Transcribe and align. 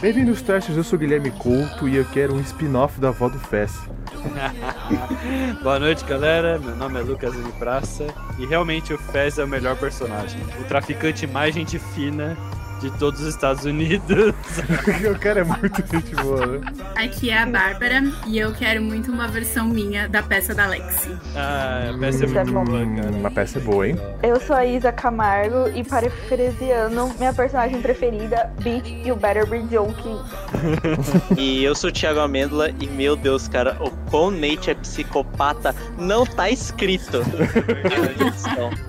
Bem-vindos, 0.00 0.40
testes. 0.40 0.76
Eu 0.76 0.84
sou 0.84 0.96
Guilherme 0.96 1.32
Couto 1.32 1.88
e 1.88 1.96
eu 1.96 2.04
quero 2.04 2.32
um 2.32 2.40
spin-off 2.40 3.00
da 3.00 3.08
avó 3.08 3.28
do 3.28 3.36
Fess. 3.36 3.80
Boa 5.60 5.80
noite, 5.80 6.04
galera. 6.04 6.56
Meu 6.56 6.76
nome 6.76 7.00
é 7.00 7.02
Lucas 7.02 7.34
M. 7.34 7.50
Praça 7.58 8.06
e 8.38 8.46
realmente 8.46 8.92
o 8.92 8.98
Fez 8.98 9.38
é 9.38 9.44
o 9.44 9.48
melhor 9.48 9.76
personagem. 9.76 10.40
O 10.60 10.64
traficante 10.68 11.26
mais 11.26 11.52
gente 11.52 11.80
fina 11.80 12.36
de 12.80 12.90
todos 12.98 13.20
os 13.20 13.28
Estados 13.28 13.64
Unidos. 13.64 14.34
o 15.10 15.18
cara 15.18 15.40
é 15.40 15.44
muito 15.44 15.84
gente 15.86 16.14
boa, 16.16 16.46
né? 16.46 16.60
Aqui 16.96 17.30
é 17.30 17.38
a 17.38 17.46
Bárbara 17.46 18.02
e 18.26 18.38
eu 18.38 18.52
quero 18.52 18.82
muito 18.82 19.10
uma 19.10 19.28
versão 19.28 19.66
minha 19.68 20.08
da 20.08 20.22
peça 20.22 20.54
da 20.54 20.66
Lexi. 20.66 21.16
Ah, 21.36 21.90
a 21.94 21.98
peça 21.98 22.24
é 22.24 22.26
Isso 22.26 22.38
é 22.38 22.44
muito 22.44 22.54
bom. 22.54 22.64
boa, 22.64 22.96
cara. 22.96 23.10
Uma 23.10 23.30
peça 23.30 23.60
boa, 23.60 23.88
hein? 23.88 23.96
Eu 24.22 24.40
sou 24.40 24.56
a 24.56 24.64
Isa 24.64 24.92
Camargo 24.92 25.68
e 25.74 25.84
parafraseando 25.84 27.10
minha 27.18 27.32
personagem 27.32 27.80
preferida, 27.80 28.50
Bitch, 28.62 28.88
you 29.06 29.16
better 29.16 29.46
be 29.46 29.60
joking. 29.70 30.18
E 31.36 31.62
eu 31.62 31.74
sou 31.74 31.90
o 31.90 31.92
Thiago 31.92 32.20
Amêndola 32.20 32.70
e, 32.80 32.86
meu 32.86 33.14
Deus, 33.16 33.48
cara, 33.48 33.76
o 33.80 33.90
quão 34.10 34.30
Nate 34.30 34.70
é 34.70 34.74
psicopata 34.74 35.74
não 35.98 36.24
tá 36.26 36.50
escrito 36.50 37.22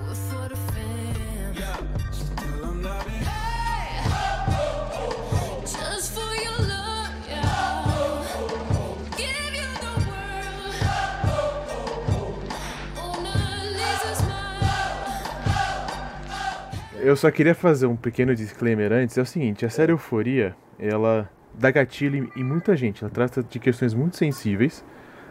Eu 17.02 17.16
só 17.16 17.30
queria 17.30 17.54
fazer 17.54 17.86
um 17.86 17.96
pequeno 17.96 18.34
disclaimer 18.34 18.92
antes. 18.92 19.16
É 19.16 19.22
o 19.22 19.26
seguinte, 19.26 19.64
a 19.64 19.70
série 19.70 19.90
Euforia, 19.90 20.54
ela 20.78 21.30
dá 21.54 21.70
gatilho 21.70 22.30
em 22.36 22.44
muita 22.44 22.76
gente. 22.76 23.02
Ela 23.02 23.10
trata 23.10 23.42
de 23.42 23.58
questões 23.58 23.94
muito 23.94 24.18
sensíveis. 24.18 24.84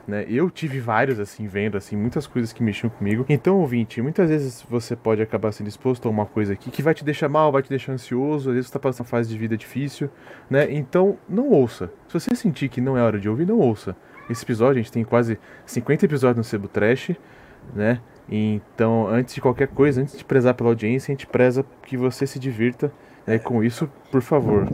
Né? 0.07 0.25
Eu 0.27 0.49
tive 0.49 0.79
vários, 0.79 1.19
assim, 1.19 1.45
vendo, 1.45 1.77
assim, 1.77 1.95
muitas 1.95 2.25
coisas 2.25 2.51
que 2.51 2.63
mexiam 2.63 2.89
comigo. 2.89 3.23
Então, 3.29 3.59
ouvinte, 3.59 4.01
muitas 4.01 4.29
vezes 4.29 4.65
você 4.67 4.95
pode 4.95 5.21
acabar 5.21 5.51
sendo 5.51 5.67
exposto 5.67 6.07
a 6.07 6.11
uma 6.11 6.25
coisa 6.25 6.53
aqui 6.53 6.71
que 6.71 6.81
vai 6.81 6.95
te 6.95 7.05
deixar 7.05 7.29
mal, 7.29 7.51
vai 7.51 7.61
te 7.61 7.69
deixar 7.69 7.91
ansioso, 7.91 8.49
às 8.49 8.55
vezes 8.55 8.67
você 8.67 8.73
tá 8.73 8.79
passando 8.79 9.05
uma 9.05 9.11
fase 9.11 9.29
de 9.29 9.37
vida 9.37 9.55
difícil, 9.55 10.09
né? 10.49 10.71
Então, 10.71 11.19
não 11.29 11.49
ouça. 11.49 11.91
Se 12.07 12.19
você 12.19 12.35
sentir 12.35 12.69
que 12.69 12.81
não 12.81 12.97
é 12.97 13.03
hora 13.03 13.19
de 13.19 13.29
ouvir, 13.29 13.45
não 13.45 13.59
ouça. 13.59 13.95
Esse 14.27 14.43
episódio, 14.43 14.79
a 14.79 14.81
gente 14.81 14.91
tem 14.91 15.03
quase 15.03 15.37
50 15.67 16.05
episódios 16.05 16.37
no 16.37 16.43
Sebo 16.43 16.67
Trash, 16.67 17.11
né? 17.75 18.01
Então, 18.31 19.07
antes 19.07 19.33
de 19.33 19.41
qualquer 19.41 19.67
coisa, 19.67 20.01
antes 20.01 20.17
de 20.17 20.23
prezar 20.23 20.53
pela 20.53 20.69
audiência, 20.69 21.11
a 21.11 21.13
gente 21.15 21.25
preza 21.27 21.65
que 21.83 21.97
você 21.97 22.27
se 22.27 22.37
divirta. 22.39 22.91
Né? 23.25 23.35
E 23.35 23.39
com 23.39 23.63
isso, 23.63 23.89
por 24.11 24.21
favor. 24.21 24.67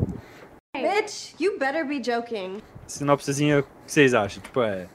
Bitch, 0.75 1.33
you 1.39 1.57
better 1.57 1.87
be 1.87 2.01
joking. 2.03 2.57
Sinopsezinha, 2.85 3.59
o 3.59 3.63
que 3.63 3.69
vocês 3.87 4.13
acham? 4.13 4.43
Tipo, 4.43 4.61
é. 4.61 4.87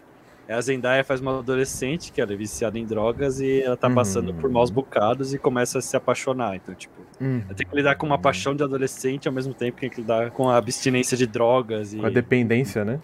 é 0.47 0.55
A 0.55 0.61
Zendaya 0.61 1.03
faz 1.03 1.21
uma 1.21 1.39
adolescente 1.39 2.13
que 2.13 2.21
ela 2.21 2.33
é 2.33 2.37
viciada 2.37 2.79
em 2.79 2.85
drogas 2.85 3.41
e 3.41 3.63
ela 3.63 3.77
tá 3.77 3.89
Uhum. 3.89 3.95
passando 3.95 4.35
por 4.35 4.51
maus 4.51 4.71
bocados 4.71 5.33
e 5.33 5.39
começa 5.39 5.79
a 5.79 5.83
se 5.83 5.97
apaixonar. 5.97 6.57
Então, 6.57 6.75
tipo, 6.75 7.01
Hum, 7.21 7.43
ela 7.45 7.55
tem 7.55 7.67
que 7.67 7.77
lidar 7.77 7.97
com 7.97 8.07
uma 8.07 8.19
paixão 8.19 8.55
de 8.55 8.63
adolescente 8.63 9.29
ao 9.29 9.35
mesmo 9.35 9.53
tempo 9.53 9.75
que 9.77 9.81
tem 9.83 9.91
que 9.91 10.01
lidar 10.01 10.31
com 10.31 10.49
a 10.49 10.57
abstinência 10.57 11.17
de 11.17 11.27
drogas 11.27 11.93
e, 11.93 11.99
com 11.99 12.07
a 12.07 12.11
dependência, 12.11 12.83
né? 12.85 12.99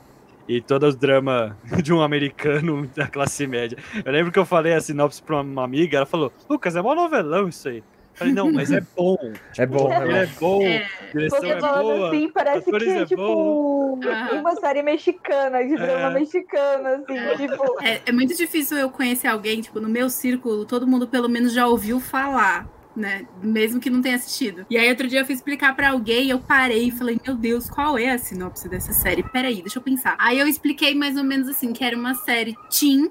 E 0.49 0.61
todo 0.61 0.85
o 0.87 0.97
drama 0.97 1.57
de 1.83 1.93
um 1.93 2.01
americano 2.01 2.87
da 2.95 3.07
classe 3.07 3.47
média. 3.47 3.77
Eu 4.05 4.13
lembro 4.13 4.33
que 4.33 4.39
eu 4.39 4.45
falei 4.47 4.75
a 4.75 4.81
sinopse 4.81 5.23
pra 5.23 5.41
uma 5.41 5.65
amiga, 5.65 5.97
ela 5.99 6.07
falou, 6.07 6.33
Lucas, 6.49 6.77
é 6.77 6.83
mó 6.83 6.95
novelão 6.95 7.49
isso 7.49 7.69
aí. 7.69 7.79
Eu 7.79 8.19
falei, 8.19 8.33
não, 8.33 8.51
mas 8.51 8.73
é 8.73 8.81
bom. 8.97 9.17
É 9.59 9.67
bom, 9.67 9.93
Ele 9.93 10.13
né? 10.13 10.23
é 10.23 10.27
bom, 10.41 10.63
É. 10.63 10.87
direção 11.13 11.45
é 11.45 11.61
falando 11.61 11.83
boa. 11.83 12.09
assim, 12.09 12.31
parece 12.31 12.71
que 12.71 12.85
é 12.89 12.99
é 13.01 13.05
tipo 13.05 13.99
uma 14.33 14.57
série 14.57 14.83
mexicana, 14.83 15.63
de 15.63 15.77
drama 15.77 16.11
É. 16.11 16.15
mexicano, 16.15 16.89
assim, 16.89 17.19
É. 17.19 17.37
tipo. 17.37 17.85
É, 17.85 18.01
é 18.07 18.13
muito 18.13 18.35
difícil 18.35 18.79
eu 18.79 18.89
conhecer 18.91 19.27
alguém, 19.27 19.61
tipo, 19.61 19.81
no 19.81 19.89
meu 19.89 20.09
círculo, 20.09 20.65
todo 20.65 20.87
mundo 20.87 21.07
pelo 21.07 21.29
menos 21.29 21.53
já 21.53 21.67
ouviu 21.67 22.01
falar. 22.01 22.67
Né? 22.97 23.27
Mesmo 23.43 23.79
que 23.79 23.91
não 23.91 24.01
tenha 24.01 24.17
assistido. 24.17 24.65
E 24.71 24.79
aí, 24.79 24.89
outro 24.89 25.07
dia 25.07 25.21
eu 25.21 25.27
fui 25.27 25.35
explicar 25.35 25.77
pra 25.77 25.91
alguém, 25.91 26.31
eu 26.31 26.39
parei 26.39 26.89
e 26.89 26.91
falei: 26.91 27.21
Meu 27.27 27.37
Deus, 27.37 27.69
qual 27.69 27.99
é 27.99 28.11
a 28.11 28.19
sinopse 28.19 28.69
dessa 28.71 28.93
série? 28.93 29.23
Peraí, 29.23 29.61
deixa 29.61 29.79
eu 29.79 29.83
pensar. 29.83 30.17
Aí 30.19 30.39
eu 30.39 30.49
expliquei 30.49 30.95
mais 30.95 31.17
ou 31.17 31.23
menos 31.23 31.47
assim: 31.47 31.75
que 31.75 31.85
era 31.85 31.95
uma 31.95 32.15
série 32.15 32.57
teen, 32.71 33.11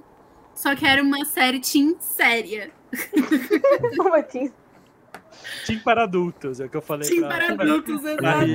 só 0.56 0.76
que 0.76 0.88
era 0.88 1.04
uma 1.04 1.24
série 1.24 1.60
teen 1.60 1.96
séria. 2.00 2.72
Como 3.96 4.16
assim? 4.16 4.52
Team 5.66 5.80
para 5.80 6.04
adultos, 6.04 6.60
é 6.60 6.66
o 6.66 6.70
que 6.70 6.78
eu 6.78 6.82
falei 6.82 7.08
Teen 7.10 7.22
pra, 7.22 7.30
para 7.30 7.52
adultos, 7.64 8.04
exato. 8.04 8.46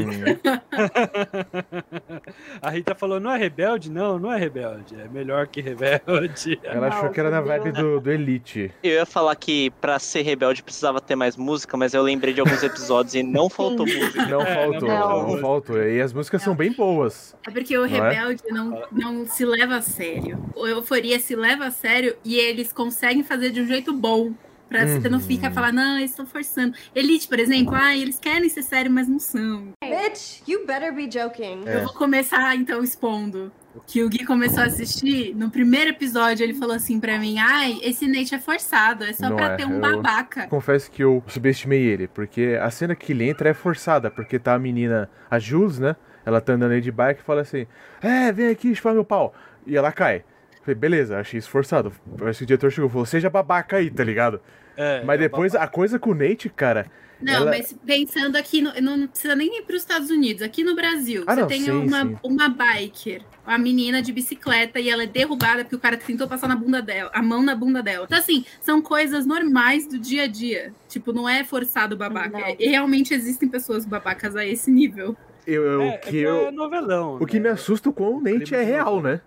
A 2.62 2.70
Rita 2.70 2.94
falou, 2.94 3.18
não 3.20 3.32
é 3.32 3.38
rebelde? 3.38 3.90
Não, 3.90 4.18
não 4.18 4.32
é 4.32 4.38
rebelde. 4.38 4.94
É 5.00 5.08
melhor 5.08 5.46
que 5.46 5.60
rebelde. 5.60 6.60
Ela 6.64 6.88
achou 6.88 7.10
que 7.10 7.18
era 7.20 7.30
na 7.30 7.40
vibe 7.40 7.72
do, 7.72 8.00
do 8.00 8.10
Elite. 8.10 8.72
Eu 8.82 8.92
ia 8.92 9.06
falar 9.06 9.34
que 9.36 9.70
pra 9.80 9.98
ser 9.98 10.22
rebelde 10.22 10.62
precisava 10.62 11.00
ter 11.00 11.16
mais 11.16 11.36
música, 11.36 11.76
mas 11.76 11.94
eu 11.94 12.02
lembrei 12.02 12.32
de 12.34 12.40
alguns 12.40 12.62
episódios 12.62 13.14
e 13.14 13.22
não 13.22 13.48
faltou 13.48 13.86
música. 13.86 14.26
Não 14.26 14.40
É, 14.50 14.54
faltou, 14.54 14.88
não. 14.88 15.28
não 15.28 15.38
faltou. 15.38 15.82
E 15.82 16.00
as 16.00 16.12
músicas 16.12 16.42
são 16.42 16.54
bem 16.54 16.72
boas. 16.72 17.36
É 17.46 17.50
porque 17.50 17.76
o 17.76 17.86
Não 17.86 17.96
é? 18.06 18.10
rebelde 18.10 18.42
não, 18.50 18.82
não 18.90 19.26
se 19.26 19.44
leva 19.44 19.76
a 19.76 19.82
sério. 19.82 20.38
O 20.56 20.66
Euforia 20.66 21.18
se 21.20 21.36
leva 21.36 21.66
a 21.66 21.70
sério 21.70 22.16
e 22.24 22.36
eles 22.36 22.72
conseguem 22.72 23.22
fazer 23.22 23.50
de 23.50 23.60
um 23.60 23.66
jeito 23.66 23.92
bom. 23.92 24.32
Pra 24.70 24.86
você 24.86 25.08
não 25.08 25.18
Uhum. 25.18 25.24
ficar 25.24 25.50
falando, 25.50 25.74
não, 25.74 25.98
eles 25.98 26.10
estão 26.12 26.24
forçando. 26.24 26.74
Elite, 26.94 27.26
por 27.28 27.38
exemplo, 27.40 27.74
ah, 27.74 27.94
eles 27.94 28.18
querem 28.18 28.48
ser 28.48 28.62
sérios, 28.62 28.94
mas 28.94 29.08
não 29.08 29.18
são. 29.18 29.72
Bitch, 29.84 30.40
you 30.48 30.64
better 30.66 30.94
be 30.94 31.10
joking. 31.10 31.64
É. 31.66 31.74
Eu 31.76 31.84
vou 31.84 31.92
começar, 31.92 32.54
então, 32.56 32.82
expondo. 32.82 33.50
Que 33.86 34.02
o 34.02 34.08
Gui 34.08 34.24
começou 34.24 34.62
a 34.62 34.66
assistir, 34.66 35.34
no 35.34 35.50
primeiro 35.50 35.90
episódio 35.90 36.42
ele 36.44 36.54
falou 36.54 36.74
assim 36.74 36.98
pra 36.98 37.18
mim, 37.18 37.38
ai, 37.38 37.78
esse 37.82 38.06
Nate 38.08 38.34
é 38.34 38.38
forçado, 38.40 39.04
é 39.04 39.12
só 39.12 39.28
Não 39.28 39.36
pra 39.36 39.52
é, 39.52 39.56
ter 39.56 39.64
um 39.66 39.74
eu- 39.74 39.80
babaca. 39.80 40.46
Confesso 40.48 40.90
que 40.90 41.02
eu 41.02 41.22
subestimei 41.28 41.80
ele, 41.82 42.08
porque 42.08 42.58
a 42.60 42.70
cena 42.70 42.94
que 42.96 43.12
ele 43.12 43.28
entra 43.28 43.48
é 43.50 43.54
forçada, 43.54 44.10
porque 44.10 44.38
tá 44.40 44.54
a 44.54 44.58
menina, 44.58 45.10
a 45.30 45.38
Jules, 45.38 45.78
né? 45.78 45.94
Ela 46.26 46.40
tá 46.40 46.52
andando 46.52 46.72
aí 46.72 46.80
de 46.80 46.90
bike 46.92 47.20
e 47.20 47.24
fala 47.24 47.40
assim: 47.42 47.66
É, 48.02 48.30
vem 48.32 48.48
aqui 48.48 48.74
chupar 48.74 48.92
meu 48.92 49.04
pau. 49.04 49.32
E 49.66 49.76
ela 49.76 49.90
cai. 49.92 50.24
Falei, 50.70 50.74
beleza, 50.74 51.18
achei 51.18 51.38
isso 51.38 51.50
forçado. 51.50 51.92
Acho 52.22 52.38
que 52.38 52.44
o 52.44 52.46
diretor 52.46 52.70
chegou 52.70 52.88
e 52.88 52.92
falou: 52.92 53.06
Seja 53.06 53.28
babaca 53.28 53.76
aí, 53.78 53.90
tá 53.90 54.04
ligado? 54.04 54.40
É, 54.76 55.02
Mas 55.04 55.16
é 55.20 55.24
depois 55.24 55.54
a 55.54 55.66
coisa 55.66 55.98
com 55.98 56.10
o 56.10 56.14
Nate, 56.14 56.48
cara. 56.48 56.86
Não, 57.20 57.34
ela- 57.34 57.50
mas 57.50 57.74
pensando 57.84 58.36
aqui, 58.36 58.62
no, 58.62 58.72
não 58.80 59.06
precisa 59.06 59.34
nem 59.36 59.58
ir 59.58 59.62
para 59.62 59.76
os 59.76 59.82
Estados 59.82 60.08
Unidos, 60.10 60.40
aqui 60.42 60.64
no 60.64 60.74
Brasil, 60.74 61.22
Ah, 61.26 61.34
você 61.34 61.40
não, 61.42 61.48
tem 61.48 61.60
sim, 61.60 61.70
uma, 61.70 62.00
sim. 62.06 62.16
uma 62.24 62.48
biker, 62.48 63.20
uma 63.46 63.58
menina 63.58 64.00
de 64.00 64.10
bicicleta, 64.10 64.80
e 64.80 64.88
ela 64.88 65.02
é 65.02 65.06
derrubada 65.06 65.62
porque 65.62 65.76
o 65.76 65.78
cara 65.78 65.98
tentou 65.98 66.26
passar 66.26 66.48
na 66.48 66.56
bunda 66.56 66.80
dela, 66.80 67.10
a 67.12 67.20
mão 67.20 67.42
na 67.42 67.54
bunda 67.54 67.82
dela. 67.82 68.06
Então, 68.06 68.16
assim, 68.18 68.42
são 68.62 68.80
coisas 68.80 69.26
normais 69.26 69.86
do 69.86 69.98
dia 69.98 70.22
a 70.22 70.26
dia. 70.26 70.72
Tipo, 70.88 71.12
não 71.12 71.28
é 71.28 71.44
forçado 71.44 71.94
babaca. 71.94 72.38
E 72.58 72.68
realmente 72.68 73.12
existem 73.12 73.48
pessoas 73.50 73.84
babacas 73.84 74.34
a 74.34 74.46
esse 74.46 74.70
nível. 74.70 75.14
Eu, 75.46 75.62
eu- 75.62 75.82
É, 75.82 75.84
o 75.84 75.88
é 75.90 75.98
que 75.98 76.10
que 76.10 76.16
eu. 76.20 76.46
é 76.46 76.50
novelão. 76.50 77.16
O 77.20 77.26
que 77.26 77.38
né? 77.38 77.48
me 77.48 77.48
assusta 77.50 77.92
com 77.92 78.16
o 78.16 78.20
Nate 78.22 78.54
é 78.54 78.62
real, 78.62 79.02
né? 79.02 79.20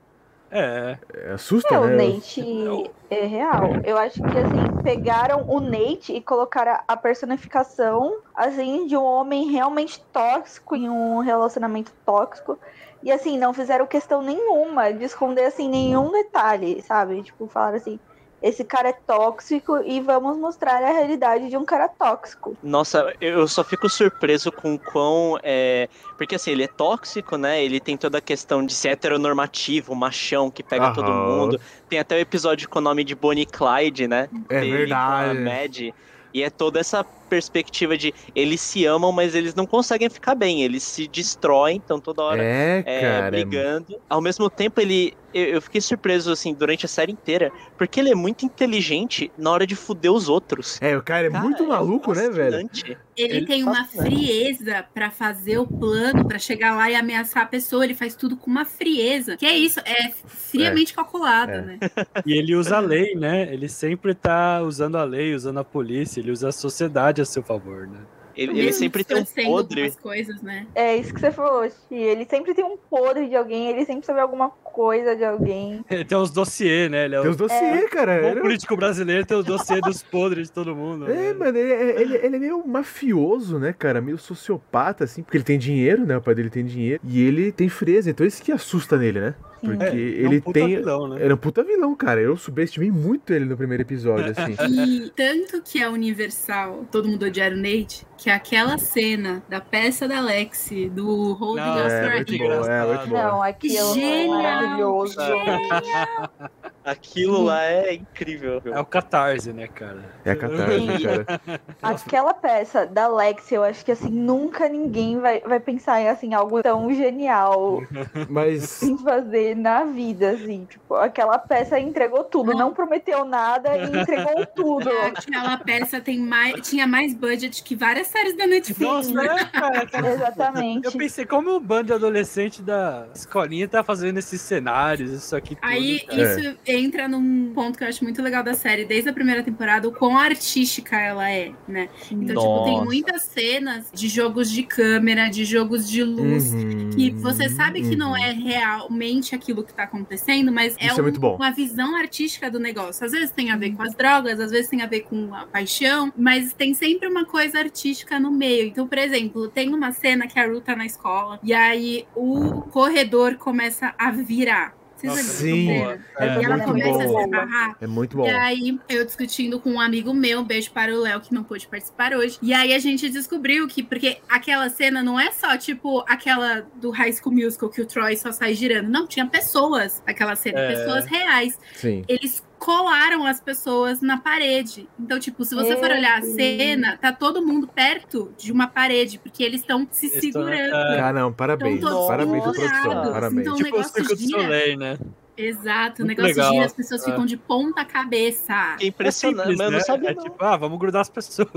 É, 0.53 0.97
É, 1.16 1.31
Assusta, 1.34 1.74
É, 1.74 1.80
o 1.80 1.88
né? 1.88 1.96
Nate 1.96 2.91
é 3.09 3.25
real. 3.25 3.64
Eu 3.84 3.97
acho 3.97 4.22
que 4.22 4.38
assim, 4.38 4.84
pegaram 4.84 5.46
o 5.47 5.59
Nate 5.59 6.14
e 6.14 6.22
colocaram 6.22 6.80
a 6.88 6.96
personificação 6.96 8.19
assim 8.36 8.86
de 8.86 8.96
um 8.96 9.03
homem 9.03 9.50
realmente 9.50 10.00
tóxico 10.13 10.75
em 10.75 10.88
um 10.88 11.19
relacionamento 11.19 11.92
tóxico. 12.06 12.59
E 13.02 13.12
assim, 13.12 13.38
não 13.38 13.52
fizeram 13.53 13.88
questão 13.88 14.22
nenhuma 14.22 14.94
de 14.94 15.03
esconder 15.03 15.46
assim 15.46 15.68
nenhum 15.68 16.12
detalhe, 16.12 16.81
sabe? 16.83 17.24
Tipo, 17.24 17.48
falaram 17.48 17.78
assim, 17.78 18.00
esse 18.44 18.66
cara 18.66 18.90
é 18.90 18.94
tóxico 18.94 19.81
e 19.86 20.01
vamos 20.01 20.38
mostrar 20.38 20.84
a 20.84 20.92
realidade 20.92 21.50
de 21.50 21.56
um 21.56 21.63
cara 21.63 21.88
tóxico. 21.88 22.57
Nossa, 22.62 23.16
eu 23.22 23.48
só 23.48 23.63
fico 23.63 23.90
surpreso 23.90 24.51
com 24.51 24.74
o 24.74 24.80
quão. 24.80 25.40
É... 25.42 25.88
Porque 26.18 26.36
assim, 26.36 26.51
ele 26.51 26.63
é 26.63 26.68
tóxico, 26.68 27.38
né? 27.38 27.63
Ele 27.63 27.80
tem 27.80 27.95
toda 27.95 28.18
a 28.18 28.22
questão 28.22 28.66
de 28.66 28.74
ser 28.74 28.90
heteronormativo, 28.90 29.95
machão, 29.95 30.51
que 30.51 30.62
pega 30.62 30.92
todo 30.92 31.10
Aham. 31.10 31.25
mundo. 31.25 31.62
Tem 31.88 32.00
até 32.00 32.18
o 32.18 32.19
episódio 32.19 32.68
com 32.68 32.80
o 32.80 32.81
nome 32.81 33.06
de 33.06 33.16
Bonnie 33.16 33.45
Clyde, 33.45 34.10
né? 34.10 34.28
É 34.50 34.60
Dele 34.60 34.90
com 34.90 34.95
a 34.95 35.24
verdade. 35.24 35.94
E 36.33 36.41
é 36.41 36.50
toda 36.50 36.80
essa 36.80 37.03
perspectiva 37.30 37.97
de 37.97 38.13
eles 38.35 38.62
se 38.62 38.85
amam, 38.85 39.12
mas 39.12 39.33
eles 39.35 39.56
não 39.56 39.65
conseguem 39.65 40.09
ficar 40.09 40.35
bem. 40.35 40.63
Eles 40.63 40.83
se 40.83 41.07
destroem, 41.07 41.77
então 41.83 42.00
toda 42.00 42.24
hora 42.24 42.44
É, 42.44 42.83
é, 42.85 43.01
cara. 43.01 43.27
é 43.27 43.31
brigando. 43.31 43.95
Ao 44.09 44.21
mesmo 44.21 44.50
tempo, 44.50 44.80
ele. 44.81 45.13
Eu, 45.33 45.45
eu 45.45 45.62
fiquei 45.62 45.81
surpreso, 45.81 46.31
assim, 46.31 46.53
durante 46.53 46.85
a 46.85 46.89
série 46.89 47.12
inteira, 47.12 47.51
porque 47.77 48.00
ele 48.00 48.12
é 48.12 48.15
muito 48.15 48.45
inteligente 48.45 49.31
na 49.38 49.51
hora 49.51 49.65
de 49.65 49.75
fuder 49.75 50.12
os 50.12 50.30
outros. 50.30 50.77
É, 50.81 50.95
o 50.95 51.01
cara 51.01 51.27
é 51.27 51.31
Cara, 51.31 51.44
muito 51.44 51.68
maluco, 51.68 52.13
né, 52.13 52.30
velho? 52.30 52.69
Ele, 53.15 53.38
Ele- 53.38 53.45
tem 53.45 53.63
uma 53.63 53.86
Fascinante. 53.86 54.10
frieza 54.15 54.86
pra 54.94 55.12
fazer 55.12 55.57
o 55.60 55.68
plano, 55.68 56.25
pra 56.27 56.39
chegar 56.39 56.75
lá 56.75 56.89
e 56.89 56.95
ameaçar 56.95 57.44
a 57.44 57.45
pessoa. 57.45 57.83
Ele 57.83 57.94
faz 57.94 58.15
tudo 58.15 58.36
com 58.36 58.50
uma 58.50 58.65
frieza. 58.65 59.38
Que 59.38 59.45
é 59.45 59.56
isso, 59.56 59.80
é 59.81 60.10
friamente 60.25 60.94
calculado, 60.94 61.51
É. 61.51 61.62
né? 61.62 61.77
E 62.25 62.33
ele 62.33 62.56
usa 62.56 62.77
a 62.77 62.80
lei, 62.80 63.15
né? 63.15 63.54
Ele 63.54 63.69
sempre 63.69 64.13
tá 64.15 64.62
usando 64.62 64.98
a 64.98 65.04
lei, 65.04 65.33
usando 65.36 65.60
a 65.60 65.63
polícia, 65.63 66.19
ele 66.19 66.31
usa 66.31 66.50
a 66.50 66.51
sociedade 66.51 67.21
a 67.21 67.25
seu 67.25 67.44
favor, 67.44 67.88
né? 67.88 68.00
Ele, 68.35 68.47
Mesmo 68.53 68.62
ele 68.62 68.74
sempre 68.74 69.03
tem 69.03 69.18
um 69.18 69.25
podre. 69.25 69.91
coisas, 70.01 70.41
né? 70.41 70.65
É 70.74 70.95
isso 70.95 71.13
que 71.13 71.19
você 71.19 71.31
falou, 71.31 71.69
Xi. 71.69 71.95
Ele 71.95 72.25
sempre 72.30 72.53
tem 72.53 72.63
um 72.65 72.77
podre 72.77 73.27
de 73.27 73.35
alguém, 73.35 73.69
ele 73.69 73.85
sempre 73.85 74.06
sabe 74.06 74.19
alguma 74.19 74.50
coisa 74.50 75.15
de 75.15 75.24
alguém. 75.24 75.83
Ele 75.89 76.03
tem 76.03 76.18
uns 76.18 76.31
dossiê, 76.31 76.89
né? 76.89 77.06
Ele 77.06 77.15
é 77.15 77.19
Tem 77.19 77.27
o 77.27 77.31
os 77.31 77.38
dossiê, 77.38 77.88
cara. 77.89 78.21
bom 78.21 78.27
Era- 78.30 78.41
político 78.41 78.75
brasileiro, 78.75 79.25
tem 79.25 79.38
os 79.38 79.45
dossiê 79.45 79.80
dos 79.81 80.01
podres 80.01 80.47
de 80.47 80.53
todo 80.53 80.75
mundo. 80.75 81.07
É, 81.09 81.13
né? 81.13 81.33
mano, 81.33 81.57
ele, 81.57 81.71
é- 81.71 82.01
ele- 82.01 82.15
ele 82.18 82.35
é 82.35 82.39
meio 82.39 82.65
mafioso, 82.68 83.59
né, 83.59 83.74
cara? 83.77 84.01
Meio 84.01 84.18
sociopata, 84.18 85.03
assim, 85.03 85.21
porque 85.21 85.38
ele 85.38 85.44
tem 85.44 85.59
dinheiro, 85.59 86.06
né? 86.06 86.18
O 86.18 86.21
pai 86.21 86.33
dele 86.33 86.50
tem 86.50 86.65
dinheiro. 86.65 87.00
E 87.03 87.21
ele 87.24 87.51
tem 87.51 87.69
frieza, 87.69 88.09
então 88.09 88.25
isso 88.25 88.41
que 88.41 88.51
assusta 88.51 88.97
nele, 88.97 89.19
né? 89.19 89.35
Porque 89.63 89.86
É, 89.86 89.88
é 89.88 90.27
um 90.27 90.31
ele 90.31 90.42
puta 90.42 90.60
tem. 90.60 90.68
vilão, 90.75 91.07
né? 91.07 91.21
Ele 91.24 91.31
é 91.31 91.33
um 91.33 91.38
puta 91.38 91.63
vilão, 91.63 91.95
cara. 91.95 92.19
Eu 92.19 92.36
subestimei 92.36 92.92
muito 92.92 93.31
ele 93.33 93.45
no 93.45 93.56
primeiro 93.56 93.81
episódio, 93.83 94.31
assim. 94.36 94.56
E 94.83 95.10
tanto 95.15 95.62
que 95.63 95.81
é 95.81 95.88
universal, 95.89 96.86
todo 96.92 97.07
mundo 97.07 97.25
odiar 97.25 97.54
o 97.54 97.56
Nate, 97.56 98.06
que 98.18 98.30
aquela 98.30 98.77
cena 98.77 99.42
da 99.50 99.62
peça 99.62 100.07
da 100.07 100.19
Lexi, 100.19 100.89
do 100.89 101.33
Holding 101.33 101.62
Não, 101.62 101.80
é, 101.80 102.07
a 102.12 102.15
muito 102.15 102.38
bom, 102.38 102.65
é, 102.65 102.88
muito 102.88 103.07
bom. 103.07 103.15
Não, 103.15 103.42
aquilo 103.44 103.77
é 103.77 103.94
Genial. 103.94 104.42
maravilhoso. 104.44 105.15
Aquilo 106.85 107.44
lá 107.44 107.63
é 107.63 107.94
incrível. 107.94 108.62
É 108.65 108.80
o 108.80 108.85
catarse, 108.85 109.53
né, 109.53 109.68
cara? 109.68 110.03
É 110.25 110.31
a 110.31 110.35
catarse, 110.35 110.80
Sim. 110.80 111.03
cara. 111.03 111.62
Aquela 111.81 112.33
peça 112.33 112.85
da 112.85 113.07
Lexi, 113.07 113.56
eu 113.56 113.63
acho 113.63 113.85
que 113.85 113.91
assim, 113.91 114.09
nunca 114.09 114.68
ninguém 114.68 115.19
vai, 115.19 115.39
vai 115.41 115.59
pensar 115.59 116.01
em 116.01 116.09
assim, 116.09 116.33
algo 116.33 116.62
tão 116.62 116.94
genial 116.94 117.81
Mas. 118.30 118.81
em 118.83 118.97
fazer 118.97 119.56
na 119.56 119.83
vida, 119.85 120.31
assim. 120.31 120.65
Tipo, 120.69 120.95
aquela 120.95 121.38
peça 121.38 121.80
entregou 121.80 122.24
tudo, 122.24 122.53
não 122.53 122.74
prometeu 122.74 123.25
nada 123.25 123.75
e 123.77 124.01
entregou 124.01 124.45
tudo. 124.56 124.89
Aquela 124.89 125.57
peça 125.57 126.00
tem 126.01 126.19
mais, 126.19 126.68
tinha 126.68 126.88
mais 126.88 127.13
budget 127.13 127.63
que 127.63 127.75
várias 127.75 128.07
séries 128.07 128.35
da 128.35 128.47
Netflix. 128.47 129.09
Nossa, 129.09 129.13
né? 129.13 129.45
cara? 129.51 130.13
Exatamente. 130.13 130.85
Eu 130.85 130.91
pensei, 130.91 131.25
como 131.25 131.56
um 131.56 131.59
bando 131.59 131.88
de 131.88 131.94
adolescente 131.94 132.62
da 132.62 133.07
escolinha 133.13 133.68
tá 133.68 133.83
fazendo 133.83 134.18
esses 134.18 134.41
cenários, 134.41 135.12
isso 135.12 135.35
aqui 135.35 135.56
tudo. 135.56 135.65
Aí 135.65 136.01
cara. 136.01 136.21
isso 136.21 136.57
entra 136.74 137.08
num 137.08 137.52
ponto 137.54 137.78
que 137.78 137.84
eu 137.84 137.88
acho 137.88 138.04
muito 138.04 138.22
legal 138.22 138.44
da 138.44 138.54
série, 138.54 138.86
desde 138.86 139.10
a 139.10 139.14
primeira 139.14 139.42
temporada, 139.44 139.88
o 139.88 139.92
quão 139.92 140.18
artística 140.18 141.00
ela 141.00 141.30
é, 141.30 141.52
né? 141.68 141.90
Então, 142.12 142.36
tipo, 142.36 142.64
tem 142.64 142.74
Nossa. 142.74 142.86
muitas 142.86 143.22
cenas 143.24 143.86
de 143.94 144.08
jogos 144.08 144.50
de 144.52 144.64
câmera, 144.64 145.30
de 145.30 145.46
jogos 145.46 145.90
de 145.90 146.04
luz, 146.04 146.54
Uhum, 146.54 146.90
que 146.92 147.10
você 147.12 147.50
sabe 147.50 147.81
que 147.81 147.96
não 147.96 148.12
uhum. 148.12 148.18
é 148.18 148.31
realmente 148.31 149.36
aquilo 149.36 149.64
que 149.64 149.74
tá 149.74 149.84
acontecendo, 149.84 150.52
mas 150.52 150.75
é, 150.80 150.88
é 150.88 150.94
um- 150.94 151.02
muito 151.02 151.20
bom. 151.20 151.36
uma 151.36 151.52
visão 151.52 151.96
artística 151.96 152.50
do 152.50 152.60
negócio. 152.60 153.06
Às 153.06 153.12
vezes 153.12 153.31
tem 153.31 153.52
a 153.52 153.58
ver 153.58 153.72
com 153.76 153.81
as 153.84 153.94
drogas, 153.94 154.40
às 154.40 154.52
vezes 154.52 154.69
tem 154.69 154.81
a 154.81 154.88
ver 154.88 155.02
com 155.02 155.34
a 155.34 155.46
paixão, 155.46 156.12
mas 156.18 156.54
tem 156.54 156.74
sempre 156.74 157.08
uma 157.08 157.26
coisa 157.26 157.60
artística 157.60 158.19
no 158.19 158.31
meio. 158.31 158.68
Então, 158.68 158.88
por 158.88 158.98
exemplo, 158.98 159.48
tem 159.48 159.74
uma 159.74 159.92
cena 159.92 160.28
que 160.28 160.40
a 160.40 160.46
Ru 160.48 160.62
tá 160.62 160.76
na 160.76 160.86
escola 160.86 161.40
e 161.44 161.54
aí 161.54 162.06
o 162.16 162.62
corredor 162.72 163.36
começa 163.36 163.94
a 163.98 164.12
virar. 164.12 164.76
Nossa, 165.04 165.22
Sim. 165.24 165.72
É, 165.72 166.00
E 166.20 166.44
ela 166.46 166.58
muito 166.58 166.66
começa 166.66 167.04
a 167.04 167.08
bom. 167.08 167.24
se. 167.32 167.76
É 167.82 167.88
muito 167.88 168.18
bom. 168.18 168.26
E 168.26 168.30
aí, 168.30 168.80
eu 168.90 169.06
discutindo 169.06 169.60
com 169.60 169.72
um 169.72 169.80
amigo 169.82 170.14
meu, 170.14 170.40
um 170.40 170.44
beijo 170.44 170.72
para 170.72 170.94
o 170.94 171.02
Léo, 171.02 171.20
que 171.22 171.34
não 171.34 171.44
pôde 171.44 171.68
participar 171.68 172.14
hoje. 172.14 172.38
E 172.42 172.54
aí, 172.54 172.74
a 172.74 172.80
gente 172.80 173.10
descobriu 173.10 173.68
que, 173.68 173.84
porque 173.84 174.18
aquela 174.30 174.70
cena 174.70 175.04
não 175.04 175.20
é 175.20 175.32
só, 175.32 175.58
tipo, 175.58 176.04
aquela 176.08 176.66
do 176.76 176.90
High 176.92 177.14
School 177.14 177.36
Musical 177.36 177.70
que 177.70 177.82
o 177.82 177.86
Troy 177.86 178.16
só 178.16 178.32
sai 178.32 178.54
girando. 178.54 178.90
Não, 178.90 179.06
tinha 179.08 179.26
pessoas 179.26 180.02
naquela 180.08 180.36
cena, 180.36 180.60
É. 180.60 180.68
pessoas 180.76 181.06
reais. 181.06 181.60
Sim. 181.76 182.04
Eles 182.08 182.44
colaram 182.63 183.25
as 183.25 183.42
pessoas 183.42 184.01
na 184.01 184.18
parede. 184.18 184.88
Então, 184.98 185.19
tipo, 185.19 185.44
se 185.44 185.54
você 185.54 185.75
for 185.75 185.89
Meu 185.89 185.98
olhar 185.98 186.19
a 186.19 186.21
cena, 186.21 186.98
tá 186.98 187.12
todo 187.12 187.45
mundo 187.45 187.68
perto 187.68 188.33
de 188.38 188.54
uma 188.54 188.68
parede, 188.68 189.19
porque 189.19 189.44
eles 189.44 189.60
estão 189.60 189.86
se 189.92 190.06
Eles 190.06 190.19
segurando. 190.19 190.74
Ah, 190.74 191.12
não, 191.12 191.33
parabéns. 191.33 191.81
Parabéns, 191.81 192.44
produção. 192.44 193.12
Parabéns. 193.12 193.42
Então, 193.42 193.54
o 193.54 193.57
tipo 193.57 193.69
o 193.69 193.71
negócio 193.71 194.04
do 194.04 194.15
gira. 194.15 194.42
Soleil, 194.42 194.77
né? 194.77 194.98
Exato, 195.35 196.03
o 196.03 196.06
negócio 196.06 196.30
legal. 196.30 196.51
gira, 196.53 196.65
as 196.65 196.74
pessoas 196.74 197.01
É. 197.01 197.06
ficam 197.09 197.25
de 197.25 197.38
ponta 197.38 197.83
cabeça. 197.83 198.77
É 198.80 198.85
impressionante, 198.85 199.47
simples, 199.50 199.57
mas 199.57 199.65
eu 199.65 199.71
não 199.71 199.77
né? 199.80 199.83
sabia 199.83 200.09
É 200.12 200.13
não. 200.13 200.24
tipo, 200.24 200.44
ah, 200.44 200.57
vamos 200.57 200.77
grudar 200.80 201.01
as 201.01 201.09
pessoas. 201.09 201.50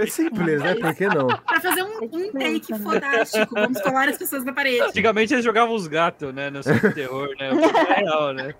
É 0.00 0.06
simples, 0.06 0.62
né? 0.62 0.74
Por 0.76 0.94
que 0.94 1.06
não? 1.08 1.26
Pra 1.26 1.60
fazer 1.60 1.82
um, 1.82 1.98
um 2.04 2.32
take 2.32 2.78
fodástico. 2.78 3.54
Vamos 3.54 3.80
colar 3.82 4.08
as 4.08 4.16
pessoas 4.16 4.44
na 4.44 4.52
parede. 4.52 4.82
Antigamente 4.82 5.34
eles 5.34 5.44
jogavam 5.44 5.74
os 5.74 5.86
gatos, 5.88 6.32
né? 6.32 6.48
No 6.50 6.60
terror, 6.94 7.28
né? 7.38 7.52
O 7.52 7.58
que 7.58 7.76
é 7.76 7.94
real, 7.94 8.32
né? 8.32 8.54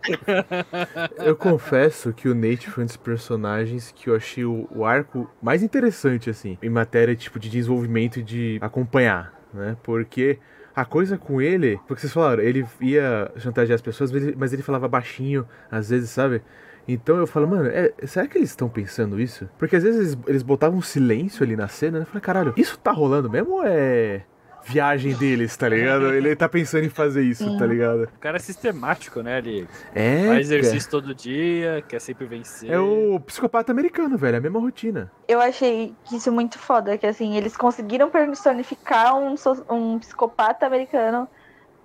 Eu 1.25 1.37
confesso 1.37 2.13
que 2.13 2.29
o 2.29 2.35
Nate 2.35 2.69
foi 2.71 2.83
um 2.83 2.87
dos 2.87 2.97
personagens 2.97 3.93
que 3.95 4.09
eu 4.11 4.17
achei 4.17 4.45
o, 4.45 4.69
o 4.75 4.85
arco 4.85 5.31
mais 5.43 5.63
interessante, 5.63 6.31
assim, 6.31 6.59
em 6.63 6.71
matéria 6.71 7.15
tipo 7.15 7.39
de 7.39 7.49
desenvolvimento 7.49 8.19
e 8.19 8.23
de 8.23 8.59
acompanhar, 8.61 9.33
né? 9.53 9.77
Porque 9.83 10.39
a 10.81 10.85
coisa 10.85 11.19
com 11.19 11.41
ele, 11.43 11.79
porque 11.87 12.01
vocês 12.01 12.13
falaram, 12.13 12.43
ele 12.43 12.65
ia 12.81 13.31
chantagear 13.39 13.75
as 13.75 13.81
pessoas, 13.83 14.13
mas 14.13 14.23
ele, 14.23 14.37
mas 14.39 14.53
ele 14.53 14.63
falava 14.63 14.87
baixinho, 14.87 15.47
às 15.71 15.91
vezes, 15.91 16.11
sabe? 16.11 16.41
Então 16.87 17.17
eu 17.17 17.27
falo, 17.27 17.47
mano, 17.49 17.69
é- 17.69 17.93
será 18.07 18.27
que 18.27 18.39
eles 18.39 18.51
estão 18.51 18.69
pensando 18.69 19.21
isso? 19.21 19.49
Porque 19.59 19.77
às 19.77 19.83
vezes 19.83 19.99
eles, 20.15 20.19
eles 20.27 20.43
botavam 20.43 20.79
um 20.79 20.83
silêncio 20.83 21.43
ali 21.45 21.57
na 21.57 21.69
cena, 21.69 21.99
né? 21.99 22.03
Eu 22.05 22.07
falei, 22.07 22.21
caralho, 22.23 22.55
isso 22.57 22.79
tá 22.79 22.93
rolando 22.93 23.29
mesmo 23.29 23.55
ou 23.55 23.65
é 23.65 24.23
viagem 24.69 25.15
deles, 25.15 25.57
tá 25.57 25.69
ligado? 25.69 26.13
Ele 26.13 26.37
tá 26.37 26.49
pensando 26.49 26.85
em 26.85 26.89
fazer 26.89 27.23
isso, 27.23 27.57
tá 27.59 27.67
ligado? 27.67 28.05
O 28.05 28.19
cara 28.21 28.37
é 28.37 28.41
sistemático, 28.41 29.23
né? 29.23 29.39
Ele 29.39 29.67
É, 29.95 30.27
faz 30.27 30.41
exercício 30.51 30.91
todo 30.91 31.15
dia, 31.15 31.83
quer 31.89 32.01
sempre 32.01 32.27
vencer. 32.27 32.71
É 32.71 32.79
o 32.79 33.19
psicopata 33.21 33.73
americano, 33.73 34.17
velho, 34.17 34.35
é 34.35 34.39
a 34.39 34.41
mesma 34.41 34.61
rotina. 34.61 35.11
Eu 35.27 35.41
achei 35.41 35.95
que 36.05 36.17
isso 36.17 36.29
é 36.29 36.33
muito 36.33 36.59
foda, 36.59 36.99
que 36.99 37.07
assim, 37.07 37.37
eles 37.37 37.57
conseguiram 37.57 38.11
personificar 38.11 39.17
um, 39.17 39.35
um 39.71 39.99
psicopata 39.99 40.67
americano 40.67 41.27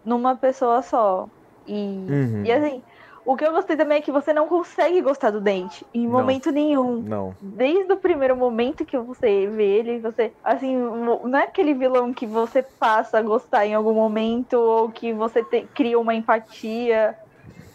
numa 0.06 0.36
pessoa 0.36 0.82
só. 0.82 1.28
E, 1.66 1.74
Uhum. 1.74 2.44
e 2.46 2.52
assim, 2.52 2.84
o 3.26 3.36
que 3.36 3.46
eu 3.46 3.52
gostei 3.52 3.76
também 3.78 3.98
é 3.98 4.02
que 4.02 4.12
você 4.12 4.34
não 4.34 4.48
consegue 4.48 5.02
gostar 5.02 5.32
do 5.32 5.40
Dente 5.42 5.86
em 5.94 6.06
Não. 6.06 6.14
momento 6.14 6.52
nenhum. 6.52 7.02
Não. 7.02 7.36
Desde 7.42 7.92
o 7.94 7.98
primeiro 7.98 8.36
momento 8.36 8.86
que 8.86 8.98
você 8.98 9.48
vê 9.48 9.64
ele, 9.80 10.00
você, 10.00 10.32
assim, 10.44 10.76
não 10.76 11.38
é 11.38 11.44
aquele 11.44 11.74
vilão 11.74 12.14
que 12.14 12.26
você 12.28 12.64
passa 12.80 13.20
a 13.20 13.22
gostar 13.22 13.66
em 13.66 13.74
algum 13.74 13.94
momento, 13.94 14.54
ou 14.54 14.90
que 14.90 15.14
você 15.14 15.44
te- 15.44 15.68
cria 15.74 16.00
uma 16.00 16.14
empatia, 16.14 17.16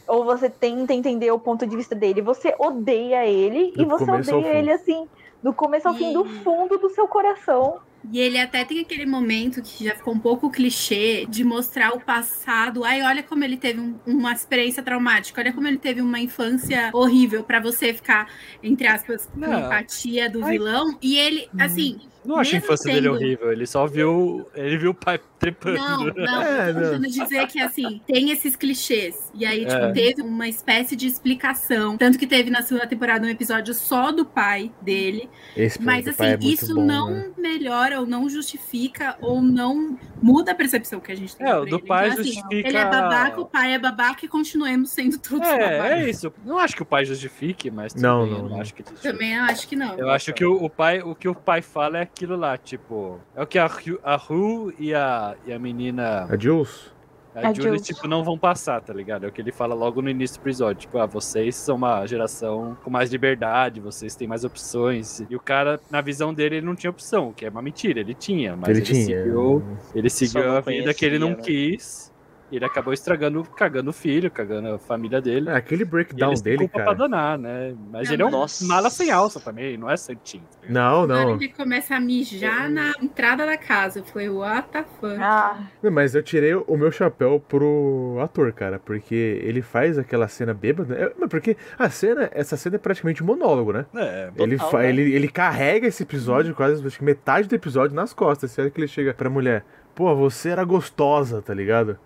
ou 0.07 0.25
você 0.25 0.49
tenta 0.49 0.93
entender 0.93 1.31
o 1.31 1.39
ponto 1.39 1.67
de 1.67 1.77
vista 1.77 1.95
dele. 1.95 2.23
Você 2.23 2.55
odeia 2.59 3.27
ele 3.27 3.73
Do 3.73 3.83
e 3.83 3.85
você 3.85 4.11
odeia 4.11 4.55
ele 4.55 4.71
assim, 4.73 5.07
do 5.43 5.53
começo 5.53 5.87
ao 5.89 5.95
fim, 5.95 6.13
do 6.13 6.25
fundo 6.25 6.79
do 6.79 6.89
seu 6.91 7.07
coração. 7.07 7.79
E 8.11 8.19
ele 8.19 8.39
até 8.39 8.65
tem 8.65 8.81
aquele 8.81 9.05
momento 9.05 9.61
que 9.61 9.85
já 9.85 9.95
ficou 9.95 10.15
um 10.15 10.19
pouco 10.19 10.51
clichê 10.51 11.27
de 11.29 11.45
mostrar 11.45 11.93
o 11.95 12.01
passado. 12.01 12.85
Ai, 12.85 13.03
olha 13.03 13.23
como 13.23 13.43
ele 13.45 13.57
teve 13.57 13.81
um- 13.81 13.99
uma 14.07 14.33
experiência 14.33 14.83
traumática. 14.83 15.41
Olha 15.41 15.53
como 15.53 15.67
ele 15.67 15.79
teve 15.79 16.01
uma 16.01 16.19
infância 16.21 16.91
horrível 16.95 17.43
pra 17.45 17.61
você 17.61 17.93
ficar, 17.93 18.31
entre 18.63 18.87
aspas, 18.87 19.27
com 19.27 19.41
Não. 19.41 19.67
empatia 19.67 20.31
do 20.31 20.45
Ai. 20.45 20.53
vilão. 20.53 20.97
E 21.03 21.19
ele, 21.19 21.49
assim. 21.59 21.99
Não 22.25 22.37
acho 22.37 22.55
a 22.55 22.59
infância 22.59 22.93
dele 22.93 23.09
horrível, 23.09 23.53
ele 23.53 23.67
só 23.67 23.87
viu. 23.87 24.49
Ele 24.55 24.77
viu 24.79 24.91
o 24.91 24.95
pai 24.95 25.19
trepando. 25.39 25.77
Não, 25.79 26.05
não, 26.15 26.43
É, 26.43 26.71
eu 26.71 26.75
tô 26.75 26.81
tentando 26.81 27.07
dizer 27.09 27.47
que 27.47 27.61
assim, 27.61 28.01
tem 28.07 28.31
esses 28.31 28.57
clichês. 28.57 29.31
E 29.35 29.47
aí, 29.47 29.61
tipo, 29.61 29.73
É. 29.73 29.93
teve 29.93 30.23
uma 30.23 30.49
espécie 30.49 30.97
de 30.97 31.07
explicação. 31.07 31.97
Tanto 31.97 32.19
que 32.19 32.27
teve 32.27 32.51
na 32.51 32.63
segunda 32.63 32.87
temporada 32.87 33.25
um 33.27 33.31
episódio 33.31 33.73
só 33.73 34.11
do 34.11 34.25
pai 34.25 34.73
dele. 34.83 35.29
Esse 35.57 35.81
Mas 35.83 36.07
assim, 36.09 36.17
pai 36.19 36.27
é 36.33 36.37
muito 36.37 36.49
isso 36.63 36.75
bom, 36.75 36.85
não 36.85 37.11
né? 37.11 37.31
melhora 37.37 38.01
ou 38.01 38.07
não 38.07 38.29
justifica 38.29 39.17
ou 39.21 39.41
não 39.41 39.97
muda 40.21 40.53
a 40.53 40.55
percepção 40.55 40.99
que 41.01 41.13
a 41.13 41.15
gente 41.17 41.37
tem. 41.37 41.47
É, 41.47 41.57
o 41.57 41.65
do 41.65 41.77
ele. 41.77 41.87
pai 41.87 42.09
Então, 42.09 42.21
assim, 42.21 42.33
justifica- 42.33 42.69
Ele 42.69 42.77
é 42.77 42.85
babaca, 42.85 43.41
o 43.41 43.47
pai 43.47 43.75
é 43.75 43.79
babaca 43.79 44.25
e 44.25 44.29
continuemos 44.29 44.91
sendo 44.91 45.19
todos 45.19 45.47
É, 45.49 45.59
babacas. 45.79 45.99
é 45.99 46.11
isso. 46.11 46.33
Não 46.45 46.59
acho 46.59 46.75
que 46.75 46.83
o 46.83 46.87
pai 46.87 47.05
justifique, 47.05 47.71
mas 47.71 47.95
Não, 47.95 48.27
não, 48.27 48.39
eu 48.39 48.49
não. 48.49 48.61
acho 48.61 48.75
que. 48.75 48.83
Também 48.83 49.37
acho 49.39 49.69
que 49.69 49.77
não. 49.77 49.95
Eu 49.97 50.11
acho 50.11 50.33
que 50.33 50.45
o, 50.45 50.65
o 50.65 50.69
pai, 50.69 51.01
o 51.01 51.15
que 51.15 51.29
o 51.29 51.35
pai 51.35 51.63
fala 51.63 51.99
é 51.99 52.08
aquilo 52.13 52.37
lá, 52.37 52.57
tipo, 52.59 53.19
é 53.37 53.43
o 53.43 53.47
que 53.47 53.59
a 53.59 53.67
Ru, 53.67 53.99
a 54.03 54.17
Ru 54.17 54.73
e 54.79 54.95
a, 54.95 55.37
e 55.47 55.53
a 55.53 55.59
menina, 55.59 56.25
A 56.29 56.37
Jules? 56.37 56.93
a 57.35 57.49
A 57.49 57.53
Julie, 57.53 57.79
Jules. 57.79 57.87
tipo, 57.87 58.09
não 58.09 58.25
vão 58.25 58.37
passar, 58.39 58.81
tá 58.81 58.93
ligado? 58.93 59.25
É 59.25 59.29
o 59.29 59.33
que 59.33 59.41
ele 59.41 59.53
fala 59.53 59.75
logo 59.75 60.03
no 60.03 60.11
início 60.11 60.39
do 60.39 60.43
episódio, 60.43 60.81
tipo, 60.83 60.99
ah, 60.99 61.07
vocês 61.07 61.55
são 61.55 61.77
uma 61.77 62.05
geração 62.07 62.77
com 62.83 62.91
mais 62.91 63.11
liberdade, 63.13 63.81
vocês 63.81 64.17
têm 64.17 64.27
mais 64.27 64.45
opções. 64.45 65.21
E 65.31 65.37
o 65.37 65.41
cara, 65.41 65.81
na 65.91 66.01
visão 66.01 66.35
dele, 66.35 66.57
ele 66.57 66.67
não 66.67 66.75
tinha 66.75 66.91
opção, 66.91 67.29
o 67.29 67.33
que 67.35 67.45
é 67.47 67.49
uma 67.51 67.63
mentira, 67.63 68.01
ele 68.01 68.15
tinha, 68.15 68.57
mas 68.57 68.71
ele 68.71 68.79
ele, 68.79 68.87
tinha. 68.87 69.19
seguiu, 69.19 69.63
ele 69.95 70.11
seguiu 70.11 70.51
a 70.57 70.61
vida 70.61 70.93
que 70.95 71.05
ele 71.05 71.19
não 71.19 71.31
né? 71.31 71.37
quis. 71.37 72.08
E 72.51 72.57
ele 72.57 72.65
acabou 72.65 72.95
estragando, 72.95 73.45
cagando 73.45 73.91
o 73.91 73.93
filho, 73.93 74.31
cagando 74.31 74.69
a 74.75 74.79
família 74.79 75.21
dele. 75.21 75.51
É, 75.51 75.55
aquele 75.57 75.85
breakdown 75.85 76.33
têm 76.35 76.43
dele, 76.43 76.59
culpa 76.61 76.79
cara. 76.79 76.85
pra 76.97 77.07
danar, 77.07 77.39
né? 77.39 77.75
Mas 77.93 78.09
Não, 78.09 78.15
ele 78.15 78.23
é 78.23 78.27
um 78.27 78.31
nossa. 78.31 78.65
mala 78.67 78.89
sem 78.89 79.11
alça 79.11 79.39
também, 79.39 79.77
não 79.77 79.91
é 79.91 79.97
santinho. 79.99 80.43
Não, 80.69 81.07
Na 81.07 81.15
hora 81.17 81.25
não. 81.31 81.39
que 81.39 81.45
ele 81.45 81.53
começa 81.53 81.95
a 81.95 82.01
mijar 82.01 82.71
na 82.71 82.93
entrada 83.03 83.45
da 83.45 83.57
casa. 83.59 83.99
Eu 83.99 84.05
falei, 84.05 84.29
what 84.31 84.69
the 84.71 84.83
fuck? 84.99 85.17
Ah, 85.21 85.59
Não, 85.83 85.91
Mas 85.91 86.15
eu 86.15 86.23
tirei 86.23 86.55
o 86.55 86.77
meu 86.77 86.91
chapéu 86.91 87.39
pro 87.39 88.19
ator, 88.23 88.53
cara, 88.53 88.79
porque 88.79 89.41
ele 89.43 89.61
faz 89.61 89.99
aquela 89.99 90.27
cena 90.29 90.55
bêbada. 90.55 90.95
É, 90.95 91.13
mas 91.19 91.29
porque 91.29 91.57
a 91.79 91.91
cena, 91.91 92.31
essa 92.33 92.57
cena 92.57 92.77
é 92.77 92.79
praticamente 92.79 93.23
um 93.23 93.27
monólogo, 93.27 93.73
né? 93.73 93.85
É, 93.95 94.31
Ele, 94.39 94.57
Total, 94.57 94.71
fa- 94.71 94.79
né? 94.79 94.89
ele, 94.89 95.13
ele 95.13 95.29
carrega 95.29 95.87
esse 95.87 96.03
episódio, 96.03 96.55
quase 96.55 96.87
acho 96.87 96.99
que 96.99 97.05
metade 97.05 97.47
do 97.49 97.55
episódio 97.55 97.95
nas 97.95 98.15
costas. 98.15 98.51
Será 98.53 98.71
que 98.71 98.81
ele 98.81 98.89
chega 98.89 99.13
pra 99.13 99.29
mulher? 99.29 99.65
Pô, 99.95 100.15
você 100.15 100.51
era 100.51 100.65
gostosa, 100.65 101.43
tá 101.43 101.53
ligado? 101.53 101.99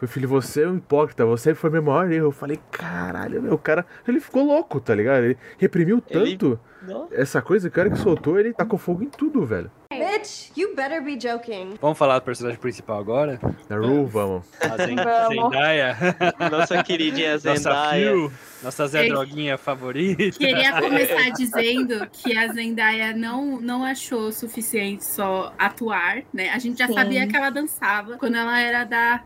Meu 0.00 0.08
filho, 0.08 0.28
você 0.28 0.62
é 0.62 0.68
um 0.68 0.76
hipócrita, 0.76 1.24
você 1.26 1.54
foi 1.54 1.70
meu 1.70 1.82
maior 1.82 2.10
erro. 2.10 2.26
Eu 2.26 2.32
falei, 2.32 2.58
caralho, 2.70 3.42
meu, 3.42 3.54
o 3.54 3.58
cara, 3.58 3.84
ele 4.06 4.20
ficou 4.20 4.44
louco, 4.44 4.80
tá 4.80 4.94
ligado? 4.94 5.24
Ele 5.24 5.36
reprimiu 5.58 6.02
Ele- 6.08 6.30
tanto 6.36 6.60
Não. 6.82 7.08
essa 7.10 7.42
coisa, 7.42 7.66
o 7.66 7.70
cara 7.70 7.90
que 7.90 7.98
soltou, 7.98 8.38
ele 8.38 8.52
tacou 8.52 8.78
fogo 8.78 9.02
em 9.02 9.08
tudo, 9.10 9.44
velho. 9.44 9.70
Bitch, 9.90 10.50
you 10.56 10.76
better 10.76 11.02
be 11.02 11.18
joking. 11.18 11.74
Vamos 11.80 11.98
falar 11.98 12.18
do 12.20 12.22
personagem 12.22 12.60
principal 12.60 13.00
agora? 13.00 13.40
Na 13.68 13.76
Ru, 13.76 14.06
vamos. 14.06 14.46
A 14.60 14.76
Zen- 14.76 14.94
Vamos. 15.02 15.52
Zendaya. 15.52 15.96
Nossa 16.50 16.82
queridinha 16.84 17.32
Nossa 17.32 17.56
Zendaya. 17.56 18.10
Phil, 18.12 18.32
nossa 18.62 18.86
Zé. 18.86 19.08
Droguinha 19.08 19.56
favorita. 19.58 20.38
Queria 20.38 20.78
começar 20.80 21.30
dizendo 21.30 22.06
que 22.12 22.36
a 22.36 22.48
Zendaya 22.52 23.16
não, 23.16 23.60
não 23.60 23.84
achou 23.84 24.30
suficiente 24.30 25.04
só 25.04 25.52
atuar, 25.58 26.22
né? 26.32 26.50
A 26.50 26.58
gente 26.58 26.78
já 26.78 26.86
Sim. 26.86 26.94
sabia 26.94 27.26
que 27.26 27.36
ela 27.36 27.50
dançava 27.50 28.16
quando 28.18 28.36
ela 28.36 28.60
era 28.60 28.84
da 28.84 29.22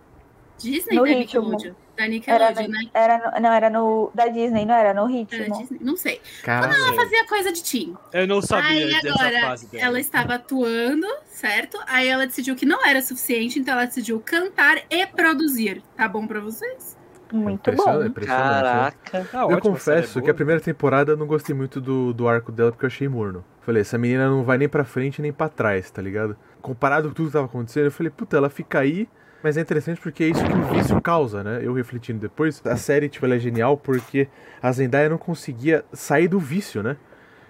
Disney, 0.63 0.97
No 0.97 1.03
da 1.03 1.09
ritmo. 1.09 1.43
Nickelodeon. 1.51 1.73
Da 1.97 2.05
era, 2.05 2.09
Nickelodeon, 2.11 2.69
né? 2.69 2.79
era 2.95 3.41
não, 3.41 3.53
era 3.53 3.69
no. 3.71 4.11
Da 4.15 4.27
Disney, 4.29 4.65
não 4.65 4.75
era 4.75 4.95
no 4.95 5.03
Era 5.03 5.11
ritmo. 5.11 5.59
Disney, 5.59 5.79
não 5.83 5.97
sei. 5.97 6.21
Caralho. 6.43 6.73
Ela 6.75 6.93
fazia 6.95 7.27
coisa 7.27 7.53
de 7.53 7.63
teen. 7.63 7.95
Eu 8.13 8.27
não 8.27 8.41
sabia 8.41 8.71
Aí 8.87 8.91
dessa 9.03 9.09
agora 9.11 9.41
fase 9.43 9.67
dela. 9.69 9.85
ela 9.85 10.01
estava 10.01 10.35
atuando, 10.35 11.07
certo? 11.27 11.79
Aí 11.87 12.09
ela 12.09 12.27
decidiu 12.27 12.57
que 12.57 12.65
não 12.65 12.85
era 12.87 13.03
suficiente, 13.03 13.59
então 13.59 13.75
ela 13.75 13.85
decidiu 13.85 14.21
cantar 14.25 14.79
e 14.91 15.07
produzir. 15.07 15.83
Tá 15.97 16.09
bom 16.09 16.27
pra 16.27 16.41
vocês? 16.41 16.97
Muito 17.33 17.61
Impressionante, 17.71 17.99
bom. 18.01 18.07
impressionante, 18.07 18.45
né? 18.45 18.93
Caraca. 19.11 19.27
Ah, 19.33 19.47
Eu 19.51 19.59
confesso 19.61 20.21
que 20.21 20.31
a 20.31 20.35
primeira 20.35 20.61
temporada 20.61 21.13
eu 21.13 21.17
não 21.17 21.27
gostei 21.27 21.55
muito 21.57 21.81
do, 21.81 22.13
do 22.13 22.29
arco 22.29 22.53
dela 22.53 22.71
porque 22.71 22.85
eu 22.85 22.89
achei 22.89 23.09
morno. 23.09 23.43
Falei, 23.63 23.81
essa 23.81 23.97
menina 23.97 24.29
não 24.29 24.43
vai 24.45 24.59
nem 24.59 24.69
pra 24.69 24.85
frente 24.85 25.23
nem 25.23 25.33
pra 25.33 25.49
trás, 25.49 25.91
tá 25.91 26.03
ligado? 26.03 26.37
Comparado 26.61 27.09
com 27.09 27.15
tudo 27.15 27.27
que 27.29 27.33
tava 27.33 27.47
acontecendo, 27.47 27.85
eu 27.87 27.91
falei, 27.93 28.11
puta, 28.11 28.37
ela 28.37 28.51
fica 28.51 28.81
aí, 28.81 29.09
mas 29.43 29.57
é 29.57 29.61
interessante 29.61 30.01
porque 30.01 30.25
é 30.25 30.29
isso 30.29 30.45
que 30.45 30.53
o 30.53 30.63
vício 30.75 31.01
causa, 31.01 31.43
né? 31.43 31.61
Eu 31.63 31.73
refletindo 31.75 32.19
depois, 32.21 32.61
a 32.65 32.77
série, 32.77 33.09
tipo, 33.09 33.25
ela 33.27 33.35
é 33.35 33.39
genial 33.39 33.77
porque 33.77 34.29
a 34.63 34.71
Zendaya 34.73 35.09
não 35.09 35.19
conseguia 35.19 35.85
sair 35.93 36.29
do 36.29 36.39
vício, 36.39 36.83
né? 36.83 36.97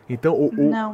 Então, 0.09 0.35
o, 0.35 0.47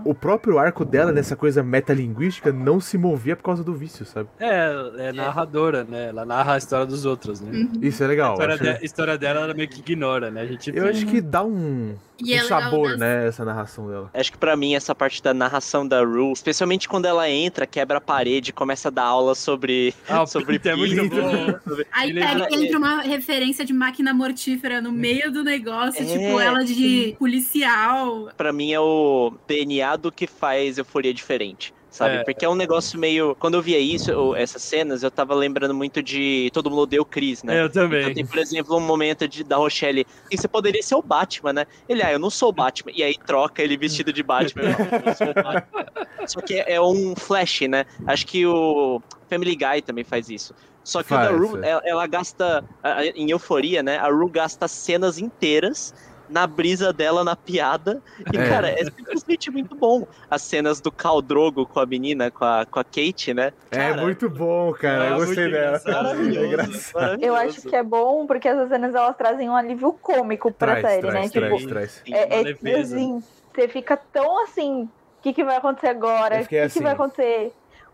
o, 0.05 0.11
o 0.11 0.14
próprio 0.14 0.59
arco 0.59 0.85
dela 0.85 1.11
nessa 1.11 1.35
coisa 1.35 1.62
metalinguística 1.62 2.52
não 2.52 2.78
se 2.78 2.97
movia 2.99 3.35
por 3.35 3.43
causa 3.43 3.64
do 3.64 3.75
vício, 3.75 4.05
sabe? 4.05 4.28
É, 4.38 4.71
é 4.99 5.12
narradora, 5.12 5.83
né? 5.83 6.09
Ela 6.11 6.25
narra 6.25 6.55
a 6.55 6.59
história 6.59 6.87
dos 6.87 7.05
outros, 7.05 7.40
né? 7.40 7.69
Isso 7.81 8.02
é 8.02 8.07
A 8.07 8.09
legal. 8.09 8.33
história, 8.35 8.55
acho- 8.55 8.62
de- 8.62 8.69
a 8.71 8.81
história 8.83 9.19
dela 9.19 9.40
ela 9.40 9.55
meio 9.55 9.69
que 9.69 9.81
ignora, 9.81 10.31
né? 10.31 10.43
A 10.43 10.47
gente 10.47 10.71
Eu 10.76 10.87
acho 10.87 11.07
que 11.07 11.21
dá 11.21 11.43
um, 11.43 11.95
E 12.25 12.34
um 12.34 12.37
é 12.37 12.42
sabor, 12.44 12.90
das- 12.90 12.98
né, 12.98 13.26
essa 13.28 13.44
narração 13.44 13.88
dela. 13.88 14.10
Acho 14.12 14.32
que 14.32 14.38
pra 14.38 14.56
mim 14.56 14.75
essa 14.75 14.94
parte 14.94 15.22
da 15.22 15.32
narração 15.32 15.87
da 15.87 16.02
Rue, 16.04 16.32
especialmente 16.32 16.88
quando 16.88 17.06
ela 17.06 17.28
entra, 17.30 17.66
quebra 17.66 17.98
a 17.98 18.00
parede, 18.00 18.52
começa 18.52 18.88
a 18.88 18.90
dar 18.90 19.04
aula 19.04 19.34
sobre 19.34 19.94
Ah, 20.08 20.22
o 20.22 20.26
sobre 20.26 20.60
é 20.64 20.75
muito 20.76 21.08
bom. 21.08 21.58
sobre- 21.64 21.87
Aí 21.92 22.12
pega 22.14 22.48
entra 22.54 22.78
uma 22.78 23.02
referência 23.02 23.64
de 23.64 23.72
máquina 23.72 24.12
mortífera 24.12 24.80
no 24.80 24.90
meio 24.92 25.30
do 25.32 25.44
negócio, 25.44 26.02
É, 26.02 26.06
tipo 26.06 26.40
ela 26.40 26.64
de 26.64 27.14
policial. 27.18 28.30
Pra 28.37 28.52
mim 28.52 28.72
é 28.72 28.80
o 28.80 29.32
DNA 29.46 29.96
do 29.96 30.10
que 30.12 30.26
faz 30.26 30.78
euforia 30.78 31.12
diferente. 31.14 31.72
Sabe? 31.90 32.16
É. 32.16 32.25
Porque 32.25 32.45
é 32.45 32.49
um 32.49 32.54
negócio 32.54 32.99
meio. 32.99 33.35
Quando 33.37 33.54
eu 33.54 33.62
via 33.62 33.78
isso, 33.78 34.12
ou 34.12 34.37
essas 34.37 34.62
cenas, 34.62 35.02
eu 35.02 35.11
tava 35.11 35.35
lembrando 35.35 35.73
muito 35.75 36.02
de 36.02 36.50
Todo 36.52 36.68
Mundo 36.71 36.83
Odeia 36.83 37.00
o 37.00 37.04
Chris, 37.04 37.42
né? 37.42 37.61
Eu 37.62 37.71
também. 37.71 38.02
Então 38.02 38.14
tem, 38.14 38.26
por 38.26 38.38
exemplo, 38.38 38.76
um 38.76 38.80
momento 38.80 39.26
de, 39.26 39.42
da 39.42 39.57
Rochelle. 39.57 40.07
E 40.30 40.37
você 40.37 40.47
poderia 40.47 40.83
ser 40.83 40.95
o 40.97 41.02
Batman, 41.02 41.52
né? 41.52 41.66
Ele, 41.88 42.02
ah, 42.02 42.12
eu 42.12 42.18
não 42.18 42.28
sou 42.30 42.50
o 42.50 42.52
Batman. 42.52 42.92
E 42.95 43.02
aí 43.02 43.14
troca 43.26 43.62
ele 43.62 43.76
vestido 43.76 44.12
de 44.12 44.23
Batman. 44.23 44.62
Eu, 44.64 44.68
"Não, 44.71 45.07
eu 45.07 45.14
sou 45.16 45.26
o 45.28 45.35
Batman." 45.35 45.87
Só 46.26 46.40
que 46.42 46.54
é, 46.61 46.75
é 46.75 46.80
um 46.80 47.14
flash, 47.16 47.62
né? 47.62 47.87
Acho 48.07 48.26
que 48.26 48.45
o 48.47 49.00
Family 49.30 49.57
Guy 49.57 49.80
também 49.83 50.04
faz 50.04 50.28
isso. 50.28 50.54
Só 50.85 51.02
que 51.02 51.09
Faz, 51.09 51.30
Ru, 51.37 51.62
é. 51.62 51.68
ela, 51.71 51.83
ela 51.85 52.07
gasta. 52.07 52.64
a- 52.83 52.92
a- 52.99 53.07
Em 53.07 53.30
euforia, 53.30 53.83
né? 53.83 53.97
A 53.99 54.09
Ru 54.09 54.28
gasta 54.28 54.68
cenas 54.68 55.18
inteiras 55.18 55.95
na 56.28 56.47
brisa 56.47 56.92
dela, 56.92 57.25
na 57.25 57.35
piada. 57.37 58.02
E, 58.32 58.37
É. 58.37 58.49
cara, 58.49 58.68
é 58.70 58.85
simplesmente 58.85 59.50
muito 59.50 59.75
bom. 59.75 60.06
As 60.30 60.42
cenas 60.42 60.80
do 60.80 60.90
Khal 60.92 61.23
Drogo 61.23 61.66
com 61.66 61.80
a 61.80 61.87
menina, 61.87 62.30
com 62.30 62.44
a, 62.44 62.66
com 62.66 62.78
a 62.80 62.85
Kate, 62.85 63.32
né? 63.35 63.52
É 63.70 63.76
Cara, 63.76 64.02
muito 64.02 64.28
bom, 64.28 64.73
cara. 64.73 65.06
é 65.06 65.12
eu 65.12 65.16
gostei 65.16 65.44
muito 65.44 65.52
dela. 65.52 65.78
engraçado. 65.78 66.08
É 66.20 66.47
engraçado. 66.47 67.23
Eu 67.23 67.35
acho 67.35 67.62
que 67.62 67.76
é 67.76 67.82
bom 67.82 68.26
porque 68.26 68.49
essas 68.49 68.68
cenas 68.68 68.94
elas 68.94 69.16
trazem 69.16 69.49
um 69.49 69.56
alívio 69.56 69.92
cômico 69.92 70.52
pra 70.52 70.76
Traz, 70.80 70.87
série, 70.87 71.00
traz, 71.00 71.14
né? 71.14 71.40
traz, 71.40 71.56
tipo, 71.61 71.68
traz. 71.68 72.02
É, 72.11 72.40
é 72.42 72.80
assim, 72.80 73.23
você 73.54 73.68
fica 73.68 73.97
tão 73.97 74.42
assim, 74.44 74.82
o 74.82 75.23
que, 75.23 75.32
que 75.32 75.44
vai 75.44 75.56
acontecer 75.56 75.88
agora? 75.88 76.37
O 76.37 76.38
que, 76.38 76.44
fiquei 76.44 76.58
que 76.61 76.66
assim. 76.66 76.82
vai 76.82 76.92
acontecer? 76.92 77.52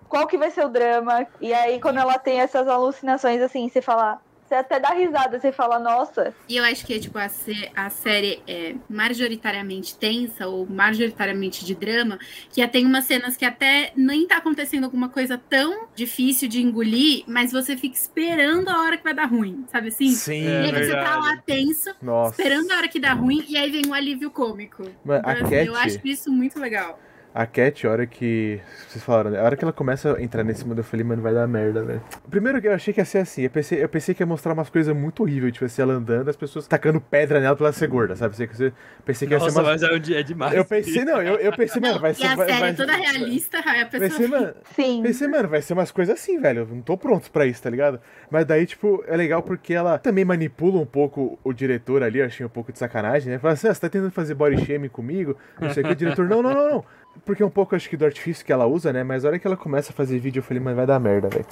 Qual 0.09 0.27
que 0.27 0.37
vai 0.37 0.51
ser 0.51 0.65
o 0.65 0.69
drama? 0.69 1.27
E 1.41 1.53
aí, 1.53 1.81
quando 1.81 1.99
ela 1.99 2.19
tem 2.19 2.39
essas 2.41 2.69
alucinações, 2.69 3.41
assim, 3.41 3.69
você 3.69 3.81
fala. 3.81 4.21
Você 4.47 4.55
até 4.55 4.79
dá 4.79 4.91
risada, 4.91 5.41
você 5.41 5.51
fala, 5.51 5.79
nossa, 5.79 6.35
E 6.49 6.57
eu 6.59 6.65
acho 6.65 6.85
que 6.87 7.01
tipo, 7.01 7.17
a, 7.19 7.29
sé- 7.31 7.71
a 7.75 7.89
série 7.89 8.43
é 8.47 8.75
majoritariamente 8.91 9.97
tensa 9.97 10.47
ou 10.47 10.67
majoritariamente 10.67 11.65
de 11.65 11.75
drama, 11.75 12.19
que 12.53 12.67
tem 12.69 12.85
umas 12.85 13.05
cenas 13.07 13.37
que 13.39 13.45
até 13.45 13.93
nem 13.97 14.27
tá 14.27 14.37
acontecendo 14.37 14.85
alguma 14.85 15.09
coisa 15.09 15.39
tão 15.39 15.89
difícil 15.95 16.47
de 16.49 16.61
engolir, 16.63 17.25
mas 17.27 17.53
você 17.53 17.75
fica 17.77 17.97
esperando 17.97 18.69
a 18.69 18.83
hora 18.83 18.99
que 18.99 19.05
vai 19.05 19.15
dar 19.15 19.25
ruim, 19.27 19.65
sabe 19.73 19.89
assim? 19.89 20.11
Sim, 20.11 20.35
e 20.35 20.47
É 20.47 20.67
aí 20.67 20.73
você 20.73 20.91
tá 20.91 20.99
verdade. 20.99 21.27
lá 21.27 21.37
tenso, 21.47 21.95
nossa. 22.03 22.41
esperando 22.41 22.71
a 22.71 22.77
hora 22.77 22.89
que 22.89 23.01
dá 23.01 23.13
ruim, 23.15 23.45
e 23.49 23.57
aí 23.57 23.71
vem 23.71 23.87
um 23.87 23.95
alívio 23.95 24.31
cômico. 24.31 24.85
Mas 25.05 25.21
Então, 25.21 25.31
a 25.31 25.33
assim, 25.33 25.55
eu 25.55 25.73
Cat- 25.73 25.87
acho 25.87 26.07
isso 26.07 26.31
muito 26.31 26.59
legal. 26.61 26.99
A 27.37 27.47
Cat, 27.47 27.85
a 27.85 27.91
hora 27.91 28.07
que. 28.07 28.61
Vocês 28.89 29.03
falaram, 29.03 29.33
né? 29.33 29.41
A 29.41 29.43
hora 29.43 29.57
que 29.57 29.65
ela 29.65 29.73
começa 29.73 30.17
a 30.17 30.23
entrar 30.23 30.45
nesse 30.45 30.65
mundo, 30.65 30.79
eu 30.79 30.85
falei, 30.85 31.05
mano, 31.05 31.21
vai 31.21 31.35
dar 31.35 31.49
merda, 31.49 31.83
velho. 31.83 32.01
Primeiro 32.31 32.61
que 32.61 32.69
eu 32.69 32.73
achei 32.73 32.95
que 32.95 33.01
ia 33.01 33.05
ser 33.05 33.19
assim. 33.19 33.43
Eu 33.43 33.51
pensei, 33.51 33.83
eu 33.83 33.89
pensei 33.89 34.15
que 34.15 34.23
ia 34.23 34.27
mostrar 34.27 34.53
umas 34.53 34.71
coisas 34.71 34.95
muito 34.95 35.21
horríveis. 35.25 35.53
Tipo 35.53 35.65
assim, 35.65 35.83
ela 35.83 35.95
andando, 35.95 36.29
as 36.29 36.37
pessoas 36.37 36.69
tacando 36.69 37.01
pedra 37.01 37.41
nela 37.41 37.57
pra 37.57 37.67
ela 37.67 37.73
ser 37.73 37.89
gorda, 37.89 38.15
sabe? 38.15 38.37
Pensei 38.37 38.47
que, 38.47 38.73
pensei 39.05 39.27
que 39.27 39.35
ia 39.35 39.39
Nossa, 39.41 39.51
ser 39.51 39.59
uma. 39.59 39.69
mas 39.69 39.83
é, 39.83 39.93
um 39.93 39.99
dia- 39.99 40.21
é 40.21 40.23
demais. 40.23 40.55
Eu 40.55 40.65
pensei, 40.65 41.05
não, 41.05 41.21
eu, 41.21 41.35
eu 41.41 41.53
pensei, 41.57 41.83
mano, 41.83 41.99
vai 41.99 42.15
ser. 42.15 42.23
e 42.23 42.27
a 42.29 42.37
vai, 42.37 42.47
série 42.47 42.61
vai- 42.61 42.71
é 42.71 42.75
toda 42.75 42.93
realista, 42.95 43.59
aí 43.67 43.81
a 43.81 43.87
pessoa 43.87 44.09
Pensei, 44.11 44.27
mano, 44.29 44.55
sim. 44.77 45.03
Pensei, 45.03 45.27
mano, 45.27 45.49
vai 45.49 45.61
ser 45.61 45.73
umas 45.73 45.91
coisas 45.91 46.15
assim, 46.17 46.39
velho. 46.39 46.61
Eu 46.61 46.67
não 46.67 46.83
tô 46.83 46.97
pronto 46.97 47.33
pra 47.33 47.45
isso, 47.47 47.61
tá 47.61 47.69
ligado? 47.69 47.99
Mas 48.31 48.45
daí, 48.47 48.65
tipo, 48.65 49.03
é 49.09 49.17
legal 49.17 49.43
porque 49.43 49.75
ela 49.75 49.99
também 49.99 50.25
manipula 50.25 50.79
um 50.81 50.87
pouco 50.87 51.37
o 51.43 51.53
diretor 51.53 52.05
ali, 52.05 52.21
eu 52.21 52.27
achei 52.27 52.47
um 52.47 52.49
pouco 52.49 52.73
de 52.73 52.79
sacanagem, 52.79 53.33
né? 53.33 53.41
Fala 53.41 53.55
assim, 53.55 53.67
ah, 53.67 53.75
você 53.75 53.81
tá 53.81 53.89
tentando 53.89 54.13
fazer 54.13 54.35
body 54.35 54.65
shaming 54.65 54.89
comigo? 54.89 55.37
Não 55.61 55.71
sei 55.71 55.83
o 55.83 55.87
que, 55.87 55.93
o 55.95 55.97
diretor, 55.97 56.29
não, 56.29 56.41
não, 56.41 56.55
não, 56.55 56.71
não. 56.71 56.85
Porque 57.25 57.43
é 57.43 57.47
um 57.47 57.51
pouco, 57.51 57.75
acho 57.75 57.89
que, 57.89 57.97
do 57.97 58.05
artifício 58.05 58.45
que 58.45 58.53
ela 58.53 58.67
usa, 58.67 58.93
né? 58.93 59.03
Mas 59.03 59.25
a 59.25 59.29
hora 59.29 59.39
que 59.39 59.47
ela 59.47 59.57
começa 59.57 59.93
a 59.93 59.95
fazer 59.95 60.19
vídeo, 60.19 60.41
eu 60.41 60.43
falei, 60.43 60.63
mano, 60.63 60.77
vai 60.77 60.87
dar 60.87 60.99
merda, 60.99 61.29
velho. 61.29 61.47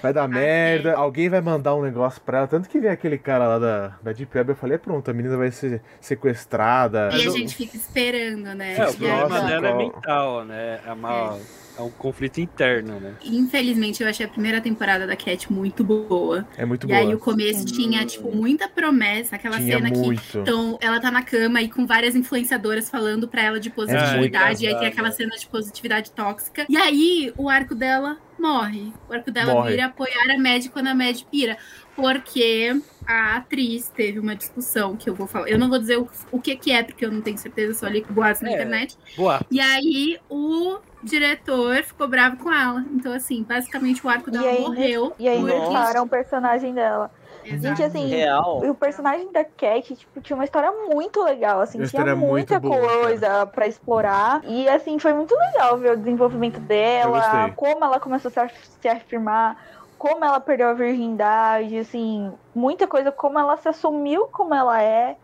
Vai 0.00 0.12
dar 0.12 0.26
merda, 0.28 0.94
alguém 0.94 1.28
vai 1.28 1.40
mandar 1.40 1.74
um 1.74 1.82
negócio 1.82 2.20
pra 2.20 2.38
ela. 2.38 2.46
Tanto 2.46 2.68
que 2.68 2.78
vem 2.78 2.90
aquele 2.90 3.18
cara 3.18 3.46
lá 3.46 3.58
da, 3.58 3.88
da 4.02 4.12
Deep 4.12 4.36
Web, 4.36 4.50
eu 4.50 4.56
falei, 4.56 4.76
é 4.76 4.78
pronto, 4.78 5.10
a 5.10 5.14
menina 5.14 5.36
vai 5.36 5.50
ser 5.50 5.82
sequestrada. 6.00 7.10
E 7.12 7.16
Mas 7.16 7.34
a 7.34 7.38
gente 7.38 7.54
fica 7.54 7.76
esperando, 7.76 8.54
né? 8.54 8.76
É, 8.76 8.88
o 8.88 8.94
problema 8.94 9.40
dela 9.42 9.68
é 9.68 9.74
mental, 9.74 10.44
né? 10.44 10.80
É, 10.86 10.92
uma, 10.92 11.36
é 11.36 11.67
um 11.82 11.90
conflito 11.90 12.40
interno, 12.40 12.98
né? 13.00 13.14
Infelizmente, 13.24 14.02
eu 14.02 14.08
achei 14.08 14.26
a 14.26 14.28
primeira 14.28 14.60
temporada 14.60 15.06
da 15.06 15.16
Cat 15.16 15.52
muito 15.52 15.82
boa. 15.84 16.46
É 16.56 16.64
muito 16.64 16.84
e 16.84 16.88
boa. 16.88 16.98
aí 16.98 17.14
o 17.14 17.18
começo 17.18 17.64
tinha, 17.66 18.04
tipo, 18.04 18.34
muita 18.34 18.68
promessa, 18.68 19.36
aquela 19.36 19.56
Tinha 19.58 19.76
cena 19.76 19.90
que 19.90 19.98
muito. 19.98 20.38
então, 20.38 20.78
ela 20.80 21.00
tá 21.00 21.10
na 21.10 21.22
cama 21.22 21.60
e 21.62 21.68
com 21.68 21.86
várias 21.86 22.14
influenciadoras 22.14 22.90
falando 22.90 23.28
pra 23.28 23.42
ela 23.42 23.60
de 23.60 23.70
positividade. 23.70 24.64
e 24.64 24.68
aí 24.68 24.78
tem 24.78 24.88
aquela 24.88 25.10
cena 25.10 25.36
de 25.36 25.46
positividade 25.46 26.10
tóxica. 26.10 26.66
E 26.68 26.76
aí 26.76 27.32
o 27.36 27.48
arco 27.48 27.74
dela 27.74 28.18
morre. 28.38 28.92
O 29.08 29.12
arco 29.12 29.30
dela 29.30 29.52
Morre. 29.54 29.70
vira 29.72 29.86
apoiar 29.86 30.30
a 30.30 30.38
Mad 30.38 30.66
quando 30.68 30.86
a 30.86 30.94
Mad 30.94 31.20
pira. 31.30 31.56
Porque 31.98 32.80
a 33.04 33.38
atriz 33.38 33.88
teve 33.88 34.20
uma 34.20 34.36
discussão 34.36 34.94
que 34.96 35.10
eu 35.10 35.14
vou 35.16 35.26
falar. 35.26 35.48
Eu 35.48 35.58
não 35.58 35.68
vou 35.68 35.80
dizer 35.80 35.98
o, 35.98 36.08
o 36.30 36.40
que, 36.40 36.54
que 36.54 36.70
é, 36.70 36.84
porque 36.84 37.04
eu 37.04 37.10
não 37.10 37.20
tenho 37.20 37.36
certeza, 37.36 37.74
só 37.74 37.88
li 37.88 38.06
boatos 38.08 38.40
na 38.40 38.50
É. 38.50 38.52
internet. 38.52 38.96
Boa. 39.16 39.40
E 39.50 39.60
aí 39.60 40.16
o 40.30 40.78
diretor 41.02 41.82
ficou 41.82 42.06
bravo 42.06 42.36
com 42.36 42.52
ela. 42.52 42.84
Então, 42.92 43.12
assim, 43.12 43.42
basicamente 43.42 44.06
o 44.06 44.08
arco 44.08 44.28
E 44.30 44.32
dela 44.32 44.46
aí, 44.48 44.60
morreu. 44.60 45.12
E 45.18 45.28
aí 45.28 45.42
mataram 45.42 46.04
o 46.04 46.08
personagem 46.08 46.72
dela. 46.72 47.10
Exato. 47.44 47.62
Gente, 47.76 47.82
assim, 47.82 48.06
Real. 48.08 48.58
o 48.68 48.74
personagem 48.74 49.32
da 49.32 49.42
Cat, 49.42 49.96
tipo, 49.96 50.20
tinha 50.20 50.36
uma 50.36 50.44
história 50.44 50.70
muito 50.70 51.20
legal, 51.24 51.60
assim, 51.60 51.82
tinha 51.84 52.14
muita 52.14 52.60
boa, 52.60 53.00
coisa 53.00 53.46
pra 53.46 53.66
explorar. 53.66 54.42
E 54.44 54.68
assim, 54.68 54.98
foi 54.98 55.14
muito 55.14 55.34
legal 55.34 55.76
ver 55.78 55.92
o 55.94 55.96
desenvolvimento 55.96 56.60
dela, 56.60 57.50
como 57.56 57.84
ela 57.84 57.98
começou 57.98 58.30
a 58.36 58.48
se 58.48 58.88
afirmar, 58.88 59.56
como 59.98 60.24
ela 60.24 60.40
perdeu 60.40 60.68
a 60.68 60.74
virgindade, 60.74 61.76
assim, 61.76 62.32
muita 62.54 62.86
coisa, 62.86 63.10
como 63.10 63.38
ela 63.38 63.56
se 63.56 63.68
assumiu 63.68 64.26
como 64.28 64.54
ela 64.54 64.80
é, 64.82 65.16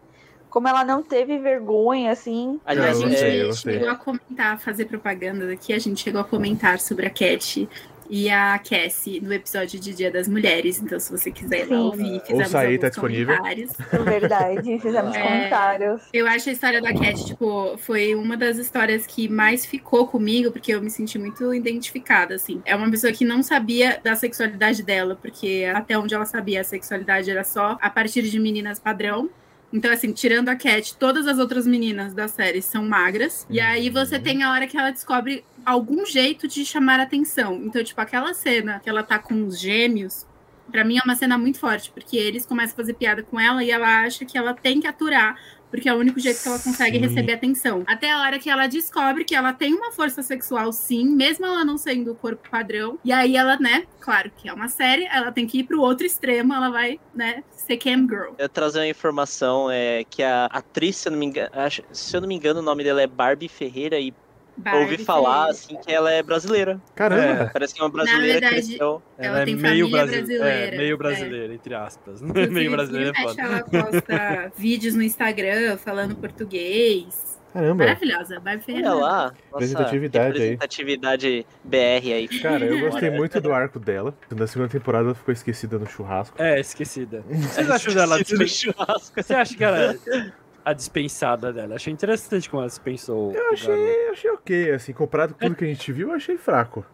como 0.51 0.69
ela 0.69 0.85
não 0.85 1.03
teve 1.03 1.39
vergonha, 1.39 2.13
assim. 2.13 2.61
A 2.67 2.71
Aliás, 2.73 3.01
eu 3.01 3.09
gente 3.09 3.47
gostei. 3.47 3.75
chegou 3.75 3.91
a 3.91 3.97
comentar, 3.97 4.59
fazer 4.61 4.85
propaganda 4.87 5.47
daqui, 5.47 5.73
a 5.73 5.79
gente 5.79 6.01
chegou 6.03 6.21
a 6.21 6.25
comentar 6.25 6.79
sobre 6.81 7.07
a 7.07 7.11
Cat 7.11 7.69
e 8.09 8.29
a 8.31 8.59
Cassie 8.59 9.21
no 9.21 9.33
episódio 9.33 9.79
de 9.81 9.95
Dia 9.95 10.11
das 10.11 10.29
Mulheres. 10.29 10.81
Então, 10.81 10.99
se 11.01 11.11
você 11.11 11.31
quiser 11.31 11.61
ir 11.61 11.71
lá 11.71 11.77
Sim. 11.79 11.83
ouvir, 11.83 12.21
fizemos 12.21 12.45
Ouça 12.47 12.59
aí, 12.59 12.67
alguns 12.67 12.81
tá 12.81 12.89
disponível. 12.89 13.37
comentários. 13.37 13.73
Verdade, 14.05 14.79
fizemos 14.79 15.15
É. 15.17 15.23
comentários. 15.23 16.03
Eu 16.13 16.27
acho 16.27 16.49
a 16.49 16.53
história 16.53 16.81
da 16.83 16.93
Cat, 16.93 17.25
tipo, 17.27 17.77
foi 17.79 18.15
uma 18.15 18.37
das 18.37 18.59
histórias 18.59 19.07
que 19.07 19.29
mais 19.29 19.65
ficou 19.65 20.07
comigo, 20.07 20.51
porque 20.51 20.75
eu 20.75 20.81
me 20.83 20.91
senti 20.91 21.19
muito 21.19 21.53
identificada, 21.55 22.35
assim. 22.35 22.61
É 22.65 22.75
uma 22.77 22.91
pessoa 22.91 23.13
que 23.13 23.25
não 23.25 23.43
sabia 23.43 24.01
da 24.03 24.15
sexualidade 24.15 24.83
dela, 24.83 25.17
porque 25.21 25.71
até 25.75 25.99
onde 25.99 26.15
ela 26.15 26.27
sabia, 26.27 26.61
a 26.61 26.65
sexualidade 26.65 27.31
era 27.31 27.45
só 27.45 27.79
a 27.81 27.91
partir 27.91 28.23
de 28.23 28.39
meninas 28.39 28.79
padrão. 28.79 29.29
Então, 29.73 29.91
assim, 29.93 30.13
tirando 30.13 30.49
a 30.51 30.55
Cat, 30.55 30.97
todas 30.97 31.27
as 31.27 31.37
outras 31.39 31.67
meninas 31.67 32.15
da 32.15 32.29
série 32.29 32.63
são 32.63 32.85
magras. 32.85 33.45
E 33.51 33.59
aí 33.59 33.91
você 33.91 34.21
tem 34.21 34.45
a 34.45 34.53
hora 34.53 34.69
que 34.69 34.77
ela 34.77 34.91
descobre 34.93 35.45
algum 35.65 36.05
jeito 36.07 36.47
de 36.49 36.65
chamar 36.65 37.01
atenção. 37.01 37.55
Então, 37.65 37.83
tipo, 37.83 38.01
aquela 38.01 38.33
cena 38.35 38.81
que 38.81 38.89
ela 38.89 39.03
tá 39.03 39.19
com 39.19 39.47
os 39.47 39.59
gêmeos, 39.59 40.27
Pra 40.73 40.83
mim 40.83 40.97
é 40.97 41.03
uma 41.05 41.15
cena 41.15 41.37
muito 41.37 41.59
forte, 41.59 41.91
porque 41.93 42.17
eles 42.17 42.47
começam 42.47 42.73
a 42.73 42.77
fazer 42.77 42.95
piada 42.95 43.23
com 43.23 43.39
ela 43.39 43.63
e 43.63 43.71
ela 43.71 44.01
acha 44.01 44.25
que 44.25 44.37
ela 44.39 44.55
tem 44.55 44.81
que 44.81 44.87
aturar, 44.87 45.39
porque 45.71 45.87
é 45.87 45.93
o 45.93 45.99
único 45.99 46.19
jeito 46.19 46.43
que 46.43 46.49
ela 46.49 46.59
consegue 46.59 46.97
Sim. 46.97 47.05
receber 47.05 47.35
atenção. 47.35 47.85
Até 47.87 48.11
a 48.11 48.23
hora 48.23 48.39
que 48.39 48.49
ela 48.49 48.67
descobre 48.67 49.25
que 49.27 49.35
ela 49.35 49.53
tem 49.53 49.75
uma 49.75 49.93
força 49.93 50.23
sexual, 50.23 50.73
sim, 50.73 51.05
mesmo 51.15 51.45
ela 51.45 51.67
não 51.67 51.77
sendo 51.77 52.13
o 52.13 52.15
corpo 52.15 52.49
padrão. 52.49 52.99
E 53.05 53.13
aí 53.13 53.37
ela, 53.37 53.59
né, 53.59 53.85
claro 54.01 54.33
que 54.35 54.49
é 54.49 54.55
uma 54.55 54.69
série, 54.69 55.05
ela 55.13 55.31
tem 55.31 55.47
que 55.47 55.59
ir 55.59 55.65
pro 55.65 55.83
outro 55.83 56.07
extremo, 56.07 56.55
ela 56.55 56.71
vai, 56.71 56.99
né, 57.15 57.45
ser 57.51 57.77
cam 57.77 58.09
girl. 58.09 58.33
Eu 58.39 58.49
trazer 58.49 58.79
uma 58.79 58.89
informação 58.89 59.71
é 59.71 60.03
que 60.09 60.23
a 60.23 60.47
atriz, 60.47 60.97
se 60.97 61.09
eu 61.09 61.13
não 61.13 61.19
me 61.19 61.27
engano, 61.27 61.51
acho- 61.53 61.83
se 61.93 62.17
eu 62.17 62.23
não 62.23 62.29
me 62.29 62.35
engano, 62.37 62.61
o 62.61 62.63
nome 62.63 62.83
dela 62.83 63.03
é 63.03 63.07
Barbie 63.07 63.49
Ferreira 63.49 64.01
e 64.01 64.15
ouvi 64.57 64.89
Barbie 64.89 65.05
falar 65.05 65.33
Ferreira. 65.33 65.51
assim 65.53 65.77
que 65.77 65.93
ela 65.93 66.11
é 66.13 66.23
brasileira. 66.23 66.81
Caramba! 66.95 67.51
Parece 67.53 67.75
que 67.75 67.81
é 67.81 67.85
uma 67.85 67.91
brasileira 67.91 68.27
que 68.35 68.41
verdade, 68.41 68.67
cresceu. 68.67 69.03
Ela 69.19 69.45
tem 69.45 69.57
meio 69.57 69.89
família 69.89 70.07
brasi- 70.07 70.17
brasileira, 70.27 70.49
É, 70.75 70.77
meio 70.79 70.95
é. 70.95 70.97
brasileira, 70.97 71.55
entre 71.55 71.75
aspas. 71.75 72.23
Inclusive, 72.23 72.53
meio 72.55 72.71
brasileira 72.71 73.13
é 73.17 73.21
e 73.21 73.23
foda. 73.23 73.43
Ela 73.43 73.63
posta 73.65 74.53
vídeos 74.57 74.95
no 74.95 75.03
Instagram 75.03 75.77
falando 75.79 76.15
português. 76.17 77.35
Caramba! 77.53 77.85
Maravilhosa, 77.85 78.41
Barbie 78.41 78.65
Ferreira. 78.65 78.91
Olha 78.91 79.01
lá. 79.01 79.33
Representatividade 79.53 80.27
aí. 80.27 80.33
representatividade 80.51 81.47
BR 81.63 82.13
aí. 82.13 82.29
Cara, 82.43 82.65
eu 82.65 82.81
gostei 82.91 83.11
muito 83.11 83.41
do 83.41 83.53
arco 83.53 83.79
dela. 83.79 84.13
Na 84.35 84.47
segunda 84.49 84.69
temporada 84.71 85.05
ela 85.07 85.15
ficou 85.15 85.33
esquecida 85.33 85.79
no 85.79 85.87
churrasco. 85.87 86.35
É, 86.43 86.59
esquecida. 86.59 87.23
Vocês 87.31 87.71
acham 87.71 87.95
dela 87.95 88.21
Esquecido 88.21 88.39
do 88.39 88.45
dispen... 88.45 88.73
churrasco. 88.73 89.23
Você 89.23 89.35
acha 89.35 89.57
que 89.57 89.63
ela 89.63 89.95
a 90.65 90.73
dispensada 90.73 91.53
dela? 91.53 91.75
Achei 91.75 91.93
interessante 91.93 92.49
como 92.49 92.63
ela 92.63 92.69
dispensou. 92.69 93.33
Eu 93.33 93.53
achei, 93.53 94.09
achei 94.11 94.31
ok, 94.31 94.71
assim, 94.73 94.93
comparado 94.93 95.35
com 95.35 95.41
tudo 95.41 95.55
que 95.57 95.65
a 95.65 95.69
gente 95.69 95.93
viu, 95.93 96.09
eu 96.09 96.15
achei 96.15 96.37
fraco. 96.39 96.85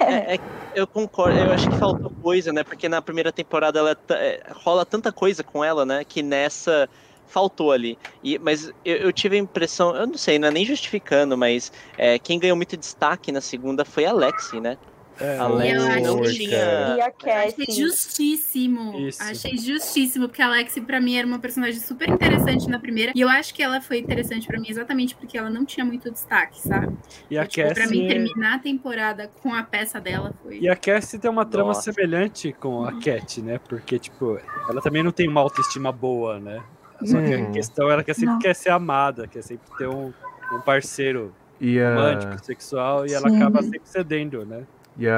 É, 0.00 0.34
é, 0.34 0.38
eu 0.74 0.86
concordo, 0.86 1.38
eu 1.38 1.52
acho 1.52 1.68
que 1.68 1.76
faltou 1.76 2.10
coisa, 2.20 2.52
né? 2.52 2.64
Porque 2.64 2.88
na 2.88 3.00
primeira 3.00 3.32
temporada 3.32 3.78
ela 3.78 3.94
ta- 3.94 4.18
é, 4.18 4.42
rola 4.50 4.84
tanta 4.84 5.12
coisa 5.12 5.42
com 5.44 5.64
ela, 5.64 5.84
né? 5.86 6.04
Que 6.04 6.22
nessa 6.22 6.88
faltou 7.26 7.70
ali. 7.70 7.96
E, 8.22 8.38
mas 8.38 8.72
eu, 8.84 8.96
eu 8.96 9.12
tive 9.12 9.36
a 9.36 9.38
impressão, 9.38 9.94
eu 9.94 10.06
não 10.06 10.18
sei, 10.18 10.38
não 10.38 10.48
é 10.48 10.50
nem 10.50 10.64
justificando, 10.64 11.38
mas 11.38 11.70
é, 11.96 12.18
quem 12.18 12.38
ganhou 12.40 12.56
muito 12.56 12.76
destaque 12.76 13.30
na 13.30 13.40
segunda 13.40 13.84
foi 13.84 14.04
a 14.04 14.12
Lexi, 14.12 14.60
né? 14.60 14.76
É, 15.20 15.36
A 15.38 15.46
Lexi 15.48 15.76
eu 15.76 16.18
acho 16.22 16.22
que- 16.32 16.38
tinha. 16.38 16.56
E 16.56 17.00
a 17.00 17.06
Achei 17.06 17.52
Cassie. 17.66 17.82
justíssimo. 17.82 18.98
Isso. 19.00 19.22
Achei 19.22 19.56
justíssimo, 19.58 20.28
porque 20.28 20.42
a 20.42 20.46
Alexi, 20.46 20.80
pra 20.80 21.00
mim, 21.00 21.16
era 21.16 21.26
uma 21.26 21.38
personagem 21.38 21.78
super 21.80 22.08
interessante 22.08 22.68
na 22.68 22.78
primeira. 22.78 23.12
E 23.14 23.20
eu 23.20 23.28
acho 23.28 23.52
que 23.54 23.62
ela 23.62 23.80
foi 23.80 23.98
interessante 23.98 24.46
pra 24.46 24.58
mim 24.58 24.66
exatamente 24.68 25.14
porque 25.14 25.36
ela 25.36 25.50
não 25.50 25.64
tinha 25.64 25.84
muito 25.84 26.10
destaque, 26.10 26.60
sabe? 26.60 26.96
E 27.30 27.36
a 27.38 27.44
E, 27.44 27.46
tipo, 27.48 27.74
pra 27.74 27.86
mim, 27.86 28.02
Cassie. 28.02 28.08
terminar 28.08 28.54
a 28.54 28.58
temporada 28.58 29.30
com 29.42 29.52
a 29.54 29.62
peça 29.62 30.00
dela 30.00 30.32
foi. 30.42 30.58
E 30.60 30.68
a 30.68 30.76
Cassie 30.76 31.18
tem 31.18 31.30
uma 31.30 31.44
trama 31.44 31.68
Nossa. 31.68 31.92
semelhante 31.92 32.52
com 32.52 32.84
a 32.84 32.98
Cat, 33.00 33.42
né? 33.42 33.60
Porque, 33.68 33.98
tipo, 33.98 34.38
ela 34.68 34.80
também 34.80 35.02
não 35.02 35.12
tem 35.12 35.28
uma 35.28 35.40
autoestima 35.40 35.92
boa, 35.92 36.38
né? 36.40 36.62
Só 37.04 37.16
que 37.20 37.32
a 37.34 37.38
Hum. 37.38 37.52
questão 37.52 37.90
ela 37.90 38.04
que 38.04 38.12
sempre 38.12 38.32
Não. 38.34 38.38
quer 38.38 38.54
ser 38.54 38.70
amada, 38.70 39.26
quer 39.26 39.42
sempre 39.42 39.66
ter 39.78 39.86
um, 39.88 40.12
um 40.52 40.60
parceiro 40.60 41.34
E 41.60 41.80
a. 41.80 41.94
romântico, 41.94 42.44
sexual, 42.44 43.06
e 43.06 43.12
ela 43.14 43.28
Sim. 43.30 43.36
acaba 43.36 43.62
sempre 43.62 43.80
cedendo, 43.84 44.44
né? 44.44 44.64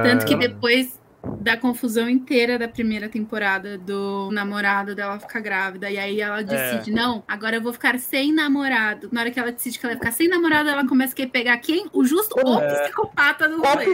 Tanto 0.03 0.25
que 0.27 0.37
depois 0.37 0.99
da 1.39 1.57
confusão 1.57 2.09
inteira 2.09 2.59
da 2.59 2.69
primeira 2.69 3.09
temporada 3.09 3.79
do 3.79 4.29
namorado 4.33 4.95
dela 4.95 5.19
ficar 5.21 5.41
grávida. 5.41 5.91
E 5.91 5.99
aí 5.99 6.21
ela 6.21 6.43
decide, 6.43 6.91
não, 6.91 7.23
agora 7.29 7.57
eu 7.57 7.63
vou 7.63 7.73
ficar 7.73 7.99
sem 7.99 8.33
namorado. 8.33 9.09
Na 9.13 9.21
hora 9.23 9.31
que 9.31 9.39
ela 9.39 9.53
decide 9.53 9.79
que 9.79 9.87
ela 9.87 9.95
vai 9.95 10.01
ficar 10.01 10.13
sem 10.13 10.29
namorado, 10.29 10.69
ela 10.69 10.87
começa 10.87 11.13
a 11.13 11.17
querer 11.17 11.31
pegar 11.31 11.57
quem? 11.59 11.87
O 11.93 12.05
justo 12.05 12.35
ou 12.45 12.61
É. 12.61 12.83
psicopata 12.85 13.49
do 13.49 13.63
rolê. 13.63 13.87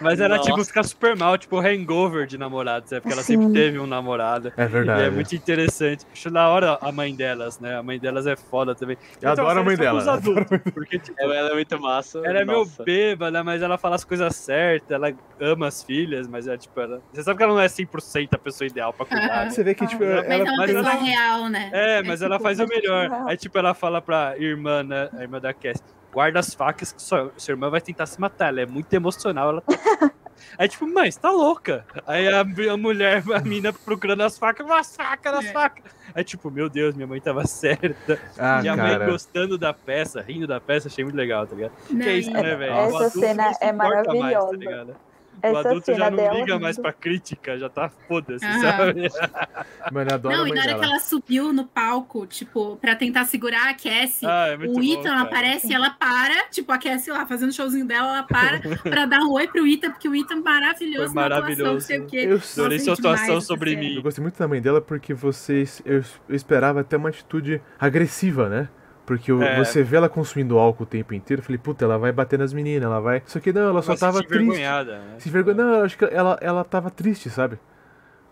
Mas 0.00 0.20
ela, 0.20 0.38
tipo, 0.38 0.56
Nossa. 0.56 0.68
fica 0.68 0.82
super 0.82 1.16
mal, 1.16 1.38
tipo, 1.38 1.58
hangover 1.58 2.26
de 2.26 2.36
namorado, 2.36 2.88
sabe? 2.88 3.02
Porque 3.02 3.12
ela 3.14 3.22
Sim. 3.22 3.40
sempre 3.40 3.52
teve 3.52 3.78
um 3.78 3.86
namorado. 3.86 4.52
É 4.56 4.64
E 4.64 4.68
verdade. 4.68 5.02
é 5.02 5.10
muito 5.10 5.34
interessante. 5.34 6.04
Acho 6.12 6.30
da 6.30 6.48
hora 6.48 6.78
a 6.80 6.90
mãe 6.92 7.14
delas, 7.14 7.60
né? 7.60 7.76
A 7.76 7.82
mãe 7.82 7.98
delas 7.98 8.26
é 8.26 8.34
foda 8.36 8.74
também. 8.74 8.96
Eu 9.22 9.30
adoro 9.30 9.60
a 9.60 9.62
mãe 9.64 9.76
dela. 9.76 10.02
adultos, 10.12 10.58
porque, 10.74 10.98
tipo, 10.98 11.16
Ela, 11.20 11.34
ela 11.36 11.50
é 11.50 11.54
muito 11.54 11.80
massa. 11.80 12.18
ela 12.24 12.38
é 12.40 12.44
meio 12.44 12.58
nossa. 12.60 12.82
bêbada, 12.84 13.42
mas 13.44 13.62
ela 13.62 13.78
fala 13.78 13.94
as 13.96 14.04
coisas 14.04 14.34
certas, 14.36 14.90
ela 14.90 15.12
ama 15.40 15.66
as 15.68 15.82
filhas, 15.82 16.26
mas 16.28 16.46
é 16.48 16.55
tipo, 16.58 16.80
ela... 16.80 17.00
Você 17.12 17.22
sabe 17.22 17.36
que 17.36 17.42
ela 17.42 17.52
não 17.54 17.60
é 17.60 17.66
100% 17.66 18.28
a 18.32 18.38
pessoa 18.38 18.66
ideal 18.68 18.92
pra 18.92 19.06
cuidar. 19.06 19.44
né? 19.44 19.50
Você 19.50 19.62
vê 19.64 19.74
que, 19.74 19.86
tipo, 19.86 20.02
Ah, 20.04 20.16
Mas 20.16 20.24
é 20.30 20.34
ela. 20.34 20.44
uma 20.44 20.56
mas 20.56 20.66
pessoa 20.72 20.92
ela- 20.92 21.02
real, 21.02 21.48
né? 21.48 21.70
É, 21.72 22.02
mas 22.02 22.22
ela 22.22 22.38
faz 22.40 22.58
o 22.58 22.62
mas 22.62 22.70
melhor. 22.70 23.08
não. 23.08 23.28
Aí, 23.28 23.36
tipo, 23.36 23.58
ela 23.58 23.74
fala 23.74 24.00
pra 24.02 24.36
irmã, 24.38 24.82
né? 24.82 25.08
A 25.16 25.22
irmã 25.22 25.40
da 25.40 25.52
Cass, 25.52 25.82
guarda 26.12 26.38
as 26.40 26.54
facas 26.54 26.92
que 26.92 27.02
sua, 27.02 27.32
sua 27.36 27.52
irmã 27.52 27.68
vai 27.70 27.80
tentar 27.80 28.06
se 28.06 28.20
matar. 28.20 28.48
Ela 28.48 28.62
é 28.62 28.66
muito 28.66 28.92
emocional. 28.92 29.48
Ela 29.50 29.60
tá... 29.60 29.66
Aí, 30.58 30.68
tipo, 30.68 30.86
mãe, 30.86 31.10
você 31.10 31.18
tá 31.18 31.30
louca? 31.30 31.84
Aí 32.06 32.28
a, 32.28 32.40
a 32.40 32.76
mulher, 32.76 33.22
a 33.34 33.40
mina 33.40 33.72
procurando 33.72 34.22
as 34.22 34.38
facas, 34.38 34.70
as 34.70 34.94
facas, 34.94 35.32
as 35.34 35.44
É. 35.46 35.52
facas. 35.52 35.84
Aí, 36.14 36.22
tipo, 36.24 36.50
meu 36.50 36.68
Deus, 36.68 36.94
minha 36.94 37.06
mãe 37.06 37.20
tava 37.20 37.44
certa. 37.48 38.18
Ah, 38.38 38.60
e 38.62 38.68
a 38.68 38.76
mãe 38.76 38.92
cara. 38.92 39.06
gostando 39.10 39.56
da 39.58 39.72
peça, 39.72 40.20
rindo 40.22 40.46
da 40.46 40.60
peça, 40.60 40.88
achei 40.88 41.04
muito 41.04 41.16
legal, 41.16 41.46
tá 41.46 41.54
ligado? 41.56 41.72
Não, 41.90 42.00
que 42.00 42.08
é 42.08 42.12
isso, 42.18 42.30
né, 42.30 42.54
velho? 42.54 42.72
essa 42.72 42.92
O 42.92 42.96
adulto 42.98 43.18
cena 43.20 43.52
é 43.60 43.68
importa 43.70 43.74
mais, 43.74 44.06
tá 44.06 44.12
ligado? 45.42 45.54
O 45.54 45.58
Essa 45.58 45.68
adulto 45.70 45.94
já 45.94 46.10
não 46.10 46.16
dela 46.16 46.34
liga 46.34 46.58
mais 46.58 46.76
rindo. 46.76 46.82
pra 46.82 46.92
crítica, 46.92 47.58
já 47.58 47.68
tá 47.68 47.88
foda-se, 48.08 48.44
Aham. 48.44 48.60
sabe? 48.60 49.08
Mano, 49.92 50.10
eu 50.10 50.14
adoro 50.14 50.36
Não, 50.36 50.44
a 50.44 50.48
e 50.48 50.52
na 50.52 50.60
hora 50.60 50.66
dela. 50.68 50.78
que 50.80 50.84
ela 50.84 50.98
subiu 51.00 51.52
no 51.52 51.64
palco, 51.66 52.26
tipo, 52.26 52.76
pra 52.76 52.96
tentar 52.96 53.24
segurar 53.26 53.68
a 53.70 53.74
Cassie, 53.74 54.26
Ah, 54.26 54.48
é 54.48 54.54
o 54.56 54.72
bom, 54.72 54.82
Ethan 54.82 55.02
cara. 55.04 55.20
aparece 55.22 55.68
e 55.70 55.74
ela 55.74 55.90
para, 55.90 56.48
tipo, 56.50 56.72
a 56.72 56.78
Cassie 56.78 57.12
lá 57.12 57.26
fazendo 57.26 57.50
o 57.50 57.52
showzinho 57.52 57.86
dela, 57.86 58.08
ela 58.08 58.22
para 58.24 58.60
pra 58.82 59.06
dar 59.06 59.20
um 59.20 59.32
oi 59.32 59.46
pro 59.48 59.66
Ethan, 59.66 59.90
porque 59.90 60.08
o 60.08 60.14
Ethan 60.14 60.42
maravilhoso, 60.42 61.12
Foi 61.12 61.22
atuação, 61.22 61.38
maravilhoso. 61.40 61.72
não 61.72 61.80
sei 61.80 61.98
o 62.00 62.06
quê. 62.06 62.16
Eu 62.28 62.40
Adorei 62.56 62.78
sua 62.78 62.94
atuação 62.94 63.36
essa 63.36 63.46
sobre 63.46 63.76
mim. 63.76 63.94
Eu 63.94 64.02
gostei 64.02 64.22
muito 64.22 64.38
da 64.38 64.48
mãe 64.48 64.60
dela 64.60 64.80
porque 64.80 65.12
vocês. 65.14 65.80
Eu, 65.84 66.02
eu 66.28 66.34
esperava 66.36 66.80
até 66.80 66.96
uma 66.96 67.08
atitude 67.08 67.60
agressiva, 67.78 68.48
né? 68.48 68.68
Porque 69.06 69.30
É. 69.30 69.56
você 69.64 69.82
vê 69.84 69.96
ela 69.96 70.08
consumindo 70.08 70.58
álcool 70.58 70.82
o 70.82 70.86
tempo 70.86 71.14
inteiro. 71.14 71.40
Eu 71.40 71.44
falei, 71.44 71.58
puta, 71.58 71.84
ela 71.84 71.96
vai 71.96 72.10
bater 72.12 72.38
nas 72.38 72.52
meninas, 72.52 72.82
ela 72.84 73.00
vai. 73.00 73.22
Só 73.24 73.38
que 73.38 73.52
não, 73.52 73.68
ela 73.68 73.80
só 73.80 73.92
Mas 73.92 74.00
tava 74.00 74.18
se 74.18 74.26
triste. 74.26 74.60
né? 74.60 74.98
Se 75.18 75.30
vergonha. 75.30 75.56
Não, 75.56 75.74
eu 75.74 75.84
acho 75.84 75.96
que 75.96 76.04
ela, 76.06 76.36
ela 76.42 76.64
tava 76.64 76.90
triste, 76.90 77.30
sabe? 77.30 77.56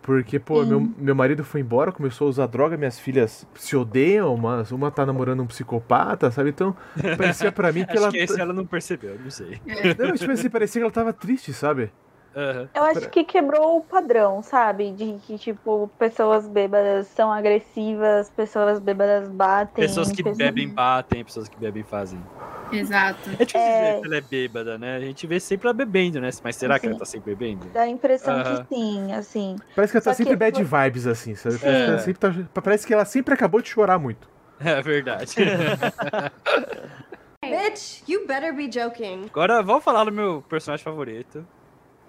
Porque, 0.02 0.38
pô, 0.38 0.62
Sim. 0.62 0.68
meu, 0.68 0.92
meu 0.98 1.14
marido 1.14 1.42
foi 1.42 1.62
embora, 1.62 1.90
começou 1.90 2.26
a 2.26 2.28
usar 2.30 2.46
droga, 2.46 2.76
minhas 2.76 2.98
filhas 2.98 3.46
se 3.54 3.74
odeiam, 3.74 4.36
mas 4.36 4.70
uma 4.70 4.90
tá 4.90 5.06
namorando 5.06 5.42
um 5.42 5.46
psicopata, 5.46 6.30
sabe? 6.30 6.50
Então, 6.50 6.76
parecia 7.16 7.50
pra 7.50 7.72
mim 7.72 7.86
que 7.86 7.92
Acho 7.96 8.02
ela. 8.02 8.10
que 8.10 8.18
esse 8.18 8.38
ela 8.38 8.52
não 8.52 8.66
percebeu, 8.66 9.16
não 9.22 9.30
sei. 9.30 9.58
Não, 9.98 10.12
tipo 10.14 10.30
assim, 10.32 10.50
parecia 10.50 10.80
que 10.80 10.82
ela 10.84 10.92
tava 10.92 11.10
triste, 11.12 11.54
sabe? 11.54 11.90
Aham. 12.36 12.68
Eu 12.74 12.82
acho 12.84 13.08
que 13.10 13.22
quebrou 13.24 13.78
o 13.78 13.80
padrão, 13.82 14.42
sabe? 14.42 14.90
De 14.92 15.18
que, 15.26 15.38
tipo, 15.38 15.88
pessoas 15.98 16.46
bêbadas 16.48 17.06
são 17.08 17.32
agressivas, 17.32 18.28
pessoas 18.30 18.78
bêbadas 18.80 19.28
batem. 19.28 19.84
Pessoas 19.84 20.08
que 20.10 20.16
pessoas- 20.16 20.36
bebem 20.38 20.68
batem, 20.68 21.24
pessoas 21.24 21.48
que 21.48 21.56
bebem 21.56 21.82
fazem. 21.84 22.20
Exato. 22.72 23.18
É 23.38 23.44
difícil 23.44 23.60
É. 23.60 23.88
dizer 23.90 24.00
que 24.00 24.06
ela 24.06 24.16
é 24.16 24.20
bêbada, 24.20 24.78
né? 24.78 24.96
A 24.96 25.00
gente 25.00 25.26
vê 25.26 25.38
sempre 25.38 25.68
ela 25.68 25.74
bebendo, 25.74 26.20
né? 26.20 26.30
Mas 26.42 26.56
será 26.56 26.78
que 26.78 26.86
ela 26.86 26.94
Sim. 26.94 26.98
tá 26.98 27.04
sempre 27.04 27.34
bebendo? 27.34 27.66
Dá 27.72 27.82
a 27.82 27.88
impressão 27.88 28.34
Aham. 28.34 28.64
que 28.64 28.74
sim, 28.74 29.12
assim. 29.12 29.56
Parece 29.76 29.92
que 29.92 29.96
ela 29.98 30.04
tá 30.04 30.10
Só 30.12 30.16
que- 30.16 30.24
sempre 30.24 30.36
bad 30.36 30.64
vibes, 30.64 31.06
assim, 31.06 31.34
sabe? 31.36 31.58
Parece, 31.58 31.78
que 31.84 31.88
ela 31.88 31.96
É. 31.96 31.98
sempre 31.98 32.18
tá- 32.48 32.60
parece 32.62 32.86
que 32.86 32.92
ela 32.94 33.04
sempre 33.04 33.34
acabou 33.34 33.60
de 33.62 33.68
chorar 33.68 33.98
muito. 33.98 34.28
É 34.64 34.80
verdade. 34.82 35.34
Bitch, 37.42 38.02
you 38.08 38.26
better 38.26 38.54
be 38.54 38.68
joking. 38.68 39.26
Agora 39.30 39.62
vamos 39.62 39.84
falar 39.84 40.04
do 40.04 40.12
meu 40.12 40.42
personagem 40.48 40.82
favorito, 40.82 41.46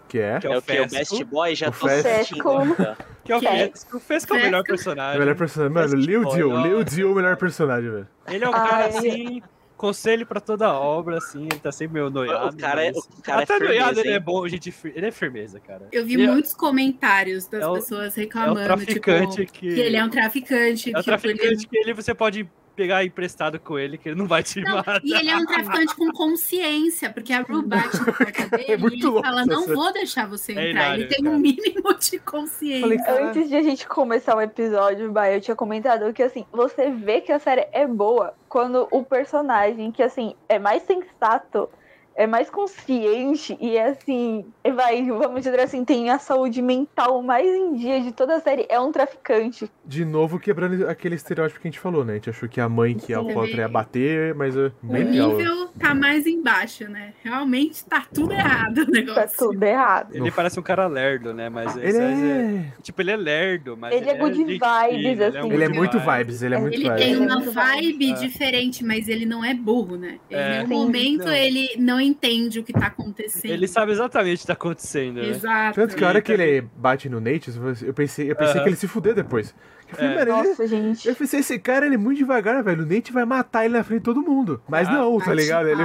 Que 0.07 0.19
é. 0.19 0.39
que 0.39 0.47
É 0.47 0.51
é 0.51 0.55
o 0.55 0.59
o 0.59 0.61
que? 0.61 0.71
O 0.79 0.89
Fesco. 0.89 1.15
Best 1.17 1.23
Boy? 1.25 1.55
Já 1.55 1.67
O 1.69 1.71
tô 1.71 1.87
Fesco. 1.87 2.09
sentindo. 2.35 2.97
Que 3.23 3.31
é 3.33 3.37
o 3.37 3.39
Que 3.39 3.47
é? 3.47 3.69
Fesco. 3.69 3.97
O 3.97 3.99
Fesco 3.99 4.35
é 4.35 4.37
o 4.39 4.41
melhor 4.43 4.63
personagem. 4.63 5.15
O 5.17 5.19
melhor 5.19 5.35
personagem. 5.35 5.73
Mano, 5.73 5.95
Lil 5.95 6.21
boy, 6.23 6.35
Dio. 6.35 6.61
Lil 6.61 6.83
Dio 6.83 7.07
é 7.09 7.11
o 7.11 7.15
melhor 7.15 7.37
personagem, 7.37 7.89
velho. 7.89 8.07
Ele 8.27 8.43
é 8.45 8.49
o 8.49 8.51
cara 8.51 8.85
assim. 8.85 9.41
conselho 9.77 10.25
pra 10.25 10.39
toda 10.39 10.71
obra, 10.73 11.17
assim, 11.17 11.43
ele 11.51 11.59
tá 11.59 11.69
sempre 11.71 11.95
meio 11.95 12.09
noiado. 12.09 12.55
O 12.55 12.57
cara 12.57 12.81
é, 12.85 12.91
mas- 12.93 13.03
o 13.03 13.21
cara 13.21 13.41
é 13.41 13.43
Até 13.43 13.59
noiado 13.59 13.77
firmeza, 13.87 14.01
ele 14.01 14.09
é 14.09 14.13
hein? 14.17 14.21
bom, 14.23 14.47
gente, 14.47 14.73
ele 14.95 15.05
é 15.05 15.11
firmeza, 15.11 15.59
cara. 15.59 15.87
Eu 15.91 16.05
vi 16.05 16.13
Ele 16.13 16.23
é- 16.23 16.27
muitos 16.31 16.53
comentários 16.53 17.45
das 17.47 17.61
é 17.61 17.67
o- 17.67 17.73
pessoas 17.73 18.17
É 18.17 18.21
o 18.21 18.23
reclamando, 18.23 18.63
traficante 18.63 19.35
tipo, 19.45 19.51
que... 19.51 19.73
que 19.75 19.79
ele 19.81 19.97
é 19.97 20.03
um 20.05 20.09
traficante. 20.09 20.95
É 20.95 20.97
o 20.97 21.03
tipo, 21.03 21.09
ele- 21.27 21.37
traficante 21.37 21.67
que 21.67 21.77
ele 21.77 21.93
você 21.93 22.13
pode 22.15 22.49
pegar 22.75 23.03
emprestado 23.05 23.59
com 23.59 23.79
ele, 23.79 23.97
que 23.97 24.09
ele 24.09 24.15
não 24.17 24.27
vai 24.27 24.43
te 24.43 24.61
Não, 24.61 24.75
matar. 24.75 24.99
e 25.03 25.13
ele 25.13 25.29
é 25.29 25.35
um 25.37 25.45
traficante 25.45 25.95
com 25.95 26.11
consciência, 26.11 27.09
porque 27.11 27.31
a 27.33 27.41
Ru 27.41 27.61
bate 27.61 27.97
na 27.97 28.05
porta 28.11 28.47
dele 28.57 28.71
É 28.71 28.77
muito 28.77 28.95
e 28.95 28.99
ele 28.99 29.05
louco 29.05 29.23
fala, 29.23 29.45
não 29.45 29.65
vou 29.67 29.91
deixar 29.93 30.27
você 30.27 30.51
É 30.51 30.69
entrar. 30.69 30.69
hilário, 30.69 31.01
ele 31.03 31.07
tem 31.09 31.23
cara. 31.23 31.35
um 31.35 31.39
mínimo 31.39 31.93
de 31.97 32.19
consciência. 32.19 32.81
Falei, 32.81 32.97
Caralho. 32.99 33.27
Antes 33.29 33.49
de 33.49 33.55
a 33.55 33.61
gente 33.61 33.87
começar 33.87 34.35
o 34.35 34.41
episódio, 34.41 35.11
Bah, 35.11 35.31
eu 35.31 35.41
tinha 35.41 35.55
comentado 35.55 36.11
que 36.13 36.21
assim, 36.23 36.45
você 36.51 36.89
vê 36.91 37.21
que 37.21 37.31
a 37.31 37.39
série 37.39 37.67
é 37.71 37.87
boa 37.87 38.33
quando 38.49 38.87
o 38.91 39.03
personagem, 39.03 39.91
que 39.91 40.03
assim, 40.03 40.35
é 40.49 40.59
mais 40.59 40.83
sensato, 40.83 41.69
é 42.15 42.25
mais 42.25 42.49
consciente 42.49 43.57
e 43.59 43.75
é 43.77 43.87
assim, 43.89 44.45
vai, 44.75 45.05
vamos 45.05 45.41
dizer 45.43 45.59
assim, 45.59 45.83
tem 45.83 46.09
a 46.09 46.17
saúde 46.19 46.61
mental 46.61 47.21
mais 47.21 47.47
em 47.47 47.73
dia 47.73 47.99
de 48.01 48.11
toda 48.11 48.35
a 48.35 48.39
série, 48.39 48.65
é 48.69 48.79
um 48.79 48.91
traficante. 48.91 49.69
De 49.85 50.05
novo 50.05 50.39
quebrando 50.39 50.87
aquele 50.87 51.15
estereótipo 51.15 51.59
que 51.59 51.67
a 51.67 51.71
gente 51.71 51.79
falou, 51.79 52.03
né? 52.05 52.13
A 52.13 52.15
gente 52.15 52.29
achou 52.29 52.47
que 52.47 52.61
a 52.61 52.69
mãe 52.69 52.95
que 52.95 53.11
é 53.13 53.15
alcoólatra 53.15 53.57
ia 53.61 53.67
bater, 53.67 54.33
mas 54.33 54.55
é 54.55 54.71
O 54.83 54.91
legal. 54.93 55.29
nível 55.37 55.67
tá 55.79 55.93
mais 55.93 56.25
embaixo, 56.25 56.85
né? 56.89 57.13
Realmente 57.23 57.83
tá 57.85 58.05
tudo 58.13 58.31
errado 58.33 58.79
o 58.79 58.85
Tá 58.85 58.91
negócio. 58.91 59.37
tudo 59.37 59.63
errado. 59.63 60.15
Ele 60.15 60.31
parece 60.31 60.59
um 60.59 60.63
cara 60.63 60.87
lerdo, 60.87 61.33
né? 61.33 61.49
Mas 61.49 61.75
Ele 61.75 61.87
esse- 61.87 61.99
é... 62.01 62.65
Tipo, 62.81 63.01
ele 63.01 63.11
é 63.11 63.17
lerdo, 63.17 63.75
mas 63.77 63.93
Ele 63.93 64.09
é 64.09 64.15
good 64.17 64.35
gente 64.35 64.53
fina, 64.53 64.87
vibes, 64.87 65.05
ele 65.05 65.23
assim. 65.23 65.37
um 65.47 65.51
Ele 65.53 65.63
é 65.63 65.69
muito 65.69 65.99
vibe. 65.99 66.17
vibes, 66.25 66.41
ele 66.41 66.55
é 66.55 66.59
muito 66.59 66.73
Ele 66.75 66.83
vibes. 66.83 67.01
tem 67.03 67.13
Ele 67.13 67.23
é 67.23 67.25
uma 67.27 67.39
vibe 67.41 68.11
É. 68.11 68.13
diferente, 68.13 68.85
mas 68.85 69.07
ele 69.07 69.25
não 69.25 69.43
é 69.43 69.53
burro, 69.53 69.97
né? 69.97 70.17
Ele, 70.29 70.39
É. 70.39 70.45
em 70.45 70.51
nenhum 70.51 70.67
Sim, 70.67 70.73
momento 70.73 71.25
não. 71.25 71.33
ele 71.33 71.69
não 71.77 71.99
entende 72.05 72.59
o 72.59 72.63
que 72.63 72.71
tá 72.73 72.87
acontecendo. 72.87 73.51
Ele 73.51 73.67
sabe 73.67 73.91
exatamente 73.91 74.37
o 74.37 74.41
que 74.41 74.47
tá 74.47 74.53
acontecendo, 74.53 75.21
né? 75.21 75.27
Exato. 75.29 75.75
Tanto 75.75 75.95
que 75.95 76.03
a 76.03 76.07
hora 76.07 76.21
que 76.21 76.31
Ele 76.31 76.43
ele 76.43 76.61
bate 76.75 77.09
no 77.09 77.19
Nate, 77.19 77.51
eu 77.85 77.93
pensei, 77.93 78.29
eu 78.31 78.35
pensei 78.35 78.55
Aham. 78.55 78.63
que 78.63 78.69
ele 78.69 78.75
se 78.75 78.87
fuder 78.87 79.13
depois. 79.15 79.53
Eu 79.89 79.95
falei, 79.95 80.11
É. 80.11 80.15
mano, 80.25 80.39
ele- 80.39 80.49
Nossa, 80.49 80.67
gente. 80.67 81.07
eu 81.07 81.15
pensei, 81.15 81.39
esse 81.39 81.59
cara 81.59 81.85
ele 81.85 81.95
é 81.95 81.97
muito 81.97 82.17
devagar, 82.17 82.63
velho. 82.63 82.83
O 82.83 82.85
Nate 82.85 83.11
vai 83.11 83.25
matar 83.25 83.65
ele 83.65 83.75
na 83.77 83.83
frente 83.83 83.99
de 83.99 84.05
todo 84.05 84.21
mundo. 84.21 84.61
Mas 84.67 84.87
Ah, 84.87 84.93
não, 84.93 85.17
tá 85.19 85.33
ligado? 85.33 85.67
Ele. 85.67 85.81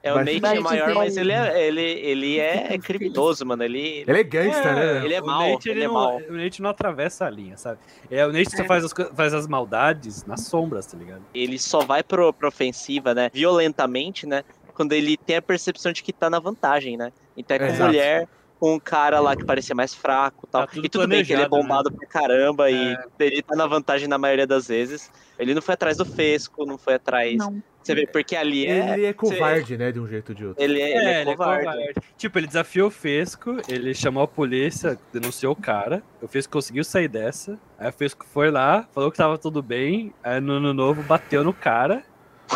É 0.00 0.12
o 0.12 0.18
Nate 0.18 0.40
é 0.44 0.60
maior, 0.60 0.94
mas 0.94 1.16
ele 1.16 1.32
é, 1.32 1.66
ele, 1.66 1.82
ele 1.82 2.38
é 2.38 2.78
criminoso, 2.78 3.44
mano. 3.44 3.64
Ele, 3.64 4.04
ele 4.06 4.20
é 4.20 4.22
gangsta, 4.22 4.72
né? 4.72 5.04
ele 5.04 5.12
é 5.12 5.20
o 5.20 5.26
mau, 5.26 5.50
Nate, 5.50 5.68
ele 5.68 5.82
é 5.82 5.86
não, 5.86 5.94
mau. 5.94 6.16
O 6.18 6.32
Nate 6.32 6.62
não 6.62 6.70
atravessa 6.70 7.26
a 7.26 7.30
linha, 7.30 7.56
sabe? 7.56 7.78
É, 8.08 8.24
o 8.24 8.32
Nate 8.32 8.56
só 8.56 8.62
É. 8.62 8.66
faz 8.66 8.84
as, 8.84 8.92
faz 9.14 9.34
as 9.34 9.46
maldades 9.48 10.24
nas 10.24 10.42
sombras, 10.46 10.86
tá 10.86 10.96
ligado? 10.96 11.22
ele 11.34 11.58
só 11.58 11.80
vai 11.80 12.02
pro, 12.04 12.32
pra 12.32 12.48
ofensiva, 12.48 13.12
né? 13.12 13.28
Violentamente, 13.34 14.24
né? 14.26 14.44
Quando 14.78 14.92
ele 14.92 15.16
tem 15.16 15.34
a 15.34 15.42
percepção 15.42 15.90
de 15.90 16.04
que 16.04 16.12
tá 16.12 16.30
na 16.30 16.38
vantagem, 16.38 16.96
né? 16.96 17.10
Então 17.36 17.56
é 17.56 17.58
com 17.58 17.64
Exato. 17.66 17.84
mulher, 17.86 18.28
com 18.60 18.74
um 18.74 18.78
cara 18.78 19.18
lá 19.18 19.34
que 19.34 19.44
parecia 19.44 19.74
mais 19.74 19.92
fraco 19.92 20.46
e 20.46 20.50
tal. 20.52 20.60
Tá 20.62 20.72
tudo 20.72 20.86
e 20.86 20.88
tudo 20.88 21.08
bem 21.08 21.24
que 21.24 21.32
ele 21.32 21.42
é 21.42 21.48
planejado, 21.48 21.68
bombado 21.68 21.92
pra 21.92 22.06
caramba 22.06 22.70
e 22.70 22.92
É. 22.94 23.04
ele 23.18 23.42
tá 23.42 23.56
na 23.56 23.66
vantagem 23.66 24.06
na 24.06 24.18
maioria 24.18 24.46
das 24.46 24.68
vezes. 24.68 25.10
Ele 25.36 25.52
não 25.52 25.60
foi 25.60 25.74
atrás 25.74 25.96
do 25.96 26.04
Fesco, 26.04 26.64
não 26.64 26.78
foi 26.78 26.94
atrás. 26.94 27.36
Não. 27.36 27.60
Você 27.82 27.94
vê, 27.94 28.06
porque 28.06 28.36
ali 28.36 28.66
é. 28.66 28.92
Ele 28.92 29.06
é 29.06 29.12
covarde, 29.12 29.76
né? 29.78 29.90
De 29.90 29.98
um 29.98 30.06
jeito 30.06 30.28
ou 30.28 30.34
de 30.34 30.46
outro. 30.46 30.62
Ele 30.62 30.80
é, 30.80 30.90
ele 30.96 31.08
é 31.08 31.20
ele 31.22 31.30
covarde. 31.30 31.94
Tipo, 32.18 32.38
ele 32.38 32.46
desafiou 32.46 32.88
o 32.88 32.90
Fesco, 32.90 33.56
ele 33.66 33.94
chamou 33.94 34.22
a 34.22 34.28
polícia, 34.28 34.98
denunciou 35.12 35.54
o 35.54 35.56
cara, 35.56 36.02
o 36.22 36.28
Fesco 36.28 36.52
conseguiu 36.52 36.84
sair 36.84 37.08
dessa, 37.08 37.58
aí 37.78 37.88
o 37.88 37.92
Fesco 37.92 38.26
foi 38.26 38.50
lá, 38.50 38.86
falou 38.94 39.10
que 39.10 39.16
tava 39.16 39.38
tudo 39.38 39.62
bem, 39.62 40.12
aí 40.22 40.38
no 40.40 40.54
ano 40.54 40.74
novo 40.74 41.02
bateu 41.02 41.42
no 41.42 41.52
cara, 41.54 42.02
e 42.07 42.07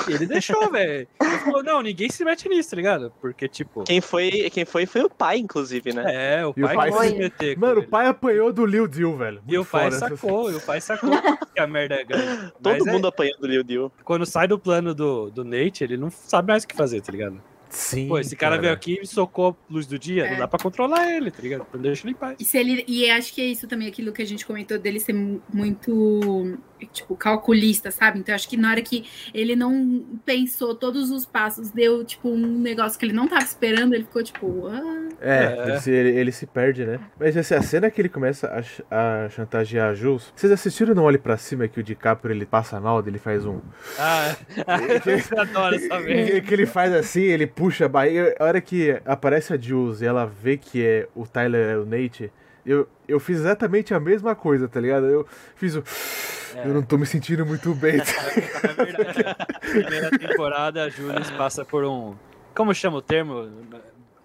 ele 0.09 0.27
deixou, 0.27 0.71
velho. 0.71 1.07
Ele 1.21 1.39
falou, 1.39 1.63
não, 1.63 1.83
ninguém 1.83 2.09
se 2.11 2.25
mete 2.25 2.49
nisso, 2.49 2.71
tá 2.71 2.77
ligado? 2.77 3.13
Porque, 3.21 3.49
tipo, 3.49 3.85
Quem 3.85 4.01
foi, 4.01 4.31
quem 4.51 4.65
foi 4.65 4.87
foi 4.87 5.03
o 5.03 5.11
pai, 5.11 5.39
inclusive, 5.39 5.93
né? 5.93 6.39
é, 6.41 6.47
o 6.47 6.53
E 6.57 6.63
o 6.63 6.67
pai, 6.67 6.77
pai 6.77 6.93
foi 6.93 7.09
se- 7.09 7.15
meter 7.17 7.55
com 7.55 7.61
Mano, 7.61 7.81
o 7.81 7.87
pai 7.89 8.07
apanhou 8.07 8.53
do 8.53 8.65
Lil 8.67 8.87
Dill, 8.87 9.17
velho. 9.17 9.43
E 9.47 9.59
o 9.59 9.65
pai 9.65 9.91
sacou, 9.93 10.51
e 10.51 10.55
o 10.55 10.61
pai 10.61 10.81
sacou 10.81 11.11
que 11.55 11.61
a 11.61 11.67
merda 11.67 11.95
é 11.97 12.05
grande. 12.05 12.53
Todo 12.63 12.73
Mas 12.73 12.87
é- 12.87 12.93
mundo 12.93 13.07
apanhando 13.07 13.43
o 13.43 13.47
Liu 13.47 13.63
Dill. 13.63 13.93
quando 14.05 14.25
sai 14.27 14.47
do 14.49 14.59
plano 14.59 14.95
do, 14.95 15.31
do 15.31 15.45
Nate, 15.45 15.85
ele 15.85 15.97
não 15.97 16.11
sabe 16.11 16.49
mais 16.49 16.65
o 16.65 16.69
que 16.69 16.75
fazer, 16.77 17.01
tá 17.01 17.13
ligado? 17.13 17.41
Sim. 17.75 18.07
Pô, 18.09 18.19
esse 18.19 18.37
cara, 18.37 18.59
veio 18.59 18.73
aqui 18.73 18.99
e 19.03 19.07
socou 19.07 19.57
a 19.69 19.73
luz 19.73 19.87
do 19.87 19.99
dia, 19.99 20.27
não 20.27 20.33
É. 20.35 20.39
dá 20.41 20.47
pra 20.47 20.59
controlar 20.59 21.11
ele, 21.11 21.31
tá 21.31 21.41
ligado? 21.43 21.67
Não 21.73 21.81
deixa 21.81 22.03
ele 22.07 22.13
em 22.13 22.15
paz. 22.17 22.37
E, 22.39 22.45
se 22.45 22.59
ele, 22.59 22.85
e 22.87 23.11
acho 23.11 23.33
que 23.33 23.41
é 23.41 23.47
isso 23.47 23.67
também, 23.67 23.89
aquilo 23.89 24.13
que 24.13 24.21
a 24.21 24.27
gente 24.27 24.45
comentou 24.45 24.79
dele 24.79 25.01
ser 25.01 25.15
mu- 25.15 25.41
muito, 25.53 26.59
tipo, 26.93 27.17
calculista, 27.17 27.91
sabe? 27.91 28.19
Então 28.19 28.35
acho 28.35 28.49
que 28.49 28.57
na 28.59 28.71
hora 28.71 28.83
que 28.83 29.05
ele 29.33 29.57
não 29.57 30.05
pensou 30.25 30.75
todos 30.75 31.11
os 31.11 31.25
passos, 31.25 31.71
deu, 31.71 32.05
tipo, 32.05 32.29
um 32.29 32.59
negócio 32.59 32.99
que 32.99 33.07
ele 33.07 33.13
não 33.15 33.27
tava 33.27 33.43
esperando, 33.45 33.95
ele 33.95 34.05
ficou, 34.05 34.23
tipo, 34.23 34.67
ah, 34.69 35.09
É, 35.21 35.45
É. 35.45 35.69
Ele, 35.69 35.81
se, 35.81 35.91
ele, 35.91 36.09
ele 36.19 36.33
se 36.33 36.47
perde, 36.47 36.85
né? 36.85 36.99
Mas 37.19 37.37
assim, 37.37 37.55
a 37.55 37.63
cena 37.63 37.91
que 37.91 38.01
ele 38.01 38.09
começa 38.09 38.49
a, 38.91 39.25
a 39.25 39.29
chantagear 39.31 39.91
a 39.91 39.95
Jules. 39.95 40.33
Vocês 40.35 40.53
assistiram 40.53 40.95
Não 40.95 41.05
Olhe 41.05 41.17
Pra 41.19 41.37
Cima 41.37 41.69
que 41.69 41.79
o 41.79 41.83
DiCaprio 41.83 42.35
ele 42.35 42.45
passa 42.45 42.81
mal, 42.81 43.03
ele 43.07 43.19
faz 43.19 43.47
um. 43.47 43.61
Ah, 43.99 44.35
eu 45.33 45.41
adoro 45.41 45.77
essa 45.77 46.01
merda. 46.01 46.41
que 46.41 46.53
ele 46.53 46.67
faz 46.67 46.93
assim, 46.93 47.21
ele 47.23 47.47
puxa 47.63 47.87
a 47.87 47.89
barriga. 47.89 48.35
A 48.41 48.45
hora 48.45 48.61
que 48.61 49.01
aparece 49.07 49.55
a 49.55 49.57
Jules 49.57 50.01
e 50.01 50.07
ela 50.07 50.27
vê 50.27 50.57
que 50.57 50.85
é 50.85 51.09
o 51.15 51.25
Tyler 51.25 51.71
é 51.71 51.79
o 51.79 51.87
Nate, 51.87 52.33
eu, 52.67 52.89
eu 53.07 53.21
fiz 53.21 53.39
exatamente 53.39 53.95
a 53.95 54.01
mesma 54.01 54.35
coisa, 54.35 54.67
tá 54.67 54.81
ligado? 54.81 55.07
Eu 55.07 55.27
fiz 55.55 55.77
o. 55.77 55.85
É. 56.57 56.67
Eu 56.67 56.75
não 56.75 56.83
tô 56.83 56.99
me 56.99 57.07
sentindo 57.07 57.47
muito 57.47 57.73
bem. 57.75 57.99
Na 57.99 58.05
verdade, 58.85 59.25
a 59.27 59.59
primeira 59.61 60.11
temporada, 60.11 60.85
a 60.85 60.89
Julius 60.89 61.31
passa 61.31 61.65
por 61.65 61.85
um. 61.85 62.17
Como 62.53 62.75
chama 62.75 62.99
o 62.99 63.03
termo? 63.03 63.49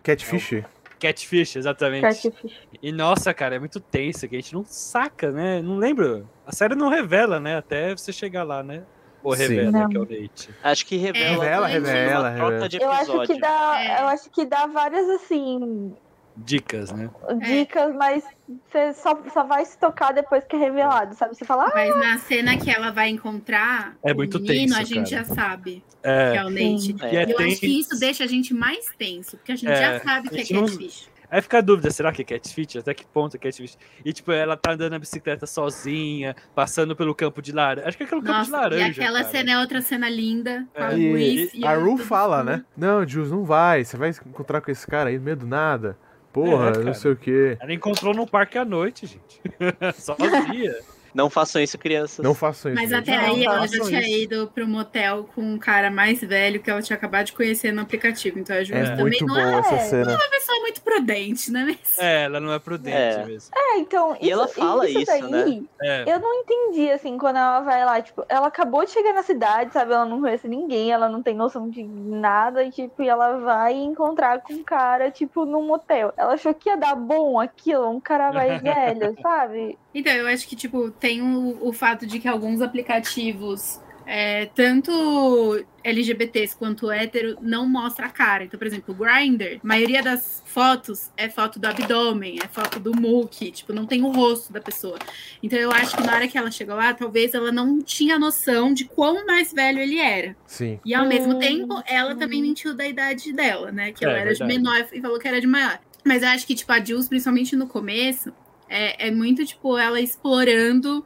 Catfish? 0.03 0.63
Catfish, 0.99 1.57
exatamente. 1.57 2.01
Catfish. 2.01 2.51
E 2.81 2.91
nossa, 2.91 3.33
cara, 3.35 3.55
é 3.55 3.59
muito 3.59 3.79
tenso, 3.79 4.27
que 4.27 4.35
a 4.35 4.39
gente 4.39 4.53
não 4.53 4.65
saca, 4.65 5.31
né? 5.31 5.61
Não 5.61 5.77
lembro. 5.77 6.27
A 6.45 6.51
série 6.51 6.73
não 6.73 6.89
revela, 6.89 7.39
né? 7.39 7.55
Até 7.55 7.95
você 7.95 8.11
chegar 8.11 8.43
lá, 8.43 8.63
né? 8.63 8.83
Ou 9.23 9.33
revela 9.33 9.89
que 9.89 9.97
é 9.97 9.99
o 9.99 10.05
Nate. 10.05 10.49
Acho 10.63 10.85
que 10.85 10.97
revela. 10.97 11.43
Revela, 11.43 11.67
revela, 11.67 12.29
revela. 12.29 12.69
de 12.69 12.77
Eu 12.81 12.91
acho 12.91 13.21
que 13.25 13.39
dá. 13.39 13.75
É. 13.81 14.01
Eu 14.01 14.07
acho 14.07 14.29
que 14.29 14.45
dá 14.45 14.65
várias 14.67 15.07
assim. 15.09 15.93
Dicas, 16.39 16.91
né? 16.91 17.09
Dicas, 17.43 17.95
mas 17.95 18.23
você 18.69 18.93
só, 18.93 19.19
só 19.33 19.43
vai 19.43 19.65
se 19.65 19.75
tocar 19.79 20.13
depois 20.13 20.43
que 20.45 20.55
é 20.55 20.59
revelado, 20.59 21.15
sabe? 21.15 21.35
Você 21.35 21.43
fala, 21.43 21.65
ah, 21.65 21.71
mas 21.73 21.97
na 21.97 22.19
cena 22.19 22.55
que 22.57 22.69
ela 22.69 22.91
vai 22.91 23.09
encontrar 23.09 23.97
É 24.03 24.13
o 24.13 24.15
muito 24.15 24.39
menino, 24.39 24.67
tenso, 24.75 24.79
a 24.79 24.83
gente 24.83 25.09
cara. 25.15 25.23
já 25.25 25.33
sabe 25.33 25.83
que 26.03 26.07
É. 26.07 26.35
é 26.35 26.45
o 26.45 26.49
Nate. 26.51 26.95
É. 27.01 27.13
E 27.13 27.17
é 27.17 27.31
eu 27.33 27.39
acho 27.39 27.59
que 27.59 27.79
isso 27.79 27.99
deixa 27.99 28.23
a 28.23 28.27
gente 28.27 28.53
mais 28.53 28.87
tenso, 28.99 29.35
porque 29.37 29.51
a 29.51 29.55
gente 29.55 29.71
É, 29.71 29.75
já 29.75 29.99
sabe 29.99 30.29
que 30.29 30.35
é 30.35 30.37
gente 30.37 30.53
não- 30.53 30.65
catfish. 30.67 31.09
Aí 31.29 31.41
fica 31.41 31.57
a 31.57 31.61
dúvida, 31.61 31.91
será 31.91 32.11
que 32.11 32.21
é 32.21 32.25
catfish? 32.25 32.77
Até 32.77 32.93
que 32.93 33.05
ponto 33.05 33.35
é 33.35 33.39
catfish? 33.39 33.77
E 34.05 34.13
tipo, 34.13 34.31
ela 34.31 34.55
tá 34.55 34.71
andando 34.71 34.91
na 34.91 34.99
bicicleta 34.99 35.45
sozinha, 35.45 36.35
passando 36.55 36.95
pelo 36.95 37.13
campo 37.13 37.41
de 37.41 37.51
laranja. 37.51 37.87
Acho 37.87 37.97
que 37.97 38.03
é 38.03 38.05
aquele 38.05 38.21
campo 38.21 38.43
de 38.43 38.51
laranja. 38.51 38.87
e 38.87 38.91
aquela 38.91 39.19
cara. 39.19 39.31
cena 39.31 39.51
é 39.51 39.59
outra 39.59 39.81
cena 39.81 40.09
linda, 40.09 40.65
com 40.73 40.81
a 40.83 40.93
É. 40.93 40.95
Luiz. 40.95 41.53
E 41.53 41.59
e 41.59 41.65
a 41.65 41.75
Ru 41.75 41.97
fala, 41.97 42.43
né? 42.43 42.63
Não, 42.77 43.05
Jules, 43.05 43.29
não 43.31 43.43
vai. 43.43 43.83
Você 43.83 43.97
vai 43.97 44.09
encontrar 44.09 44.61
com 44.61 44.71
esse 44.71 44.87
cara 44.87 45.09
aí 45.09 45.17
no 45.17 45.23
meio 45.23 45.35
do 45.37 45.45
nada. 45.47 45.97
Porra, 46.31 46.69
É, 46.69 46.83
não 46.83 46.93
sei 46.93 47.11
o 47.11 47.15
quê. 47.15 47.57
Ela 47.59 47.73
encontrou 47.73 48.13
num 48.13 48.27
parque 48.27 48.57
à 48.57 48.63
noite, 48.65 49.05
gente. 49.07 49.41
Sozinha. 49.99 50.75
Não 51.17 51.31
façam 51.31 51.59
isso, 51.61 51.77
crianças. 51.79 52.23
Não 52.23 52.35
façam 52.35 52.71
isso. 52.71 52.79
Mas 52.79 52.91
gente. 52.91 53.09
até 53.09 53.17
Não, 53.27 53.33
aí 53.35 53.43
ela 53.43 53.59
façam 53.61 53.79
já 53.79 53.85
tinha 53.85 54.01
isso. 54.01 54.23
ido 54.23 54.51
pro 54.53 54.67
motel 54.67 55.27
com 55.33 55.41
um 55.41 55.57
cara 55.57 55.89
mais 55.89 56.21
velho 56.21 56.61
que 56.61 56.69
ela 56.69 56.79
tinha 56.81 56.95
acabado 56.95 57.25
de 57.25 57.33
conhecer 57.33 57.71
no 57.73 57.81
aplicativo. 57.81 58.37
Então 58.37 58.55
a 58.55 58.63
Jules 58.63 58.83
É 58.89 58.91
também 58.91 59.03
muito 59.05 59.25
não 59.25 59.33
boa 59.33 59.55
é 59.55 59.59
essa 59.59 59.77
cena. 59.79 60.11
uma 60.15 60.29
pessoa 60.29 60.59
muito 60.59 60.81
prudente, 60.81 61.51
né? 61.51 61.65
Mas- 61.67 61.97
É, 61.97 62.25
ela 62.25 62.39
não 62.39 62.53
é 62.53 62.59
prudente 62.59 62.95
É. 63.19 63.25
mesmo. 63.25 63.51
é, 63.55 63.77
então. 63.79 64.15
E 64.21 64.29
ela 64.31 64.47
fala 64.47 64.87
isso, 64.87 65.05
daí, 65.07 65.23
né? 65.23 65.63
É. 65.81 66.03
Eu 66.13 66.19
não 66.19 66.33
entendi, 66.35 66.91
assim, 66.91 67.17
quando 67.17 67.37
ela 67.37 67.61
vai 67.61 67.83
lá, 67.83 67.99
tipo, 67.99 68.23
ela 68.29 68.45
acabou 68.47 68.85
de 68.85 68.91
chegar 68.91 69.13
na 69.13 69.23
cidade, 69.23 69.73
sabe? 69.73 69.93
Ela 69.93 70.05
não 70.05 70.21
conhece 70.21 70.47
ninguém, 70.47 70.91
ela 70.91 71.09
não 71.09 71.23
tem 71.23 71.33
noção 71.35 71.67
de 71.67 71.83
nada, 71.83 72.63
e, 72.63 72.69
tipo, 72.71 73.01
e 73.01 73.07
ela 73.09 73.37
vai 73.39 73.73
encontrar 73.73 74.41
com 74.41 74.53
um 74.53 74.63
cara, 74.63 75.09
tipo, 75.09 75.45
num 75.45 75.65
motel. 75.65 76.13
Ela 76.15 76.33
achou 76.33 76.53
que 76.53 76.69
ia 76.69 76.77
dar 76.77 76.95
bom 76.95 77.39
aquilo, 77.39 77.89
um 77.89 77.99
cara 77.99 78.31
mais 78.31 78.61
velho, 78.61 79.15
sabe? 79.21 79.77
Então, 79.97 80.13
eu 80.13 80.27
acho 80.27 80.47
que, 80.47 80.55
tipo, 80.55 80.91
tem 80.91 81.21
o, 81.21 81.57
o 81.67 81.73
fato 81.73 82.05
de 82.05 82.19
que 82.19 82.27
alguns 82.27 82.61
aplicativos, 82.61 83.79
é, 84.05 84.45
tanto 84.47 85.65
LGBTs 85.83 86.55
quanto 86.55 86.91
hétero, 86.91 87.35
não 87.41 87.67
mostra 87.67 88.05
a 88.05 88.09
cara. 88.09 88.43
Então, 88.43 88.57
por 88.59 88.67
exemplo, 88.67 88.93
o 88.93 88.97
Grindr, 88.97 89.55
a 89.63 89.67
maioria 89.67 90.03
das 90.03 90.43
fotos 90.45 91.09
é 91.17 91.27
foto 91.29 91.59
do 91.59 91.65
abdômen, 91.65 92.37
é 92.43 92.47
foto 92.47 92.79
do 92.79 92.95
muque, 92.95 93.51
tipo, 93.51 93.73
não 93.73 93.85
tem 93.87 94.03
o 94.03 94.11
rosto 94.11 94.53
da 94.53 94.61
pessoa. 94.61 94.97
Então, 95.41 95.57
eu 95.57 95.71
acho 95.71 95.97
que 95.97 96.03
na 96.03 96.13
hora 96.13 96.27
que 96.27 96.37
ela 96.37 96.51
chegou 96.51 96.75
lá, 96.75 96.93
talvez 96.93 97.33
ela 97.33 97.51
não 97.51 97.81
tinha 97.81 98.19
noção 98.19 98.73
de 98.73 98.85
quão 98.85 99.25
mais 99.25 99.51
velho 99.51 99.79
ele 99.79 99.97
era. 99.99 100.35
Sim. 100.45 100.79
E 100.85 100.93
ao 100.93 101.05
Hum, 101.05 101.09
mesmo 101.09 101.39
tempo, 101.39 101.81
ela 101.87 102.15
também 102.15 102.41
mentiu 102.41 102.75
da 102.75 102.87
idade 102.87 103.33
dela, 103.33 103.71
né? 103.71 103.91
Que 103.93 104.05
É, 104.05 104.07
ela 104.09 104.17
era 104.19 104.31
de 104.33 104.39
verdade. 104.39 104.61
menor 104.61 104.87
e 104.93 105.01
falou 105.01 105.17
que 105.19 105.27
era 105.27 105.41
de 105.41 105.47
maior. 105.47 105.79
Mas 106.05 106.21
eu 106.23 106.29
acho 106.29 106.45
que, 106.47 106.55
tipo, 106.55 106.71
a 106.71 106.79
Jules, 106.83 107.09
principalmente 107.09 107.55
no 107.55 107.67
começo, 107.67 108.31
é, 108.69 109.07
é 109.07 109.11
muito, 109.11 109.45
tipo, 109.45 109.77
ela 109.77 109.99
explorando 109.99 111.05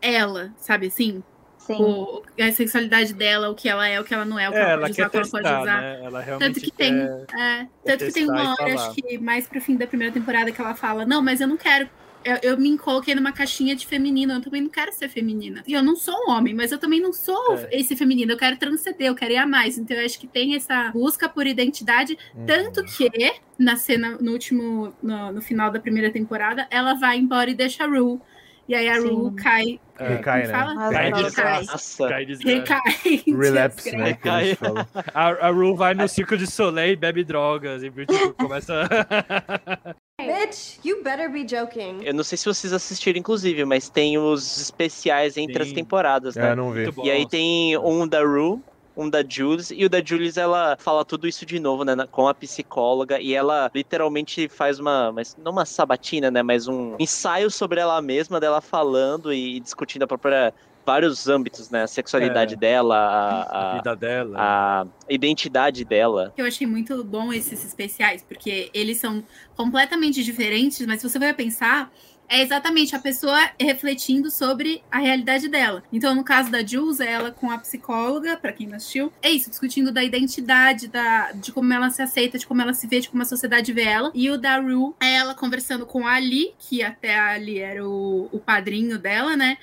ela, 0.00 0.52
sabe 0.58 0.86
assim? 0.88 1.22
Sim. 1.58 1.76
o, 1.80 2.22
a 2.38 2.52
sexualidade 2.52 3.14
dela, 3.14 3.48
o 3.48 3.54
que 3.54 3.70
ela 3.70 3.88
é, 3.88 3.98
o 3.98 4.04
que 4.04 4.12
ela 4.12 4.26
não 4.26 4.38
é, 4.38 4.48
o 4.48 4.52
que 4.52 4.58
É, 4.58 4.60
ela 4.60 4.70
ela 4.72 4.80
pode 4.82 4.92
usar, 4.92 5.02
quer 5.02 5.06
o 5.06 5.10
que 5.10 5.16
ela 5.16 5.30
pode 5.30 5.62
usar. 5.62 5.80
né? 5.80 6.00
Ela 6.04 6.22
Tanto 6.38 6.60
que 6.60 6.70
tem, 6.70 6.94
é, 6.94 7.66
tanto 7.86 8.04
que 8.04 8.12
tem 8.12 8.28
uma 8.28 8.52
hora, 8.52 8.74
acho 8.74 8.94
que 8.94 9.16
mais 9.16 9.46
pro 9.46 9.60
fim 9.62 9.76
da 9.76 9.86
primeira 9.86 10.12
temporada, 10.12 10.52
que 10.52 10.60
ela 10.60 10.74
fala: 10.74 11.06
Não, 11.06 11.22
mas 11.22 11.40
eu 11.40 11.48
não 11.48 11.56
quero. 11.56 11.88
Eu, 12.24 12.50
eu 12.52 12.58
me 12.58 12.76
coloquei 12.78 13.14
numa 13.14 13.32
caixinha 13.32 13.74
de 13.76 13.86
feminina, 13.86 14.34
eu 14.34 14.40
também 14.40 14.62
não 14.62 14.70
quero 14.70 14.92
ser 14.92 15.08
feminina. 15.08 15.62
E 15.66 15.72
eu 15.72 15.82
não 15.82 15.94
sou 15.96 16.14
um 16.26 16.30
homem, 16.30 16.54
mas 16.54 16.72
eu 16.72 16.78
também 16.78 17.00
não 17.00 17.12
sou 17.12 17.56
É. 17.56 17.68
esse 17.78 17.94
feminino, 17.96 18.32
eu 18.32 18.38
quero 18.38 18.56
transcender, 18.56 19.08
eu 19.08 19.14
quero 19.14 19.32
ir 19.32 19.36
a 19.38 19.46
mais. 19.46 19.76
Então 19.78 19.96
eu 19.96 20.04
acho 20.04 20.18
que 20.18 20.26
tem 20.26 20.54
essa 20.54 20.90
busca 20.92 21.28
por 21.28 21.46
identidade, 21.46 22.16
Uhum. 22.34 22.46
tanto 22.46 22.84
que 22.84 23.10
na 23.58 23.76
cena, 23.76 24.16
no 24.20 24.32
último, 24.32 24.92
no, 25.02 25.32
no 25.32 25.42
final 25.42 25.70
da 25.70 25.78
primeira 25.78 26.10
temporada, 26.10 26.66
ela 26.70 26.94
vai 26.94 27.18
embora 27.18 27.50
e 27.50 27.54
deixa 27.54 27.84
a 27.84 27.86
Rue. 27.86 28.20
E 28.66 28.74
aí 28.74 28.88
a 28.88 28.98
Sim. 28.98 29.08
Rue 29.08 29.34
cai. 29.34 29.78
É, 29.98 30.08
Recai, 30.08 30.42
né? 30.46 30.48
fala? 30.48 30.90
Cai 30.90 31.08
ela 31.10 31.16
de 31.18 31.22
Recai. 31.28 31.64
Nossa. 31.66 32.08
cai 32.08 32.24
desgraça. 32.26 32.56
Recai. 32.58 33.22
Relapse, 33.26 33.90
Desgraça. 33.90 33.96
né? 33.98 34.14
Que 34.14 34.28
a. 34.28 35.20
A, 35.20 35.48
a 35.48 35.50
Ru 35.50 35.76
vai 35.76 35.92
no 35.94 36.08
Circo 36.08 36.34
de 36.36 36.46
Soleil 36.50 36.94
e 36.94 36.96
bebe 36.96 37.22
drogas. 37.24 37.82
E 37.82 37.90
tipo, 37.90 38.32
começa. 38.34 38.88
Bitch, 40.20 40.78
you 40.84 41.02
better 41.02 41.28
be 41.28 41.44
joking. 41.44 42.00
Eu 42.04 42.14
não 42.14 42.22
sei 42.22 42.38
se 42.38 42.44
vocês 42.44 42.72
assistiram, 42.72 43.18
inclusive, 43.18 43.64
mas 43.64 43.88
tem 43.88 44.16
os 44.16 44.60
especiais 44.60 45.36
entre 45.36 45.60
as 45.60 45.68
Sim. 45.68 45.74
temporadas, 45.74 46.36
né? 46.36 46.52
É, 46.52 46.54
não 46.54 46.70
vi. 46.70 46.88
E 47.02 47.10
aí 47.10 47.28
tem 47.28 47.76
um 47.78 48.06
da 48.06 48.20
Rue, 48.22 48.60
um 48.96 49.10
da 49.10 49.24
Jules, 49.28 49.72
e 49.72 49.84
o 49.84 49.88
da 49.88 50.00
Jules 50.00 50.36
ela 50.36 50.76
fala 50.78 51.04
tudo 51.04 51.26
isso 51.26 51.44
de 51.44 51.58
novo, 51.58 51.84
né, 51.84 51.96
com 52.12 52.28
a 52.28 52.34
psicóloga, 52.34 53.20
e 53.20 53.34
ela 53.34 53.68
literalmente 53.74 54.48
faz 54.48 54.78
uma, 54.78 55.10
mas 55.10 55.36
não 55.36 55.50
uma 55.50 55.66
sabatina, 55.66 56.30
né, 56.30 56.44
mas 56.44 56.68
um 56.68 56.94
ensaio 56.96 57.50
sobre 57.50 57.80
ela 57.80 58.00
mesma, 58.00 58.38
dela 58.38 58.60
falando 58.60 59.32
e 59.32 59.58
discutindo 59.58 60.04
a 60.04 60.06
própria 60.06 60.54
vários 60.86 61.28
âmbitos, 61.28 61.70
né, 61.70 61.82
a 61.82 61.86
sexualidade 61.86 62.54
É. 62.54 62.56
dela, 62.56 62.96
A 62.96 63.42
a, 63.42 63.72
a, 63.72 63.76
vida 63.76 63.96
dela. 63.96 64.34
a 64.38 64.86
identidade 65.12 65.84
dela. 65.84 66.32
Eu 66.36 66.46
achei 66.46 66.66
muito 66.66 67.02
bom 67.04 67.32
esses 67.32 67.64
especiais, 67.64 68.22
porque 68.22 68.70
eles 68.74 68.98
são 68.98 69.22
completamente 69.56 70.22
diferentes, 70.22 70.84
mas 70.86 71.00
se 71.00 71.08
você 71.08 71.18
vai 71.18 71.32
pensar, 71.32 71.90
é 72.28 72.40
exatamente 72.40 72.96
a 72.96 72.98
pessoa 72.98 73.38
refletindo 73.60 74.30
sobre 74.30 74.82
a 74.90 74.98
realidade 74.98 75.46
dela. 75.46 75.82
Então, 75.92 76.14
no 76.14 76.24
caso 76.24 76.50
da 76.50 76.64
Jules, 76.64 76.98
é 76.98 77.12
ela 77.12 77.30
com 77.30 77.50
a 77.50 77.58
psicóloga, 77.58 78.36
pra 78.36 78.50
quem 78.52 78.66
não 78.66 78.76
assistiu, 78.76 79.12
é 79.22 79.30
isso, 79.30 79.50
discutindo 79.50 79.92
da 79.92 80.02
identidade, 80.02 80.88
da, 80.88 81.32
de 81.32 81.52
como 81.52 81.70
ela 81.72 81.90
se 81.90 82.00
aceita, 82.00 82.38
de 82.38 82.46
como 82.46 82.62
ela 82.62 82.72
se 82.72 82.86
vê, 82.86 82.98
de 83.00 83.10
como 83.10 83.22
a 83.22 83.26
sociedade 83.26 83.72
vê 83.74 83.82
ela. 83.84 84.10
E 84.14 84.30
o 84.30 84.38
da 84.38 84.58
Rue 84.58 84.94
é 85.00 85.14
ela 85.16 85.34
conversando 85.34 85.84
com 85.84 86.06
a 86.06 86.14
Ali, 86.14 86.54
que 86.58 86.82
até 86.82 87.14
a 87.18 87.32
Ali 87.32 87.58
era 87.58 87.86
o, 87.86 88.28
o 88.32 88.38
padrinho 88.38 88.98
dela, 88.98 89.36
né? 89.36 89.58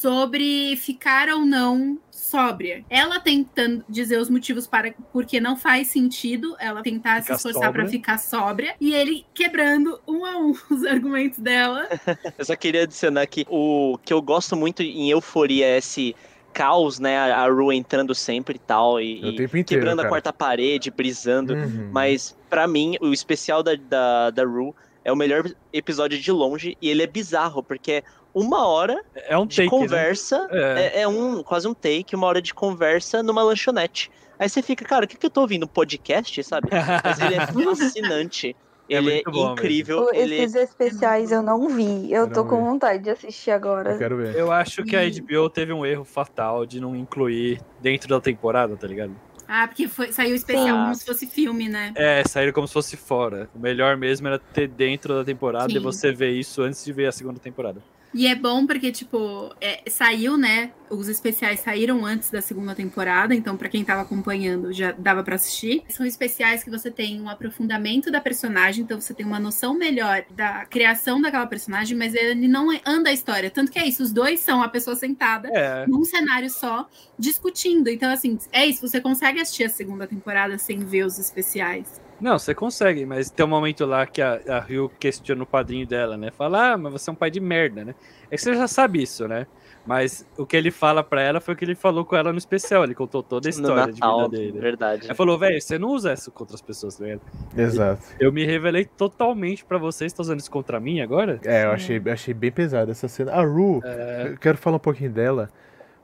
Sobre 0.00 0.76
ficar 0.76 1.28
ou 1.28 1.44
não 1.44 1.98
sóbria. 2.10 2.84
Ela 2.90 3.20
tentando 3.20 3.84
dizer 3.88 4.18
os 4.18 4.28
motivos 4.28 4.66
para 4.66 4.92
porque 5.12 5.38
não 5.38 5.56
faz 5.56 5.88
sentido 5.88 6.56
ela 6.58 6.82
tentar 6.82 7.22
Ficar 7.22 7.38
se 7.38 7.48
esforçar 7.48 7.72
para 7.72 7.86
ficar 7.86 8.18
sóbria 8.18 8.74
e 8.80 8.92
ele 8.92 9.24
quebrando 9.32 10.00
um 10.06 10.24
a 10.24 10.36
um 10.36 10.52
os 10.70 10.84
argumentos 10.84 11.38
dela. 11.38 11.88
Eu 12.36 12.44
só 12.44 12.56
queria 12.56 12.82
adicionar 12.82 13.26
que 13.26 13.46
o 13.48 13.98
que 14.04 14.12
eu 14.12 14.20
gosto 14.20 14.56
muito 14.56 14.82
em 14.82 15.10
Euforia 15.10 15.66
é 15.66 15.78
esse 15.78 16.16
caos, 16.52 16.98
né, 16.98 17.16
a 17.16 17.44
a 17.44 17.48
Rue 17.48 17.76
entrando 17.76 18.14
sempre 18.14 18.56
e 18.56 18.58
tal, 18.58 19.00
e, 19.00 19.20
É 19.20 19.26
o 19.26 19.28
e 19.30 19.36
tempo 19.36 19.56
inteiro, 19.56 19.82
quebrando 19.82 20.00
a 20.00 20.02
cara. 20.02 20.08
quarta 20.08 20.32
parede, 20.32 20.90
brisando, 20.90 21.54
Uhum. 21.54 21.90
Mas, 21.92 22.36
pra 22.48 22.66
mim, 22.66 22.96
o 23.00 23.12
especial 23.12 23.62
da, 23.62 23.74
da, 23.74 24.30
da 24.30 24.44
Rue 24.44 24.72
é 25.04 25.12
o 25.12 25.16
melhor 25.16 25.44
episódio 25.72 26.18
de 26.18 26.32
longe 26.32 26.76
e 26.80 26.88
ele 26.88 27.02
é 27.02 27.06
bizarro, 27.06 27.62
porque 27.62 27.92
é 27.92 28.02
uma 28.34 28.66
hora 28.66 29.00
É 29.14 29.38
um 29.38 29.46
de 29.46 29.56
take, 29.56 29.70
né? 29.74 29.78
conversa, 29.82 30.48
É. 30.50 30.92
é. 30.96 31.00
é 31.02 31.08
um 31.08 31.42
quase 31.42 31.68
um 31.68 31.74
take, 31.74 32.14
uma 32.16 32.26
hora 32.26 32.42
de 32.42 32.52
conversa 32.52 33.22
numa 33.22 33.42
lanchonete. 33.42 34.10
Aí 34.38 34.48
você 34.48 34.60
fica, 34.60 34.84
cara, 34.84 35.04
o 35.04 35.08
que, 35.08 35.16
que 35.16 35.24
eu 35.26 35.30
tô 35.30 35.42
ouvindo? 35.42 35.66
Podcast, 35.68 36.42
sabe? 36.42 36.68
Mas 37.04 37.20
ele 37.20 37.34
é 37.36 37.46
fascinante. 37.46 38.56
É 38.88 38.96
ele 38.96 39.18
é 39.20 39.22
bom 39.22 39.52
incrível. 39.52 40.10
Ele... 40.12 40.34
Esses 40.34 40.56
especiais 40.56 41.32
eu 41.32 41.40
não 41.40 41.68
vi. 41.68 42.12
Eu 42.12 42.22
Eu 42.26 42.32
tô 42.32 42.44
com 42.44 42.56
vi. 42.58 42.62
vontade 42.64 43.02
de 43.04 43.10
assistir 43.10 43.50
agora. 43.50 43.92
Eu 43.92 43.98
quero 43.98 44.16
ver. 44.16 44.34
Eu 44.36 44.52
acho 44.52 44.82
que 44.82 44.94
a 44.96 45.00
HBO 45.08 45.48
teve 45.48 45.72
um 45.72 45.86
erro 45.86 46.04
fatal 46.04 46.66
de 46.66 46.80
não 46.80 46.94
incluir 46.94 47.60
dentro 47.80 48.08
da 48.08 48.20
temporada, 48.20 48.76
tá 48.76 48.86
ligado? 48.86 49.14
Ah, 49.48 49.66
porque 49.68 49.86
foi, 49.88 50.10
saiu 50.12 50.32
o 50.32 50.34
especial 50.34 50.66
Sim. 50.76 50.82
como 50.82 50.94
se 50.94 51.04
fosse 51.06 51.26
filme, 51.26 51.68
né? 51.68 51.92
É, 51.96 52.24
saíram 52.26 52.52
como 52.52 52.66
se 52.66 52.72
fosse 52.74 52.96
fora. 52.96 53.48
O 53.54 53.58
melhor 53.58 53.96
mesmo 53.96 54.26
era 54.26 54.38
ter 54.38 54.68
dentro 54.68 55.14
da 55.14 55.24
temporada 55.24 55.70
Sim. 55.70 55.76
e 55.76 55.78
você 55.78 56.12
ver 56.12 56.30
isso 56.32 56.62
antes 56.62 56.84
de 56.84 56.92
ver 56.92 57.06
a 57.06 57.12
segunda 57.12 57.38
temporada. 57.38 57.82
E 58.14 58.26
é 58.28 58.34
bom 58.34 58.64
porque, 58.66 58.92
tipo, 58.92 59.52
é, 59.60 59.82
saiu, 59.88 60.38
né? 60.38 60.70
Os 60.88 61.08
especiais 61.08 61.60
saíram 61.60 62.04
antes 62.06 62.30
da 62.30 62.40
segunda 62.40 62.74
temporada, 62.74 63.34
então 63.34 63.56
pra 63.56 63.68
quem 63.68 63.84
tava 63.84 64.02
acompanhando 64.02 64.72
já 64.72 64.92
dava 64.92 65.24
pra 65.24 65.34
assistir. 65.34 65.82
São 65.88 66.06
especiais 66.06 66.62
que 66.62 66.70
você 66.70 66.90
tem 66.90 67.20
um 67.20 67.28
aprofundamento 67.28 68.12
da 68.12 68.20
personagem, 68.20 68.84
então 68.84 69.00
você 69.00 69.12
tem 69.12 69.26
uma 69.26 69.40
noção 69.40 69.74
melhor 69.74 70.24
da 70.30 70.64
criação 70.66 71.20
daquela 71.20 71.46
personagem, 71.46 71.96
mas 71.98 72.14
ele 72.14 72.46
não 72.46 72.68
anda 72.86 73.10
a 73.10 73.12
história. 73.12 73.50
Tanto 73.50 73.72
que 73.72 73.78
é 73.78 73.86
isso, 73.86 74.02
os 74.02 74.12
dois 74.12 74.40
são 74.40 74.62
a 74.62 74.68
pessoa 74.68 74.94
sentada 74.94 75.48
É, 75.48 75.84
num 75.86 76.04
cenário 76.04 76.48
só, 76.48 76.88
discutindo. 77.18 77.88
Então, 77.88 78.10
assim, 78.12 78.38
é 78.52 78.64
isso, 78.64 78.86
você 78.86 79.00
consegue 79.00 79.40
assistir 79.40 79.64
a 79.64 79.68
segunda 79.68 80.06
temporada 80.06 80.56
sem 80.58 80.78
ver 80.78 81.04
os 81.04 81.18
especiais. 81.18 82.00
Não, 82.20 82.38
você 82.38 82.54
consegue, 82.54 83.04
mas 83.04 83.30
tem 83.30 83.44
um 83.44 83.48
momento 83.48 83.84
lá 83.84 84.06
que 84.06 84.22
a, 84.22 84.40
a 84.48 84.60
Ryu 84.60 84.90
questiona 84.98 85.42
o 85.42 85.46
padrinho 85.46 85.86
dela, 85.86 86.16
né? 86.16 86.30
Fala, 86.30 86.72
ah, 86.72 86.76
mas 86.78 86.92
você 86.92 87.10
é 87.10 87.12
um 87.12 87.16
pai 87.16 87.30
de 87.30 87.40
merda, 87.40 87.84
né? 87.84 87.94
É 88.30 88.36
que 88.36 88.42
você 88.42 88.54
já 88.54 88.66
sabe 88.68 89.02
isso, 89.02 89.26
né? 89.28 89.46
Mas 89.86 90.26
o 90.38 90.46
que 90.46 90.56
ele 90.56 90.70
fala 90.70 91.04
pra 91.04 91.20
ela 91.20 91.40
foi 91.42 91.52
o 91.52 91.56
que 91.56 91.62
ele 91.64 91.74
falou 91.74 92.06
com 92.06 92.16
ela 92.16 92.32
no 92.32 92.38
especial. 92.38 92.84
Ele 92.84 92.94
contou 92.94 93.22
toda 93.22 93.46
a 93.46 93.50
história 93.50 93.92
de 93.92 94.00
Natal, 94.00 94.30
vida 94.30 94.42
dele. 94.42 94.58
verdade. 94.58 95.06
Ele 95.06 95.14
falou, 95.14 95.38
velho, 95.38 95.60
você 95.60 95.78
não 95.78 95.90
usa 95.90 96.14
isso 96.14 96.30
contra 96.30 96.54
as 96.54 96.62
pessoas, 96.62 96.96
tá 96.96 97.04
ligado? 97.04 97.20
Exato. 97.54 98.02
Eu 98.18 98.32
me 98.32 98.46
revelei 98.46 98.86
totalmente 98.86 99.62
pra 99.62 99.76
vocês, 99.76 100.10
tá 100.10 100.22
usando 100.22 100.40
isso 100.40 100.50
contra 100.50 100.80
mim 100.80 101.02
agora? 101.02 101.38
É, 101.44 101.64
eu 101.64 101.70
achei, 101.72 102.00
achei 102.10 102.32
bem 102.32 102.50
pesada 102.50 102.92
essa 102.92 103.08
cena. 103.08 103.32
A 103.32 103.42
Ru, 103.42 103.82
É. 103.84 104.28
eu 104.32 104.38
quero 104.38 104.56
falar 104.56 104.76
um 104.76 104.80
pouquinho 104.80 105.10
dela, 105.10 105.50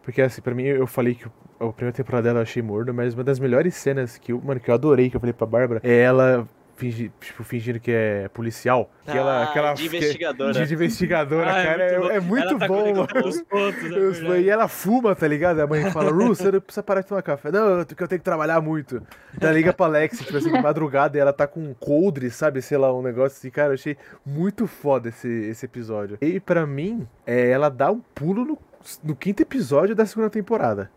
porque 0.03 0.23
assim, 0.23 0.41
pra 0.41 0.55
mim, 0.55 0.65
eu 0.65 0.87
falei 0.87 1.15
que 1.15 1.25
a 1.59 1.73
primeira 1.73 1.95
temporada 1.97 2.25
dela 2.29 2.39
eu 2.39 2.43
achei 2.43 2.63
morno, 2.63 2.93
mas 2.95 3.15
uma 3.15 3.23
das 3.25 3.39
melhores 3.39 3.75
cenas 3.75 4.17
que 4.19 4.33
eu, 4.33 4.41
mano, 4.41 4.61
que 4.61 4.71
eu 4.71 4.75
adorei, 4.75 5.11
que 5.11 5.17
eu 5.17 5.21
falei 5.21 5.33
pra 5.33 5.47
Bárbara, 5.47 5.81
é 5.85 5.99
ela 6.01 6.49
fingi- 6.77 7.13
tipo, 7.21 7.45
fingindo 7.45 7.79
que 7.79 7.91
é 7.93 8.27
policial. 8.33 8.91
Que 9.05 9.19
ela, 9.19 9.43
Ah, 9.43 9.47
que 9.53 9.59
ela 9.59 9.75
de 9.75 9.87
que- 9.87 9.97
investigadora. 9.99 10.65
de 10.67 10.73
investigadora, 10.75 11.51
Ah, 11.51 11.63
cara, 11.65 11.83
é, 11.85 12.17
é 12.17 12.21
muito 12.21 12.49
Ela 12.49 12.59
tá 12.59 12.67
bom, 12.67 12.95
pontos, 13.51 14.23
é 14.23 14.41
e 14.41 14.49
ela 14.49 14.67
fuma, 14.67 15.15
tá 15.15 15.29
ligado? 15.29 15.61
A 15.61 15.67
mãe 15.67 15.91
fala, 15.91 16.11
Ru, 16.11 16.29
você 16.29 16.51
não 16.51 16.59
precisa 16.59 16.83
parar 16.83 17.03
de 17.03 17.09
tomar 17.09 17.21
café. 17.21 17.53
Não, 17.53 17.85
porque 17.85 18.03
eu 18.03 18.09
tenho 18.09 18.19
que 18.19 18.25
trabalhar 18.25 18.63
muito. 18.63 19.03
Ela 19.39 19.53
liga 19.53 19.75
pra 19.75 19.85
Alex, 19.85 20.21
tipo 20.21 20.35
assim, 20.39 20.51
de 20.51 20.63
madrugada, 20.63 21.19
e 21.19 21.21
ela 21.21 21.35
tá 21.35 21.47
com 21.47 21.61
um 21.61 21.75
coldre, 21.75 22.31
sabe? 22.31 22.63
Sei 22.63 22.79
lá, 22.79 22.91
um 22.97 23.03
negócio 23.03 23.37
assim. 23.37 23.51
Cara, 23.51 23.69
eu 23.71 23.75
achei 23.75 23.99
muito 24.25 24.67
foda 24.67 25.11
esse, 25.11 25.29
esse 25.29 25.67
episódio. 25.67 26.17
E 26.23 26.41
pra 26.41 26.67
mim, 26.67 27.07
é, 27.27 27.51
ela 27.51 27.69
dá 27.69 27.91
um 27.91 28.01
pulo 28.15 28.43
no, 28.47 28.59
no 29.03 29.15
quinto 29.15 29.43
episódio 29.43 29.95
da 29.95 30.07
segunda 30.07 30.31
temporada. 30.31 30.91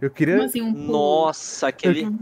Eu 0.00 0.10
queria. 0.10 0.44
Assim, 0.44 0.60
um? 0.62 0.72
Nossa, 0.72 1.68
aquele. 1.68 2.02
Ela- 2.02 2.12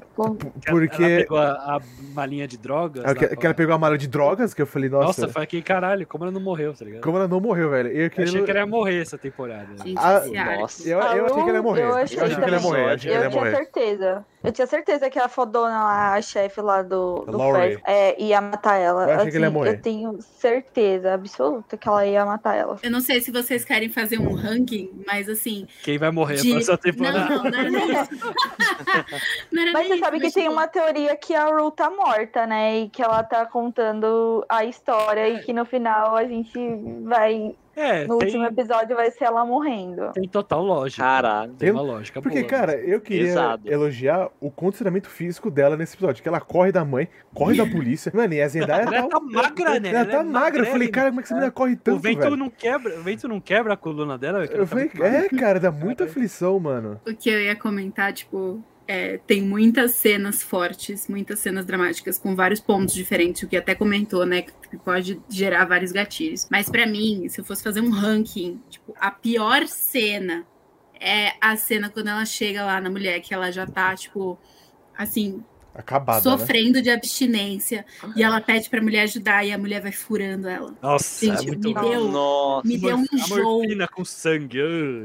Porque. 0.66 1.02
Ela 1.02 1.16
pegou 1.22 1.38
a, 1.38 1.76
a 1.76 1.80
malinha 2.12 2.46
de 2.46 2.58
drogas. 2.58 3.02
Ah, 3.06 3.14
que, 3.14 3.26
que 3.36 3.46
ela 3.46 3.54
pegou 3.54 3.74
a 3.74 3.78
mala 3.78 3.96
de 3.96 4.06
drogas, 4.06 4.52
que 4.52 4.60
eu 4.60 4.66
falei, 4.66 4.90
nossa, 4.90 5.22
Nossa, 5.22 5.28
foi 5.32 5.42
aquele 5.42 5.62
caralho, 5.62 6.06
como 6.06 6.24
ela 6.24 6.30
não 6.30 6.42
morreu, 6.42 6.74
tá 6.74 6.84
ligado? 6.84 7.02
como 7.02 7.16
ela 7.16 7.26
não 7.26 7.40
morreu, 7.40 7.70
velho. 7.70 7.88
Eu, 7.88 8.02
Eu 8.04 8.10
queria... 8.10 8.24
achei 8.26 8.42
que 8.42 8.50
ela 8.50 8.60
ia 8.60 8.66
morrer 8.66 9.00
essa 9.00 9.16
temporada. 9.16 9.66
Gente, 9.82 9.98
Ah. 9.98 10.22
Nossa. 10.58 10.86
eu, 10.88 10.98
eu 11.00 11.24
achei 11.26 11.42
que 11.42 11.48
ela 11.48 11.58
ia 11.58 11.62
morrer. 11.62 11.82
Eu 11.84 11.94
achei, 11.96 12.16
que 12.18 12.22
ela 12.22 12.50
ia 12.50 12.60
morrer. 12.60 12.80
Ela 12.82 12.90
ia 12.90 12.92
Eu 13.14 13.30
tinha 13.30 13.30
morrer. 13.30 13.56
certeza. 13.56 14.26
Eu 14.44 14.52
tinha 14.52 14.66
certeza 14.66 15.08
que 15.08 15.18
a 15.18 15.26
fodona 15.26 15.82
lá, 15.84 16.14
a 16.14 16.20
chefe 16.22 16.60
lá 16.60 16.82
do, 16.82 17.20
do. 17.24 17.38
Fred, 17.38 17.80
é, 17.86 18.22
ia 18.22 18.40
matar 18.42 18.76
ela. 18.76 19.04
Eu 19.10 19.16
achei 19.16 19.30
que 19.30 19.36
ela 19.38 19.46
ia 19.46 19.48
Assim, 19.48 19.54
morrer. 19.58 19.70
Eu 19.70 19.80
tenho 19.80 20.20
certeza 20.20 21.14
absoluta 21.14 21.76
que 21.78 21.88
ela 21.88 22.04
ia 22.06 22.26
matar 22.26 22.54
ela. 22.54 22.76
Eu 22.82 22.90
não 22.90 23.00
sei 23.00 23.20
se 23.22 23.30
vocês 23.30 23.64
querem 23.64 23.88
fazer 23.88 24.18
um 24.18 24.34
ranking, 24.34 25.02
mas 25.06 25.28
assim. 25.30 25.66
Quem 25.82 25.96
vai 25.96 26.10
morrer 26.10 26.36
de- 26.36 26.52
nessa 26.54 26.72
Não, 26.72 26.78
temporada? 26.78 27.18
não, 27.20 27.44
não 27.44 27.58
era 27.58 27.70
nem 27.70 27.90
isso. 27.92 28.10
Não 29.50 29.62
era 29.62 29.72
Mas 29.72 29.82
nem 29.82 29.88
você 29.88 29.94
isso, 29.94 30.04
sabe 30.04 30.16
que 30.18 30.24
mas, 30.24 30.34
tem 30.34 30.42
tipo, 30.44 30.52
uma 30.54 30.68
teoria 30.68 31.16
que 31.16 31.34
a 31.34 31.46
Ru 31.46 31.70
tá 31.70 31.88
morta, 31.90 32.46
né? 32.46 32.80
E 32.80 32.88
que 32.88 33.02
ela 33.02 33.22
tá 33.22 33.46
contando 33.46 34.44
a 34.48 34.64
história 34.64 35.28
e 35.28 35.42
que 35.42 35.52
no 35.52 35.64
final 35.64 36.16
a 36.16 36.24
gente 36.24 36.58
vai. 37.04 37.54
É, 37.76 38.06
No 38.06 38.18
tem, 38.18 38.28
último 38.28 38.44
episódio 38.46 38.94
vai 38.96 39.10
ser 39.10 39.24
ela 39.24 39.44
morrendo. 39.44 40.12
tem 40.12 40.28
total 40.28 40.62
lógica. 40.62 41.02
Caralho. 41.02 41.52
Tem 41.54 41.70
uma 41.70 41.82
lógica 41.82 42.20
Porque, 42.22 42.40
boa. 42.40 42.48
cara, 42.50 42.74
eu 42.76 43.00
queria 43.00 43.26
Pesado. 43.26 43.70
elogiar 43.70 44.28
o 44.40 44.50
condicionamento 44.50 45.08
físico 45.08 45.50
dela 45.50 45.76
nesse 45.76 45.94
episódio. 45.96 46.22
Que 46.22 46.28
ela 46.28 46.40
corre 46.40 46.70
da 46.72 46.84
mãe, 46.84 47.08
corre 47.34 47.56
da 47.56 47.66
polícia. 47.66 48.12
Mano, 48.14 48.34
e 48.34 48.40
a 48.42 48.48
Zendaya 48.48 48.82
Ela 48.82 49.08
tá 49.08 49.20
magra, 49.20 49.80
né? 49.80 49.88
Ela 49.90 49.98
Ela 50.00 50.06
tá 50.10 50.18
é 50.18 50.22
magra. 50.22 50.62
Eu 50.62 50.66
falei, 50.66 50.88
cara, 50.88 51.08
como 51.08 51.20
é 51.20 51.22
que 51.22 51.26
essa 51.26 51.34
menina 51.34 51.52
corre 51.52 51.76
tanto, 51.76 51.96
o 51.96 52.00
vento 52.00 52.20
velho? 52.20 52.36
não 52.36 52.50
quebra, 52.50 52.98
o 52.98 53.02
vento 53.02 53.28
não 53.28 53.40
quebra 53.40 53.74
a 53.74 53.76
coluna 53.76 54.16
dela. 54.18 54.44
Eu 54.44 54.60
tá 54.60 54.66
falei, 54.66 54.90
magra. 54.94 55.08
é, 55.08 55.28
cara, 55.28 55.58
dá 55.60 55.70
muita 55.72 56.04
aflição, 56.04 56.58
mano. 56.60 57.00
O 57.06 57.14
que 57.14 57.28
eu 57.30 57.40
ia 57.40 57.56
comentar, 57.56 58.12
tipo, 58.12 58.62
é, 58.86 59.18
tem 59.18 59.42
muitas 59.42 59.92
cenas 59.92 60.42
fortes, 60.42 61.08
muitas 61.08 61.38
cenas 61.38 61.64
dramáticas, 61.64 62.18
com 62.18 62.36
vários 62.36 62.60
pontos 62.60 62.94
diferentes, 62.94 63.42
o 63.42 63.48
que 63.48 63.56
até 63.56 63.74
comentou, 63.74 64.26
né? 64.26 64.42
Que 64.42 64.76
pode 64.78 65.20
gerar 65.28 65.64
vários 65.64 65.92
gatilhos. 65.92 66.48
Mas 66.50 66.68
pra 66.68 66.86
mim, 66.86 67.28
se 67.28 67.40
eu 67.40 67.44
fosse 67.44 67.62
fazer 67.62 67.80
um 67.80 67.90
ranking, 67.90 68.60
tipo, 68.68 68.94
a 68.98 69.10
pior 69.10 69.66
cena 69.66 70.46
é 71.00 71.32
a 71.40 71.56
cena 71.56 71.88
quando 71.88 72.08
ela 72.08 72.24
chega 72.24 72.64
lá 72.64 72.80
na 72.80 72.90
mulher, 72.90 73.20
que 73.20 73.32
ela 73.32 73.50
já 73.50 73.66
tá, 73.66 73.94
tipo, 73.94 74.38
assim, 74.96 75.42
Acabada, 75.74 76.18
né? 76.30 76.36
sofrendo 76.38 76.80
de 76.80 76.88
abstinência. 76.90 77.84
E 78.14 78.22
ela 78.22 78.40
pede 78.40 78.70
pra 78.70 78.80
mulher 78.80 79.02
ajudar 79.02 79.44
e 79.44 79.52
a 79.52 79.58
mulher 79.58 79.80
vai 79.82 79.90
furando 79.92 80.48
ela. 80.48 80.72
Nossa, 80.80 81.26
Gente, 81.26 81.42
é 81.42 81.46
muito 81.48 81.68
me 81.68 81.74
bom. 81.74 81.90
deu, 81.90 82.08
Nossa. 82.10 82.68
me 82.68 82.78
deu 82.78 82.96
um 82.96 83.00
A 83.00 83.14
enjoo. 83.16 83.42
morfina 83.42 83.88
com 83.88 84.04
sangue. 84.04 84.62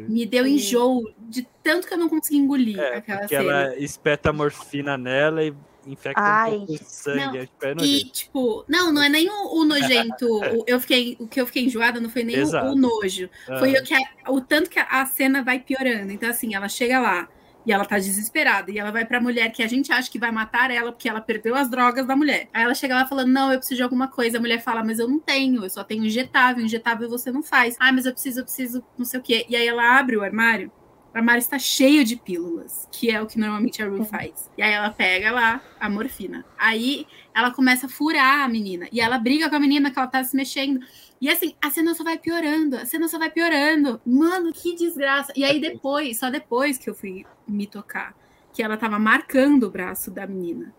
Me 0.08 0.26
deu 0.26 0.46
enjoo 0.46 1.12
de 1.18 1.48
tanto 1.64 1.88
que 1.88 1.94
eu 1.94 1.98
não 1.98 2.08
consegui 2.08 2.38
engolir 2.38 2.80
É, 2.80 2.98
aquela 2.98 3.20
porque 3.22 3.36
cena. 3.36 3.52
ela 3.52 3.78
espeta 3.78 4.30
a 4.30 4.34
morfina 4.34 4.98
nela 4.98 5.44
e 5.44 5.54
infecta 5.88 6.22
Ai. 6.22 6.52
um 6.52 6.58
pouco 6.66 6.74
o 6.74 6.78
sangue. 6.84 7.18
Não, 7.26 7.36
é, 7.36 7.46
tipo, 7.46 7.66
é 7.66 7.74
E, 7.86 8.04
tipo, 8.04 8.66
não, 8.68 8.92
não 8.92 9.02
é 9.02 9.10
nem 9.10 9.28
o, 9.28 9.60
o 9.62 9.66
nojento. 9.66 10.26
o, 10.62 10.64
eu 10.68 10.80
fiquei, 10.80 11.18
o 11.20 11.28
que 11.28 11.42
eu 11.42 11.48
fiquei 11.48 11.66
enjoada 11.66 12.00
não 12.00 12.10
foi 12.12 12.24
nem 12.24 12.44
o, 12.44 12.48
o 12.48 12.76
nojo. 12.76 13.28
Foi 13.58 13.76
Ah, 13.76 13.80
o, 13.80 13.84
que 13.84 13.94
a- 13.96 14.32
o 14.32 14.40
tanto 14.42 14.70
que 14.70 14.78
a, 14.78 14.84
a 15.02 15.06
cena 15.08 15.42
vai 15.44 15.60
piorando. 15.60 16.12
Então, 16.12 16.30
assim, 16.30 16.54
ela 16.54 16.70
chega 16.70 17.00
lá 17.00 17.28
e 17.66 17.72
ela 17.72 17.86
tá 17.86 17.98
desesperada. 17.98 18.72
E 18.72 18.80
ela 18.80 18.92
vai 18.92 19.06
pra 19.06 19.22
mulher 19.22 19.52
que 19.52 19.62
a 19.62 19.68
gente 19.68 19.92
acha 19.92 20.10
que 20.10 20.20
vai 20.20 20.32
matar 20.32 20.72
ela 20.72 20.92
porque 20.92 21.10
ela 21.10 21.22
perdeu 21.22 21.56
as 21.56 21.70
drogas 21.70 22.06
da 22.06 22.16
mulher. 22.16 22.50
Aí 22.54 22.64
ela 22.64 22.74
chega 22.74 22.96
lá 22.96 23.06
falando: 23.06 23.30
Não, 23.30 23.52
eu 23.52 23.58
preciso 23.58 23.78
de 23.78 23.84
alguma 23.84 24.08
coisa. 24.08 24.38
A 24.38 24.42
mulher 24.42 24.62
fala: 24.62 24.84
Mas 24.84 25.00
eu 25.00 25.08
não 25.08 25.20
tenho, 25.20 25.64
eu 25.64 25.70
só 25.70 25.84
tenho 25.84 26.06
injetável. 26.06 26.64
Injetável 26.64 27.10
você 27.10 27.32
não 27.32 27.44
faz. 27.44 27.76
Ah, 27.80 27.92
mas 27.92 28.06
eu 28.06 28.12
preciso, 28.12 28.40
eu 28.40 28.44
preciso, 28.44 28.84
não 28.98 29.06
sei 29.06 29.20
o 29.20 29.24
quê. 29.24 29.46
E 29.50 29.56
aí 29.56 29.68
ela 29.68 30.00
abre 30.00 30.18
o 30.18 30.24
armário. 30.24 30.72
O 31.14 31.18
armário 31.18 31.40
está 31.40 31.58
cheio 31.58 32.06
de 32.06 32.16
pílulas, 32.16 32.88
que 32.92 33.10
é 33.10 33.20
o 33.20 33.26
que 33.26 33.40
normalmente 33.40 33.82
a 33.82 33.88
Rue 33.88 34.06
faz. 34.06 34.48
E 34.56 34.62
aí 34.62 34.72
ela 34.72 34.92
pega 34.92 35.32
lá 35.32 35.60
a 35.80 35.90
morfina. 35.90 36.46
Aí 36.56 37.08
ela 37.34 37.50
começa 37.50 37.88
a 37.88 37.90
furar 37.90 38.42
a 38.42 38.48
menina. 38.48 38.88
E 38.92 39.02
ela 39.02 39.18
briga 39.18 39.50
com 39.50 39.56
a 39.56 39.60
menina 39.60 39.90
que 39.90 39.98
ela 39.98 40.08
tá 40.08 40.24
se 40.24 40.36
mexendo. 40.36 40.80
E 41.22 41.30
assim, 41.30 41.54
a 41.62 41.70
cena 41.70 41.94
só 41.94 42.04
vai 42.04 42.18
piorando, 42.18 42.78
a 42.78 42.86
cena 42.86 43.08
só 43.08 43.20
vai 43.20 43.30
piorando. 43.30 44.00
Mano, 44.06 44.54
que 44.54 44.76
desgraça. 44.76 45.34
E 45.36 45.44
aí 45.44 45.60
depois, 45.60 46.18
só 46.18 46.30
depois 46.30 46.78
que 46.78 46.90
eu 46.90 46.96
fui 46.96 47.26
me 47.48 47.68
tocar, 47.68 48.16
que 48.54 48.64
ela 48.64 48.78
tava 48.78 48.98
marcando 48.98 49.64
o 49.64 49.70
braço 49.70 50.10
da 50.12 50.26
menina. 50.26 50.74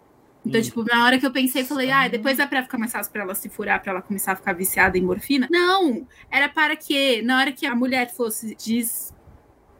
Então, 0.45 0.59
Hum. 0.59 0.65
tipo, 0.65 0.85
na 0.85 1.05
hora 1.05 1.19
que 1.19 1.27
eu 1.27 1.31
pensei, 1.31 1.65
falei, 1.65 1.91
ah, 1.91 2.09
depois 2.09 2.39
é 2.39 2.47
pra 2.47 2.63
ficar 2.63 2.79
mais 2.79 2.91
fácil 2.93 3.13
pra 3.13 3.23
ela 3.23 3.35
se 3.35 3.51
furar, 3.51 3.83
pra 3.83 3.93
ela 3.93 4.01
começar 4.01 4.33
a 4.33 4.37
ficar 4.37 4.55
viciada 4.55 4.97
em 4.97 5.03
morfina. 5.03 5.47
Não! 5.51 6.07
Era 6.31 6.49
para 6.49 6.75
que, 6.75 7.21
na 7.21 7.39
hora 7.39 7.53
que 7.53 7.67
a 7.67 7.75
mulher 7.75 8.11
fosse 8.11 8.55
des... 8.55 9.15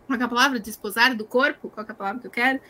Qual 0.07 0.21
é 0.21 0.23
a 0.23 0.29
palavra? 0.29 0.61
Desposar 0.61 1.15
do 1.17 1.25
corpo? 1.25 1.71
Qual 1.71 1.87
que 1.87 1.93
é 1.93 1.95
a 1.95 1.97
palavra 1.97 2.21
que 2.21 2.27
eu 2.27 2.31
quero? 2.31 2.61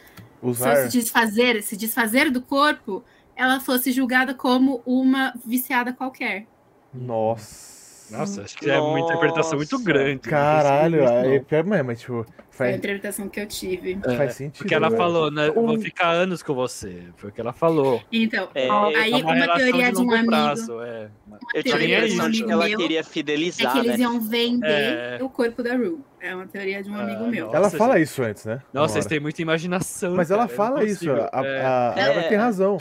Usar. 0.40 0.76
Fosse 0.76 0.98
desfazer, 0.98 1.62
se 1.64 1.76
desfazer 1.76 2.30
do 2.30 2.40
corpo, 2.40 3.02
ela 3.34 3.58
fosse 3.58 3.90
julgada 3.90 4.34
como 4.34 4.82
uma 4.86 5.34
viciada 5.44 5.92
qualquer. 5.92 6.46
Nossa. 6.94 7.79
Nossa, 8.10 8.42
acho 8.42 8.56
que 8.56 8.70
é 8.70 8.78
uma 8.78 9.00
interpretação 9.00 9.56
muito 9.56 9.72
Nossa. 9.72 9.84
grande. 9.84 10.20
Caralho, 10.20 11.00
Não 11.00 11.06
sei 11.08 11.16
aí, 11.16 11.36
isso, 11.36 11.44
pior, 11.46 11.64
mas, 11.64 11.84
mas, 11.86 12.00
tipo, 12.00 12.26
Foi 12.50 12.68
a 12.68 12.72
interpretação 12.76 13.28
que 13.28 13.40
eu 13.40 13.46
tive. 13.46 13.94
não. 13.94 14.02
faz 14.16 14.30
É, 14.30 14.32
sentido. 14.34 14.58
Porque 14.58 14.74
ela 14.74 14.90
né? 14.90 14.96
falou, 14.96 15.30
né? 15.30 15.50
Vou 15.50 15.78
ficar 15.78 16.10
anos 16.10 16.42
com 16.42 16.54
você. 16.54 17.04
Foi 17.16 17.30
o 17.30 17.32
que 17.32 17.40
ela 17.40 17.52
falou. 17.52 18.02
Então, 18.12 18.48
É, 18.54 18.68
aí 18.68 19.12
É 19.12 19.16
uma, 19.16 19.34
relação 19.34 19.56
teoria 19.56 19.92
de, 19.92 19.98
um 20.00 20.10
amigo. 20.12 20.26
prazo, 20.26 20.82
é. 20.82 21.08
eu 21.54 21.62
tive 21.62 21.74
a 21.74 21.78
teoria 21.78 21.88
de 21.88 22.02
um 22.02 22.04
impressão 22.04 22.30
de 22.30 22.44
que 22.44 22.50
ela 22.52 22.68
meu 22.68 22.78
queria 22.78 23.00
É 23.00 23.02
fidelizar, 23.02 23.72
que 23.72 23.78
eles 23.78 23.92
né? 23.98 23.98
iam 24.04 24.20
vender 24.20 24.66
É. 24.68 25.18
o 25.22 25.28
corpo 25.30 25.62
da 25.62 25.74
Rue. 25.76 25.98
É 26.20 26.34
uma 26.34 26.46
teoria 26.46 26.82
de 26.82 26.90
um 26.90 26.94
Ah, 26.96 27.02
amigo 27.02 27.26
meu. 27.28 27.48
Ela 27.48 27.60
Nossa, 27.60 27.78
fala 27.78 27.94
gente. 27.96 28.04
isso 28.08 28.22
antes, 28.22 28.44
né? 28.44 28.60
Nossa, 28.74 28.80
Uma 28.80 28.88
vocês 28.88 29.06
têm 29.06 29.20
muita 29.20 29.40
imaginação. 29.40 30.14
Mas 30.14 30.30
ela 30.30 30.42
cara, 30.42 30.52
eu 30.52 30.56
fala 30.56 30.84
isso, 30.84 31.10
a, 31.10 31.14
É. 31.46 31.62
a, 31.64 31.94
a 31.94 31.98
É. 31.98 32.06
Laura 32.08 32.22
tem 32.28 32.36
razão. 32.36 32.78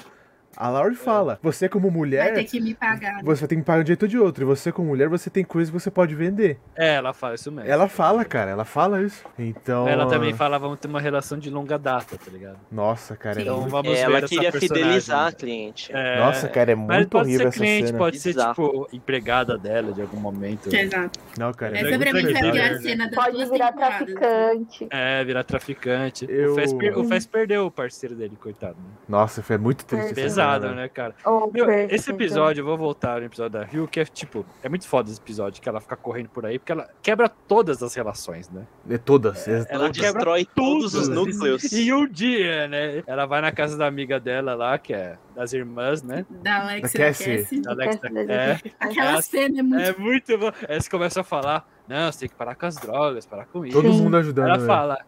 A 0.60 0.67
Laura 0.67 0.93
fala, 0.93 1.39
você 1.41 1.69
como 1.69 1.88
Vai 1.88 1.98
mulher, 1.98 2.34
ter 2.34 2.43
que 2.43 2.60
me 2.60 2.74
pagar. 2.76 3.24
você 3.24 3.48
tem 3.48 3.60
que 3.60 3.63
pagar 3.63 3.82
de 3.82 3.86
um 3.86 3.88
jeito 3.88 4.02
ou 4.04 4.08
de 4.10 4.19
outro. 4.19 4.43
E 4.43 4.45
você 4.45 4.74
como 4.74 4.89
mulher, 4.89 5.08
você 5.08 5.30
tem 5.30 5.41
coisas 5.41 5.72
que 5.74 5.80
você 5.80 5.89
pode 5.89 6.13
vender. 6.13 6.60
É, 6.76 6.95
ela 6.95 7.13
fala 7.13 7.36
isso 7.36 7.50
mesmo. 7.50 7.72
Ela 7.72 7.88
fala, 7.88 8.26
cara, 8.26 8.52
ela 8.52 8.65
fala 8.65 9.02
isso. 9.02 9.24
Então... 9.39 9.88
Ela 9.88 10.06
também 10.08 10.34
fala, 10.34 10.60
vamos 10.60 10.78
ter 10.78 10.89
uma 10.89 11.00
relação 11.00 11.38
de 11.39 11.50
longa 11.50 11.80
data, 11.80 12.17
tá 12.17 12.30
ligado? 12.30 12.58
Nossa, 12.69 13.15
cara, 13.15 13.39
é. 13.39 13.43
Então 13.43 13.69
vamos 13.69 13.89
É, 13.91 13.95
ver 13.95 14.00
ela 14.02 14.17
essa 14.17 14.28
queria 14.28 14.52
fidelizar 14.52 15.28
a 15.28 15.32
cliente. 15.32 15.91
É, 15.93 16.19
Nossa, 16.19 16.50
cara, 16.50 16.74
é 16.74 16.76
Mas 16.76 16.98
muito 16.98 17.10
pode 17.10 17.24
horrível 17.30 17.39
ser 17.43 17.48
essa 17.48 17.58
cliente, 17.58 17.86
cena. 17.88 17.98
pode 17.98 18.19
ser, 18.19 18.36
tipo, 18.36 18.89
empregada 18.91 19.58
dela 19.58 19.93
de 19.93 20.02
algum 20.02 20.19
momento. 20.19 20.76
Exato. 20.76 21.17
Não, 21.38 21.54
cara, 21.54 21.78
é 21.78 21.80
Essa 21.80 21.89
muito 21.89 22.02
pra 22.02 22.13
mim 22.13 22.22
foi 22.22 22.32
a 22.32 22.34
legal, 22.34 22.52
pior 22.52 22.69
né? 22.72 22.78
cena 22.82 23.06
das 23.10 23.15
Pode 23.15 23.50
virar 23.50 23.72
traficante. 23.72 24.88
É, 24.91 25.24
virar 25.24 25.43
traficante. 25.45 26.26
Eu- 26.30 26.52
O, 26.52 26.56
Fez 26.56 27.26
per- 27.26 27.39
perdeu 27.39 27.65
o 27.65 27.72
parceiro 27.72 28.13
dele, 28.13 28.36
coitado. 28.36 28.76
né? 28.76 28.89
Nossa, 29.08 29.41
foi 29.41 29.58
muito 29.58 29.86
triste 29.86 30.13
Pesado, 30.13 30.49
né, 30.58 30.88
cara? 30.90 31.16
Oh, 31.26 31.50
Meu, 31.52 31.66
perfeito. 31.66 31.94
esse 31.96 32.10
episódio, 32.12 32.62
eu 32.62 32.66
vou 32.66 32.78
voltar 32.78 33.20
no 33.20 33.26
episódio 33.28 33.60
da 33.60 33.64
Rio, 33.66 33.88
que 33.88 34.00
é 34.00 34.06
tipo, 34.06 34.46
é 34.64 34.70
muito 34.70 34.88
foda 34.88 35.10
esse 35.10 35.20
episódio, 35.20 35.62
que 35.62 35.70
ela 35.70 35.80
fica 35.80 35.96
correndo 35.96 36.30
por 36.30 36.46
aí, 36.46 36.58
porque 36.58 36.72
ela 36.72 36.90
quebra 37.02 37.30
todas 37.30 37.84
as 37.84 37.94
relações, 37.94 38.50
né? 38.50 38.66
É 38.90 38.98
todas. 38.98 39.48
é- 39.48 39.66
Ela 39.70 39.90
destrói 39.90 40.46
todos 40.56 40.94
os 40.96 41.08
núcleos. 41.08 41.72
E 41.72 41.94
um 41.94 42.08
dia, 42.08 42.68
né? 42.68 43.04
Ela 43.06 43.26
vai 43.26 43.42
na 43.42 43.52
casa 43.52 43.78
da 43.78 43.86
amiga 43.88 44.20
dela 44.20 44.56
lá, 44.56 44.78
que 44.78 44.94
é 44.94 45.18
das 45.36 45.54
irmãs, 45.54 46.02
né? 46.04 46.26
Da 46.30 46.62
Alex 46.62 46.92
Da 46.94 47.00
Cassie. 47.00 47.38
Cassie. 47.38 47.62
Da 47.62 47.72
Alex, 47.72 47.96
Cassie 47.98 48.26
da 48.26 48.34
é, 48.34 48.60
Aquela 48.80 49.12
Ela- 49.12 49.22
cena 49.22 49.60
é 49.60 49.64
muito. 49.64 49.82
é 49.84 49.96
muito 49.98 50.38
bom. 50.38 50.52
Eles 50.68 50.88
começam 50.88 51.22
a 51.22 51.24
falar: 51.24 51.70
não, 51.88 52.12
você 52.12 52.20
tem 52.22 52.30
que 52.30 52.36
parar 52.36 52.56
com 52.56 52.66
as 52.66 52.76
drogas, 52.76 53.26
parar 53.26 53.46
com 53.46 53.66
isso. 53.66 53.82
Todo 53.82 53.94
mundo 53.94 54.18
ajudando. 54.18 54.48
Ela 54.48 54.58
né? 54.58 54.66
fala: 54.66 55.06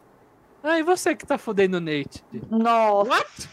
ah, 0.64 0.78
e 0.80 0.84
você 0.84 1.16
que 1.16 1.26
tá 1.26 1.38
fodendo 1.38 1.78
o 1.78 1.80
Nate? 1.80 2.24
Nossa, 2.50 3.50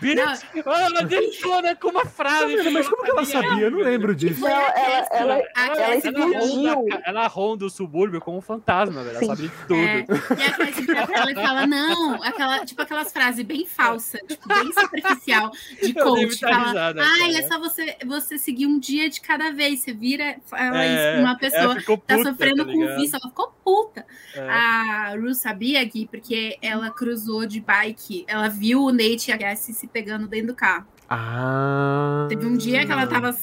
Bitch! 0.00 0.18
Ah, 0.66 0.80
ela 0.82 1.02
detona 1.02 1.74
com 1.76 1.88
uma 1.88 2.04
frase. 2.04 2.56
Vendo? 2.56 2.70
Mas 2.72 2.88
como 2.88 3.02
que 3.02 3.10
ela 3.10 3.24
sabia? 3.24 3.64
Eu 3.64 3.70
não 3.70 3.78
lembro 3.80 4.14
disso. 4.14 4.40
Não, 4.40 4.48
ela- 4.48 5.08
ela- 5.12 5.34
ela 5.34 5.44
Cassie 5.76 5.82
Ela 5.82 5.96
explodiu. 5.96 6.86
ca- 6.86 7.02
ela 7.04 7.26
ronda 7.26 7.64
o 7.64 7.70
subúrbio 7.70 8.20
como 8.20 8.38
um 8.38 8.40
fantasma, 8.40 9.02
velho. 9.02 9.10
Ela 9.16 9.20
Sim. 9.20 9.26
sabe 9.26 9.42
de 9.42 9.48
tudo. 9.66 9.74
É, 9.74 10.06
e 10.38 10.42
a 10.46 10.52
Cassie 10.56 10.86
ela 11.14 11.30
e 11.32 11.34
fala, 11.46 11.66
não, 11.66 12.22
aquela, 12.22 12.64
tipo 12.64 12.80
aquelas 12.82 13.12
frases 13.12 13.44
bem 13.44 13.66
falsas, 13.66 14.20
tipo, 14.28 14.46
bem 14.48 14.72
superficial, 14.72 15.50
de 15.82 15.94
coach. 15.94 16.38
Fala, 16.40 16.68
risada, 16.68 17.02
ai, 17.02 17.32
cara. 17.32 17.38
é 17.38 17.42
só 17.48 17.58
você, 17.58 17.96
você 18.06 18.38
seguir 18.38 18.66
um 18.66 18.78
dia 18.78 19.08
de 19.10 19.20
cada 19.20 19.50
vez. 19.52 19.80
Você 19.80 19.92
vira 19.92 20.36
ela 20.52 20.84
É, 20.84 21.18
uma 21.20 21.30
ela 21.30 21.34
pessoa 21.38 21.74
ficou 21.76 21.98
tá 21.98 22.16
sofrendo 22.22 22.64
tá 22.64 22.72
com 22.72 22.80
ligado? 22.80 22.96
vício, 23.00 23.16
ela 23.20 23.28
ficou 23.28 23.52
puta. 23.64 24.06
É. 24.34 24.48
A 24.48 25.14
Ru 25.16 25.34
sabia, 25.34 25.82
Gui, 25.84 26.06
porque 26.06 26.56
ela 26.62 26.90
cruzou 26.90 27.44
de 27.46 27.60
bike, 27.60 28.24
ela 28.28 28.48
viu 28.48 28.82
o 28.84 28.90
Nate 28.92 29.30
e 29.30 29.32
a 29.32 29.38
Cassie 29.38 29.74
se 29.80 29.86
pegando 29.86 30.28
dentro 30.28 30.48
do 30.48 30.54
carro. 30.54 30.86
Ah. 31.08 32.26
Teve 32.28 32.46
um 32.46 32.56
dia 32.56 32.86
que 32.86 32.92
ela 32.92 33.06
tava 33.06 33.34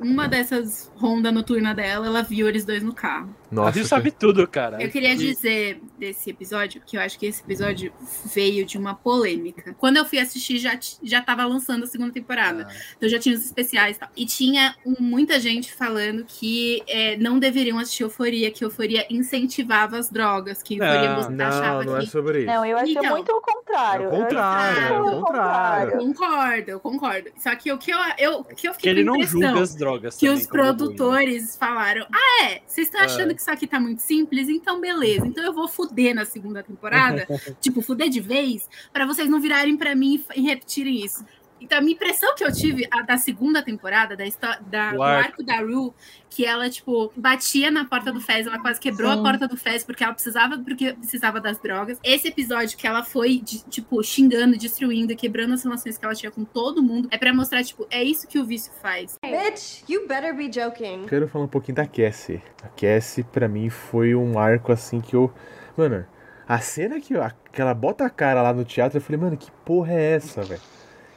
numa 0.00 0.26
dessas 0.26 0.90
ronda 0.96 1.30
noturna 1.30 1.72
dela, 1.72 2.06
ela 2.06 2.22
viu 2.22 2.48
eles 2.48 2.64
dois 2.64 2.82
no 2.82 2.92
carro. 2.92 3.32
A 3.62 3.64
Nossa, 3.66 3.78
Rio 3.78 3.84
sabe 3.86 4.10
tudo, 4.10 4.46
cara. 4.48 4.82
Eu 4.82 4.90
queria 4.90 5.12
E- 5.14 5.16
dizer 5.16 5.80
desse 5.98 6.30
episódio 6.30 6.82
que 6.84 6.96
eu 6.96 7.00
acho 7.00 7.18
que 7.18 7.26
esse 7.26 7.42
episódio 7.42 7.92
veio 8.34 8.64
de 8.64 8.76
uma 8.78 8.94
polêmica. 8.94 9.74
Quando 9.78 9.96
eu 9.96 10.04
fui 10.04 10.18
assistir, 10.18 10.58
já, 10.58 10.78
já 11.02 11.20
tava 11.22 11.44
lançando 11.44 11.84
a 11.84 11.86
segunda 11.86 12.12
temporada. 12.12 12.66
Ah, 12.68 12.74
Então 12.96 13.08
já 13.08 13.18
tinha 13.18 13.34
os 13.34 13.44
especiais 13.44 13.96
e 13.96 14.00
tal. 14.00 14.08
E 14.16 14.26
tinha 14.26 14.74
um- 14.84 14.96
muita 15.00 15.38
gente 15.40 15.72
falando 15.72 16.24
que 16.26 16.82
é, 16.86 17.16
não 17.16 17.38
deveriam 17.38 17.78
assistir 17.78 18.02
Euforia, 18.02 18.50
que 18.50 18.64
Euforia 18.64 19.06
incentivava 19.10 19.96
as 19.98 20.10
drogas, 20.10 20.62
que 20.62 20.74
Euforia 20.74 21.08
Não, 21.14 21.22
você 21.22 21.30
Não, 21.30 21.46
achava 21.46 21.84
não 21.84 21.96
é 21.96 22.00
que. 22.00 22.06
sobre 22.10 22.38
isso. 22.38 22.46
não, 22.46 22.64
eu 22.64 22.76
achei 22.76 22.92
Então, 22.96 23.10
muito 23.10 23.32
o 23.32 23.40
contrário. 23.40 24.04
é 24.04 24.08
o 24.08 24.10
contrário, 24.10 24.86
Eu 24.86 24.94
é 24.94 25.00
o 25.00 25.20
contrário. 25.20 25.98
Concordo, 25.98 26.70
eu 26.70 26.80
concordo. 26.80 27.30
Só 27.38 27.54
que 27.56 27.72
o 27.72 27.78
que 27.78 27.90
eu, 27.92 27.98
eu, 28.18 28.40
o 28.40 28.44
que 28.44 28.68
eu 28.68 28.72
que 28.72 28.76
fiquei 28.78 28.90
ele 28.92 29.04
com 29.04 29.10
a 29.10 29.12
não 29.12 29.16
impressão 29.20 29.40
julga 29.40 29.60
as 29.62 29.74
drogas. 29.74 30.14
que 30.16 30.26
também 30.26 30.34
os 30.42 30.46
ruim, 30.48 30.56
né? 30.56 30.64
produtores 30.64 31.56
falaram: 31.56 32.06
Ah, 32.12 32.44
é? 32.44 32.60
Vocês 32.66 32.86
estão 32.88 33.00
achando 33.02 33.30
É. 33.30 33.34
que 33.34 33.42
isso 33.44 33.50
aqui 33.50 33.66
tá 33.66 33.78
muito 33.78 34.00
simples? 34.00 34.48
Então, 34.48 34.80
beleza. 34.80 35.26
Então 35.26 35.44
eu 35.44 35.52
vou 35.52 35.68
fuder 35.68 36.14
na 36.14 36.24
segunda 36.24 36.62
temporada, 36.62 37.26
tipo, 37.60 37.82
fuder 37.82 38.08
de 38.08 38.20
vez, 38.20 38.68
pra 38.92 39.06
vocês 39.06 39.28
não 39.28 39.40
virarem 39.40 39.76
pra 39.76 39.94
mim 39.94 40.24
e 40.34 40.40
repetirem 40.42 41.04
isso. 41.04 41.24
Então, 41.64 41.78
a 41.78 41.80
minha 41.80 41.94
impressão 41.94 42.34
que 42.34 42.44
eu 42.44 42.52
tive 42.52 42.86
a 42.90 43.02
da 43.02 43.16
segunda 43.16 43.62
temporada, 43.62 44.16
da, 44.16 44.24
da- 44.66 44.92
Do 44.92 45.02
arco. 45.02 45.26
arco 45.28 45.42
da 45.42 45.58
Rue, 45.60 45.92
que 46.28 46.44
ela, 46.44 46.68
tipo, 46.68 47.12
batia 47.16 47.70
na 47.70 47.84
porta 47.84 48.12
do 48.12 48.20
Fez, 48.20 48.46
ela 48.46 48.58
quase 48.60 48.78
quebrou 48.78 49.12
Sim. 49.12 49.20
a 49.20 49.22
porta 49.22 49.48
do 49.48 49.56
Fez 49.56 49.82
porque 49.84 50.04
ela 50.04 50.12
precisava, 50.12 50.58
porque 50.58 50.92
precisava 50.92 51.40
das 51.40 51.58
drogas. 51.58 51.98
Esse 52.04 52.28
episódio 52.28 52.76
que 52.76 52.86
ela 52.86 53.02
foi, 53.02 53.38
de- 53.40 53.64
tipo, 53.64 54.02
xingando, 54.02 54.56
destruindo, 54.58 55.14
quebrando 55.16 55.54
as 55.54 55.64
relações 55.64 55.96
que 55.96 56.04
ela 56.04 56.14
tinha 56.14 56.30
com 56.30 56.44
todo 56.44 56.82
mundo, 56.82 57.08
é 57.10 57.16
pra 57.16 57.32
mostrar, 57.32 57.62
tipo, 57.64 57.86
é 57.90 58.02
isso 58.02 58.26
que 58.28 58.38
o 58.38 58.44
vício 58.44 58.72
faz. 58.82 59.16
Bitch, 59.24 59.82
you 59.88 60.06
better 60.06 60.36
be 60.36 60.50
joking. 60.52 61.06
Quero 61.06 61.26
falar 61.28 61.44
um 61.46 61.48
pouquinho 61.48 61.76
da 61.76 61.86
Cassie. 61.86 62.42
A 62.62 62.68
Cassie, 62.68 63.24
pra 63.24 63.48
mim, 63.48 63.70
foi 63.70 64.14
um 64.14 64.38
arco 64.38 64.70
assim 64.72 65.00
que 65.00 65.14
eu. 65.16 65.32
Mano, 65.76 66.04
a 66.46 66.58
cena 66.58 67.00
que, 67.00 67.14
eu- 67.14 67.22
que 67.52 67.60
ela 67.60 67.72
bota 67.72 68.04
a 68.04 68.10
cara 68.10 68.42
lá 68.42 68.52
no 68.52 68.64
teatro, 68.64 68.98
eu 68.98 69.02
falei, 69.02 69.20
mano, 69.20 69.36
que 69.36 69.50
porra 69.64 69.92
é 69.92 70.12
essa, 70.16 70.42
velho? 70.42 70.60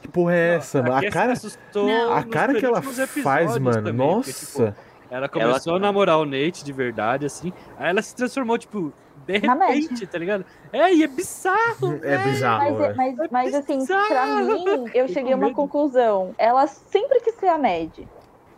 Que 0.02 0.08
porra 0.08 0.34
é 0.34 0.54
essa, 0.56 0.82
mano? 0.82 0.94
A 0.94 1.00
Cassie 1.00 1.10
cara, 1.10 1.32
assustou 1.32 2.12
a 2.12 2.22
cara 2.22 2.54
que 2.54 2.64
ela 2.64 2.80
faz, 2.82 3.58
mano, 3.58 3.82
também, 3.82 3.94
porque, 3.94 4.30
nossa. 4.30 4.46
tipo, 4.46 4.74
ela 5.10 5.28
começou 5.28 5.76
a 5.76 5.78
namorar 5.78 6.18
o 6.18 6.24
Nate 6.24 6.64
de 6.64 6.72
verdade, 6.72 7.26
assim. 7.26 7.52
Aí 7.78 7.90
ela 7.90 8.00
se 8.02 8.14
transformou, 8.14 8.56
tipo, 8.58 8.92
de 9.26 9.38
repente, 9.38 10.06
tá 10.06 10.18
ligado? 10.18 10.44
É, 10.72 10.94
e 10.94 11.02
é 11.02 11.06
bizarro. 11.08 11.98
É 12.02 12.16
bizarro, 12.18 12.64
Mas, 12.70 12.78
velho. 12.78 12.96
mas, 12.96 13.30
mas 13.30 13.54
assim, 13.54 13.78
bizarro. 13.78 14.06
pra 14.08 14.26
mim, 14.26 14.64
eu 14.94 15.08
cheguei 15.08 15.32
a 15.32 15.36
uma 15.36 15.46
medo. 15.46 15.56
conclusão. 15.56 16.34
Ela 16.38 16.66
sempre 16.66 17.20
quis 17.20 17.34
ser 17.34 17.48
a 17.48 17.58
Mad. 17.58 17.98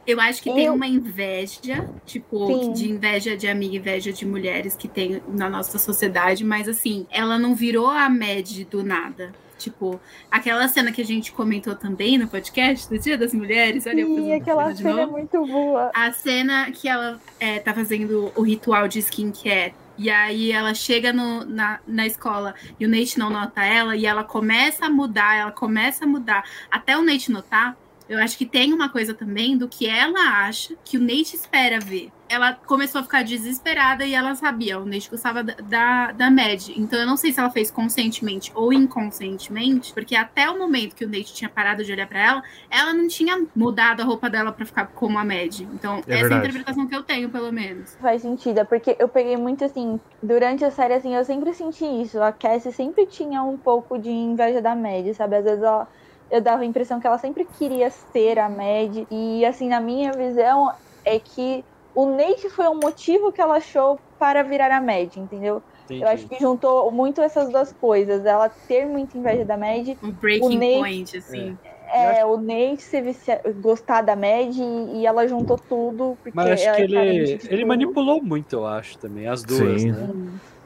Eu 0.06 0.20
acho 0.20 0.42
que 0.42 0.52
tem 0.52 0.64
Eu- 0.66 0.74
uma 0.74 0.86
inveja, 0.86 1.88
tipo, 2.04 2.46
Sim. 2.46 2.72
de 2.72 2.90
inveja 2.90 3.36
de 3.36 3.46
amiga, 3.48 3.76
inveja 3.76 4.12
de 4.12 4.26
mulheres 4.26 4.74
que 4.74 4.88
tem 4.88 5.22
na 5.28 5.48
nossa 5.48 5.78
sociedade, 5.78 6.44
mas 6.44 6.68
assim, 6.68 7.06
ela 7.10 7.38
não 7.38 7.54
virou 7.54 7.88
a 7.88 8.08
Mad 8.08 8.64
do 8.70 8.82
nada. 8.82 9.30
Tipo, 9.60 10.00
aquela 10.30 10.66
cena 10.68 10.90
que 10.90 11.02
a 11.02 11.04
gente 11.04 11.32
comentou 11.32 11.76
também 11.76 12.16
no 12.16 12.26
podcast 12.26 12.88
do 12.88 12.98
Dia 12.98 13.18
das 13.18 13.34
Mulheres, 13.34 13.86
olha 13.86 14.00
eu 14.00 14.06
Sim, 14.06 14.16
fazendo 14.16 14.32
aquela 14.40 14.64
cena 14.74 14.76
cena 14.90 15.00
é 15.02 15.06
muito 15.06 15.46
boa. 15.46 15.90
A 15.94 16.10
cena 16.12 16.70
que 16.72 16.88
ela 16.88 17.20
é, 17.38 17.58
tá 17.58 17.74
fazendo 17.74 18.32
o 18.34 18.42
ritual 18.42 18.88
de 18.88 19.00
skincare. 19.00 19.74
E 19.98 20.08
aí 20.08 20.50
ela 20.50 20.72
chega 20.72 21.12
no- 21.12 21.44
na, 21.44 21.78
na 21.86 22.06
escola 22.06 22.54
e 22.78 22.86
o 22.86 22.88
Nate 22.88 23.18
não 23.18 23.28
nota 23.28 23.62
ela, 23.62 23.94
e 23.94 24.06
ela 24.06 24.24
começa 24.24 24.86
a 24.86 24.90
mudar, 24.90 25.36
ela 25.36 25.52
começa 25.52 26.04
a 26.06 26.08
mudar, 26.08 26.42
até 26.70 26.96
o 26.96 27.02
Nate 27.02 27.30
notar. 27.30 27.76
Eu 28.08 28.18
acho 28.18 28.38
que 28.38 28.46
tem 28.46 28.72
uma 28.72 28.88
coisa 28.88 29.12
também 29.12 29.58
do 29.58 29.68
que 29.68 29.86
ela 29.86 30.46
acha 30.46 30.74
que 30.84 30.96
o 30.96 31.00
Nate 31.00 31.36
espera 31.36 31.78
ver. 31.78 32.10
Ela 32.30 32.54
começou 32.54 33.00
a 33.00 33.02
ficar 33.02 33.24
desesperada 33.24 34.04
e 34.04 34.14
ela 34.14 34.36
sabia, 34.36 34.78
o 34.78 34.86
Nate 34.86 35.10
gostava 35.10 35.42
da, 35.42 35.54
da, 35.54 36.12
da 36.12 36.30
Mad. 36.30 36.68
Então 36.76 36.96
eu 36.96 37.06
não 37.06 37.16
sei 37.16 37.32
se 37.32 37.40
ela 37.40 37.50
fez 37.50 37.72
conscientemente 37.72 38.52
ou 38.54 38.72
inconscientemente, 38.72 39.92
porque 39.92 40.14
até 40.14 40.48
o 40.48 40.56
momento 40.56 40.94
que 40.94 41.04
o 41.04 41.08
Nate 41.08 41.34
tinha 41.34 41.50
parado 41.50 41.82
de 41.84 41.92
olhar 41.92 42.06
pra 42.06 42.24
ela, 42.24 42.42
ela 42.70 42.94
não 42.94 43.08
tinha 43.08 43.44
mudado 43.54 44.00
a 44.00 44.04
roupa 44.04 44.30
dela 44.30 44.52
pra 44.52 44.64
ficar 44.64 44.86
como 44.86 45.18
a 45.18 45.24
Mad. 45.24 45.60
Então, 45.60 46.02
É 46.06 46.20
essa 46.20 46.34
é 46.34 46.36
a 46.36 46.38
interpretação 46.38 46.86
que 46.86 46.94
eu 46.94 47.02
tenho, 47.02 47.28
pelo 47.30 47.52
menos. 47.52 47.96
Faz 48.00 48.22
sentido, 48.22 48.64
porque 48.64 48.94
eu 49.00 49.08
peguei 49.08 49.36
muito 49.36 49.64
assim, 49.64 49.98
durante 50.22 50.64
a 50.64 50.70
série, 50.70 50.94
assim, 50.94 51.14
eu 51.16 51.24
sempre 51.24 51.52
senti 51.52 51.84
isso. 51.84 52.22
A 52.22 52.30
Cassie 52.30 52.72
sempre 52.72 53.06
tinha 53.06 53.42
um 53.42 53.56
pouco 53.56 53.98
de 53.98 54.08
inveja 54.10 54.62
da 54.62 54.76
Mad, 54.76 55.12
sabe? 55.14 55.34
Às 55.34 55.44
vezes 55.44 55.62
ela, 55.62 55.88
eu 56.30 56.40
dava 56.40 56.62
a 56.62 56.66
impressão 56.66 57.00
que 57.00 57.08
ela 57.08 57.18
sempre 57.18 57.44
queria 57.58 57.90
ser 57.90 58.38
a 58.38 58.48
Mad. 58.48 59.04
E 59.10 59.44
assim, 59.44 59.68
na 59.68 59.80
minha 59.80 60.12
visão, 60.12 60.72
é 61.04 61.18
que 61.18 61.64
o 61.94 62.06
Nate 62.06 62.48
foi 62.50 62.66
um 62.68 62.78
motivo 62.82 63.32
que 63.32 63.40
ela 63.40 63.56
achou 63.56 63.98
para 64.18 64.42
virar 64.42 64.70
a 64.74 64.80
Mad, 64.80 65.16
entendeu? 65.16 65.62
Entendi. 65.84 66.02
Eu 66.02 66.08
acho 66.08 66.28
que 66.28 66.38
juntou 66.38 66.90
muito 66.92 67.20
essas 67.20 67.48
duas 67.50 67.72
coisas. 67.72 68.24
Ela 68.24 68.48
ter 68.48 68.86
muita 68.86 69.18
inveja 69.18 69.44
da 69.44 69.56
Mad 69.56 69.88
Um 70.02 70.12
breaking 70.12 70.46
O 70.46 70.50
Nate- 70.60 70.78
point, 70.78 71.16
assim. 71.18 71.58
É, 71.92 72.24
o 72.24 72.36
Nate 72.36 72.82
se 72.82 73.00
vicia- 73.02 73.40
gostar 73.60 74.02
da 74.02 74.14
Mad 74.14 74.54
e, 74.56 74.98
e 75.00 75.06
ela 75.06 75.26
juntou 75.26 75.56
tudo. 75.58 76.16
Porque 76.22 76.30
Mas 76.36 76.50
acho 76.52 76.62
ela 76.64 76.76
que 76.76 76.82
é 76.82 76.84
ele, 76.84 77.36
de 77.38 77.52
ele 77.52 77.64
manipulou 77.64 78.22
muito, 78.22 78.52
eu 78.54 78.66
acho, 78.66 78.96
também, 78.98 79.26
as 79.26 79.42
duas, 79.42 79.82
Sim. 79.82 79.90
né? 79.90 80.08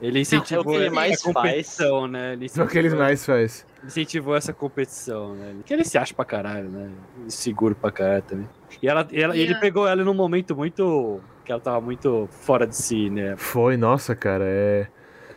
Ele 0.02 0.20
incentivou 0.20 0.74
É 0.74 0.76
o 0.76 0.78
que 0.80 0.84
ele 0.86 0.94
mais 0.94 1.22
competição, 1.22 2.06
né? 2.06 2.34
Ele 2.34 2.44
É 2.44 2.46
o 2.46 2.66
que 2.68 2.78
incentivou, 2.78 2.98
mais 2.98 3.24
faz. 3.24 3.66
incentivou 3.82 4.36
essa 4.36 4.52
competição, 4.52 5.34
né? 5.34 5.54
Que 5.64 5.72
ele 5.72 5.84
se 5.84 5.96
acha 5.96 6.12
pra 6.12 6.26
caralho, 6.26 6.68
né? 6.68 6.90
E 7.26 7.32
seguro 7.32 7.74
pra 7.74 7.90
caralho 7.90 8.22
também. 8.22 8.48
E 8.82 8.88
ela, 8.88 9.06
e 9.10 9.20
ela- 9.20 9.36
E 9.36 9.40
ele 9.40 9.54
a- 9.54 9.60
pegou 9.60 9.86
ela 9.86 10.02
num 10.04 10.14
momento 10.14 10.54
muito. 10.56 11.20
que 11.44 11.52
ela 11.52 11.60
tava 11.60 11.78
muito 11.80 12.26
fora 12.30 12.66
de 12.66 12.74
si, 12.74 13.10
né? 13.10 13.34
Foi, 13.36 13.76
nossa, 13.76 14.16
cara, 14.16 14.44
é. 14.46 14.86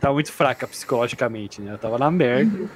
Tava 0.00 0.14
muito 0.14 0.32
fraca 0.32 0.66
psicologicamente, 0.66 1.60
né? 1.60 1.68
Ela 1.70 1.78
tava 1.78 1.98
na 1.98 2.10
merda. 2.10 2.66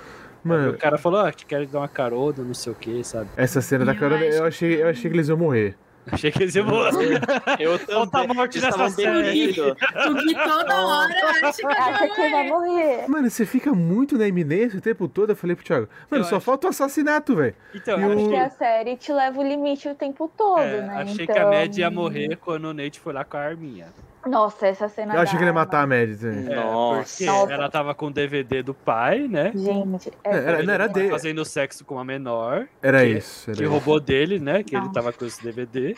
Mano, 0.44 0.70
o 0.72 0.76
cara 0.76 0.98
falou, 0.98 1.20
ah, 1.20 1.32
te 1.32 1.46
quero 1.46 1.66
dar 1.66 1.78
uma 1.78 1.88
carona, 1.88 2.42
não 2.42 2.52
sei 2.52 2.72
o 2.72 2.74
que, 2.76 3.02
sabe? 3.04 3.30
essa 3.36 3.60
cena 3.62 3.84
da 3.86 3.92
Eu 3.92 3.98
Carol, 3.98 4.18
eu 4.18 4.44
achei, 4.44 4.82
eu 4.82 4.88
achei 4.88 5.10
que 5.10 5.16
eles 5.16 5.28
iam 5.28 5.38
morrer. 5.38 5.76
Achei 6.10 6.32
que 6.32 6.42
eles 6.42 6.54
iam 6.56 6.66
morrer. 6.66 7.20
Eu 7.60 7.78
Falta 7.78 8.10
também. 8.22 8.36
morte 8.36 8.58
Eles 8.58 8.76
nessa 8.76 8.88
série. 8.90 9.60
O 9.60 10.14
Gui 10.14 10.34
toda 10.34 10.86
hora 10.86 11.14
acha 11.30 11.52
que 11.52 11.66
Acha 11.66 12.08
que 12.08 12.28
vai 12.28 12.48
morrer. 12.48 13.08
Mano, 13.08 13.30
você 13.30 13.46
fica 13.46 13.72
muito 13.72 14.18
na 14.18 14.26
iminência 14.26 14.78
o 14.78 14.82
tempo 14.82 15.06
todo. 15.06 15.30
Eu 15.30 15.36
falei 15.36 15.54
pro 15.54 15.64
Thiago, 15.64 15.88
mano, 16.10 16.24
Eu 16.24 16.28
só 16.28 16.36
acho- 16.36 16.44
falta 16.44 16.66
o 16.66 16.70
assassinato, 16.70 17.36
velho. 17.36 17.54
Então, 17.74 18.00
eu 18.00 18.08
o- 18.08 18.12
achei, 18.12 18.24
Porque 18.24 18.36
a 18.36 18.50
série 18.50 18.96
te 18.96 19.12
leva 19.12 19.38
o 19.40 19.42
limite 19.42 19.88
o 19.88 19.94
tempo 19.94 20.30
todo, 20.36 20.60
é, 20.60 20.80
né? 20.82 20.94
achei 21.02 21.24
então... 21.24 21.34
que 21.36 21.40
a 21.40 21.46
Mad 21.48 21.76
ia 21.78 21.90
morrer 21.90 22.36
quando 22.36 22.64
o 22.64 22.74
Nate 22.74 22.98
foi 22.98 23.12
lá 23.12 23.24
com 23.24 23.36
a 23.36 23.40
arminha. 23.40 23.86
Nossa, 24.26 24.66
essa 24.68 24.88
cena 24.88 25.14
Eu 25.14 25.20
achei 25.20 25.36
que 25.36 25.42
ele 25.42 25.50
ia 25.50 25.54
matar 25.54 25.82
a 25.82 25.86
Mad 25.86 26.16
também. 26.18 26.52
É, 26.52 26.54
Nossa. 26.56 27.10
porque 27.10 27.24
Nossa. 27.26 27.52
ela 27.52 27.68
tava 27.70 27.94
com 27.94 28.06
o 28.06 28.10
DVD 28.10 28.62
do 28.62 28.72
pai, 28.72 29.26
né? 29.28 29.50
Gente, 29.54 30.12
É, 30.24 30.30
era- 30.36 30.58
Ele 30.58 30.66
não 30.66 30.74
era 30.74 30.86
dele. 30.88 31.10
Fazendo 31.10 31.44
sexo 31.44 31.84
com 31.84 31.94
uma 31.96 32.04
menor. 32.04 32.66
Era 32.80 33.00
que- 33.00 33.06
isso. 33.18 33.50
Era 33.50 33.56
que 33.58 33.62
isso. 33.64 33.72
roubou 33.72 33.98
dele, 34.00 34.38
né? 34.38 34.62
Que 34.62 34.74
ele 34.76 34.82
Nossa. 34.86 34.94
tava 34.94 35.12
com 35.12 35.24
esse 35.24 35.42
DVD. 35.42 35.96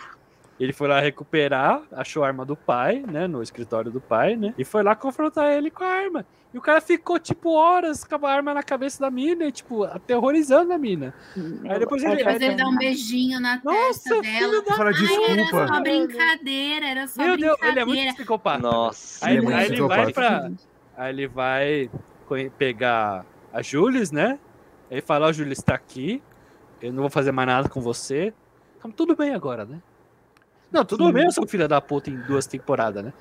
Ele 0.64 0.72
foi 0.72 0.88
lá 0.88 0.98
recuperar, 1.00 1.82
achou 1.92 2.24
a 2.24 2.26
arma 2.26 2.44
do 2.44 2.56
pai, 2.56 3.04
né? 3.06 3.26
No 3.26 3.42
escritório 3.42 3.90
do 3.92 4.00
pai, 4.00 4.34
né? 4.36 4.54
E 4.58 4.64
foi 4.64 4.82
lá 4.82 4.94
confrontar 4.96 5.52
ele 5.52 5.70
com 5.70 5.84
a 5.84 5.86
arma. 5.88 6.26
E 6.52 6.58
o 6.58 6.60
cara 6.60 6.80
ficou, 6.80 7.18
tipo, 7.18 7.50
horas 7.50 8.04
com 8.04 8.24
a 8.26 8.30
arma 8.30 8.54
na 8.54 8.62
cabeça 8.62 9.00
da 9.00 9.10
mina, 9.10 9.44
e, 9.44 9.50
tipo, 9.52 9.82
aterrorizando 9.84 10.72
a 10.72 10.78
mina. 10.78 11.12
Aí 11.68 11.78
depois 11.80 12.02
ele- 12.04 12.16
Depois 12.16 12.40
ele 12.40 12.54
dá 12.54 12.68
um 12.68 12.76
beijinho 12.76 13.40
na 13.40 13.60
Nossa, 13.64 13.78
testa 14.10 14.22
dela. 14.22 14.62
da... 14.62 14.74
Fala 14.76 14.90
Ai, 14.90 15.24
era 15.30 15.42
desculpa. 15.42 15.66
só 15.66 15.80
brincadeira, 15.80 16.86
era 16.86 17.06
só 17.08 17.22
Meu 17.24 17.36
Deus, 17.36 17.56
ele 17.60 17.80
é 17.80 17.84
muito 17.84 18.14
psicopata. 18.14 18.58
Nossa. 18.62 19.26
Aí, 19.26 19.32
Ele 19.36 19.38
é 19.38 19.42
muito 19.42 19.56
aí 19.58 19.66
ele 19.66 19.82
vai 19.82 20.02
psicopata. 20.04 20.52
pra... 20.94 21.04
Aí 21.04 21.12
ele 21.12 21.26
vai 21.26 21.90
pegar 22.56 23.26
a 23.52 23.60
Jules, 23.60 24.10
né? 24.12 24.38
Ele 24.90 25.00
fala, 25.00 25.26
ó, 25.26 25.32
Jules, 25.32 25.60
tá 25.60 25.74
aqui. 25.74 26.22
Eu 26.80 26.92
não 26.92 27.00
vou 27.02 27.10
fazer 27.10 27.32
mais 27.32 27.48
nada 27.48 27.68
com 27.68 27.80
você. 27.80 28.32
Então, 28.78 28.90
tudo 28.92 29.16
bem 29.16 29.34
agora, 29.34 29.64
né? 29.64 29.80
Não, 30.74 30.84
tudo 30.84 31.12
bem, 31.12 31.24
eu 31.24 31.30
sou 31.30 31.46
filha 31.46 31.68
da 31.68 31.80
puta 31.80 32.10
em 32.10 32.16
duas 32.22 32.46
temporadas, 32.48 33.04
né? 33.04 33.12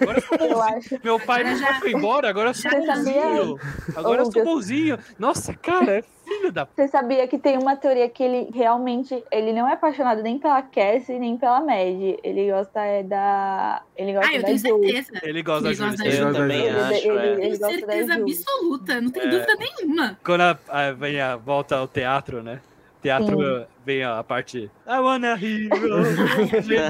Agora 0.00 0.18
eu 0.18 0.22
sou 0.22 0.36
Eu 0.38 0.48
bonzinho. 0.54 0.76
acho. 0.76 1.00
Meu 1.02 1.18
pai 1.18 1.42
nunca 1.42 1.56
já- 1.56 1.80
foi 1.80 1.92
embora, 1.92 2.28
agora 2.28 2.50
eu 2.50 2.54
sou 2.54 2.70
sabia? 2.70 2.86
bonzinho. 2.94 3.60
Agora 3.96 4.20
eu 4.22 4.30
sou 4.30 4.44
bonzinho. 4.44 4.98
Nossa, 5.18 5.54
cara, 5.54 5.90
é 6.00 6.02
filho 6.02 6.52
da 6.52 6.68
Você 6.76 6.86
sabia 6.88 7.26
que 7.26 7.38
tem 7.38 7.56
uma 7.56 7.74
teoria 7.76 8.06
que 8.10 8.22
ele 8.22 8.50
realmente 8.52 9.24
ele 9.32 9.54
não 9.54 9.66
é 9.66 9.72
apaixonado 9.72 10.22
nem 10.22 10.38
pela 10.38 10.60
Cassie 10.60 11.18
nem 11.18 11.38
pela 11.38 11.60
Mad. 11.60 12.18
Ele 12.22 12.50
gosta 12.50 12.80
é 12.82 13.02
da. 13.02 13.80
Ele 13.96 14.12
gosta 14.12 14.28
Ah, 14.30 14.34
eu 14.34 14.40
da 14.42 14.46
tenho 14.46 14.58
Jules. 14.58 15.06
certeza. 15.06 15.20
Ele 15.26 15.42
gosta 15.42 15.62
da 15.62 15.70
Ele 15.70 15.96
da 15.96 16.04
Ele 16.04 16.18
Eu 16.18 16.32
também 16.34 16.60
Jules. 16.68 16.82
acho, 16.82 16.94
Ele- 17.08 17.18
é. 17.18 17.26
ele- 17.32 17.36
Tenho 17.40 17.50
gosta 17.58 17.66
da 17.66 17.72
certeza 17.78 18.14
absoluta, 18.14 19.00
não 19.00 19.10
tem 19.10 19.22
É. 19.22 19.28
dúvida 19.28 19.54
nenhuma. 19.56 20.18
Quando 20.22 20.40
a, 20.42 20.58
a- 20.68 20.92
vem 20.92 21.18
a 21.18 21.36
volta 21.36 21.76
ao 21.76 21.88
teatro, 21.88 22.42
né? 22.42 22.60
Teatro 23.02 23.36
Sim. 23.36 23.66
vem 23.84 24.02
a 24.02 24.24
parte 24.24 24.70
I 24.86 24.98
wanna 24.98 25.38
hero. 25.40 26.02
Né? 26.66 26.88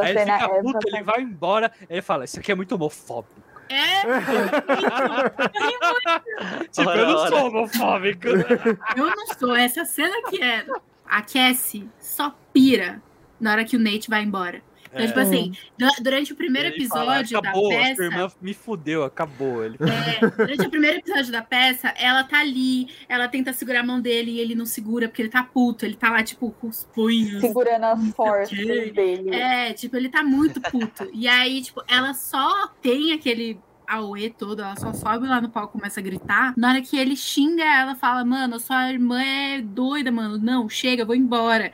Aí 0.00 0.10
ele 0.10 0.20
fica 0.20 0.44
é 0.44 0.62
puto, 0.62 0.88
ele 0.88 1.02
vai 1.02 1.20
embora, 1.20 1.70
aí 1.82 1.86
ele 1.88 2.02
fala, 2.02 2.24
isso 2.24 2.40
aqui 2.40 2.50
é 2.50 2.54
muito 2.54 2.74
homofóbico. 2.74 3.40
É, 3.68 4.02
Tipo, 6.72 6.90
eu 6.90 7.06
não 7.06 7.28
sou 7.28 7.46
homofóbico. 7.46 8.26
eu 8.26 8.78
não 8.96 9.26
sou. 9.38 9.54
Essa 9.54 9.84
cena 9.84 10.14
que 10.28 10.42
é. 10.42 10.66
A 11.06 11.22
Cassie 11.22 11.88
só 11.98 12.34
pira 12.52 13.00
na 13.40 13.52
hora 13.52 13.64
que 13.64 13.76
o 13.76 13.80
Nate 13.80 14.10
vai 14.10 14.22
embora. 14.22 14.62
Então, 14.92 15.04
É. 15.04 15.06
tipo 15.06 15.20
assim, 15.20 15.52
du- 15.78 16.02
durante 16.02 16.32
o 16.32 16.36
primeiro 16.36 16.68
Ele 16.68 16.86
fala, 16.88 17.20
episódio 17.20 17.38
acabou, 17.38 17.68
da 17.70 17.76
a 17.76 17.78
peça. 17.80 17.94
sua 17.94 18.04
irmã 18.06 18.32
me 18.42 18.54
fudeu, 18.54 19.04
acabou. 19.04 19.64
Ele 19.64 19.76
É, 19.80 20.26
durante 20.30 20.66
o 20.66 20.70
primeiro 20.70 20.98
episódio 20.98 21.30
da 21.30 21.42
peça, 21.42 21.94
ela 21.96 22.24
tá 22.24 22.40
ali, 22.40 22.88
ela 23.08 23.28
tenta 23.28 23.52
segurar 23.52 23.80
a 23.80 23.84
mão 23.84 24.00
dele 24.00 24.32
e 24.32 24.40
ele 24.40 24.54
não 24.54 24.66
segura 24.66 25.08
porque 25.08 25.22
ele 25.22 25.28
tá 25.28 25.42
puto. 25.44 25.84
Ele 25.86 25.94
tá 25.94 26.10
lá, 26.10 26.22
tipo, 26.24 26.50
com 26.60 26.66
os 26.68 26.84
punhos. 26.84 27.40
Segurando 27.40 27.84
as 27.84 28.08
forças 28.10 28.48
quê. 28.48 28.90
dele. 28.90 29.30
É, 29.34 29.72
tipo, 29.72 29.96
ele 29.96 30.08
tá 30.08 30.22
muito 30.24 30.60
puto. 30.60 31.08
E 31.12 31.28
aí, 31.28 31.62
tipo, 31.62 31.82
ela 31.88 32.12
só 32.12 32.68
tem 32.82 33.12
aquele 33.12 33.58
auê 33.86 34.30
todo, 34.30 34.60
ela 34.62 34.76
só 34.76 34.92
sobe 34.92 35.26
lá 35.26 35.40
no 35.40 35.48
palco 35.50 35.76
e 35.76 35.80
começa 35.80 35.98
a 35.98 36.02
gritar. 36.02 36.54
Na 36.56 36.68
hora 36.70 36.80
que 36.80 36.96
ele 36.96 37.16
xinga 37.16 37.64
ela, 37.64 37.96
fala, 37.96 38.24
mano, 38.24 38.60
sua 38.60 38.88
irmã 38.92 39.20
é 39.20 39.60
doida, 39.60 40.12
mano. 40.12 40.38
Não, 40.38 40.68
chega, 40.68 41.02
eu 41.02 41.06
vou 41.06 41.16
embora. 41.16 41.72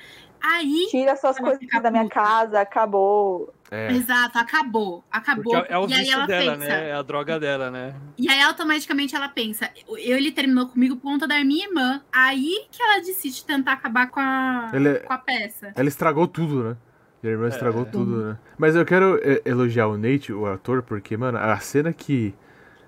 Aí, 0.49 0.87
Tira 0.91 1.17
suas 1.17 1.39
coisas 1.39 1.59
da 1.83 1.91
minha 1.91 2.09
casa, 2.09 2.61
acabou. 2.61 3.53
É. 3.69 3.91
exato, 3.93 4.39
acabou. 4.39 5.03
Acabou. 5.11 5.53
Porque 5.55 5.73
é 5.73 5.77
o 5.79 5.89
e 5.89 5.93
aí 5.93 5.99
vício 6.01 6.15
ela 6.15 6.27
dela, 6.27 6.53
pensa. 6.53 6.69
né? 6.69 6.89
É 6.89 6.93
a 6.93 7.03
droga 7.03 7.41
dela, 7.41 7.69
né? 7.71 7.95
E 8.17 8.29
aí 8.29 8.41
automaticamente 8.43 9.17
ela 9.17 9.29
pensa, 9.29 9.69
eu, 9.89 10.17
ele 10.17 10.31
terminou 10.31 10.69
comigo 10.69 10.95
por 10.97 11.03
conta 11.03 11.27
da 11.27 11.43
minha 11.45 11.67
irmã. 11.67 12.01
Aí 12.13 12.67
que 12.71 12.81
ela 12.81 13.01
decide 13.01 13.45
tentar 13.45 13.73
acabar 13.73 14.09
com 14.09 14.21
a, 14.21 14.71
Ele 14.73 14.89
é- 14.91 14.99
com 15.01 15.13
a 15.13 15.19
peça. 15.19 15.73
Ela 15.75 15.89
estragou 15.89 16.29
tudo, 16.29 16.63
né? 16.63 16.77
E 17.25 17.27
a 17.27 17.31
irmã 17.33 17.49
estragou 17.49 17.83
É. 17.83 17.87
tudo, 17.87 18.25
né? 18.25 18.39
Mas 18.57 18.77
eu 18.77 18.85
quero 18.85 19.19
é, 19.23 19.43
elogiar 19.45 19.89
o 19.89 19.99
Nate, 19.99 20.33
o 20.33 20.47
ator, 20.47 20.83
porque, 20.83 21.17
mano, 21.17 21.39
a 21.39 21.59
cena 21.59 21.93
que 21.93 22.33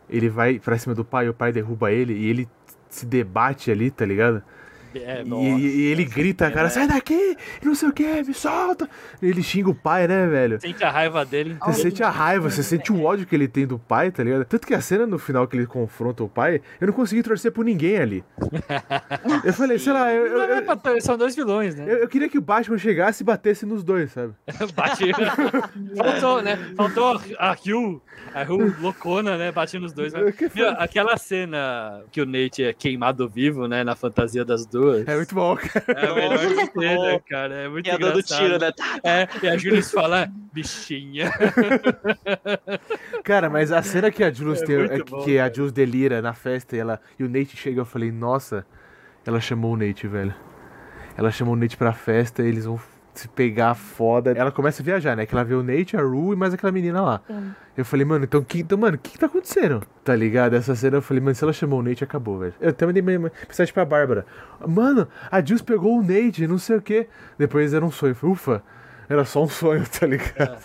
ele 0.08 0.28
vai 0.28 0.60
pra 0.60 0.78
cima 0.78 0.94
do 0.94 1.04
pai 1.04 1.26
e 1.26 1.28
o 1.28 1.34
pai 1.34 1.50
derruba 1.50 1.90
ele 1.90 2.12
e 2.12 2.26
ele 2.30 2.48
se 2.88 3.04
debate 3.04 3.68
ali, 3.70 3.90
tá 3.90 4.04
ligado? 4.06 4.42
É, 5.04 5.22
E, 5.24 5.66
e 5.66 5.86
ele 5.86 6.04
grita, 6.04 6.50
cara, 6.50 6.66
é. 6.66 6.70
sai 6.70 6.86
daqui, 6.88 7.36
não 7.62 7.74
sei 7.74 7.88
o 7.88 7.92
que, 7.92 8.22
me 8.22 8.34
solta. 8.34 8.88
Ele 9.22 9.42
xinga 9.42 9.70
o 9.70 9.74
pai, 9.74 10.06
né, 10.08 10.26
velho? 10.26 10.60
Sente 10.60 10.82
a 10.84 10.90
raiva 10.90 11.24
dele. 11.24 11.56
Você 11.64 11.82
sente 11.82 12.02
a 12.02 12.10
raiva, 12.10 12.50
você 12.50 12.62
sente 12.62 12.92
o 12.92 13.02
ódio 13.04 13.26
que 13.26 13.34
ele 13.34 13.48
tem 13.48 13.66
do 13.66 13.78
pai, 13.78 14.10
tá 14.10 14.22
ligado? 14.22 14.44
Tanto 14.44 14.66
que 14.66 14.74
a 14.74 14.80
cena 14.80 15.06
no 15.06 15.18
final 15.18 15.46
que 15.46 15.56
ele 15.56 15.66
confronta 15.66 16.22
o 16.24 16.28
pai, 16.28 16.60
eu 16.80 16.86
não 16.86 16.94
consegui 16.94 17.22
torcer 17.22 17.52
por 17.52 17.64
ninguém 17.64 17.98
ali. 17.98 18.24
Eu 19.44 19.52
falei, 19.52 19.78
sei 19.78 19.92
lá, 19.92 20.12
eu, 20.12 20.26
eu, 20.26 20.38
Não 20.38 20.54
é 20.54 20.96
eu, 20.96 21.00
São 21.00 21.16
dois 21.16 21.34
vilões, 21.34 21.74
né? 21.74 21.84
eu- 21.88 21.98
eu 21.98 22.08
queria 22.08 22.28
que 22.28 22.38
o 22.38 22.40
Batman 22.40 22.78
chegasse 22.78 23.22
e 23.22 23.26
batesse 23.26 23.64
nos 23.64 23.82
dois, 23.84 24.10
sabe? 24.12 24.32
Bate. 24.74 25.12
Faltou, 25.96 26.42
né? 26.42 26.56
Faltou 26.76 27.20
a 27.38 27.52
Hugh, 27.52 28.00
a 28.34 28.42
Hugh 28.42 28.74
loucona, 28.80 29.36
né? 29.36 29.52
Bate 29.52 29.78
nos 29.78 29.92
dois. 29.92 30.12
Né? 30.12 30.20
Meu, 30.54 30.70
aquela 30.70 31.16
cena 31.16 32.02
que 32.10 32.20
o 32.20 32.26
Nate 32.26 32.64
é 32.64 32.72
queimado 32.72 33.28
vivo, 33.28 33.66
né? 33.66 33.84
Na 33.84 33.94
fantasia 33.94 34.44
das 34.44 34.66
duas. 34.66 34.87
Duas. 34.90 35.08
É 35.08 35.16
muito 35.16 35.34
bom, 35.34 35.56
cara. 35.56 35.84
É 36.00 36.06
a 36.06 36.14
melhor 36.14 36.30
Nossa, 36.30 36.72
cena, 36.72 37.20
cara. 37.28 37.54
É 37.54 37.68
muito 37.68 37.86
E 37.86 37.90
a 37.90 37.96
dando 37.96 38.18
engraçado. 38.20 38.38
tiro, 38.38 38.58
né? 38.58 38.72
É, 39.04 39.28
e 39.42 39.48
a 39.48 39.56
Julius 39.56 39.90
fala, 39.90 40.28
bichinha. 40.52 41.30
Cara, 43.24 43.48
mas 43.50 43.72
a 43.72 43.82
cena 43.82 44.10
que 44.10 44.22
a 44.24 44.30
Jules 44.32 44.62
É 44.62 44.66
tem, 44.66 44.76
é 44.76 44.98
bom, 45.04 45.22
que 45.24 45.38
a. 45.38 45.52
Jules 45.52 45.72
delira 45.72 46.20
na 46.22 46.32
festa 46.34 46.76
e, 46.76 46.78
ela, 46.78 47.00
e 47.18 47.24
o 47.24 47.28
Nate 47.28 47.56
chega, 47.56 47.80
eu 47.80 47.84
falei, 47.84 48.10
nossa, 48.10 48.66
ela 49.26 49.40
chamou 49.40 49.74
o 49.74 49.76
Nate, 49.76 50.06
velho. 50.06 50.34
Ela 51.16 51.30
chamou 51.30 51.54
o 51.54 51.56
Nate 51.56 51.76
pra 51.76 51.92
festa, 51.92 52.42
eles 52.42 52.64
vão 52.64 52.78
se 53.18 53.28
pegar 53.28 53.74
foda. 53.74 54.32
Ela 54.32 54.50
começa 54.52 54.82
a 54.82 54.84
viajar, 54.84 55.16
né? 55.16 55.26
Que 55.26 55.34
ela 55.34 55.44
vê 55.44 55.54
o 55.54 55.62
Nate, 55.62 55.96
a 55.96 56.00
Rue 56.00 56.34
e 56.34 56.36
mais 56.36 56.54
aquela 56.54 56.72
menina 56.72 57.02
lá. 57.02 57.20
Sim. 57.26 57.52
Eu 57.76 57.84
falei, 57.84 58.04
mano, 58.04 58.24
então, 58.24 58.42
que, 58.42 58.60
então 58.60 58.78
mano, 58.78 58.96
o 58.96 58.98
que, 58.98 59.12
que 59.12 59.18
tá 59.18 59.26
acontecendo? 59.26 59.82
Tá 60.04 60.14
ligado? 60.14 60.54
Essa 60.54 60.74
cena 60.74 60.96
eu 60.96 61.02
falei, 61.02 61.22
mano, 61.22 61.34
se 61.34 61.44
ela 61.44 61.52
chamou 61.52 61.80
o 61.80 61.82
Nate, 61.82 62.04
acabou, 62.04 62.38
velho. 62.38 62.54
Eu 62.60 62.70
até 62.70 62.86
mandei 62.86 63.02
mensagem 63.02 63.74
pra 63.74 63.84
Bárbara. 63.84 64.24
Mano, 64.66 65.08
a 65.30 65.44
Jules 65.44 65.62
pegou 65.62 65.98
o 65.98 66.02
Nate, 66.02 66.46
não 66.46 66.58
sei 66.58 66.76
o 66.76 66.82
quê. 66.82 67.08
Depois 67.36 67.74
era 67.74 67.84
um 67.84 67.90
sonho. 67.90 68.14
Falei, 68.14 68.32
ufa, 68.32 68.62
era 69.08 69.24
só 69.24 69.42
um 69.42 69.48
sonho, 69.48 69.84
tá 69.88 70.06
ligado? 70.06 70.58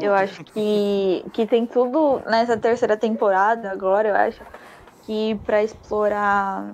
Eu 0.00 0.14
acho 0.14 0.44
que, 0.44 1.24
que 1.32 1.46
tem 1.46 1.66
tudo 1.66 2.22
nessa 2.26 2.56
terceira 2.56 2.96
temporada 2.96 3.70
agora, 3.70 4.08
eu 4.08 4.14
acho, 4.14 4.40
que 5.02 5.38
pra 5.44 5.64
explorar 5.64 6.72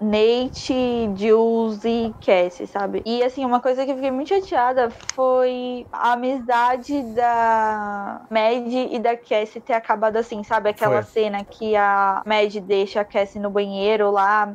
Nate, 0.00 1.10
Jules 1.16 1.84
e 1.84 2.14
Cassie, 2.24 2.66
sabe? 2.66 3.02
E 3.04 3.22
assim, 3.22 3.44
uma 3.44 3.60
coisa 3.60 3.84
que 3.84 3.90
eu 3.90 3.96
fiquei 3.96 4.10
muito 4.10 4.28
chateada 4.28 4.90
foi 5.14 5.86
a 5.92 6.12
amizade 6.12 7.02
da 7.14 8.22
Mad 8.30 8.72
e 8.72 8.98
da 8.98 9.16
Cassie 9.16 9.60
ter 9.60 9.72
acabado 9.72 10.16
assim, 10.16 10.42
sabe? 10.44 10.70
Aquela 10.70 11.02
Foi. 11.02 11.22
cena 11.22 11.44
que 11.44 11.74
a 11.74 12.22
Mad 12.24 12.54
deixa 12.60 13.00
a 13.00 13.04
Cassie 13.04 13.40
no 13.40 13.50
banheiro 13.50 14.10
lá, 14.10 14.54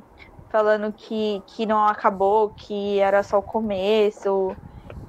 falando 0.50 0.94
que, 0.94 1.44
que 1.48 1.66
não 1.66 1.86
acabou, 1.86 2.50
que 2.50 3.00
era 3.00 3.22
só 3.22 3.40
o 3.40 3.44
começo. 3.44 4.56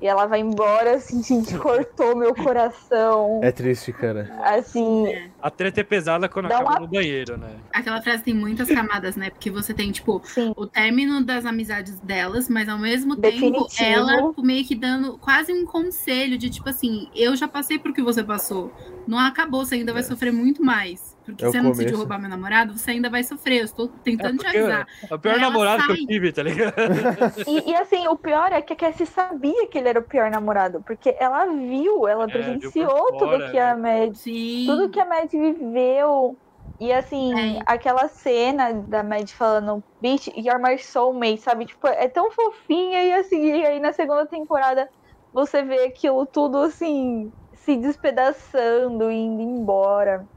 E 0.05 0.07
ela 0.07 0.27
vai 0.27 0.41
embora, 0.41 0.97
assim, 0.97 1.23
gente, 1.25 1.57
cortou 1.57 2.15
meu 2.15 2.35
coração. 2.35 3.41
É 3.43 3.51
triste, 3.51 3.91
cara. 3.91 4.31
Assim, 4.43 5.07
A 5.41 5.51
treta 5.51 5.81
é 5.81 5.83
pesada 5.83 6.29
quando 6.29 6.45
acaba 6.45 6.73
uma- 6.73 6.81
no 6.81 6.87
banheiro, 6.87 7.39
né? 7.39 7.57
Aquela 7.73 8.03
frase 8.03 8.23
tem 8.23 8.35
muitas 8.35 8.69
camadas, 8.69 9.17
né? 9.17 9.31
Porque 9.31 9.51
você 9.51 9.73
tem, 9.73 9.91
tipo, 9.91 10.21
sim. 10.23 10.53
o 10.59 10.67
término 10.67 11.25
das 11.25 11.47
amizades 11.47 11.99
delas, 12.01 12.51
mas 12.51 12.69
ao 12.69 12.79
mesmo 12.79 13.17
tempo 13.17 13.33
Definitivo. 13.33 13.83
ela 13.83 14.35
meio 14.43 14.63
que 14.67 14.75
dando 14.75 15.17
quase 15.17 15.51
um 15.55 15.65
conselho 15.65 16.37
de 16.37 16.51
tipo 16.51 16.69
assim, 16.69 17.09
eu 17.15 17.35
já 17.35 17.49
passei 17.49 17.79
por 17.79 17.95
que 17.95 18.03
você 18.03 18.23
passou. 18.23 18.71
Não 19.09 19.19
acabou, 19.19 19.65
você 19.65 19.77
ainda 19.77 19.95
vai 19.95 20.03
sofrer 20.03 20.35
muito 20.35 20.63
mais. 20.63 21.14
Porque 21.25 21.45
É 21.45 21.49
você 21.51 21.61
não 21.61 21.71
decidiu 21.71 21.97
roubar 21.97 22.19
meu 22.21 22.29
namorado, 22.31 22.77
você 22.79 22.93
ainda 22.93 23.11
vai 23.11 23.25
sofrer. 23.25 23.61
Eu 23.61 23.65
estou 23.65 23.89
tentando 24.03 24.39
te 24.39 24.45
porque 24.45 24.59
avisar. 24.59 24.87
É 25.11 25.15
o 25.15 25.19
pior 25.19 25.39
namorado 25.41 25.85
que 25.85 25.93
sai. 25.93 25.97
eu 26.03 26.07
tive, 26.07 26.33
tá 26.33 26.43
ligado? 26.43 26.75
E, 27.47 27.71
e, 27.71 27.75
assim, 27.77 28.07
o 28.09 28.17
pior 28.19 28.53
é 28.53 28.63
que 28.63 28.73
a 28.73 28.77
Cassie 28.77 29.07
sabia 29.07 29.69
que 29.69 29.79
ele 29.79 29.89
era 29.89 30.01
o 30.01 30.07
pior 30.09 30.31
namorado, 30.31 30.83
porque 30.85 31.15
ela 31.19 31.47
viu, 31.47 32.07
ela 32.09 32.27
É, 32.29 32.57
viu 32.61 32.73
presenciou 32.73 33.17
tudo 33.17 33.29
fora, 33.31 33.51
que 33.51 33.59
a 33.59 33.77
né? 33.77 34.07
Mad, 34.07 34.15
Sim. 34.15 34.65
tudo 34.67 34.91
que 34.91 35.01
a 35.01 35.05
Mad 35.07 35.31
viveu. 35.31 36.39
E 36.81 36.93
assim, 36.93 37.59
É. 37.59 37.63
aquela 37.67 38.09
cena 38.09 38.73
da 38.73 39.03
Mad 39.03 39.29
falando, 39.31 39.85
bitch, 40.01 40.29
you're 40.37 40.59
my 40.61 40.79
soulmate, 40.79 41.41
sabe? 41.43 41.67
Tipo, 41.67 41.87
é 41.89 42.09
tão 42.09 42.31
fofinha 42.33 43.03
e 43.05 43.13
assim, 43.15 43.39
e 43.61 43.67
aí 43.67 43.81
na 43.81 43.93
segunda 43.93 44.27
temporada 44.27 44.89
você 45.33 45.63
vê 45.63 45.85
aquilo 45.87 46.27
tudo 46.27 46.59
assim, 46.59 47.33
se 47.55 47.77
despedaçando, 47.77 49.11
indo 49.11 49.43
embora. 49.43 50.29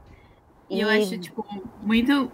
E 0.70 0.80
eu 0.80 0.88
acho, 0.88 1.16
tipo, 1.18 1.46
muito 1.82 2.30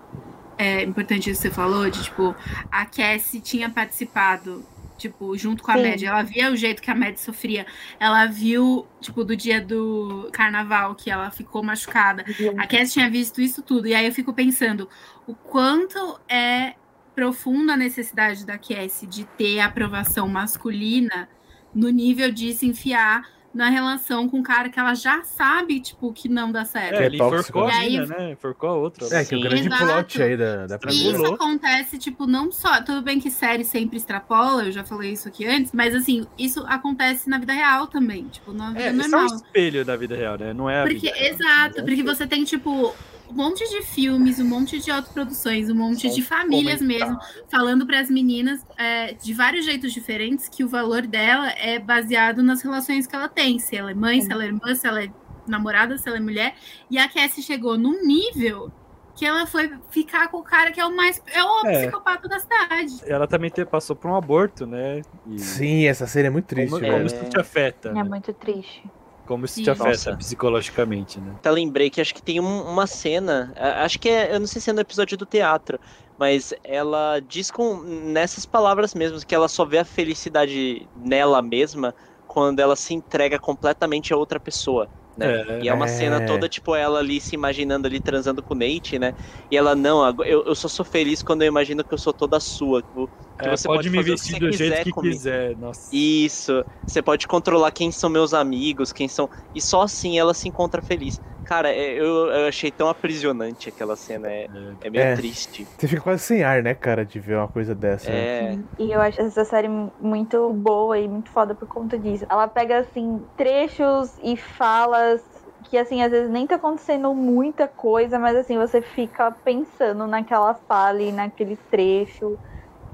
é, 0.59 0.83
importante 0.83 1.31
isso 1.31 1.41
que 1.43 1.49
você 1.49 1.55
falou, 1.55 1.89
de, 1.91 2.03
tipo, 2.03 2.35
a 2.71 2.85
Cassie 2.85 3.41
tinha 3.41 3.71
participado, 3.71 4.65
tipo, 4.99 5.37
junto 5.37 5.63
com 5.63 5.71
a 5.71 5.77
Sim. 5.77 5.91
Mad. 5.91 6.03
Ela 6.03 6.23
via 6.23 6.51
o 6.51 6.57
jeito 6.57 6.83
que 6.83 6.91
a 6.91 6.95
Mad 6.95 7.17
sofria. 7.17 7.67
Ela 7.99 8.27
viu, 8.27 8.87
tipo, 9.01 9.25
do 9.25 9.37
dia 9.37 9.61
do 9.61 10.29
carnaval, 10.33 10.95
que 10.95 11.11
ela 11.11 11.31
ficou 11.31 11.63
machucada. 11.63 12.25
A 12.59 12.67
Cassie 12.67 12.95
tinha 12.95 13.11
visto 13.11 13.41
isso 13.41 13.63
tudo. 13.63 13.87
E 13.87 13.95
aí 13.95 14.07
eu 14.07 14.13
fico 14.13 14.33
pensando 14.33 14.89
o 15.27 15.35
quanto 15.35 16.19
é 16.29 16.75
profunda 17.15 17.75
a 17.75 17.77
necessidade 17.77 18.45
da 18.45 18.59
Cassie 18.59 19.07
de 19.07 19.25
ter 19.25 19.61
aprovação 19.61 20.27
masculina 20.29 21.29
no 21.73 21.89
nível 21.89 22.31
de 22.31 22.53
se 22.53 22.67
enfiar 22.67 23.34
na 23.55 23.69
relação 23.69 24.29
com 24.29 24.39
um 24.39 24.43
cara 24.43 24.69
que 24.69 24.79
ela 24.79 24.95
já 24.95 25.23
sabe, 25.23 25.79
tipo, 25.81 26.13
que 26.13 26.29
não 26.29 26.51
dá 26.51 26.65
certo. 26.65 26.97
É, 26.97 27.05
é 27.05 27.07
ele 27.07 27.19
tóxico, 27.19 27.59
enforcou 27.59 27.65
a 27.65 27.81
né? 27.81 27.89
mina, 27.89 28.07
né? 28.07 28.31
Enforcou 28.33 28.69
a 28.69 28.75
outra. 28.75 29.07
É, 29.17 29.25
que 29.25 29.35
é 29.35 29.39
o 29.39 29.41
grande 29.41 29.69
Exato. 29.69 29.85
plot 29.85 30.23
aí 30.23 30.37
da, 30.37 30.67
da 30.67 30.79
E 30.91 31.11
isso 31.11 31.25
acontece, 31.27 31.97
tipo, 31.99 32.27
não 32.27 32.51
só. 32.51 32.83
Tudo 32.83 33.01
bem 33.03 33.21
que 33.21 33.31
série 33.31 33.65
sempre 33.65 33.97
extrapola, 33.97 34.65
eu 34.65 34.73
já 34.73 34.83
falei 34.83 35.13
isso 35.13 35.29
aqui 35.29 35.47
antes, 35.47 35.71
mas 35.73 35.95
assim, 35.95 36.27
isso 36.37 36.65
acontece 36.67 37.31
na 37.31 37.39
vida 37.39 37.53
real 37.53 37.87
também, 37.87 38.25
tipo, 38.25 38.53
na 38.53 38.69
vida 38.69 38.81
É, 38.81 38.93
isso 38.93 39.03
é 39.03 39.07
um 39.07 39.11
normal. 39.11 39.37
espelho 39.37 39.85
da 39.85 39.97
vida 39.97 40.17
real, 40.17 40.37
né? 40.37 40.53
Não 40.53 40.69
é 40.69 40.83
a 40.83 40.85
Porque, 40.85 41.09
exato, 41.09 41.85
porque 41.85 42.03
você 42.03 42.27
tem, 42.27 42.43
tipo, 42.45 42.95
um 43.35 43.37
monte 43.37 43.69
de 43.69 43.83
filmes, 43.83 44.39
um 44.39 44.45
monte 44.45 44.79
de 44.79 44.91
autoproduções, 44.91 45.69
um 45.69 45.75
monte 45.75 46.09
Só 46.09 46.15
de 46.15 46.23
famílias 46.23 46.79
comentário. 46.81 47.15
mesmo, 47.17 47.49
falando 47.51 47.85
para 47.87 47.99
as 48.01 48.09
meninas 48.09 48.65
é, 48.79 49.13
de 49.15 49.35
vários 49.35 49.65
jeitos 49.65 49.93
diferentes 49.93 50.49
que 50.49 50.63
o 50.63 50.69
valor 50.69 51.03
dela 51.07 51.51
é 51.51 51.79
baseado 51.79 52.43
nas 52.43 52.63
relações 52.63 53.07
que 53.07 53.17
ela 53.17 53.29
tem. 53.29 53.59
Se 53.59 53.77
ela 53.77 53.91
é 53.91 53.95
mãe, 53.95 54.21
se 54.21 54.31
ela 54.33 54.45
é 54.45 54.47
irmã, 54.47 54.75
se 54.75 54.87
ela 54.87 55.03
é 55.03 55.11
namorada, 55.49 55.99
se 55.99 56.09
ela 56.09 56.19
é 56.19 56.21
mulher. 56.21 56.55
E 56.91 56.97
a 56.99 57.09
Cassie 57.09 57.43
chegou 57.43 57.77
num 57.77 58.07
nível 58.07 58.71
que 59.17 59.25
ela 59.25 59.47
foi 59.47 59.71
ficar 59.91 60.29
com 60.29 60.39
o 60.39 60.43
cara 60.43 60.73
que 60.73 60.81
é 60.81 60.85
o 60.87 60.95
mais. 60.97 61.21
É 61.33 61.43
o 61.43 61.67
É. 61.67 61.83
psicopata 61.83 62.29
da 62.29 62.39
cidade. 62.41 63.01
Ela 63.07 63.27
também 63.27 63.51
te- 63.51 63.65
passou 63.65 63.95
por 63.95 64.11
um 64.11 64.17
aborto, 64.17 64.67
né? 64.67 65.03
E 65.27 65.39
Sim, 65.39 65.85
essa 65.87 66.07
cena 66.07 66.27
é 66.29 66.31
muito 66.31 66.47
triste, 66.47 66.71
como, 66.71 66.85
é, 66.85 66.91
como 66.91 67.07
isso 67.07 67.25
te 67.31 67.39
afeta, 67.39 67.91
É 67.91 67.93
né? 67.95 68.03
muito 68.05 68.33
triste. 68.33 68.83
Como 69.27 69.45
isso 69.45 69.55
Sim. 69.55 69.63
te 69.63 69.71
afeta 69.71 69.89
Nossa. 69.89 70.17
psicologicamente, 70.17 71.21
né? 71.21 71.33
Até 71.37 71.51
lembrei 71.51 71.91
que 71.91 72.01
acho 72.01 72.15
que 72.15 72.23
tem 72.23 72.41
um- 72.41 72.63
uma 72.63 72.87
cena, 72.87 73.53
acho 73.57 73.99
que 73.99 74.09
é, 74.09 74.35
eu 74.35 74.41
não 74.41 74.47
sei 74.47 74.61
se 74.61 74.71
é 74.71 74.73
no 74.73 74.81
episódio 74.81 75.17
do 75.17 75.25
teatro, 75.27 75.79
mas 76.19 76.53
ela 76.63 77.21
diz 77.21 77.51
com 77.51 77.81
nessas 77.83 78.45
palavras 78.47 78.95
mesmo 78.95 79.19
que 79.27 79.35
ela 79.35 79.49
só 79.49 79.65
vê 79.65 79.79
a 79.79 79.85
felicidade 79.85 80.89
nela 80.95 81.41
mesma 81.43 81.95
quando 82.27 82.61
ela 82.61 82.77
se 82.77 82.95
entrega 82.95 83.39
completamente 83.39 84.13
a 84.13 84.17
outra 84.17 84.39
pessoa. 84.39 84.89
Né? 85.17 85.37
E 85.61 85.69
é 85.69 85.75
uma 85.75 85.87
É. 85.87 85.89
cena 85.89 86.21
toda, 86.21 86.49
tipo, 86.49 86.75
ela 86.75 86.99
ali 86.99 87.21
se 87.21 87.35
imaginando 87.37 87.87
ali 87.87 88.01
transando 88.01 88.43
com 88.43 88.55
o 88.55 88.57
Nate, 88.59 88.99
né? 88.99 89.13
E 89.51 89.57
ela, 89.57 89.75
não, 89.77 90.09
eu, 90.25 90.45
eu 90.45 90.55
só 90.55 90.69
sou 90.69 90.85
feliz 90.85 91.23
quando 91.23 91.43
eu 91.43 91.49
imagino 91.49 91.85
que 91.85 91.95
eu 91.95 91.99
sou 91.99 92.13
toda 92.13 92.41
sua. 92.41 92.83
tipo, 92.83 93.11
Que 93.41 93.49
É, 93.49 93.49
você 93.49 93.69
pode, 93.69 93.69
pode 93.69 93.91
me 93.91 94.01
fazer 94.01 94.13
o 94.13 94.19
que 94.19 94.27
vestir 94.27 94.35
você 94.35 94.41
do 94.41 94.51
jeito 94.53 94.81
que 94.81 94.93
comigo. 94.93 95.23
quiser. 95.23 95.57
Nossa. 95.57 95.97
Isso, 95.97 96.65
você 96.87 97.03
pode 97.03 97.27
controlar 97.27 97.71
quem 97.73 97.93
são 97.93 98.11
meus 98.11 98.35
amigos, 98.35 98.93
quem 98.93 99.09
são. 99.09 99.29
E 99.55 99.61
só 99.61 99.83
assim 99.83 100.19
ela 100.19 100.35
se 100.35 100.49
encontra 100.49 100.83
feliz. 100.83 101.21
Cara, 101.45 101.71
é- 101.71 101.93
eu, 101.99 102.05
eu 102.31 102.49
achei 102.49 102.73
tão 102.73 102.89
aprisionante 102.89 103.69
aquela 103.69 103.97
cena. 103.97 104.29
É, 104.31 104.47
é 104.83 104.91
meio 104.91 105.05
É. 105.05 105.15
triste. 105.15 105.71
Você 105.79 105.89
fica 105.89 106.03
quase 106.03 106.23
sem 106.23 106.43
ar, 106.43 106.63
né, 106.63 106.75
cara, 106.75 107.05
de 107.05 107.19
ver 107.21 107.37
uma 107.37 107.49
coisa 107.49 107.75
dessa. 107.75 108.11
né? 108.13 108.29
É. 108.37 108.59
E 108.79 108.91
eu 108.93 109.01
acho 109.01 109.21
essa 109.23 109.45
série 109.47 109.67
muito 109.99 110.53
boa 110.53 110.99
e 110.99 111.09
muito 111.09 111.31
foda 111.31 111.55
por 111.55 111.67
conta 111.67 111.99
disso. 111.99 112.27
Ela 112.31 112.47
pega, 112.47 112.79
assim, 112.81 113.27
trechos 113.35 114.15
e 114.19 114.37
falas 114.37 115.23
que, 115.71 115.79
assim, 115.79 116.03
às 116.03 116.11
vezes 116.11 116.31
nem 116.31 116.47
tá 116.47 116.57
acontecendo 116.57 117.15
muita 117.15 117.67
coisa, 117.67 118.19
mas, 118.19 118.37
assim, 118.37 118.59
você 118.59 118.83
fica 118.83 119.31
pensando 119.43 120.07
naquela 120.07 120.55
fala 120.69 121.01
e 121.03 121.13
naquele 121.13 121.57
trecho 121.71 122.39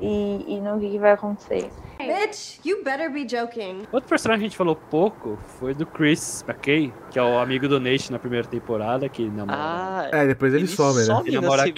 e, 0.00 0.56
e 0.56 0.60
no 0.60 0.80
que, 0.80 0.90
que 0.90 0.98
vai 1.00 1.12
acontecer. 1.12 1.74
Bitch, 2.06 2.58
you 2.64 2.82
better 2.84 3.10
be 3.10 3.24
joking. 3.24 3.82
Outro 3.92 4.08
personagem 4.08 4.40
que 4.40 4.46
a 4.46 4.48
gente 4.48 4.56
falou 4.56 4.76
pouco 4.76 5.38
foi 5.58 5.74
do 5.74 5.84
Chris 5.86 6.44
McKay, 6.48 6.92
que 7.10 7.18
é 7.18 7.22
o 7.22 7.38
amigo 7.38 7.68
do 7.68 7.78
Nate 7.80 8.10
na 8.12 8.18
primeira 8.18 8.46
temporada, 8.46 9.08
que 9.08 9.28
namora. 9.28 9.58
Ah, 9.58 10.08
É, 10.12 10.26
depois 10.26 10.54
ele, 10.54 10.66
some, 10.66 10.98
né? 10.98 11.22
Ele 11.26 11.36
na 11.36 11.40
namora 11.42 11.62
a 11.62 11.66
e 11.66 11.72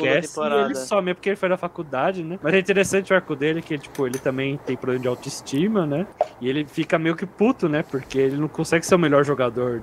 ele 0.64 0.74
some 0.74 1.14
porque 1.14 1.30
ele 1.30 1.36
foi 1.36 1.48
na 1.48 1.56
faculdade, 1.56 2.22
né? 2.22 2.38
Mas 2.42 2.54
é 2.54 2.58
interessante 2.58 3.12
o 3.12 3.16
arco 3.16 3.34
dele, 3.36 3.62
que 3.62 3.74
ele, 3.74 3.82
tipo, 3.82 4.06
ele 4.06 4.18
também 4.18 4.58
tem 4.64 4.76
problema 4.76 5.02
de 5.02 5.08
autoestima, 5.08 5.86
né? 5.86 6.06
E 6.40 6.48
ele 6.48 6.64
fica 6.64 6.98
meio 6.98 7.16
que 7.16 7.26
puto, 7.26 7.68
né? 7.68 7.82
Porque 7.82 8.18
ele 8.18 8.36
não 8.36 8.48
consegue 8.48 8.84
ser 8.86 8.94
o 8.94 8.98
melhor 8.98 9.24
jogador 9.24 9.82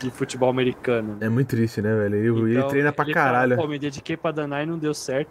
de 0.00 0.10
futebol 0.10 0.48
americano. 0.48 1.16
né? 1.20 1.26
É 1.26 1.28
muito 1.28 1.48
triste, 1.48 1.82
né, 1.82 1.94
velho? 1.94 2.16
Ele, 2.16 2.28
ele 2.28 2.56
Então, 2.56 2.68
treina 2.68 2.92
pra 2.92 3.04
ele 3.04 3.14
caralho. 3.14 3.56
Fala, 3.56 3.66
Pô, 3.66 3.72
me 3.72 3.78
dediquei 3.78 4.16
pra 4.16 4.30
danar 4.30 4.62
e 4.62 4.66
não 4.66 4.78
deu 4.78 4.94
certo. 4.94 5.30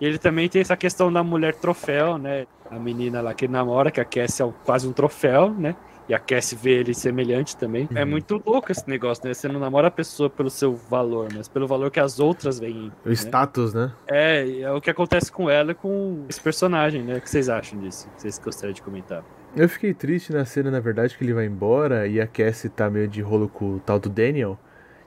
E 0.00 0.06
ele 0.06 0.18
também 0.18 0.48
tem 0.48 0.60
essa 0.60 0.76
questão 0.76 1.12
da 1.12 1.22
mulher 1.22 1.54
troféu, 1.54 2.18
né? 2.18 2.46
A 2.74 2.78
menina 2.78 3.20
lá 3.20 3.32
que 3.32 3.44
ele 3.44 3.52
namora, 3.52 3.90
que 3.90 4.00
a 4.00 4.04
Cassie 4.04 4.44
é 4.44 4.52
quase 4.64 4.88
um 4.88 4.92
troféu, 4.92 5.50
né? 5.50 5.76
E 6.08 6.12
a 6.14 6.18
Cassie 6.18 6.58
vê 6.60 6.80
ele 6.80 6.92
semelhante 6.92 7.56
também. 7.56 7.88
É 7.94 8.02
Uhum. 8.02 8.10
muito 8.10 8.42
louco 8.44 8.70
esse 8.70 8.86
negócio, 8.88 9.26
né? 9.26 9.32
Você 9.32 9.48
não 9.48 9.60
namora 9.60 9.88
a 9.88 9.90
pessoa 9.90 10.28
pelo 10.28 10.50
seu 10.50 10.74
valor, 10.74 11.28
mas 11.34 11.48
pelo 11.48 11.66
valor 11.66 11.90
que 11.90 12.00
as 12.00 12.18
outras 12.18 12.58
veem. 12.58 12.92
O 13.04 13.08
né? 13.08 13.14
status, 13.14 13.72
né? 13.72 13.92
É, 14.06 14.60
é 14.60 14.72
o 14.72 14.80
que 14.80 14.90
acontece 14.90 15.30
com 15.30 15.48
ela 15.48 15.70
e 15.70 15.74
com 15.74 16.26
esse 16.28 16.40
personagem, 16.40 17.02
né? 17.02 17.16
O 17.16 17.20
que 17.20 17.30
vocês 17.30 17.48
acham 17.48 17.78
disso? 17.78 18.08
Vocês 18.16 18.38
gostariam 18.38 18.74
de 18.74 18.82
comentar? 18.82 19.24
Eu 19.56 19.68
fiquei 19.68 19.94
triste 19.94 20.32
na 20.32 20.44
cena, 20.44 20.70
na 20.70 20.80
verdade, 20.80 21.16
que 21.16 21.22
ele 21.24 21.32
vai 21.32 21.46
embora 21.46 22.08
e 22.08 22.20
a 22.20 22.26
Cassie 22.26 22.68
tá 22.68 22.90
meio 22.90 23.06
de 23.06 23.22
rolo 23.22 23.48
com 23.48 23.76
o 23.76 23.80
tal 23.80 23.98
do 24.00 24.08
Daniel. 24.08 24.58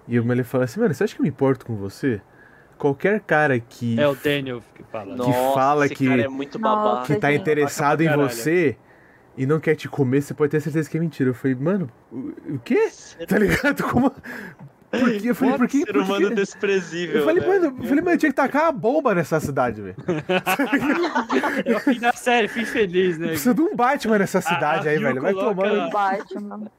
E 0.08 0.18
o 0.18 0.32
ele 0.32 0.44
fala 0.44 0.64
assim, 0.64 0.80
mano, 0.80 0.94
você 0.94 1.04
acha 1.04 1.14
que 1.14 1.22
eu 1.22 1.24
me 1.24 1.30
importo 1.30 1.66
com 1.66 1.76
você? 1.76 2.22
Qualquer 2.78 3.20
cara 3.22 3.60
que, 3.60 4.00
É 4.00 4.08
o 4.08 4.16
Daniel 4.16 4.62
que 4.76 4.84
fala. 4.92 5.16
Que 5.16 5.34
fala 5.54 5.86
esse 5.86 5.96
que- 5.96 6.08
cara 6.08 6.22
é 6.24 6.28
muito 6.28 6.58
Nossa. 6.60 6.76
babaca. 6.90 7.14
que 7.14 7.20
tá 7.20 7.34
interessado 7.34 8.02
em 8.02 8.16
você 8.16 8.78
e 9.38 9.46
não 9.46 9.60
quer 9.60 9.76
te 9.76 9.88
comer, 9.88 10.22
você 10.22 10.34
pode 10.34 10.52
ter 10.52 10.60
certeza 10.62 10.90
que 10.90 10.98
é 10.98 11.00
mentira. 11.00 11.30
Eu 11.30 11.34
falei, 11.34 11.56
mano, 11.56 11.90
o, 12.12 12.34
o 12.56 12.60
quê? 12.64 12.90
Tá 13.28 13.38
ligado? 13.38 13.84
Como. 13.84 14.12
Por 14.90 15.12
quê? 15.20 15.30
Eu 15.32 15.36
falei, 15.36 15.58
por 15.58 15.68
quê? 15.68 15.80
Ser 15.80 15.92
Por 15.94 16.02
humano 16.02 16.30
quê? 16.30 16.36
desprezível. 16.36 17.18
Eu 17.18 17.26
falei, 17.26 17.42
né? 17.42 17.48
mano, 17.48 17.66
eu 17.82 17.88
falei, 17.90 18.04
mano, 18.04 18.18
tinha 18.18 18.30
que 18.32 18.36
tacar 18.36 18.64
uma 18.64 18.72
bomba 18.72 19.14
nessa 19.14 19.38
cidade, 19.40 19.82
velho. 19.82 19.96
É 21.66 21.76
o 21.76 21.80
fim 21.82 22.00
da 22.00 22.14
série, 22.14 22.48
fim 22.48 22.64
feliz, 22.66 23.18
né? 23.18 23.28
Precisa 23.28 23.54
de 23.54 23.62
um 23.62 23.76
Batman 23.76 24.18
nessa 24.20 24.40
cidade 24.42 24.88
a 24.88 24.92
aí, 24.92 24.98
Rio 24.98 25.08
velho. 25.08 25.22
Vai 25.22 25.34
coloca- 25.34 25.70
tomar. 25.70 25.90
Batman. 25.90 26.72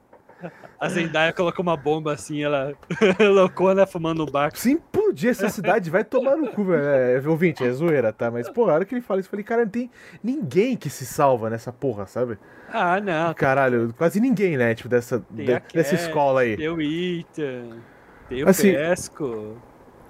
A 0.81 0.89
Zendaya 0.89 1.33
colocou 1.33 1.63
uma 1.63 1.77
bomba 1.77 2.13
assim, 2.13 2.43
ela 2.43 2.73
loucona 3.35 3.87
fumando 3.87 4.25
no 4.25 4.31
bar. 4.31 4.51
Se 4.55 4.71
implodir 4.73 5.31
essa 5.31 5.49
cidade, 5.49 5.91
vai 5.91 6.05
tomar 6.05 6.37
no 6.37 6.49
cu, 6.49 6.65
velho. 6.65 6.85
É, 6.85 7.29
ouvinte, 7.29 7.65
é 7.65 7.71
zoeira, 7.73 8.13
tá? 8.13 8.31
Mas, 8.31 8.49
pô, 8.49 8.69
a 8.71 8.75
hora 8.75 8.85
que 8.85 8.95
ele 8.95 9.01
fala 9.03 9.19
isso, 9.21 9.27
eu 9.27 9.31
falei, 9.31 9.45
cara, 9.45 9.63
não 9.65 9.71
tem 9.71 9.91
ninguém 10.23 10.77
que 10.77 10.89
se 10.89 11.05
salva 11.05 11.51
nessa 11.51 11.73
porra, 11.73 12.07
sabe? 12.07 12.39
Ah, 12.73 13.01
não. 13.01 13.35
Caralho, 13.35 13.93
quase 13.99 14.21
ninguém, 14.21 14.57
né? 14.57 14.75
Tipo, 14.75 14.89
dessa, 14.89 15.25
de- 15.31 15.53
a 15.53 15.59
dessa 15.75 15.97
Cat, 15.97 16.03
escola 16.07 16.43
aí. 16.43 16.57
Tem 16.57 16.69
o 16.69 16.81
Ethan, 16.81 17.79
tem 18.29 18.45
o 18.45 18.49
Assim, 18.49 18.73
Pesco. 18.73 19.57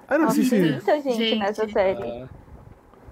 Ah, 0.07 0.17
não, 0.17 0.25
Nossa, 0.25 0.41
sim, 0.43 0.49
tem 0.49 0.63
sim. 0.63 0.71
muita 0.71 1.01
gente, 1.01 1.17
Gente. 1.17 1.39
nessa 1.39 1.67
série. 1.67 2.03
Ah, 2.03 2.27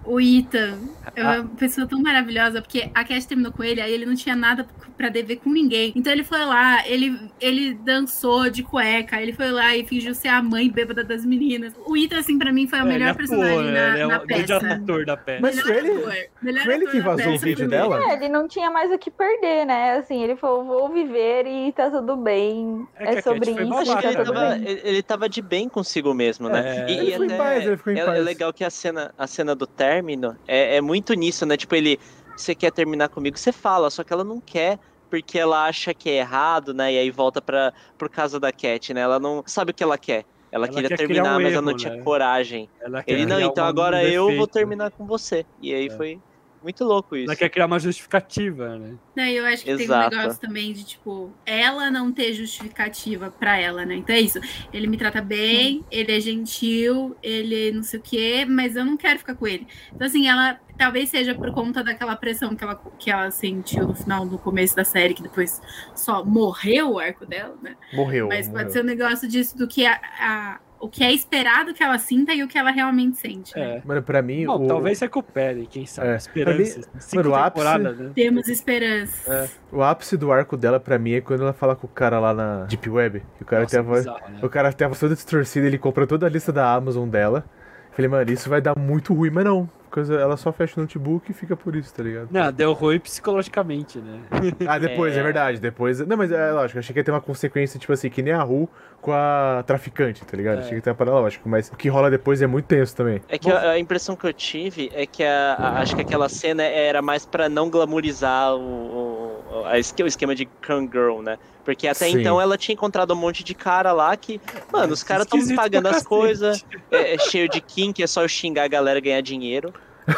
O 0.04 0.18
Ethan 0.20 0.78
é 1.14 1.22
uma 1.22 1.44
pessoa 1.44 1.86
tão 1.86 2.00
maravilhosa, 2.00 2.62
porque 2.62 2.90
a 2.94 3.04
Cat 3.04 3.26
terminou 3.26 3.52
com 3.52 3.62
ele, 3.62 3.80
aí 3.80 3.92
ele 3.92 4.06
não 4.06 4.14
tinha 4.14 4.34
nada 4.34 4.66
pra 4.96 5.10
dever 5.10 5.36
com 5.36 5.50
ninguém. 5.50 5.92
Então 5.94 6.12
ele 6.12 6.24
foi 6.24 6.44
lá, 6.44 6.86
ele, 6.88 7.30
ele 7.40 7.74
dançou 7.74 8.48
de 8.48 8.62
cueca, 8.62 9.20
ele 9.20 9.32
foi 9.32 9.50
lá 9.50 9.76
e 9.76 9.84
fingiu 9.84 10.14
ser 10.14 10.28
a 10.28 10.42
mãe 10.42 10.70
bêbada 10.70 11.04
das 11.04 11.24
meninas. 11.26 11.74
O 11.86 11.96
Ethan, 11.96 12.18
assim, 12.18 12.38
pra 12.38 12.52
mim, 12.52 12.66
foi 12.66 12.78
o 12.80 12.82
é, 12.82 12.84
melhor 12.84 13.08
ele 13.10 13.16
personagem 13.18 13.64
né? 13.64 13.72
na, 13.72 13.88
Ele 13.94 14.00
é 14.02 14.06
na 14.06 14.22
o 14.22 14.26
grande 14.26 14.46
peça. 14.46 14.72
ator 14.72 15.04
da 15.04 15.16
peça. 15.16 15.40
Mas 15.42 15.56
Melhor 15.56 15.66
foi 15.66 15.76
ele- 15.78 15.90
ator, 16.02 16.14
melhor 16.42 16.64
Foi 16.64 16.74
ele 16.74 16.82
ator 16.84 16.92
que 16.92 17.00
vazou 17.00 17.34
o 17.34 17.38
vídeo 17.38 17.68
dela? 17.68 18.00
É, 18.10 18.14
ele 18.14 18.28
não 18.30 18.48
tinha 18.48 18.70
mais 18.70 18.90
o 18.90 18.98
que 18.98 19.10
perder, 19.10 19.66
né? 19.66 19.92
Assim, 19.98 20.22
ele 20.22 20.36
falou, 20.36 20.64
vou 20.64 20.88
viver 20.88 21.46
e 21.46 21.70
tá 21.72 21.90
tudo 21.90 22.16
bem. 22.16 22.86
É 22.96 23.14
É, 23.16 23.22
sobre 23.22 23.50
isso 23.50 23.68
babaca, 23.68 24.02
tá 24.02 24.08
ele 24.10 24.24
tava, 24.24 24.56
ele, 24.56 24.80
ele 24.84 25.02
tava 25.02 25.28
de 25.28 25.42
bem 25.42 25.68
consigo 25.68 26.14
mesmo, 26.14 26.48
né? 26.48 26.86
É. 26.86 26.90
E, 26.90 26.98
Ele 26.98 27.10
e 27.12 27.16
foi 27.16 27.26
em 27.26 27.28
até 27.28 27.36
paz, 27.38 27.66
ele 27.66 27.76
ficou 27.76 27.92
em 27.92 27.98
é, 27.98 28.04
paz. 28.04 28.18
é 28.18 28.22
legal 28.22 28.52
que 28.52 28.64
a 28.64 28.70
cena, 28.70 29.12
a 29.18 29.26
cena 29.26 29.54
do 29.54 29.66
término 29.88 30.38
é, 30.46 30.76
é 30.76 30.80
muito 30.80 31.14
nisso, 31.14 31.46
né? 31.46 31.56
Tipo, 31.56 31.74
ele, 31.74 31.98
você 32.36 32.54
quer 32.54 32.70
terminar 32.72 33.08
comigo, 33.08 33.38
você 33.38 33.52
fala, 33.52 33.90
só 33.90 34.04
que 34.04 34.12
ela 34.12 34.24
não 34.24 34.40
quer. 34.40 34.78
Porque 35.10 35.38
ela 35.38 35.64
acha 35.66 35.94
que 35.94 36.10
é 36.10 36.18
errado, 36.18 36.74
né? 36.74 36.92
E 36.92 36.98
aí 36.98 37.10
volta 37.10 37.40
pra, 37.40 37.72
pro 37.96 38.10
caso 38.10 38.38
da 38.38 38.52
Cat, 38.52 38.92
né? 38.92 39.00
Ela 39.00 39.18
não 39.18 39.42
sabe 39.46 39.70
o 39.70 39.74
que 39.74 39.82
ela 39.82 39.96
quer. 39.98 40.26
Ela, 40.50 40.66
Ela 40.66 40.68
queria 40.68 40.90
terminar, 40.90 41.38
um 41.38 41.40
mas 41.40 41.52
ela 41.54 41.62
não 41.62 41.72
erro, 41.72 41.78
tinha 41.78 41.90
né? 41.96 42.04
coragem. 42.04 42.70
Ele 43.06 43.24
não, 43.24 43.40
então 43.40 43.64
agora 43.64 44.04
eu 44.04 44.34
vou 44.34 44.46
defeito. 44.46 44.52
terminar 44.52 44.90
com 44.90 45.06
você. 45.06 45.46
E 45.58 45.72
aí 45.74 45.86
É. 45.86 45.96
foi 45.96 46.22
muito 46.62 46.84
louco 46.84 47.16
isso. 47.16 47.26
Ela 47.30 47.36
quer 47.36 47.48
criar 47.48 47.66
uma 47.66 47.78
justificativa, 47.78 48.78
né? 48.78 48.94
Não, 49.16 49.24
e 49.24 49.36
eu 49.36 49.44
acho 49.46 49.64
que 49.64 49.70
Exato. 49.70 50.10
tem 50.10 50.18
um 50.18 50.20
negócio 50.22 50.40
também 50.40 50.72
de, 50.72 50.84
tipo, 50.84 51.32
ela 51.44 51.90
não 51.90 52.12
ter 52.12 52.32
justificativa 52.32 53.30
pra 53.30 53.58
ela, 53.58 53.84
né? 53.84 53.96
Então 53.96 54.14
é 54.14 54.20
isso. 54.20 54.38
Ele 54.72 54.86
me 54.86 54.96
trata 54.96 55.20
bem, 55.20 55.84
ele 55.90 56.12
é 56.12 56.20
gentil, 56.20 57.16
ele 57.22 57.72
não 57.72 57.82
sei 57.82 57.98
o 57.98 58.02
quê, 58.02 58.44
mas 58.48 58.76
eu 58.76 58.84
não 58.84 58.96
quero 58.96 59.18
ficar 59.18 59.34
com 59.34 59.46
ele. 59.46 59.66
Então, 59.94 60.06
assim, 60.06 60.28
ela 60.28 60.58
talvez 60.76 61.08
seja 61.08 61.34
por 61.34 61.50
conta 61.52 61.82
daquela 61.82 62.14
pressão 62.14 62.54
que 62.54 62.62
ela, 62.62 62.80
que 62.98 63.10
ela 63.10 63.30
sentiu 63.32 63.86
no 63.86 63.94
final, 63.94 64.24
no 64.24 64.38
começo 64.38 64.76
da 64.76 64.84
série, 64.84 65.12
que 65.14 65.22
depois 65.22 65.60
só 65.94 66.24
morreu 66.24 66.92
o 66.92 66.98
arco 66.98 67.26
dela, 67.26 67.56
né? 67.60 67.76
Morreu. 67.92 68.28
Mas 68.28 68.46
morreu. 68.48 68.60
pode 68.62 68.72
ser 68.72 68.82
um 68.82 68.86
negócio 68.86 69.28
disso 69.28 69.56
do 69.58 69.66
que 69.66 69.84
a, 69.84 70.00
a- 70.20 70.60
o 70.80 70.88
que 70.88 71.02
é 71.04 71.12
esperado 71.12 71.74
que 71.74 71.82
ela 71.82 71.98
sinta 71.98 72.32
e 72.32 72.42
o 72.42 72.48
que 72.48 72.56
ela 72.56 72.70
realmente 72.70 73.16
sente. 73.16 73.54
Né? 73.56 73.76
É. 73.78 73.82
Mano, 73.84 74.02
pra 74.02 74.22
mim. 74.22 74.46
Bom, 74.46 74.64
o, 74.64 74.66
talvez 74.66 75.00
recupere, 75.00 75.66
quem 75.66 75.86
sabe. 75.86 76.08
É. 76.08 76.16
Esperanças. 76.16 76.88
Cinco 76.98 77.16
mano, 77.28 77.30
o 77.30 77.34
ápice- 77.34 77.78
né? 77.78 78.10
Temos 78.14 78.48
esperança. 78.48 79.32
É. 79.32 79.48
o 79.72 79.82
ápice 79.82 80.16
do 80.16 80.30
arco 80.32 80.56
dela, 80.56 80.78
pra 80.80 80.98
mim, 80.98 81.12
é 81.12 81.20
quando 81.20 81.42
ela 81.42 81.52
fala 81.52 81.74
com 81.76 81.86
o 81.86 81.90
cara 81.90 82.18
lá 82.18 82.32
na 82.32 82.64
Deep 82.64 82.88
Web. 82.88 83.22
Que 83.36 83.42
o 83.42 83.46
cara 83.46 83.62
Nossa, 83.62 83.70
tem 83.76 83.80
a 83.80 83.82
voz. 83.82 84.00
bizarro, 84.04 84.30
né? 84.32 84.38
O 84.42 84.48
cara 84.48 84.72
tem 84.72 84.84
a 84.84 84.88
voz 84.88 85.00
toda 85.00 85.14
distorcida, 85.14 85.66
ele 85.66 85.78
compra 85.78 86.06
toda 86.06 86.26
a 86.26 86.28
lista 86.28 86.52
da 86.52 86.72
Amazon 86.72 87.08
dela. 87.08 87.44
Falei, 87.92 88.08
mano, 88.08 88.30
isso 88.30 88.48
vai 88.48 88.60
dar 88.60 88.78
muito 88.78 89.12
ruim, 89.12 89.30
mas 89.30 89.44
não. 89.44 89.68
Porque 89.90 90.12
ela 90.12 90.36
só 90.36 90.52
fecha 90.52 90.78
o 90.78 90.82
notebook 90.82 91.30
e 91.30 91.34
fica 91.34 91.56
por 91.56 91.74
isso, 91.74 91.92
tá 91.94 92.02
ligado? 92.02 92.28
Não, 92.30 92.52
deu 92.52 92.72
ruim 92.74 93.00
psicologicamente, 93.00 93.98
né? 93.98 94.20
Ah, 94.68 94.78
depois, 94.78 95.16
é, 95.16 95.20
É. 95.20 95.22
verdade. 95.22 95.58
Depois. 95.58 95.98
Não, 96.06 96.16
mas 96.16 96.30
é 96.30 96.52
lógico, 96.52 96.78
achei 96.78 96.92
que 96.92 97.00
ia 97.00 97.04
ter 97.04 97.10
uma 97.10 97.20
consequência, 97.22 97.80
tipo 97.80 97.92
assim, 97.92 98.10
que 98.10 98.22
nem 98.22 98.32
a 98.34 98.42
Ru 98.42 98.68
com 99.08 99.14
a 99.14 99.64
traficante, 99.66 100.22
tá 100.22 100.36
ligado? 100.36 100.60
É. 100.60 100.74
Ia 100.74 100.82
ter 100.82 100.90
uma 100.90 100.96
parada 100.96 101.16
lógica, 101.18 101.42
mas 101.48 101.70
o 101.70 101.76
que 101.76 101.88
rola 101.88 102.10
depois 102.10 102.42
é 102.42 102.46
muito 102.46 102.66
tenso 102.66 102.94
também. 102.94 103.22
É 103.26 103.38
que 103.38 103.50
a, 103.50 103.70
a 103.70 103.78
impressão 103.78 104.14
que 104.14 104.26
eu 104.26 104.32
tive 104.34 104.90
é 104.94 105.06
que 105.06 105.24
a, 105.24 105.54
a- 105.54 105.80
acho 105.80 105.96
que 105.96 106.02
aquela 106.02 106.28
cena 106.28 106.62
era 106.62 107.00
mais 107.00 107.24
pra 107.24 107.48
não 107.48 107.70
glamorizar 107.70 108.54
o, 108.54 108.60
o, 108.60 109.64
a 109.64 109.72
o 110.02 110.06
esquema 110.06 110.34
de 110.34 110.44
Cam 110.60 110.82
Girl, 110.82 111.22
né? 111.22 111.38
Porque 111.64 111.88
até 111.88 112.06
Sim. 112.10 112.20
então 112.20 112.38
ela 112.38 112.58
tinha 112.58 112.74
encontrado 112.74 113.12
um 113.12 113.16
monte 113.16 113.42
de 113.42 113.54
cara 113.54 113.92
lá 113.92 114.14
que, 114.14 114.38
mano, 114.70 114.92
os 114.92 115.02
caras 115.02 115.26
estão 115.26 115.56
pagando 115.56 115.86
as 115.86 116.02
coisas, 116.02 116.64
é, 116.90 117.14
é 117.14 117.18
cheio 117.18 117.48
de 117.48 117.60
Kim, 117.62 117.92
que 117.92 118.02
é 118.02 118.06
só 118.06 118.22
eu 118.22 118.28
xingar 118.28 118.64
a 118.64 118.68
galera 118.68 118.98
e 118.98 119.02
ganhar 119.02 119.22
dinheiro. 119.22 119.72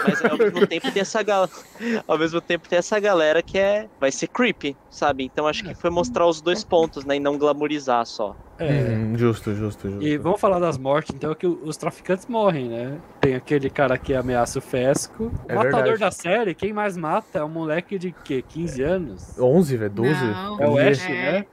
Mas 0.05 0.25
ao 0.25 0.39
mesmo 0.39 0.67
tempo 0.67 0.91
tem 0.91 1.03
essa 1.03 1.23
galera. 1.23 1.51
Ao 2.07 2.19
mesmo 2.19 2.41
tempo 2.41 2.69
tem 2.69 2.79
essa 2.79 2.99
galera 3.01 3.43
que 3.43 3.59
é. 3.59 3.89
Vai 4.01 4.13
ser 4.13 4.29
creepy, 4.29 4.77
sabe? 4.89 5.25
Então 5.25 5.47
acho 5.47 5.65
que 5.65 5.75
foi 5.75 5.91
mostrar 5.91 6.27
os 6.27 6.41
dois 6.41 6.63
pontos, 6.65 7.05
né? 7.05 7.17
E 7.17 7.21
não 7.21 7.37
glamorizar 7.37 8.05
só. 8.07 8.37
É. 8.59 8.71
Uhum, 8.71 9.17
justo, 9.17 9.55
justo, 9.55 9.89
justo. 9.91 10.03
E 10.07 10.19
vamos 10.19 10.39
falar 10.41 10.59
das 10.59 10.77
mortes, 10.77 11.15
então, 11.15 11.35
que 11.35 11.47
os 11.47 11.77
traficantes 11.79 12.27
morrem, 12.27 12.69
né? 12.69 12.99
Tem 13.21 13.35
aquele 13.35 13.71
cara 13.71 13.97
que 13.97 14.15
ameaça 14.15 14.59
o 14.59 14.63
Fesco. 14.63 15.33
O 15.49 15.53
É 15.53 15.55
matador 15.55 15.83
verdade. 15.85 16.01
da 16.01 16.11
série, 16.11 16.55
quem 16.55 16.73
mais 16.73 16.97
mata 16.97 17.39
é 17.39 17.45
um 17.45 17.49
moleque 17.49 17.99
de 17.99 18.13
quê? 18.13 18.45
15 18.47 18.83
anos? 18.83 19.39
11, 19.39 19.77
velho, 19.79 19.91
12? 19.91 20.25
Não. 20.25 20.61
É 20.63 20.69
o 20.69 20.79
Ash, 20.79 21.05
É. 21.07 21.09
né? 21.33 21.47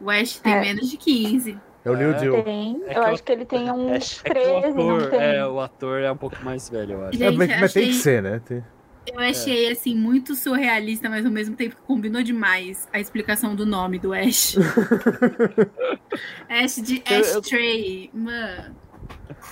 O 0.00 0.10
Ash 0.10 0.38
tem 0.40 0.52
É. 0.52 0.60
menos 0.60 0.90
de 0.90 0.96
15. 0.98 1.58
É 1.84 1.90
o 1.90 1.94
É. 1.96 2.18
Jill. 2.18 2.42
Tem. 2.44 2.82
É 2.86 2.96
eu 2.98 3.02
acho 3.02 3.22
que 3.22 3.32
ele 3.32 3.44
tem 3.44 3.70
uns 3.70 4.22
é- 4.24 4.30
É 4.30 4.32
que 4.34 4.40
o 4.40 4.62
13, 4.62 4.68
não 4.76 4.96
ator, 4.96 5.10
tem? 5.10 5.20
é, 5.20 5.46
o 5.46 5.60
ator 5.60 6.00
é 6.00 6.12
um 6.12 6.16
pouco 6.16 6.36
mais 6.44 6.68
velho, 6.68 6.92
eu 6.92 7.04
acho. 7.06 7.18
Gente, 7.18 7.34
É, 7.34 7.36
mas, 7.36 7.60
mas 7.60 7.72
tem 7.72 7.82
que 7.84 7.88
achei- 7.90 8.00
ser, 8.02 8.22
né? 8.22 8.40
Tem- 8.44 8.64
Eu 9.12 9.18
achei, 9.18 9.68
assim, 9.72 9.96
muito 9.96 10.36
surrealista, 10.36 11.10
mas 11.10 11.26
ao 11.26 11.32
mesmo 11.32 11.56
tempo 11.56 11.74
que 11.74 11.82
combinou 11.82 12.22
demais 12.22 12.88
a 12.92 13.00
explicação 13.00 13.56
do 13.56 13.66
nome 13.66 13.98
do 13.98 14.12
Ash. 14.14 14.54
Ash 16.48 16.76
de 16.76 17.02
eu- 17.10 17.38
Ashtray. 17.38 18.10
Mano. 18.12 18.76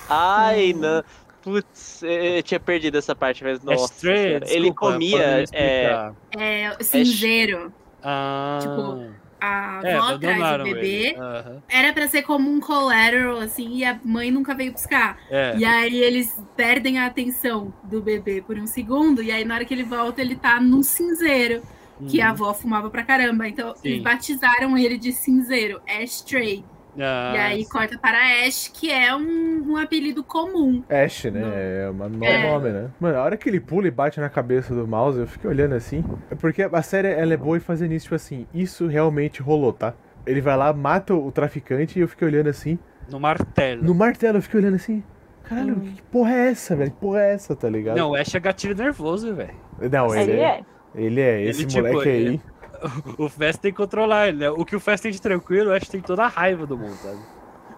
Ai, 0.09 0.73
Hum. 0.73 0.79
não. 0.79 1.03
Putz, 1.41 2.03
eu 2.03 2.43
tinha 2.43 2.59
perdido 2.59 2.97
essa 2.99 3.15
parte, 3.15 3.43
mas 3.43 3.61
nossa. 3.63 3.85
Ashtray, 3.85 4.35
ele 4.35 4.41
desculpa, 4.69 4.79
pode 4.79 4.93
comia. 4.93 5.43
É. 5.51 6.11
É 6.37 6.83
cinzeiro. 6.83 7.73
Ah, 8.03 8.59
Tipo, 8.61 9.11
A 9.41 9.81
é, 9.83 9.95
avó 9.95 10.05
traz 10.05 10.11
o 10.11 10.15
abandonaram 10.15 10.63
bebê. 10.65 11.15
Aham. 11.17 11.63
Era 11.67 11.91
pra 11.93 12.07
ser 12.07 12.21
como 12.21 12.47
um 12.47 12.59
collateral, 12.59 13.39
assim, 13.39 13.77
e 13.77 13.83
a 13.83 13.99
mãe 14.05 14.29
nunca 14.29 14.53
veio 14.53 14.71
buscar. 14.71 15.17
É. 15.31 15.55
E 15.57 15.65
aí 15.65 15.97
eles 15.97 16.39
perdem 16.55 16.99
a 16.99 17.07
atenção 17.07 17.73
do 17.83 18.01
bebê 18.01 18.41
por 18.45 18.57
um 18.59 18.67
segundo, 18.67 19.23
e 19.23 19.31
aí 19.31 19.43
na 19.43 19.55
hora 19.55 19.65
que 19.65 19.73
ele 19.73 19.83
volta, 19.83 20.21
ele 20.21 20.35
tá 20.35 20.61
num 20.61 20.83
cinzeiro, 20.83 21.63
que 22.07 22.21
a 22.21 22.25
Uhum. 22.27 22.31
avó 22.31 22.53
fumava 22.53 22.89
pra 22.91 23.03
caramba. 23.03 23.47
Então 23.47 23.73
Sim. 23.75 23.89
eles 23.89 24.03
batizaram 24.03 24.77
ele 24.77 24.97
de 24.97 25.11
cinzeiro, 25.11 25.81
Ashtray. 25.87 26.63
Ah, 26.99 27.33
E 27.35 27.39
aí 27.39 27.65
corta 27.65 27.97
para 27.97 28.17
Ash, 28.45 28.67
que 28.73 28.91
é 28.91 29.15
um, 29.15 29.71
um 29.71 29.77
apelido 29.77 30.23
comum. 30.23 30.83
Ash, 30.89 31.25
né? 31.25 31.39
Não. 31.41 31.53
É 31.53 31.89
um 31.89 31.93
mau 32.17 32.29
É. 32.29 32.51
nome, 32.51 32.69
né? 32.69 32.89
Mano, 32.99 33.17
a 33.17 33.23
hora 33.23 33.37
que 33.37 33.47
ele 33.49 33.59
pula 33.59 33.87
e 33.87 33.91
bate 33.91 34.19
na 34.19 34.29
cabeça 34.29 34.73
do 34.75 34.87
mouse, 34.87 35.17
eu 35.19 35.27
fiquei 35.27 35.49
olhando 35.49 35.73
assim. 35.75 36.03
É 36.29 36.35
porque 36.35 36.63
a 36.63 36.81
série 36.81 37.07
ela 37.09 37.33
é 37.33 37.37
boa 37.37 37.55
em 37.57 37.61
fazer 37.61 37.91
isso, 37.91 38.03
tipo 38.05 38.15
assim, 38.15 38.45
isso 38.53 38.87
realmente 38.87 39.41
rolou, 39.41 39.71
tá? 39.71 39.93
Ele 40.25 40.41
vai 40.41 40.55
lá, 40.57 40.71
mata 40.73 41.15
o 41.15 41.31
traficante 41.31 41.97
e 41.97 42.01
eu 42.01 42.07
fiquei 42.07 42.27
olhando 42.27 42.47
assim. 42.49 42.77
no 43.09 43.19
martelo. 43.19 43.83
No 43.83 43.95
martelo, 43.95 44.37
eu 44.37 44.41
fiquei 44.41 44.59
olhando 44.59 44.75
assim. 44.75 45.03
Caralho, 45.43 45.75
que 45.81 46.01
porra 46.03 46.31
é 46.33 46.51
essa, 46.51 46.75
velho? 46.75 46.91
Que 46.91 46.97
porra 46.97 47.21
é 47.21 47.33
essa, 47.33 47.55
tá 47.55 47.67
ligado? 47.69 47.97
Não, 47.97 48.11
o 48.11 48.15
Ash 48.15 48.33
é 48.35 48.39
gatilho 48.39 48.75
nervoso, 48.75 49.33
velho. 49.33 49.55
Não, 49.91 50.13
ele, 50.15 50.31
Ele 50.33 50.41
é. 50.41 50.45
é. 50.45 50.61
Ele 50.93 51.21
é, 51.21 51.41
esse 51.43 51.61
Ele, 51.61 51.69
tipo, 51.69 51.87
moleque 51.87 52.09
aí. 52.09 52.41
Ele- 52.81 53.15
O 53.17 53.29
Fest 53.29 53.59
tem 53.59 53.71
que 53.71 53.77
controlar 53.77 54.27
ele, 54.29 54.37
né? 54.39 54.49
O 54.49 54.65
que 54.65 54.75
o 54.75 54.79
Fest 54.79 55.03
tem 55.03 55.11
de 55.11 55.21
tranquilo, 55.21 55.69
o 55.69 55.73
Ash 55.73 55.87
tem 55.87 56.01
toda 56.01 56.23
a 56.23 56.27
raiva 56.27 56.65
do 56.65 56.77
mundo, 56.77 56.95
sabe? 56.95 57.17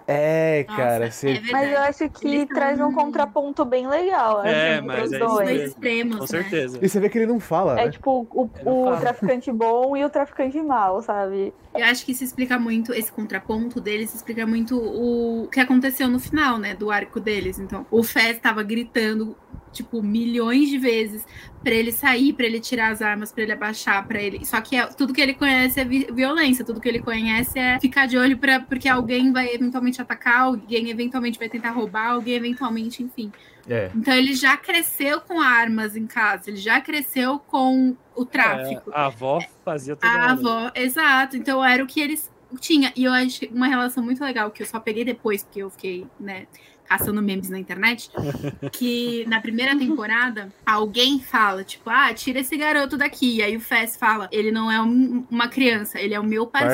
É, 0.05 0.65
Nossa, 0.67 0.81
cara, 0.81 1.05
é 1.05 1.11
você. 1.11 1.27
verdade. 1.33 1.51
Mas 1.53 1.71
eu 1.71 1.79
acho 1.79 2.09
que 2.09 2.27
Eles 2.27 2.47
traz 2.49 2.79
um 2.81 2.91
contraponto 2.91 3.63
bem 3.63 3.87
legal. 3.87 4.43
É, 4.43 4.75
assim, 4.75 4.87
mas 4.87 5.13
é 5.13 5.19
dois 5.19 5.49
mesmo. 5.49 5.65
extremos, 5.67 6.15
Com 6.15 6.21
né? 6.21 6.27
certeza. 6.27 6.79
E 6.81 6.89
você 6.89 6.99
vê 6.99 7.07
que 7.09 7.17
ele 7.17 7.25
não 7.27 7.39
fala, 7.39 7.79
É 7.79 7.85
né? 7.85 7.91
tipo 7.91 8.27
o, 8.29 8.49
o 8.65 8.97
traficante 8.97 9.49
bom 9.51 9.95
e 9.95 10.03
o 10.03 10.09
traficante 10.09 10.61
mal, 10.61 11.01
sabe? 11.01 11.53
Eu 11.73 11.85
acho 11.85 12.05
que 12.05 12.11
isso 12.11 12.23
explica 12.23 12.59
muito, 12.59 12.93
esse 12.93 13.11
contraponto 13.11 13.79
deles 13.79 14.13
explica 14.13 14.45
muito 14.45 14.77
o 14.77 15.47
que 15.47 15.61
aconteceu 15.61 16.09
no 16.09 16.19
final, 16.19 16.57
né, 16.57 16.75
do 16.75 16.91
arco 16.91 17.19
deles. 17.19 17.57
Então, 17.57 17.85
o 17.89 18.03
Fez 18.03 18.37
tava 18.39 18.61
gritando 18.61 19.37
tipo, 19.74 20.01
milhões 20.01 20.69
de 20.69 20.78
vezes 20.78 21.26
pra 21.63 21.74
ele 21.74 21.91
sair, 21.91 22.32
pra 22.34 22.45
ele 22.45 22.59
tirar 22.59 22.91
as 22.91 23.01
armas, 23.01 23.32
pra 23.32 23.43
ele 23.43 23.51
abaixar, 23.51 24.05
pra 24.07 24.21
ele. 24.21 24.45
Só 24.45 24.61
que 24.61 24.76
é- 24.76 24.86
tudo 24.86 25.13
que 25.13 25.19
ele 25.21 25.34
conhece 25.34 25.80
é 25.80 25.86
vi- 25.86 26.07
violência, 26.13 26.63
tudo 26.63 26.80
que 26.80 26.88
ele 26.88 26.99
conhece 26.99 27.57
é 27.59 27.80
ficar 27.80 28.05
de 28.05 28.17
olho 28.17 28.38
para 28.38 28.59
porque 28.61 28.88
alguém 28.88 29.32
vai 29.34 29.53
eventualmente 29.53 30.01
atacar, 30.01 30.41
alguém 30.41 30.89
eventualmente 30.89 31.39
vai 31.39 31.49
tentar 31.49 31.71
roubar, 31.71 32.11
alguém 32.11 32.36
eventualmente, 32.36 33.01
enfim. 33.03 33.32
É. 33.67 33.89
Então 33.95 34.13
ele 34.13 34.34
já 34.36 34.57
cresceu 34.57 35.21
com 35.21 35.39
armas 35.41 35.95
em 35.95 36.05
casa, 36.05 36.49
ele 36.49 36.57
já 36.57 36.82
cresceu 36.82 37.39
com 37.39 37.95
o 38.15 38.26
tráfico. 38.26 38.91
É, 38.91 38.95
a 38.97 39.05
avó 39.05 39.39
fazia 39.63 39.95
tudo. 39.95 40.05
A 40.09 40.32
avó, 40.32 40.71
exato. 40.76 41.38
Então 41.38 41.63
era 41.63 41.82
o 41.84 41.88
que 41.88 42.01
eles 42.01 42.30
tinham. 42.59 42.91
E 42.95 43.05
eu 43.05 43.13
achei 43.13 43.49
uma 43.53 43.67
relação 43.67 44.03
muito 44.03 44.21
legal, 44.24 44.51
que 44.51 44.61
eu 44.61 44.67
só 44.67 44.80
peguei 44.82 45.05
depois, 45.05 45.43
porque 45.43 45.63
eu 45.63 45.69
fiquei, 45.69 46.05
né, 46.19 46.45
caçando 46.88 47.21
memes 47.21 47.49
na 47.49 47.59
internet. 47.59 48.09
Que 48.71 49.25
na 49.27 49.41
primeira 49.41 49.77
temporada, 49.77 50.49
alguém 50.65 51.19
fala, 51.19 51.63
tipo, 51.63 51.89
ah, 51.89 52.13
tira 52.13 52.39
esse 52.39 52.55
garoto 52.57 52.97
daqui. 52.97 53.38
E 53.38 53.43
aí 53.43 53.55
o 53.55 53.59
Fess 53.59 53.95
fala, 53.97 54.27
ele 54.31 54.51
não 54.51 54.71
é 54.71 54.81
um- 54.81 55.25
uma 55.29 55.47
criança, 55.47 55.99
ele 55.99 56.13
é 56.13 56.19
o 56.19 56.23
meu 56.23 56.45
parceiro. 56.47 56.73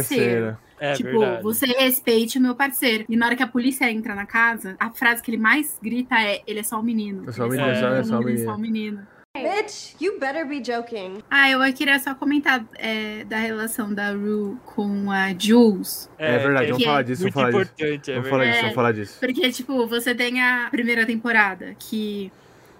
Parceira. 0.55 0.59
É 0.81 0.93
tipo, 0.93 1.19
verdade. 1.19 1.43
você 1.43 1.65
respeite 1.65 2.37
o 2.37 2.41
meu 2.41 2.55
parceiro. 2.55 3.03
E 3.09 3.17
na 3.17 3.25
hora 3.25 3.35
que 3.35 3.43
a 3.43 3.47
polícia 3.47 3.91
entra 3.91 4.15
na 4.15 4.25
casa, 4.25 4.77
a 4.79 4.89
frase 4.89 5.21
que 5.21 5.29
ele 5.29 5.37
mais 5.37 5.77
grita 5.83 6.15
é: 6.15 6.41
ele 6.47 6.59
é 6.59 6.63
só 6.63 6.79
um 6.79 6.83
menino. 6.83 7.29
É 7.29 7.31
só 7.33 7.45
um 7.45 7.49
menino, 7.49 7.67
é 7.67 7.99
é 7.99 8.03
só 8.03 8.15
um 8.15 8.21
é 8.29 8.57
menino. 8.57 9.07
Bitch, 9.43 9.93
you 10.01 10.19
better 10.19 10.43
be 10.43 10.59
joking. 10.59 11.21
Ah, 11.29 11.51
eu 11.51 11.59
queria 11.73 11.99
só 11.99 12.15
comentar 12.15 12.65
é, 12.75 13.23
da 13.25 13.37
relação 13.37 13.93
da 13.93 14.09
Rue 14.11 14.57
com 14.65 15.11
a 15.11 15.31
Jules. 15.37 16.09
É, 16.17 16.39
verdade, 16.39 16.65
que 16.65 16.71
vamos 16.71 16.83
falar 16.85 17.01
disso, 17.03 17.21
muito 17.21 17.33
vamos 17.35 17.51
falar 17.51 17.63
disso. 17.63 17.73
importante, 17.75 18.11
é 18.11 18.15
Vamos 18.15 18.29
falar 18.29 18.45
disso, 18.45 18.57
É. 18.57 18.61
vamos 18.61 18.75
falar 18.75 18.91
disso. 18.91 19.17
Porque, 19.19 19.51
tipo, 19.51 19.87
você 19.87 20.15
tem 20.15 20.41
a 20.41 20.67
primeira 20.71 21.05
temporada 21.05 21.75
que 21.77 22.31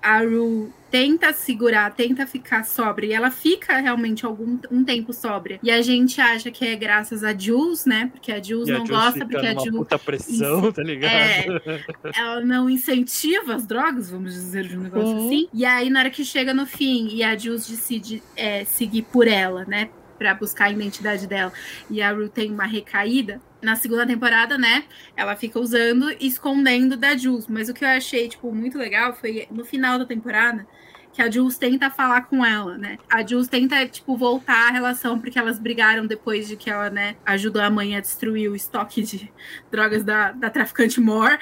a 0.01 0.19
Rue 0.19 0.71
tenta 0.89 1.31
segurar, 1.33 1.93
tenta 1.93 2.25
ficar 2.25 2.63
sóbria, 2.63 3.07
e 3.07 3.13
ela 3.13 3.29
fica 3.29 3.77
realmente 3.77 4.25
algum 4.25 4.57
um 4.71 4.83
tempo 4.83 5.13
sóbria. 5.13 5.59
E 5.61 5.69
a 5.69 5.81
gente 5.81 6.19
acha 6.19 6.49
que 6.49 6.65
é 6.65 6.75
graças 6.75 7.23
a 7.23 7.37
Jules, 7.37 7.85
né? 7.85 8.09
Porque 8.11 8.31
a 8.31 8.41
Jules 8.41 8.67
E 8.67 8.71
a 8.71 8.79
não 8.79 8.85
Jules 8.85 9.01
gosta, 9.01 9.13
fica 9.13 9.27
porque 9.27 9.47
a 9.47 9.53
Jules 9.53 9.77
puta 9.77 9.99
pressão, 9.99 10.71
tá 10.71 10.81
ligado? 10.81 11.11
É. 11.11 11.91
ela 12.15 12.41
não 12.41 12.69
incentiva 12.69 13.55
as 13.55 13.65
drogas, 13.65 14.09
vamos 14.09 14.33
dizer 14.33 14.67
de 14.67 14.77
um 14.77 14.81
negócio 14.81 15.19
Sim. 15.19 15.25
assim. 15.25 15.49
E 15.53 15.65
aí, 15.65 15.89
na 15.89 15.99
hora 15.99 16.09
que 16.09 16.25
chega 16.25 16.53
no 16.53 16.65
fim 16.65 17.09
e 17.13 17.23
a 17.23 17.37
Jules 17.37 17.67
decide 17.67 18.23
é, 18.35 18.65
seguir 18.65 19.03
por 19.03 19.27
ela, 19.27 19.65
né? 19.65 19.89
Pra 20.17 20.33
buscar 20.33 20.65
a 20.65 20.71
identidade 20.71 21.27
dela. 21.27 21.53
E 21.89 22.01
a 22.01 22.11
Rue 22.11 22.29
tem 22.29 22.51
uma 22.51 22.65
recaída. 22.65 23.39
Na 23.61 23.75
segunda 23.75 24.05
temporada, 24.05 24.57
né? 24.57 24.85
Ela 25.15 25.35
fica 25.35 25.59
usando 25.59 26.11
e 26.11 26.27
escondendo 26.27 26.95
da 26.95 27.15
Jules. 27.17 27.47
Mas 27.47 27.69
o 27.69 27.73
que 27.73 27.83
eu 27.83 27.89
achei, 27.89 28.29
tipo, 28.29 28.53
muito 28.53 28.77
legal 28.77 29.13
foi 29.13 29.47
no 29.51 29.65
final 29.65 29.99
da 29.99 30.05
temporada 30.05 30.65
que 31.11 31.21
a 31.21 31.29
Jules 31.29 31.57
tenta 31.57 31.89
falar 31.89 32.21
com 32.21 32.45
ela, 32.45 32.77
né? 32.77 32.97
A 33.09 33.25
Jules 33.25 33.47
tenta, 33.47 33.85
tipo, 33.87 34.15
voltar 34.15 34.69
a 34.69 34.71
relação, 34.71 35.19
porque 35.19 35.39
elas 35.39 35.59
brigaram 35.59 36.05
depois 36.05 36.47
de 36.47 36.55
que 36.55 36.69
ela, 36.69 36.89
né, 36.89 37.15
ajudou 37.25 37.61
a 37.61 37.69
mãe 37.69 37.95
a 37.95 37.99
destruir 37.99 38.49
o 38.49 38.55
estoque 38.55 39.01
de 39.03 39.31
drogas 39.71 40.03
da, 40.03 40.31
da 40.31 40.49
traficante 40.49 41.01
Moore. 41.01 41.37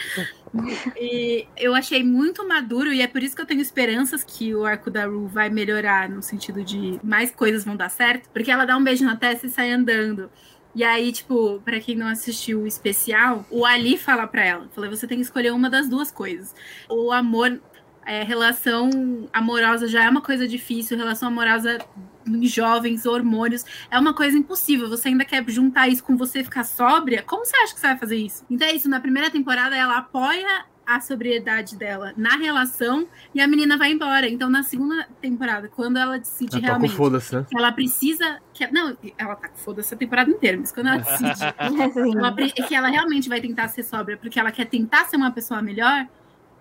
E 1.00 1.46
eu 1.58 1.76
achei 1.76 2.04
muito 2.04 2.48
maduro, 2.48 2.92
e 2.92 3.02
é 3.02 3.08
por 3.08 3.22
isso 3.22 3.36
que 3.36 3.42
eu 3.42 3.46
tenho 3.46 3.62
esperanças 3.62 4.24
que 4.24 4.56
o 4.56 4.66
arco 4.66 4.90
da 4.90 5.06
Rue 5.06 5.28
vai 5.28 5.50
melhorar, 5.50 6.10
no 6.10 6.24
sentido 6.24 6.64
de 6.64 7.00
mais 7.04 7.32
coisas 7.32 7.66
vão 7.66 7.76
dar 7.76 7.90
certo, 7.90 8.30
porque 8.30 8.50
ela 8.50 8.66
dá 8.66 8.78
um 8.78 8.84
beijo 8.84 9.04
na 9.06 9.16
testa 9.18 9.46
e 9.46 9.50
sai 9.50 9.72
andando. 9.72 10.32
E 10.78 10.84
aí, 10.84 11.12
tipo, 11.12 11.60
pra 11.66 11.80
quem 11.80 11.96
não 11.96 12.06
assistiu 12.06 12.62
o 12.62 12.68
especial, 12.68 13.44
o 13.50 13.66
Ali 13.66 13.98
fala 13.98 14.28
pra 14.28 14.46
ela: 14.46 14.70
falei, 14.76 14.88
você 14.88 15.08
tem 15.08 15.18
que 15.18 15.24
escolher 15.24 15.52
uma 15.52 15.72
das 15.72 15.90
duas 15.90 16.12
coisas. 16.12 16.54
O 16.88 17.12
amor, 17.12 17.60
é, 18.06 18.22
relação 18.22 19.28
amorosa 19.34 19.88
já 19.88 20.04
é 20.04 20.10
uma 20.10 20.22
coisa 20.22 20.48
difícil, 20.48 20.96
relação 20.96 21.30
amorosa 21.30 21.80
em 22.28 22.46
jovens, 22.46 23.08
hormônios, 23.08 23.66
é 23.90 23.98
uma 23.98 24.14
coisa 24.14 24.38
impossível. 24.38 24.88
Você 24.88 25.08
ainda 25.08 25.26
quer 25.26 25.44
juntar 25.50 25.88
isso 25.88 26.04
com 26.04 26.16
você 26.16 26.44
ficar 26.44 26.64
sóbria? 26.64 27.24
Como 27.24 27.44
você 27.44 27.58
acha 27.58 27.74
que 27.74 27.80
você 27.80 27.88
vai 27.88 27.98
fazer 27.98 28.18
isso? 28.18 28.46
Então 28.48 28.68
é 28.68 28.76
isso, 28.76 28.88
na 28.88 29.00
primeira 29.00 29.32
temporada 29.32 29.76
ela 29.76 29.98
apoia 29.98 30.64
a 30.88 31.02
sobriedade 31.02 31.76
dela 31.76 32.14
na 32.16 32.38
relação 32.38 33.06
e 33.36 33.42
a 33.42 33.48
menina 33.48 33.78
vai 33.78 33.92
embora. 33.92 34.28
Então 34.30 34.50
na 34.50 34.64
segunda 34.64 35.06
temporada, 35.22 35.70
quando 35.76 35.98
ela 35.98 36.18
decide 36.18 36.56
Ela 36.56 36.78
o 36.78 36.88
realmente 36.88 37.36
né? 37.36 37.46
que 37.50 37.58
ela 37.58 37.72
precisa. 37.74 38.40
Que, 38.54 38.66
não, 38.72 38.98
ela 39.18 39.36
tá 39.36 39.50
com 39.50 39.58
foda-se 39.58 39.94
a 39.94 39.98
temporada 39.98 40.32
inteira, 40.32 40.58
mas 40.58 40.72
quando 40.72 40.88
ela 40.88 40.98
decide 40.98 41.28
Assim, 41.60 42.18
ela 42.18 42.34
que 42.68 42.74
ela 42.74 42.88
realmente 42.88 43.28
vai 43.28 43.42
tentar 43.42 43.68
ser 43.68 43.84
sóbria 43.84 44.16
porque 44.18 44.40
ela 44.40 44.52
quer 44.52 44.66
tentar 44.66 45.06
ser 45.06 45.18
uma 45.18 45.32
pessoa 45.32 45.62
melhor, 45.62 46.08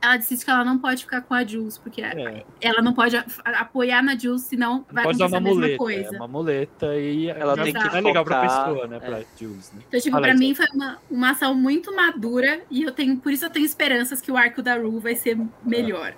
ela 0.01 0.17
decide 0.17 0.45
que 0.45 0.51
ela 0.51 0.65
não 0.65 0.79
pode 0.79 1.03
ficar 1.05 1.23
com 1.23 1.35
a 1.35 1.45
Jules, 1.45 1.79
porque 1.79 2.03
É, 2.03 2.45
ela 2.61 2.83
não 2.83 2.93
pode 2.93 3.17
apoiar 3.45 4.03
na 4.03 4.17
Jules, 4.17 4.43
senão 4.43 4.85
vai 4.91 5.05
pode 5.05 5.23
acontecer 5.23 5.37
a 5.37 5.41
mesma 5.41 5.55
muleta, 5.61 5.79
coisa. 5.79 6.15
é 6.15 6.19
uma 6.19 6.29
muleta 6.29 6.95
e 6.97 7.29
Ela 7.29 7.57
já 7.57 7.63
tem 7.65 7.73
que 7.73 7.97
é 7.97 8.01
legal 8.01 8.25
pra 8.25 8.41
focar, 8.43 8.65
pessoa, 8.67 8.87
né, 8.87 8.97
é. 8.97 9.01
pra 9.01 9.21
Jules, 9.39 9.73
né? 9.73 9.83
Então, 9.89 10.01
tipo, 10.01 10.13
Fala 10.13 10.23
pra 10.27 10.33
aí, 10.33 10.39
mim 10.39 10.55
foi 10.55 10.67
uma, 10.75 10.99
uma 11.11 11.31
ação 11.31 11.55
muito 11.55 11.95
madura 11.95 12.61
e 12.71 12.83
eu 12.83 12.93
tenho, 12.93 13.17
por 13.17 13.33
isso 13.33 13.45
eu 13.45 13.51
tenho 13.51 13.65
esperanças 13.67 14.21
que 14.21 14.31
o 14.31 14.37
arco 14.37 14.63
da 14.63 14.77
Rue 14.77 14.99
vai 15.01 15.15
ser 15.15 15.39
melhor. 15.65 16.15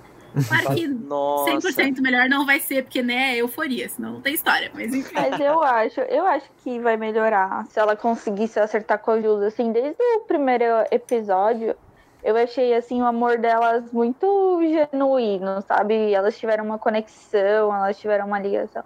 Claro 0.47 0.75
que 0.75 0.87
Nossa. 0.87 1.53
100% 1.53 2.01
melhor 2.01 2.29
não 2.29 2.45
vai 2.45 2.61
ser, 2.61 2.83
porque, 2.83 3.03
né, 3.03 3.33
é 3.35 3.37
euforia, 3.39 3.89
senão 3.89 4.13
não 4.13 4.21
tem 4.21 4.35
história, 4.35 4.71
mas 4.75 4.95
enfim. 4.95 5.15
Mas 5.15 5.41
eu 5.41 5.63
acho, 5.63 6.01
eu 6.03 6.27
acho 6.27 6.47
que 6.63 6.79
vai 6.79 6.97
melhorar 6.99 7.65
se 7.67 7.81
ela 7.81 7.97
conseguir 7.97 8.47
se 8.47 8.61
acertar 8.61 8.99
com 8.99 9.13
a 9.13 9.21
Jules. 9.21 9.43
Assim, 9.45 9.73
desde 9.73 9.97
o 10.17 10.21
primeiro 10.29 10.65
episódio, 10.91 11.75
eu 12.23 12.37
achei 12.37 12.75
assim 12.75 13.01
o 13.01 13.07
amor 13.07 13.39
delas 13.39 13.91
muito 13.93 14.61
genuíno, 14.63 15.63
sabe? 15.63 16.13
Elas 16.13 16.39
tiveram 16.39 16.65
uma 16.65 16.79
conexão, 16.79 17.75
elas 17.75 17.99
tiveram 17.99 18.27
uma 18.27 18.39
ligação. 18.39 18.85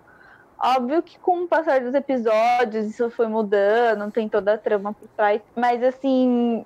Óbvio 0.63 1.03
que 1.03 1.19
com 1.19 1.43
o 1.43 1.49
passar 1.49 1.81
dos 1.81 1.95
episódios 1.95 2.87
isso 2.87 3.11
foi 3.11 3.27
mudando, 3.27 4.11
tem 4.13 4.29
toda 4.29 4.55
a 4.55 4.59
trama 4.59 4.93
por 4.93 5.09
trás. 5.09 5.43
Mas 5.57 5.83
assim, 5.83 6.65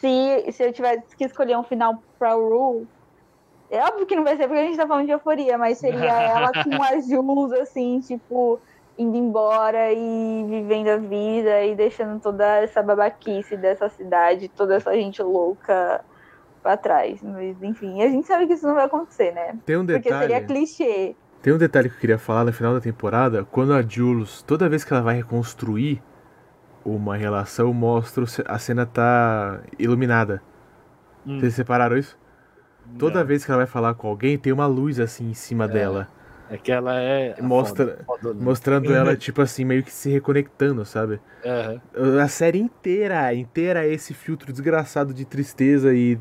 se, 0.00 0.50
se 0.50 0.64
eu 0.64 0.72
tivesse 0.72 1.16
que 1.16 1.24
escolher 1.24 1.56
um 1.56 1.62
final 1.62 2.02
pra 2.18 2.32
Rue, 2.32 2.88
é 3.70 3.80
óbvio 3.84 4.06
que 4.06 4.16
não 4.16 4.24
vai 4.24 4.36
ser 4.36 4.48
porque 4.48 4.60
a 4.60 4.64
gente 4.64 4.76
tá 4.76 4.86
falando 4.86 5.06
de 5.06 5.12
euforia, 5.12 5.56
mas 5.56 5.78
seria 5.78 6.10
ela 6.10 6.50
com 6.50 6.82
as 6.82 7.06
Jules, 7.06 7.52
assim, 7.52 8.00
tipo, 8.00 8.58
indo 9.00 9.16
embora 9.16 9.90
e 9.92 10.44
vivendo 10.46 10.88
a 10.88 10.96
vida 10.98 11.64
e 11.64 11.74
deixando 11.74 12.20
toda 12.20 12.44
essa 12.58 12.82
babaquice 12.82 13.56
dessa 13.56 13.88
cidade, 13.88 14.48
toda 14.48 14.74
essa 14.74 14.92
gente 14.92 15.22
louca 15.22 16.04
pra 16.62 16.76
trás. 16.76 17.22
Mas, 17.22 17.62
enfim, 17.62 18.02
a 18.02 18.08
gente 18.08 18.26
sabe 18.26 18.46
que 18.46 18.52
isso 18.52 18.66
não 18.66 18.74
vai 18.74 18.84
acontecer, 18.84 19.32
né? 19.32 19.58
Tem 19.64 19.78
um 19.78 19.86
Porque 19.86 20.10
seria 20.10 20.40
detalhe. 20.40 20.46
clichê. 20.46 21.16
Tem 21.40 21.50
um 21.50 21.56
detalhe 21.58 21.88
que 21.88 21.94
eu 21.96 22.00
queria 22.00 22.18
falar 22.18 22.44
no 22.44 22.52
final 22.52 22.74
da 22.74 22.80
temporada, 22.80 23.46
quando 23.50 23.72
a 23.72 23.80
Jules, 23.80 24.42
toda 24.42 24.68
vez 24.68 24.84
que 24.84 24.92
ela 24.92 25.02
vai 25.02 25.16
reconstruir 25.16 26.02
uma 26.84 27.16
relação, 27.16 27.72
mostra 27.72 28.24
a 28.46 28.58
cena 28.58 28.84
tá 28.84 29.60
iluminada. 29.78 30.42
Hum. 31.26 31.40
Vocês 31.40 31.54
separaram 31.54 31.96
isso? 31.96 32.18
Toda 32.98 33.20
Não, 33.20 33.26
vez 33.26 33.44
que 33.44 33.50
ela 33.50 33.58
vai 33.58 33.66
falar 33.66 33.94
com 33.94 34.08
alguém, 34.08 34.36
tem 34.36 34.52
uma 34.52 34.66
luz 34.66 35.00
assim 35.00 35.30
em 35.30 35.34
cima 35.34 35.66
dela, 35.66 36.08
É 36.50 36.56
que 36.58 36.72
ela 36.72 37.00
é. 37.00 37.36
a 37.38 37.42
Mostra- 37.42 37.86
foda- 38.04 38.04
fodona. 38.04 38.42
mostrando 38.44 38.92
ela 38.92 39.16
tipo 39.16 39.40
assim 39.40 39.64
meio 39.64 39.84
que 39.84 39.92
se 39.92 40.10
reconectando, 40.10 40.84
sabe? 40.84 41.20
Aham. 41.46 41.80
A 42.20 42.26
série 42.28 42.58
inteira, 42.58 43.32
inteira 43.32 43.86
é 43.86 43.92
esse 43.92 44.12
filtro 44.12 44.50
desgraçado 44.52 45.14
de 45.14 45.24
tristeza 45.24 45.94
e 45.94 46.18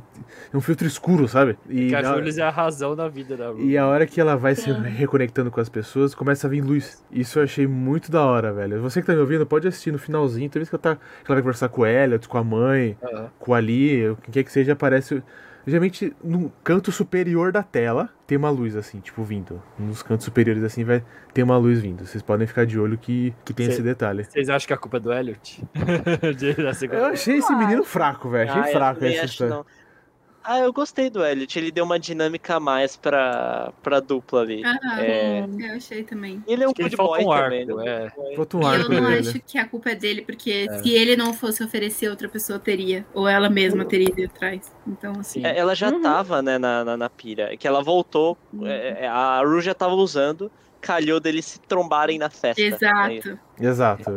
é 0.53 0.55
um 0.55 0.61
filtro 0.61 0.85
escuro, 0.87 1.27
sabe? 1.27 1.57
E 1.67 1.87
Que 1.89 1.95
a 1.95 2.01
na- 2.03 2.13
Jules 2.13 2.37
é 2.37 2.43
a 2.43 2.49
razão 2.51 2.95
da 2.95 3.07
vida 3.07 3.35
da 3.35 3.49
Rue. 3.49 3.65
E 3.69 3.77
a 3.77 3.87
hora 3.87 4.05
que 4.05 4.21
ela 4.21 4.35
vai 4.37 4.53
se 4.53 4.63
Sim. 4.71 4.79
reconectando 4.83 5.49
com 5.49 5.59
as 5.59 5.67
pessoas, 5.67 6.13
começa 6.13 6.45
a 6.45 6.49
vir 6.49 6.61
luz. 6.61 7.03
Isso 7.11 7.39
eu 7.39 7.43
achei 7.43 7.65
muito 7.65 8.11
da 8.11 8.23
hora, 8.23 8.53
velho. 8.53 8.79
Você 8.81 9.01
que 9.01 9.07
tá 9.07 9.13
me 9.13 9.19
ouvindo, 9.19 9.45
pode 9.47 9.67
assistir 9.67 9.91
no 9.91 9.97
finalzinho. 9.97 10.47
Toda 10.49 10.59
vez 10.59 10.69
que 10.69 10.75
ela, 10.75 10.81
tá, 10.81 10.95
que 10.95 11.01
ela 11.31 11.35
vai 11.35 11.41
conversar 11.41 11.69
com 11.69 11.81
o 11.81 11.85
Elliot, 11.87 12.27
com 12.29 12.37
a 12.37 12.43
mãe, 12.43 12.95
Aham. 13.03 13.29
com 13.39 13.53
a 13.53 13.57
Ali, 13.57 14.15
quem 14.23 14.31
quer 14.31 14.43
que 14.43 14.51
seja, 14.51 14.73
aparece. 14.73 15.21
Geralmente 15.67 16.15
no 16.23 16.51
canto 16.63 16.91
superior 16.91 17.51
da 17.51 17.61
tela 17.61 18.09
tem 18.25 18.37
uma 18.37 18.49
luz 18.49 18.75
assim, 18.75 18.99
tipo, 18.99 19.23
vindo. 19.23 19.61
Nos 19.77 20.01
cantos 20.01 20.25
superiores 20.25 20.63
assim 20.63 20.83
vai 20.83 21.03
ter 21.33 21.43
uma 21.43 21.57
luz 21.57 21.79
vindo. 21.81 22.05
Vocês 22.05 22.21
podem 22.23 22.47
ficar 22.47 22.65
de 22.65 22.79
olho 22.79 22.97
que, 22.97 23.33
que 23.45 23.53
tem 23.53 23.65
Cê- 23.67 23.73
esse 23.73 23.81
detalhe. 23.81 24.23
Vocês 24.23 24.49
acham 24.49 24.67
que 24.67 24.73
a 24.73 24.77
culpa 24.77 24.97
é 24.97 24.99
do 24.99 25.11
Elliot? 25.13 25.63
Eu 26.91 27.05
achei 27.05 27.37
esse 27.37 27.53
menino 27.55 27.83
fraco, 27.83 28.29
velho. 28.29 28.49
Achei 28.51 28.61
Ah, 28.61 28.75
fraco 28.77 29.05
essa 29.05 29.25
história. 29.25 29.55
não. 29.55 29.65
Ah, 30.51 30.57
eu 30.61 30.73
gostei 30.73 31.11
do 31.11 31.23
Elliot. 31.23 31.59
Ele 31.59 31.69
deu 31.71 31.85
uma 31.85 31.99
dinâmica 31.99 32.55
a 32.55 32.59
mais 32.59 32.97
pra, 32.97 33.71
pra 33.83 33.99
dupla 33.99 34.41
ali. 34.41 34.63
Aham, 34.65 34.99
É. 34.99 35.45
eu 35.59 35.75
achei 35.75 36.03
também. 36.03 36.43
Ele 36.47 36.63
é 36.63 36.67
um 36.67 36.73
good 36.73 36.95
boy 36.97 37.23
um 37.23 37.29
também. 37.29 37.61
arco, 37.61 37.75
né? 37.75 38.11
é. 38.31 38.35
Falta 38.35 38.57
um 38.57 38.61
E 38.61 38.63
eu 38.63 38.67
arco 38.69 38.91
não 38.93 39.05
dele. 39.11 39.29
acho 39.29 39.39
que 39.45 39.57
a 39.59 39.67
culpa 39.67 39.91
é 39.91 39.95
dele, 39.95 40.23
porque 40.23 40.65
se 40.81 40.89
ele 40.91 41.15
não 41.15 41.35
fosse 41.35 41.63
oferecer, 41.63 42.09
outra 42.09 42.27
pessoa 42.27 42.57
teria. 42.57 43.05
Ou 43.13 43.27
ela 43.27 43.47
mesma 43.47 43.85
teria 43.85 44.09
ido 44.09 44.25
atrás. 44.25 44.61
Então, 44.87 45.13
assim. 45.19 45.45
É, 45.45 45.55
ela 45.55 45.75
já 45.75 45.89
Uhum. 45.91 46.01
tava, 46.01 46.41
né, 46.41 46.57
na, 46.57 46.83
na, 46.83 46.97
na 46.97 47.09
pira. 47.11 47.55
Que 47.55 47.67
ela 47.67 47.83
voltou, 47.83 48.35
Uhum. 48.51 48.65
é, 48.65 49.01
é, 49.03 49.07
a 49.07 49.39
Ru 49.41 49.61
já 49.61 49.75
tava 49.75 49.93
usando, 49.93 50.51
calhou 50.81 51.19
deles 51.19 51.45
se 51.45 51.59
trombarem 51.59 52.17
na 52.17 52.31
festa. 52.31 52.59
É. 52.59 52.65
Exato. 52.65 53.39
Exato. 53.61 54.11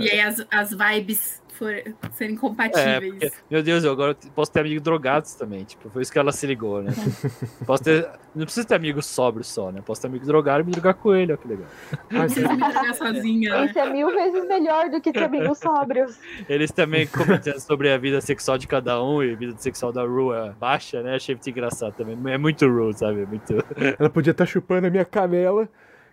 E 0.00 0.10
aí 0.10 0.20
as, 0.20 0.46
as 0.52 0.70
vibes 0.70 1.42
for, 1.54 1.74
serem 2.12 2.34
É, 2.34 2.38
compatíveis. 2.38 3.12
porque, 3.12 3.32
meu 3.50 3.62
Deus, 3.62 3.84
eu 3.84 3.92
agora 3.92 4.16
posso 4.34 4.52
ter 4.52 4.60
amigos 4.60 4.82
drogados 4.82 5.34
também. 5.34 5.64
Tipo, 5.64 5.88
foi 5.90 6.02
isso 6.02 6.12
que 6.12 6.18
ela 6.18 6.32
se 6.32 6.46
ligou, 6.46 6.82
né? 6.82 6.92
posso 7.66 7.82
ter. 7.84 8.08
Não 8.34 8.44
precisa 8.44 8.66
ter 8.66 8.74
amigos 8.74 9.06
sóbrios 9.06 9.46
só, 9.46 9.70
né? 9.70 9.80
Posso 9.84 10.00
ter 10.02 10.08
amigos 10.08 10.26
drogados 10.26 10.64
e 10.64 10.66
me 10.66 10.72
drogar 10.72 10.94
com 10.94 11.14
ele, 11.14 11.32
ó, 11.32 11.36
que 11.36 11.46
legal. 11.48 11.66
Não 12.10 12.20
precisa 12.22 12.48
me 12.52 12.58
jogar 12.60 12.94
sozinha, 12.94 13.50
né? 13.60 13.66
Isso 13.66 13.78
é 13.78 13.90
mil 13.90 14.08
vezes 14.08 14.46
melhor 14.48 14.90
do 14.90 15.00
que 15.00 15.12
ter 15.12 15.24
amigos 15.24 15.58
sóbrios. 15.58 16.18
Eles 16.48 16.70
também 16.72 17.06
comentando 17.06 17.60
sobre 17.60 17.92
a 17.92 17.98
vida 17.98 18.20
sexual 18.20 18.58
de 18.58 18.66
cada 18.66 19.02
um 19.02 19.22
e 19.22 19.32
a 19.32 19.36
vida 19.36 19.54
sexual 19.56 19.92
da 19.92 20.02
Ru 20.02 20.34
é 20.34 20.50
baixa, 20.58 21.02
né? 21.02 21.14
Achei 21.14 21.34
muito 21.34 21.48
engraçado 21.48 21.94
também. 21.94 22.18
É 22.32 22.38
muito 22.38 22.66
Ru, 22.66 22.92
sabe? 22.92 23.22
É 23.22 23.26
muito. 23.26 23.54
Ela 23.98 24.10
podia 24.10 24.32
estar 24.32 24.46
chupando 24.46 24.86
a 24.86 24.90
minha 24.90 25.04
canela, 25.04 25.68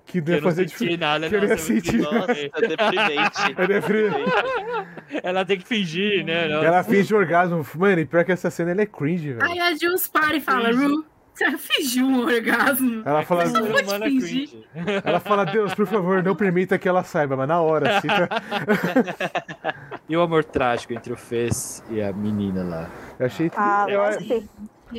que 0.05 0.19
não 0.21 0.29
ia 0.29 0.35
não 0.35 0.43
fazer 0.43 0.65
diferença. 0.65 0.97
nada, 0.97 1.29
que 1.29 1.35
eu 1.35 1.41
não 1.41 1.47
ia 1.47 1.53
é 1.53 1.57
sentir. 1.57 1.97
Nossa, 1.97 2.31
é 2.33 2.67
deprimente. 2.67 3.41
É 3.57 3.67
deprimente. 3.67 4.31
Ela 5.23 5.45
tem 5.45 5.57
que 5.59 5.67
fingir, 5.67 6.25
né? 6.25 6.47
Nossa. 6.47 6.65
Ela 6.65 6.83
finge 6.83 7.13
orgasmo. 7.15 7.65
Mano, 7.75 7.99
e 8.01 8.05
pior 8.05 8.23
que 8.25 8.31
essa 8.31 8.49
cena 8.49 8.71
ela 8.71 8.81
é 8.81 8.85
cringe, 8.85 9.33
velho. 9.33 9.43
Aí 9.51 9.59
a 9.59 9.73
Jules 9.75 10.07
para 10.07 10.35
e 10.35 10.41
fala, 10.41 10.71
Ru, 10.71 11.05
você 11.33 11.51
fingiu 11.57 12.05
um 12.07 12.25
orgasmo. 12.25 13.03
Ela 13.05 13.23
fala, 13.23 13.43
Mas 13.43 13.53
não 13.53 13.67
pode 13.67 13.93
é 13.93 13.99
fingir. 14.09 14.49
cringe. 14.49 14.67
ela 15.03 15.19
fala, 15.19 15.45
Deus, 15.45 15.73
por 15.73 15.87
favor, 15.87 16.21
não 16.23 16.35
permita 16.35 16.77
que 16.77 16.87
ela 16.89 17.03
saiba, 17.03 17.35
mas 17.37 17.47
na 17.47 17.61
hora, 17.61 17.97
assim, 17.97 18.07
tá? 18.07 18.27
E 20.09 20.17
o 20.17 20.21
amor 20.21 20.43
trágico 20.43 20.91
entre 20.93 21.13
o 21.13 21.15
Fez 21.15 21.81
e 21.89 22.01
a 22.01 22.11
menina 22.11 22.63
lá. 22.63 22.89
Eu 23.17 23.25
achei. 23.27 23.49
Ah, 23.55 23.85
eu, 23.87 24.01
Lexi. 24.01 24.49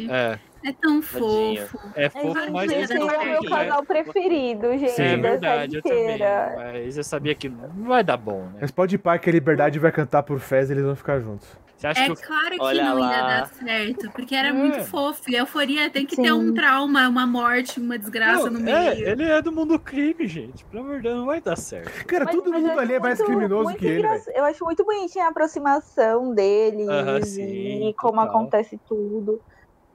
É, 0.08 0.38
É 0.64 0.72
tão 0.72 1.02
fofo. 1.02 1.78
é 1.94 2.08
fofo, 2.08 2.52
mas 2.52 2.70
gente, 2.70 2.84
esse 2.84 2.92
é 2.92 3.00
o 3.00 3.06
meu 3.24 3.42
né? 3.42 3.48
canal 3.48 3.84
preferido, 3.84 4.70
gente, 4.78 4.90
Sim, 4.92 5.02
é 5.02 5.16
da 5.16 5.22
verdade, 5.30 5.76
eu 5.76 5.82
também. 5.82 6.18
Mas 6.56 6.96
eu 6.96 7.04
sabia 7.04 7.34
que 7.34 7.48
não 7.48 7.88
vai 7.88 8.04
dar 8.04 8.16
bom, 8.16 8.44
né? 8.46 8.58
Mas 8.60 8.70
pode 8.70 8.94
ir 8.94 8.98
pá 8.98 9.18
que 9.18 9.28
a 9.28 9.32
Liberdade 9.32 9.78
vai 9.78 9.90
cantar 9.90 10.22
por 10.22 10.38
Fez 10.38 10.70
e 10.70 10.74
eles 10.74 10.84
vão 10.84 10.94
ficar 10.94 11.18
juntos. 11.20 11.48
Você 11.76 11.86
acha 11.88 12.00
É 12.04 12.14
que 12.14 12.22
claro 12.22 12.50
que 12.50 12.60
Olha 12.60 12.84
não 12.84 12.98
ia 13.00 13.04
lá. 13.06 13.22
dar 13.40 13.46
certo, 13.48 14.08
porque 14.12 14.36
era 14.36 14.48
É. 14.48 14.52
muito 14.52 14.80
fofo. 14.84 15.20
E 15.28 15.34
a 15.34 15.40
euforia 15.40 15.90
tem 15.90 16.06
que 16.06 16.14
Sim. 16.14 16.22
ter 16.22 16.32
um 16.32 16.54
trauma, 16.54 17.08
uma 17.08 17.26
morte, 17.26 17.80
uma 17.80 17.98
desgraça 17.98 18.48
Não, 18.48 18.60
no 18.60 18.68
é, 18.70 18.94
meio. 18.94 19.08
ele 19.08 19.24
é 19.24 19.42
do 19.42 19.50
mundo 19.50 19.76
crime, 19.80 20.28
gente. 20.28 20.64
Pelo 20.66 20.84
amor 20.84 20.96
de 20.98 21.02
Deus, 21.02 21.16
não 21.16 21.26
vai 21.26 21.40
dar 21.40 21.56
certo. 21.56 22.06
Cara, 22.06 22.26
Mas- 22.26 22.36
todo 22.36 22.50
mas 22.50 22.62
mundo 22.62 22.78
ali 22.78 22.94
é 22.94 23.00
mais 23.00 23.20
criminoso 23.20 23.64
muito 23.64 23.78
que 23.80 23.86
ele, 23.86 24.00
velho. 24.06 24.22
Eu 24.32 24.44
acho 24.44 24.64
muito 24.64 24.84
bonitinha 24.84 25.24
a 25.24 25.28
aproximação 25.30 26.32
deles 26.32 26.88
Aham, 26.88 27.20
sim, 27.22 27.88
e 27.88 27.94
como 27.94 28.12
total. 28.20 28.28
acontece 28.28 28.80
tudo. 28.86 29.40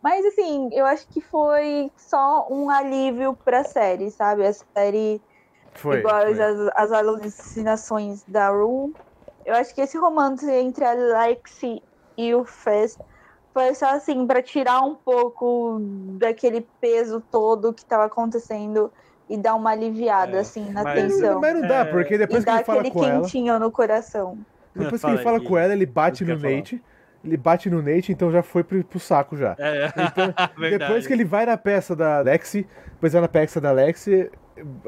Mas 0.08 0.26
assim, 0.26 0.70
eu 0.72 0.86
acho 0.86 1.06
que 1.10 1.20
foi 1.20 1.92
só 1.98 2.48
um 2.50 2.70
alívio 2.70 3.38
pra 3.44 3.66
série, 3.66 4.10
sabe? 4.10 4.46
A 4.48 4.54
série, 4.54 5.22
Foi. 5.74 5.98
igual 6.00 6.22
foi. 6.22 6.42
as, 6.42 6.60
as 6.76 6.92
alucinações 6.94 8.24
da 8.26 8.48
Rue. 8.50 8.94
Eu 9.46 9.54
acho 9.56 9.76
que 9.76 9.82
esse 9.82 9.98
romance 9.98 10.50
entre 10.50 10.86
a 10.86 10.94
Lexi 10.94 11.84
e 12.18 12.34
o 12.34 12.46
Fez 12.46 12.98
foi 13.54 13.76
só 13.76 13.88
assim, 13.90 14.26
pra 14.26 14.42
tirar 14.42 14.80
um 14.82 14.96
pouco 14.96 15.78
daquele 16.18 16.66
peso 16.80 17.22
todo 17.30 17.74
que 17.74 17.84
tava 17.84 18.06
acontecendo 18.06 18.90
e 19.30 19.36
dar 19.36 19.56
uma 19.56 19.72
aliviada, 19.72 20.38
É, 20.38 20.40
assim, 20.40 20.70
na 20.72 20.84
mas- 20.84 21.02
tensão. 21.02 21.42
Mas 21.42 21.54
não 21.54 21.68
dá, 21.68 21.80
É. 21.80 21.84
porque 21.86 22.18
depois 22.18 22.44
E 22.44 22.46
que 22.46 22.52
ele 22.52 22.64
fala 22.64 22.90
com 22.90 23.04
ela. 23.04 23.22
quentinho 23.24 23.60
no 23.60 23.70
coração. 23.70 24.38
Depois 24.74 25.02
que 25.02 25.08
ele 25.10 25.18
fala 25.18 25.42
com 25.44 25.58
ela, 25.58 25.74
ele 25.74 25.86
bate 25.86 26.24
no 26.24 26.30
ia 26.30 26.40
falar. 26.40 26.54
Ele 27.28 27.38
bate 27.38 27.70
no 27.70 27.82
Nate, 27.82 28.12
então 28.12 28.32
já 28.32 28.42
foi 28.42 28.64
pro, 28.64 28.84
pro 28.84 29.00
saco 29.00 29.36
já. 29.36 29.56
É, 29.60 29.88
Então, 29.98 30.34
verdade. 30.58 30.78
depois 30.80 31.06
que 31.08 31.14
ele 31.14 31.26
vai 31.26 31.46
na 31.46 31.58
peça 31.58 31.96
da 31.96 32.20
Lexi, 32.22 32.66
depois 32.94 33.14
vai 33.14 33.22
na 33.22 33.28
peça 33.28 33.60
da 33.62 33.72
Lexi, 33.72 34.30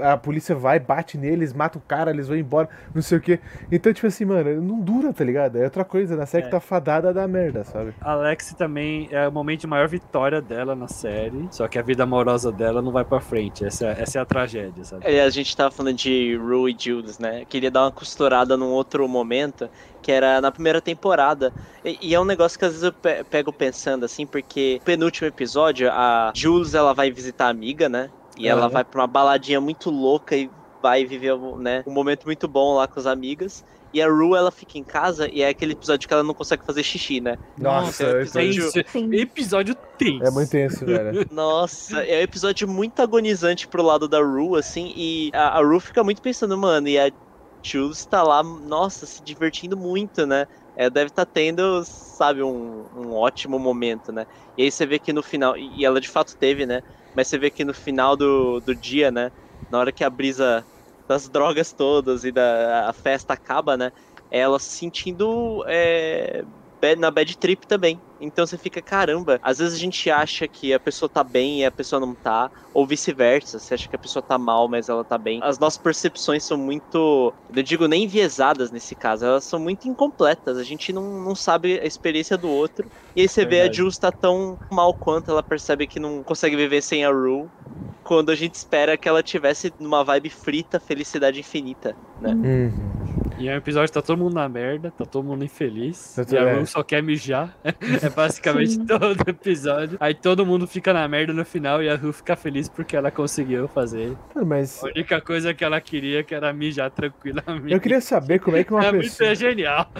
a 0.02 0.18
polícia 0.18 0.56
vai, 0.56 0.80
bate 0.80 1.16
neles, 1.16 1.54
mata 1.54 1.78
o 1.78 1.82
cara, 1.82 2.10
eles 2.10 2.28
vão 2.28 2.36
embora, 2.36 2.68
não 2.92 3.04
sei 3.04 3.20
o 3.20 3.22
quê. 3.22 3.40
Então, 3.72 3.94
tipo 3.94 4.08
assim, 4.08 4.26
mano, 4.26 4.60
não 4.60 4.80
dura, 4.80 5.14
tá 5.14 5.24
ligado? 5.24 5.58
É 5.60 5.64
outra 5.64 5.86
coisa, 5.86 6.16
na 6.16 6.26
série 6.26 6.42
É. 6.42 6.46
que 6.48 6.52
tá 6.52 6.60
fadada 6.60 7.14
da 7.14 7.28
merda, 7.28 7.64
sabe? 7.64 7.94
A 8.02 8.14
Alex 8.14 8.56
também 8.56 9.08
é 9.12 9.28
o 9.28 9.32
momento 9.32 9.60
de 9.62 9.68
maior 9.68 9.88
vitória 9.88 10.42
dela 10.42 10.76
na 10.76 10.88
série, 10.88 11.48
só 11.52 11.68
que 11.68 11.78
a 11.78 11.84
vida 11.84 12.02
amorosa 12.02 12.52
dela 12.52 12.82
não 12.82 12.92
vai 12.92 13.06
pra 13.06 13.20
frente. 13.20 13.64
Essa, 13.64 13.90
é- 13.90 14.02
essa 14.02 14.18
é 14.18 14.22
a 14.24 14.26
tragédia, 14.26 14.84
sabe? 14.84 15.04
É, 15.06 15.22
a 15.22 15.30
gente 15.30 15.56
tava 15.56 15.70
falando 15.70 15.98
de 15.98 16.36
Rue 16.36 16.72
e 16.72 16.76
Jules, 16.84 17.20
né? 17.20 17.46
Queria 17.48 17.70
dar 17.70 17.84
uma 17.84 17.92
costurada 17.92 18.58
num 18.58 18.70
outro 18.72 19.08
momento, 19.08 19.70
que 20.02 20.12
era 20.12 20.41
na 20.41 20.52
primeira 20.52 20.82
temporada. 20.82 21.54
E, 21.84 22.10
e 22.12 22.14
é 22.16 22.20
um 22.20 22.26
negócio 22.26 22.58
que 22.58 22.66
às 22.66 22.72
vezes 22.72 22.84
eu 22.84 22.93
pe- 22.93 23.24
pego 23.26 23.54
pensando, 23.54 24.06
assim, 24.06 24.26
porque 24.28 24.78
no 24.80 24.84
penúltimo 24.86 25.28
episódio, 25.28 25.89
a 25.91 26.32
Jules, 26.36 26.74
ela 26.74 26.93
vai 26.93 27.12
visitar 27.12 27.47
a 27.47 27.50
amiga, 27.50 27.89
né? 27.89 28.12
E 28.38 28.47
ela 28.47 28.68
Aham. 28.68 28.70
vai 28.70 28.84
pra 28.86 29.02
uma 29.02 29.08
baladinha 29.08 29.60
muito 29.62 29.89
louca 29.89 30.36
e 30.36 30.52
vai 30.82 31.06
viver, 31.06 31.36
né, 31.58 31.84
um 31.86 31.91
momento 31.91 32.26
muito 32.26 32.47
bom 32.47 32.76
lá 32.76 32.88
com 32.88 33.00
as 33.00 33.06
amigas. 33.06 33.64
E 33.91 34.02
a 34.02 34.08
Rue, 34.08 34.38
ela 34.38 34.52
fica 34.52 34.78
em 34.78 34.84
casa 34.84 35.28
e 35.30 35.41
é 35.41 35.50
aquele 35.50 35.74
episódio 35.74 36.08
que 36.08 36.14
ela 36.14 36.24
não 36.24 36.34
consegue 36.34 36.64
fazer 36.66 36.84
xixi, 36.84 37.20
né? 37.20 37.38
Nossa, 37.58 38.04
é 38.04 38.12
é, 38.22 38.22
episódio- 38.22 38.74
Tenso, 38.74 38.80
episódio 39.12 39.76
tenso. 39.97 40.20
é 40.20 40.30
muito 40.32 40.50
tenso, 40.52 40.86
velho. 40.86 41.12
Nossa, 41.30 42.04
é 42.06 42.20
um 42.20 42.22
episódio 42.24 42.68
muito 42.68 43.02
agonizante 43.02 43.68
pro 43.68 43.84
lado 43.84 44.08
da 44.08 44.20
Rue, 44.20 44.58
assim, 44.60 44.91
e 44.95 45.32
a, 45.34 45.60
a 45.60 45.62
Rue 45.62 45.80
fica 45.80 46.04
muito 46.04 46.22
pensando, 46.22 46.58
mano, 46.58 46.88
e 46.88 46.97
a 47.00 47.12
Jules 47.64 48.05
tá 48.05 48.24
lá, 48.24 48.41
nossa, 48.43 49.05
se 49.05 49.22
divertindo 49.24 49.78
muito, 49.78 50.26
né? 50.26 50.45
É, 50.76 50.89
deve 50.89 51.07
estar 51.10 51.26
tendo, 51.26 51.84
sabe, 51.86 52.41
um, 52.43 52.88
um 52.91 53.12
ótimo 53.14 53.60
momento, 53.60 54.12
né? 54.12 54.26
E 54.57 54.64
aí 54.64 54.72
você 54.72 54.86
vê 54.86 54.99
que 54.99 55.12
no 55.14 55.22
final, 55.24 55.57
e 55.57 55.84
ela 55.86 55.99
de 55.99 56.07
fato 56.10 56.36
teve, 56.38 56.66
né? 56.66 56.82
Mas 57.14 57.28
você 57.28 57.38
vê 57.38 57.51
que 57.51 57.66
no 57.66 57.74
final 57.74 58.16
do, 58.16 58.62
do 58.62 58.76
dia, 58.76 59.12
né? 59.12 59.32
Na 59.70 59.80
hora 59.80 59.91
que 59.91 60.03
a 60.03 60.10
brisa 60.10 60.66
das 61.07 61.30
drogas 61.30 61.74
todas 61.74 62.24
e 62.24 62.32
da 62.32 62.89
a 62.89 62.93
festa 62.93 63.34
acaba, 63.34 63.76
né? 63.78 63.91
Ela 64.30 64.60
se 64.60 64.70
sentindo 64.78 65.64
é, 65.68 66.43
na 66.98 67.12
bad 67.12 67.38
trip 67.38 67.66
também. 67.68 68.02
Então 68.20 68.46
você 68.46 68.58
fica, 68.58 68.82
caramba, 68.82 69.40
às 69.42 69.60
vezes 69.60 69.76
a 69.76 69.78
gente 69.80 70.10
acha 70.10 70.48
que 70.48 70.74
a 70.74 70.80
pessoa 70.80 71.10
tá 71.10 71.24
bem 71.24 71.62
e 71.62 71.66
a 71.66 71.72
pessoa 71.72 72.00
não 72.00 72.16
tá, 72.16 72.52
ou 72.74 72.86
vice-versa, 72.86 73.60
você 73.60 73.74
acha 73.74 73.88
que 73.88 73.96
a 73.96 74.00
pessoa 74.00 74.22
tá 74.22 74.38
mal, 74.38 74.68
mas 74.70 74.90
ela 74.90 75.06
tá 75.06 75.18
bem. 75.18 75.40
As 75.42 75.58
nossas 75.58 75.80
percepções 75.80 76.44
são 76.46 76.58
muito, 76.58 77.34
eu 77.56 77.64
digo 77.64 77.88
nem 77.88 78.04
enviesadas 78.04 78.72
nesse 78.72 78.96
caso, 78.96 79.26
elas 79.26 79.46
são 79.46 79.60
muito 79.60 79.88
incompletas, 79.88 80.58
a 80.58 80.64
gente 80.64 80.92
não, 80.92 81.24
não 81.24 81.36
sabe 81.36 81.80
a 81.80 81.86
experiência 81.86 82.38
do 82.38 82.50
outro. 82.50 82.92
E 83.16 83.22
aí 83.22 83.30
você 83.30 83.46
vê 83.46 83.62
a. 83.62 83.72
Jules 83.72 83.98
tá 83.98 84.12
tão 84.12 84.58
mal 84.70 84.94
quanto 84.94 85.32
ela 85.32 85.42
percebe 85.44 85.88
que 85.88 86.00
não 86.00 86.24
consegue 86.24 86.56
viver 86.56 86.82
sem 86.82 87.06
a 87.06 87.10
Rue, 87.12 87.50
quando 88.04 88.32
a 88.32 88.36
gente 88.36 88.56
espera 88.56 88.98
que 88.98 89.08
ela 89.08 89.22
tivesse 89.24 89.74
numa 89.80 90.04
vibe 90.04 90.30
frita, 90.30 90.80
felicidade 90.80 91.40
infinita, 91.40 91.98
né? 92.20 92.34
Uhum. 92.34 93.09
E 93.40 93.48
é 93.48 93.54
um 93.54 93.58
episódio 93.58 93.88
que 93.88 93.94
tá 93.94 94.02
todo 94.02 94.18
mundo 94.18 94.34
na 94.34 94.50
merda, 94.50 94.92
tá 94.92 95.06
todo 95.06 95.24
mundo 95.26 95.46
infeliz. 95.46 96.14
Tá 96.16 96.26
e 96.30 96.38
a 96.38 96.42
é. 96.42 96.54
Rue 96.56 96.66
só 96.68 96.84
quer 96.84 97.02
mijar. 97.02 97.56
É 98.04 98.10
basicamente 98.10 98.74
Sim. 98.74 98.86
todo 98.86 99.18
episódio. 99.28 99.98
Aí 100.00 100.14
todo 100.14 100.46
mundo 100.46 100.68
fica 100.68 100.92
na 100.94 101.08
merda 101.08 101.34
no 101.34 101.44
final 101.46 101.82
e 101.82 101.90
a 101.90 101.96
Rue 101.96 102.12
fica 102.14 102.36
feliz 102.36 102.68
porque 102.70 102.96
ela 102.96 103.10
conseguiu 103.12 103.68
fazer. 103.68 104.16
Mas 104.46 104.84
A 104.84 104.88
única 104.88 105.22
coisa 105.22 105.54
que 105.54 105.64
ela 105.64 105.80
queria 105.82 106.24
que 106.24 106.36
era 106.36 106.52
mijar 106.54 106.92
tranquilamente. 106.92 107.72
eu 107.74 107.80
queria 107.80 108.02
saber 108.02 108.40
como 108.40 108.58
é 108.58 108.64
que 108.64 108.74
uma 108.74 108.84
é 108.86 108.92
pessoa. 108.92 109.28
muito 109.30 109.40
genial. 109.40 109.90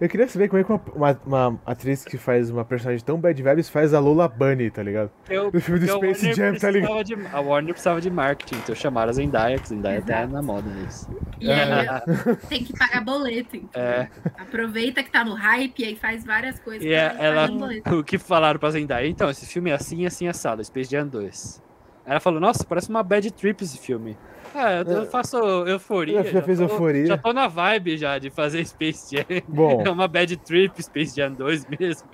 Eu 0.00 0.08
queria 0.08 0.26
saber 0.26 0.48
como 0.48 0.60
é 0.60 0.64
que 0.64 0.72
uma, 0.72 0.80
uma, 0.96 1.20
uma 1.24 1.60
atriz 1.64 2.04
que 2.04 2.16
faz 2.18 2.50
uma 2.50 2.64
personagem 2.64 3.04
tão 3.04 3.20
bad 3.20 3.40
vibes 3.40 3.68
faz 3.68 3.94
a 3.94 4.00
Lola 4.00 4.26
Bunny, 4.26 4.68
tá 4.68 4.82
ligado? 4.82 5.10
Eu, 5.30 5.50
No 5.52 5.60
filme 5.60 5.78
do 5.78 5.86
Space 5.86 6.32
Jam, 6.32 6.54
tá 6.56 6.70
ligado? 6.72 7.04
de- 7.04 7.14
a 7.32 7.40
Warner 7.40 7.72
precisava 7.72 8.00
de 8.00 8.10
marketing, 8.10 8.56
então 8.56 8.74
chamaram 8.74 9.10
a 9.10 9.12
Zendaya, 9.12 9.58
que 9.60 9.68
Zendaya 9.68 10.02
tá 10.02 10.26
na 10.26 10.42
moda 10.42 10.68
isso. 10.88 11.08
E 11.40 11.48
aí 11.52 11.70
tem 12.48 12.64
que 12.64 12.72
pagar 12.76 13.04
boleto. 13.04 13.56
Então. 13.56 13.80
É, 13.82 14.08
Aproveita 14.38 15.02
que 15.02 15.10
tá 15.10 15.24
no 15.24 15.34
hype 15.34 15.78
e 15.80 15.84
aí 15.84 15.96
faz 15.96 16.24
várias 16.24 16.58
coisas. 16.60 16.82
e 16.84 16.88
pra 16.88 16.96
é- 16.96 17.08
pagar 17.10 17.24
ela, 17.24 17.48
boleto. 17.48 17.98
o 17.98 18.04
que 18.04 18.18
falaram 18.18 18.58
pra 18.58 18.70
Zendaya, 18.70 19.06
então, 19.08 19.28
esse 19.30 19.46
filme 19.46 19.70
é 19.70 19.74
assim, 19.74 20.04
assim, 20.06 20.26
assado, 20.28 20.64
Space 20.64 20.90
Jam 20.90 21.06
2. 21.06 21.62
Ela 22.04 22.18
falou, 22.20 22.40
nossa, 22.40 22.64
parece 22.64 22.88
uma 22.90 23.02
bad 23.02 23.30
trip 23.32 23.62
esse 23.62 23.78
filme. 23.78 24.16
Ah, 24.54 24.72
eu, 24.72 24.82
eu 24.84 25.06
faço 25.06 25.36
euforia. 25.66 26.22
Já 26.24 26.42
fez 26.42 26.58
tô- 26.58 26.64
euforia. 26.64 27.06
Já 27.06 27.16
tô 27.16 27.32
na 27.32 27.46
vibe 27.48 27.96
já 27.96 28.18
de 28.18 28.28
fazer 28.28 28.64
Space 28.66 29.14
Jam. 29.16 29.24
Bom. 29.48 29.82
É 29.86 29.90
uma 29.90 30.08
bad 30.08 30.36
trip, 30.38 30.82
Space 30.82 31.14
Jam 31.16 31.32
2 31.32 31.64
mesmo. 31.78 32.08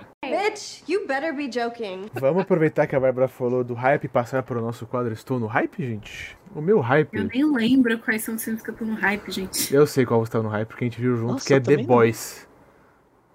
Bitch, 0.49 0.83
you 0.87 1.05
better 1.07 1.33
be 1.33 1.47
joking. 1.47 2.09
Vamos 2.13 2.41
aproveitar 2.41 2.87
que 2.87 2.95
a 2.95 2.99
Bárbara 2.99 3.27
falou 3.27 3.63
do 3.63 3.73
hype 3.73 4.05
e 4.05 4.07
passar 4.07 4.41
para 4.43 4.57
o 4.57 4.61
nosso 4.61 4.85
quadro 4.87 5.13
Estou 5.13 5.39
no 5.39 5.45
Hype, 5.47 5.85
gente? 5.85 6.35
O 6.55 6.61
meu 6.61 6.77
Eu 6.77 6.81
hype. 6.81 7.23
nem 7.31 7.45
lembro 7.53 7.99
quais 7.99 8.23
são 8.23 8.35
os 8.35 8.43
filmes 8.43 8.61
que 8.63 8.69
eu 8.71 8.75
tô 8.75 8.83
no 8.85 8.95
hype, 8.95 9.29
gente. 9.31 9.73
Eu 9.73 9.85
sei 9.85 10.05
qual 10.05 10.19
você 10.25 10.31
tá 10.31 10.41
no 10.41 10.49
hype, 10.49 10.67
porque 10.67 10.85
a 10.85 10.87
gente 10.87 10.99
viu 10.99 11.15
junto, 11.15 11.33
Nossa, 11.33 11.45
que 11.47 11.53
é 11.53 11.57
eu 11.57 11.61
The 11.61 11.77
não. 11.77 11.83
Boys. 11.85 12.47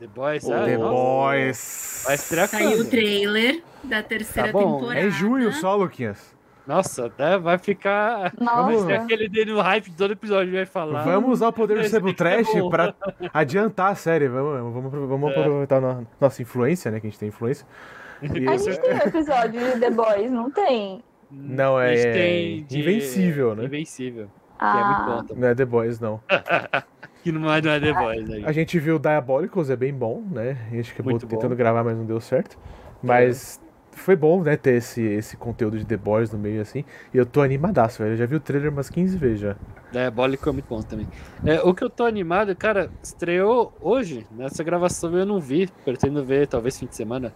The 0.00 0.06
Boys, 0.08 0.44
Oh, 0.44 0.52
ah, 0.52 0.64
The 0.64 0.76
nossa. 0.76 0.92
Boys. 0.92 2.04
Vai 2.06 2.16
Saiu 2.48 2.80
o 2.80 2.84
trailer 2.84 3.62
da 3.84 4.02
terceira 4.02 4.52
Tá 4.52 4.58
bom. 4.58 4.74
temporada. 4.80 5.00
É 5.00 5.06
em 5.06 5.10
junho 5.10 5.52
só, 5.52 5.76
Luquinhas. 5.76 6.34
Nossa, 6.66 7.06
até 7.06 7.36
vai 7.38 7.58
ficar... 7.58 8.32
Vai 8.38 8.54
Vamos- 8.54 8.84
ser 8.86 8.94
aquele 8.94 9.28
dele 9.28 9.52
no 9.52 9.60
hype 9.60 9.90
de 9.90 9.96
todo 9.96 10.12
episódio 10.12 10.52
vai 10.52 10.64
falar. 10.64 11.02
Vamos 11.04 11.30
usar 11.32 11.48
o 11.48 11.52
poder 11.52 11.78
do 11.82 11.88
Sebo 11.88 12.06
que 12.12 12.12
ser 12.12 12.16
Trash 12.42 12.54
bom. 12.54 12.70
pra 12.70 12.94
adiantar 13.34 13.92
a 13.92 13.94
série. 13.94 14.28
Vamos, 14.28 14.72
vamos, 14.72 15.08
vamos 15.08 15.32
É. 15.32 15.40
aproveitar 15.40 15.76
a 15.76 15.80
no- 15.80 16.06
nossa 16.20 16.40
influência, 16.40 16.90
né? 16.90 17.00
Que 17.00 17.06
a 17.06 17.10
gente 17.10 17.18
tem 17.18 17.28
influência. 17.28 17.66
E- 18.22 18.48
A 18.48 18.56
gente 18.56 18.80
tem 18.80 18.94
um 18.94 18.96
episódio 18.96 19.60
de 19.74 19.80
The 19.80 19.90
Boys, 19.90 20.30
não 20.30 20.50
tem? 20.50 21.02
Não, 21.30 21.76
A 21.76 21.88
gente 21.94 22.06
é 22.06 22.12
tem 22.12 22.64
de- 22.64 22.80
Invencível, 22.80 23.54
né? 23.54 23.64
Invencível. 23.64 24.26
Que 24.58 24.64
é 24.64 24.66
Ah, 24.68 25.04
bom 25.06 25.24
também. 25.24 25.42
Não 25.42 25.48
é 25.48 25.54
The 25.54 25.64
Boys, 25.66 26.00
não. 26.00 26.20
Que 27.22 27.32
não 27.32 27.52
é, 27.52 27.60
não 27.60 27.70
é 27.72 27.80
The 27.80 27.92
Boys 27.92 28.30
aí. 28.30 28.44
A 28.46 28.52
gente 28.52 28.78
viu 28.78 28.98
Diabolicals, 28.98 29.68
é 29.70 29.76
bem 29.76 29.92
bom, 29.92 30.22
né? 30.30 30.56
A 30.70 30.74
gente 30.76 30.92
acabou 30.92 31.10
Muito 31.12 31.26
bom. 31.26 31.36
tentando 31.36 31.56
gravar, 31.56 31.82
mas 31.82 31.96
não 31.96 32.04
deu 32.06 32.20
certo. 32.20 32.56
Mas 33.02 33.60
foi 33.98 34.16
bom, 34.16 34.42
né, 34.42 34.56
ter 34.56 34.74
esse, 34.76 35.02
esse 35.02 35.36
conteúdo 35.36 35.78
de 35.78 35.84
The 35.84 35.96
Boys 35.96 36.30
no 36.30 36.38
meio, 36.38 36.60
assim. 36.62 36.84
E 37.12 37.16
eu 37.18 37.24
tô 37.26 37.40
animadaço, 37.42 38.02
velho. 38.02 38.12
Eu 38.14 38.16
já 38.16 38.26
vi 38.26 38.36
o 38.36 38.40
trailer 38.40 38.70
umas 38.70 38.88
15 38.90 39.16
vezes 39.16 39.40
já. 39.40 39.56
Diabólico 39.92 40.48
é 40.48 40.52
muito 40.52 40.66
bom 40.68 40.82
também. 40.82 41.06
É, 41.44 41.60
o 41.62 41.72
que 41.74 41.84
eu 41.84 41.90
tô 41.90 42.04
animado, 42.04 42.54
cara, 42.56 42.90
estreou 43.02 43.72
hoje. 43.80 44.26
Nessa 44.36 44.62
gravação 44.64 45.16
eu 45.16 45.24
não 45.26 45.40
vi, 45.40 45.68
pretendo 45.84 46.24
ver, 46.24 46.46
talvez 46.48 46.78
fim 46.78 46.86
de 46.86 46.96
semana. 46.96 47.32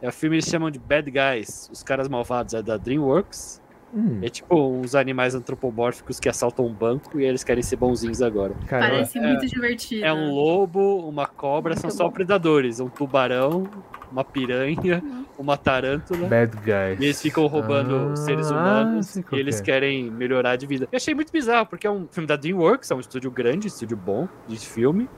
É 0.00 0.08
o 0.08 0.12
filme 0.12 0.36
eles 0.36 0.46
chamam 0.48 0.70
de 0.70 0.78
Bad 0.78 1.10
Guys, 1.10 1.70
Os 1.72 1.82
Caras 1.82 2.08
Malvados, 2.08 2.54
é 2.54 2.62
da 2.62 2.76
DreamWorks. 2.76 3.60
Hum, 3.94 4.20
É 4.22 4.28
tipo 4.30 4.56
uns 4.58 4.94
animais 4.94 5.34
antropomórficos 5.34 6.18
que 6.18 6.26
assaltam 6.28 6.64
um 6.66 6.72
banco 6.72 7.20
e 7.20 7.24
eles 7.24 7.44
querem 7.44 7.62
ser 7.62 7.76
bonzinhos 7.76 8.22
agora. 8.22 8.54
caramba. 8.66 8.90
Parece 8.94 9.20
muito 9.20 9.46
divertido. 9.46 10.04
É 10.04 10.12
um 10.12 10.32
lobo, 10.32 11.06
uma 11.08 11.26
cobra, 11.26 11.74
são 11.76 11.88
Muito 11.88 11.96
só 11.98 12.04
bom. 12.04 12.10
predadores. 12.10 12.80
Um 12.80 12.88
tubarão, 12.88 13.64
uma 14.10 14.24
piranha, 14.24 15.02
uma 15.42 15.56
tarântula. 15.56 16.28
Bad 16.28 16.56
Guys. 16.56 17.00
E 17.00 17.04
eles 17.04 17.20
ficam 17.20 17.46
roubando 17.46 18.12
Ah, 18.12 18.16
seres 18.16 18.50
humanos 18.50 19.16
e 19.16 19.24
eles 19.32 19.60
é. 19.60 19.62
querem 19.62 20.10
melhorar 20.10 20.56
de 20.56 20.66
vida. 20.66 20.88
Eu 20.90 20.96
achei 20.96 21.14
muito 21.14 21.32
bizarro, 21.32 21.66
porque 21.66 21.86
é 21.86 21.90
um 21.90 22.06
filme 22.10 22.26
da 22.26 22.36
DreamWorks, 22.36 22.90
é 22.90 22.94
um 22.94 23.00
estúdio 23.00 23.30
grande, 23.30 23.68
estúdio 23.68 23.96
bom 23.96 24.28
de 24.48 24.58
filme. 24.58 25.08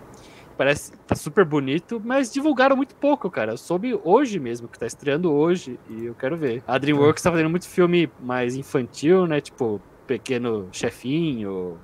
Parece 0.56 0.92
tá 1.06 1.16
super 1.16 1.44
bonito, 1.44 2.00
mas 2.04 2.32
divulgaram 2.32 2.76
muito 2.76 2.94
pouco, 2.94 3.28
cara. 3.28 3.52
Eu 3.52 3.56
soube 3.56 3.98
hoje 4.04 4.38
mesmo, 4.38 4.68
que 4.68 4.78
tá 4.78 4.86
estreando 4.86 5.32
hoje, 5.32 5.78
e 5.90 6.06
eu 6.06 6.14
quero 6.14 6.36
ver. 6.36 6.62
A 6.66 6.78
DreamWorks 6.78 7.22
tá 7.22 7.30
fazendo 7.30 7.50
muito 7.50 7.68
filme 7.68 8.08
mais 8.20 8.54
infantil, 8.54 9.26
né? 9.26 9.40
Tipo, 9.40 9.80
Pequeno 10.06 10.68
Chefinho, 10.70 11.76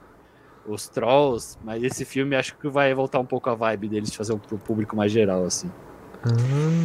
os 0.66 0.88
Trolls, 0.88 1.58
mas 1.64 1.82
esse 1.82 2.04
filme 2.04 2.36
acho 2.36 2.56
que 2.56 2.68
vai 2.68 2.94
voltar 2.94 3.18
um 3.18 3.26
pouco 3.26 3.50
a 3.50 3.54
vibe 3.54 3.88
deles 3.88 4.10
de 4.10 4.16
fazer 4.16 4.32
um 4.34 4.38
pro 4.38 4.56
público 4.56 4.94
mais 4.94 5.10
geral, 5.10 5.44
assim. 5.44 5.70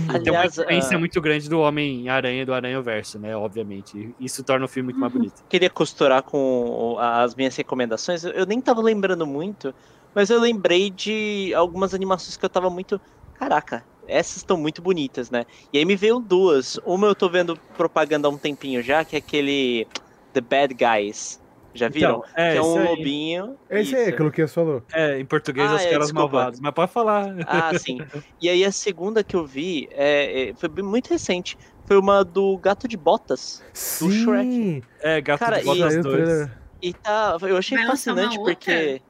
Ah, 0.07 0.19
Tem 0.19 0.31
uma 0.31 0.39
Aliás, 0.39 0.57
influência 0.57 0.95
ah, 0.95 0.99
muito 0.99 1.19
grande 1.19 1.49
do 1.49 1.59
Homem-Aranha 1.59 2.41
e 2.43 2.45
do 2.45 2.53
Aranha-Verso, 2.53 3.19
né? 3.19 3.35
Obviamente. 3.35 4.15
E 4.19 4.25
Isso 4.25 4.43
torna 4.43 4.65
o 4.65 4.67
filme 4.69 4.87
muito 4.87 4.99
mais 4.99 5.11
bonito. 5.11 5.43
queria 5.49 5.69
costurar 5.69 6.23
com 6.23 6.97
as 6.99 7.35
minhas 7.35 7.55
recomendações. 7.55 8.23
Eu- 8.23 8.31
Eu 8.31 8.45
nem 8.45 8.61
tava 8.61 8.81
lembrando 8.81 9.25
muito, 9.25 9.73
mas 10.13 10.29
eu 10.29 10.39
lembrei 10.39 10.89
de 10.89 11.53
algumas 11.55 11.93
animações 11.93 12.37
que 12.37 12.45
eu 12.45 12.49
tava 12.49 12.69
muito. 12.69 13.01
Caraca, 13.33 13.83
essas 14.07 14.37
estão 14.37 14.55
muito 14.57 14.81
bonitas, 14.81 15.29
né? 15.29 15.43
E 15.73 15.77
aí 15.77 15.85
me 15.85 15.95
veio 15.95 16.19
duas. 16.19 16.77
Uma 16.85 17.07
eu 17.07 17.15
tô 17.15 17.29
vendo 17.29 17.57
propaganda 17.75 18.27
há 18.27 18.31
um 18.31 18.37
tempinho 18.37 18.81
já, 18.81 19.03
que 19.03 19.15
é 19.15 19.19
aquele 19.19 19.87
The 20.33 20.41
Bad 20.41 20.73
Guys. 20.75 21.39
Já 21.75 21.89
viram? 21.89 22.23
Então, 22.23 22.23
é, 22.35 22.51
que 22.53 22.57
é 22.57 22.61
um 22.61 22.69
esse 22.71 22.79
aí. 22.79 22.87
lobinho. 22.87 23.57
esse 23.69 23.95
aí, 23.95 24.01
isso. 24.03 24.09
aquilo 24.13 24.31
que 24.31 24.47
você 24.47 24.53
falou. 24.53 24.81
É, 24.93 25.19
em 25.19 25.25
português, 25.25 25.69
Ah, 25.69 25.75
é, 25.75 25.89
caras 25.91 26.07
desculpa. 26.07 26.19
malvados. 26.35 26.59
Mas 26.59 26.73
pode 26.73 26.91
falar. 26.91 27.35
Ah, 27.45 27.77
sim. 27.77 27.97
E 28.41 28.49
aí 28.49 28.63
a 28.65 28.71
segunda 28.71 29.23
que 29.23 29.35
eu 29.35 29.45
vi 29.45 29.87
é, 29.91 30.49
é- 30.49 30.53
foi 30.55 30.69
muito 30.81 31.09
recente. 31.09 31.57
Foi 31.85 31.97
uma 31.99 32.23
do 32.23 32.57
Gato 32.57 32.87
de 32.87 32.97
Botas. 32.97 33.61
Sim. 33.73 34.09
Shrek. 34.09 34.83
É, 35.01 35.21
Gato 35.21 35.39
Cara, 35.39 35.57
de 35.57 35.61
e- 35.61 35.65
Botas 35.65 35.95
o 35.97 36.01
2. 36.01 36.15
trailer. 36.15 36.51
E 36.81 36.93
tá. 36.93 37.37
Eu 37.41 37.57
achei 37.57 37.77
Vai 37.77 37.87
fascinante 37.87 38.37
porque. 38.39 39.01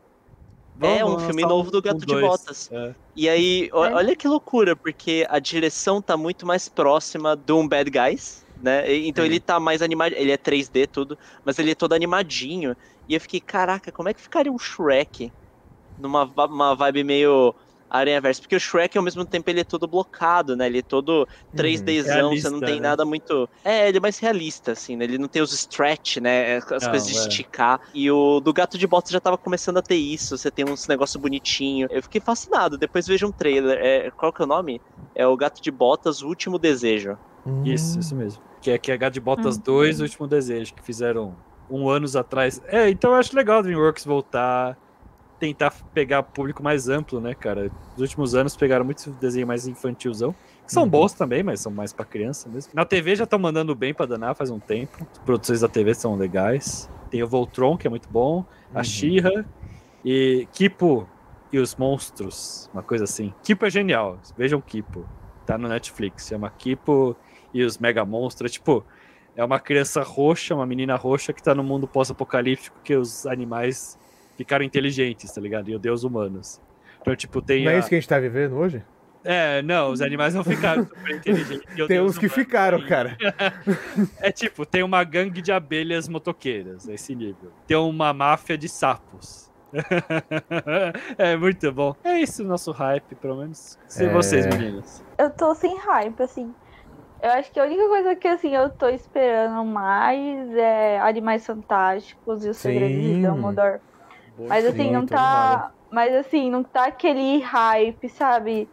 Vamos 0.77 0.99
É, 0.99 1.05
um 1.05 1.17
filme 1.19 1.41
novo 1.43 1.71
do 1.71 1.81
Gato 1.81 1.99
de 1.99 2.05
dois. 2.05 2.21
Botas. 2.21 2.69
É. 2.71 2.93
E 3.15 3.29
aí, 3.29 3.69
É. 3.69 3.75
olha 3.75 4.13
que 4.15 4.27
loucura, 4.27 4.75
porque 4.75 5.25
a 5.29 5.39
direção 5.39 6.01
tá 6.01 6.17
muito 6.17 6.45
mais 6.45 6.67
próxima 6.67 7.33
de 7.35 7.53
um 7.53 7.65
Bad 7.65 7.89
Guys, 7.89 8.44
né? 8.65 8.91
Então 8.95 9.23
Sim. 9.23 9.29
ele 9.29 9.39
tá 9.39 9.59
mais 9.59 9.81
animado, 9.83 10.13
ele 10.13 10.31
é 10.31 10.37
3D 10.37 10.87
tudo, 10.87 11.17
mas 11.45 11.59
ele 11.59 11.71
é 11.71 11.75
todo 11.75 11.93
animadinho. 11.93 12.75
E 13.07 13.13
eu 13.13 13.21
fiquei, 13.21 13.39
caraca, 13.39 13.91
como 13.91 14.09
é 14.09 14.13
que 14.13 14.19
ficaria 14.21 14.51
um 14.51 14.57
Shrek 14.57 15.31
numa 15.99 16.23
uma 16.23 16.75
vibe 16.75 17.03
meio 17.03 17.53
Aranha 17.87 18.19
Verso? 18.19 18.41
Porque 18.41 18.55
o 18.55 18.59
Shrek 18.59 18.97
ao 18.97 19.03
mesmo 19.03 19.23
tempo 19.23 19.47
ele 19.51 19.59
é 19.59 19.63
todo 19.63 19.87
blocado, 19.87 20.55
né? 20.55 20.65
Ele 20.65 20.79
é 20.79 20.81
todo 20.81 21.27
3Dzão, 21.55 22.31
você 22.31 22.49
não 22.49 22.59
tem 22.59 22.77
né? 22.77 22.87
nada 22.87 23.05
muito. 23.05 23.47
É, 23.63 23.87
ele 23.87 23.99
é 23.99 24.01
mais 24.01 24.17
realista, 24.17 24.71
assim, 24.71 24.95
né? 24.95 25.03
Ele 25.03 25.19
não 25.19 25.27
tem 25.27 25.43
os 25.43 25.53
stretch, 25.53 26.17
né? 26.17 26.57
As 26.57 26.83
Não, 26.83 26.89
coisas 26.89 27.07
de 27.07 27.17
é. 27.17 27.19
esticar. 27.19 27.79
E 27.93 28.09
o 28.09 28.39
do 28.39 28.51
Gato 28.51 28.79
de 28.79 28.87
Botas 28.87 29.11
já 29.11 29.19
tava 29.19 29.37
começando 29.37 29.77
a 29.77 29.83
ter 29.83 29.95
isso. 29.95 30.35
Você 30.35 30.49
tem 30.49 30.65
uns 30.65 30.87
negócio 30.87 31.19
bonitinho. 31.19 31.87
Eu 31.91 32.01
fiquei 32.01 32.19
fascinado. 32.19 32.79
Depois 32.79 33.05
veja 33.05 33.27
um 33.27 33.31
trailer. 33.31 33.77
É, 33.79 34.09
qual 34.09 34.33
que 34.33 34.41
é 34.41 34.45
o 34.45 34.47
nome? 34.47 34.81
É 35.13 35.27
o 35.27 35.37
Gato 35.37 35.61
de 35.61 35.69
Botas, 35.69 36.23
o 36.23 36.27
último 36.27 36.57
desejo. 36.57 37.15
Isso, 37.63 37.99
isso 37.99 38.15
mesmo. 38.15 38.41
Que 38.65 38.71
é, 38.71 38.77
que 38.79 38.91
é 38.91 38.97
Gato 38.97 39.13
de 39.13 39.19
Botas 39.21 39.57
Hum. 39.57 39.61
2, 39.63 39.99
o 39.99 40.03
último 40.03 40.27
desejo, 40.27 40.73
que 40.73 40.81
fizeram 40.81 41.35
um 41.69 41.87
anos 41.87 42.15
atrás. 42.15 42.59
É, 42.65 42.89
então 42.89 43.11
eu 43.11 43.17
acho 43.17 43.35
legal 43.35 43.59
a 43.59 43.61
DreamWorks 43.61 44.03
voltar, 44.03 44.75
tentar 45.39 45.71
pegar 45.93 46.23
público 46.23 46.63
mais 46.63 46.89
amplo, 46.89 47.21
né, 47.21 47.35
cara? 47.35 47.69
Nos 47.91 48.01
últimos 48.01 48.33
anos 48.33 48.55
pegaram 48.57 48.83
muito 48.83 49.11
desenho 49.21 49.45
mais 49.45 49.67
infantilzão. 49.67 50.33
Que 50.65 50.73
são 50.73 50.81
Uhum. 50.81 50.89
bons 50.89 51.13
também, 51.13 51.43
mas 51.43 51.59
são 51.59 51.71
mais 51.71 51.93
pra 51.93 52.03
criança 52.05 52.49
mesmo. 52.49 52.71
Na 52.73 52.83
TV 52.83 53.15
já 53.15 53.25
estão 53.25 53.37
mandando 53.37 53.75
bem 53.75 53.93
pra 53.93 54.07
danar 54.07 54.33
faz 54.35 54.49
um 54.49 54.57
tempo. 54.59 55.05
As 55.11 55.19
produções 55.19 55.61
da 55.61 55.67
TV 55.67 55.93
são 55.93 56.15
legais. 56.15 56.89
Tem 57.11 57.21
o 57.21 57.27
Voltron, 57.27 57.77
que 57.77 57.85
é 57.85 57.89
muito 57.91 58.09
bom. 58.09 58.43
A 58.73 58.79
Uhum. 58.79 58.83
She-Ra. 58.83 59.45
E 60.03 60.47
Kipo 60.51 61.07
e 61.53 61.59
os 61.59 61.75
Monstros. 61.75 62.67
Uma 62.73 62.81
coisa 62.81 63.03
assim. 63.03 63.31
Kipo 63.43 63.63
é 63.63 63.69
genial. 63.69 64.17
Vejam 64.35 64.59
Kipo. 64.59 65.05
Tá 65.45 65.55
no 65.55 65.67
Netflix. 65.67 66.25
Chama 66.27 66.49
Kipo 66.49 67.15
e 67.55 67.63
os 67.63 67.77
Mega 67.77 68.03
Monstros. 68.05 68.51
Tipo, 68.51 68.85
é 69.35 69.43
uma 69.43 69.59
criança 69.59 70.01
roxa, 70.03 70.53
uma 70.53 70.65
menina 70.65 70.95
roxa 70.95 71.31
que 71.33 71.41
tá 71.41 71.55
no 71.55 71.63
mundo 71.63 71.87
pós-apocalíptico 71.87 72.77
que 72.83 72.95
os 72.95 73.25
animais 73.25 73.97
ficaram 74.37 74.63
inteligentes, 74.65 75.31
tá 75.31 75.39
ligado? 75.41 75.69
E 75.69 75.75
odeiam 75.75 75.95
os 75.95 76.03
humanos. 76.03 76.61
Então, 77.01 77.15
tipo, 77.15 77.41
tem. 77.41 77.63
Não 77.63 77.71
é 77.71 77.75
a- 77.75 77.79
isso 77.79 77.89
que 77.89 77.95
a 77.95 77.99
gente 77.99 78.09
tá 78.09 78.19
vivendo 78.19 78.55
hoje? 78.55 78.83
É, 79.27 79.61
não, 79.63 79.89
os 79.91 80.01
animais 80.01 80.35
não 80.35 80.43
ficaram 80.43 80.83
super 80.85 81.15
inteligentes. 81.15 81.87
Tem 81.87 81.99
uns 81.99 82.11
os 82.11 82.17
que 82.19 82.25
humanos 82.27 82.35
ficaram, 82.35 82.85
cara. 82.85 83.17
É 84.21 84.31
tipo, 84.31 84.65
tem 84.67 84.83
uma 84.83 85.03
gangue 85.03 85.41
de 85.41 85.51
abelhas 85.51 86.07
motoqueiras, 86.07 86.85
nesse 86.85 87.15
nível. 87.15 87.51
Tem 87.65 87.75
uma 87.77 88.13
máfia 88.13 88.55
de 88.57 88.69
sapos. 88.69 89.51
é 91.17 91.35
muito 91.35 91.71
bom. 91.71 91.95
É 92.03 92.19
isso 92.19 92.43
o 92.43 92.45
nosso 92.47 92.71
hype, 92.71 93.15
pelo 93.15 93.37
menos. 93.37 93.77
Se 93.87 94.05
É. 94.05 94.09
vocês, 94.09 94.45
meninas. 94.45 95.03
Eu 95.17 95.29
tô 95.31 95.53
sem 95.55 95.75
hype, 95.77 96.21
assim. 96.21 96.53
Eu 97.21 97.31
acho 97.31 97.51
que 97.51 97.59
a 97.59 97.63
única 97.63 97.87
coisa 97.87 98.15
que 98.15 98.27
assim 98.27 98.55
eu 98.55 98.69
tô 98.69 98.87
esperando 98.89 99.63
mais 99.65 100.53
é 100.55 100.99
Animais 100.99 101.45
Fantásticos 101.45 102.45
e 102.45 102.49
os 102.49 102.57
Segredos 102.57 103.03
Sim. 103.03 103.13
de 103.21 103.27
Dumbledore. 103.27 103.79
Mas 104.37 104.65
assim, 104.65 104.83
Sim, 104.83 104.91
não 104.91 105.05
tá. 105.05 105.71
Mas 105.91 106.13
assim, 106.13 106.49
não 106.51 106.63
tá 106.63 106.85
aquele 106.87 107.39
hype, 107.41 108.09
sabe? 108.09 108.67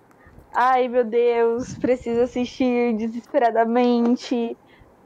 Ai 0.55 0.89
meu 0.89 1.05
Deus, 1.05 1.73
preciso 1.79 2.23
assistir 2.23 2.95
desesperadamente. 2.97 4.57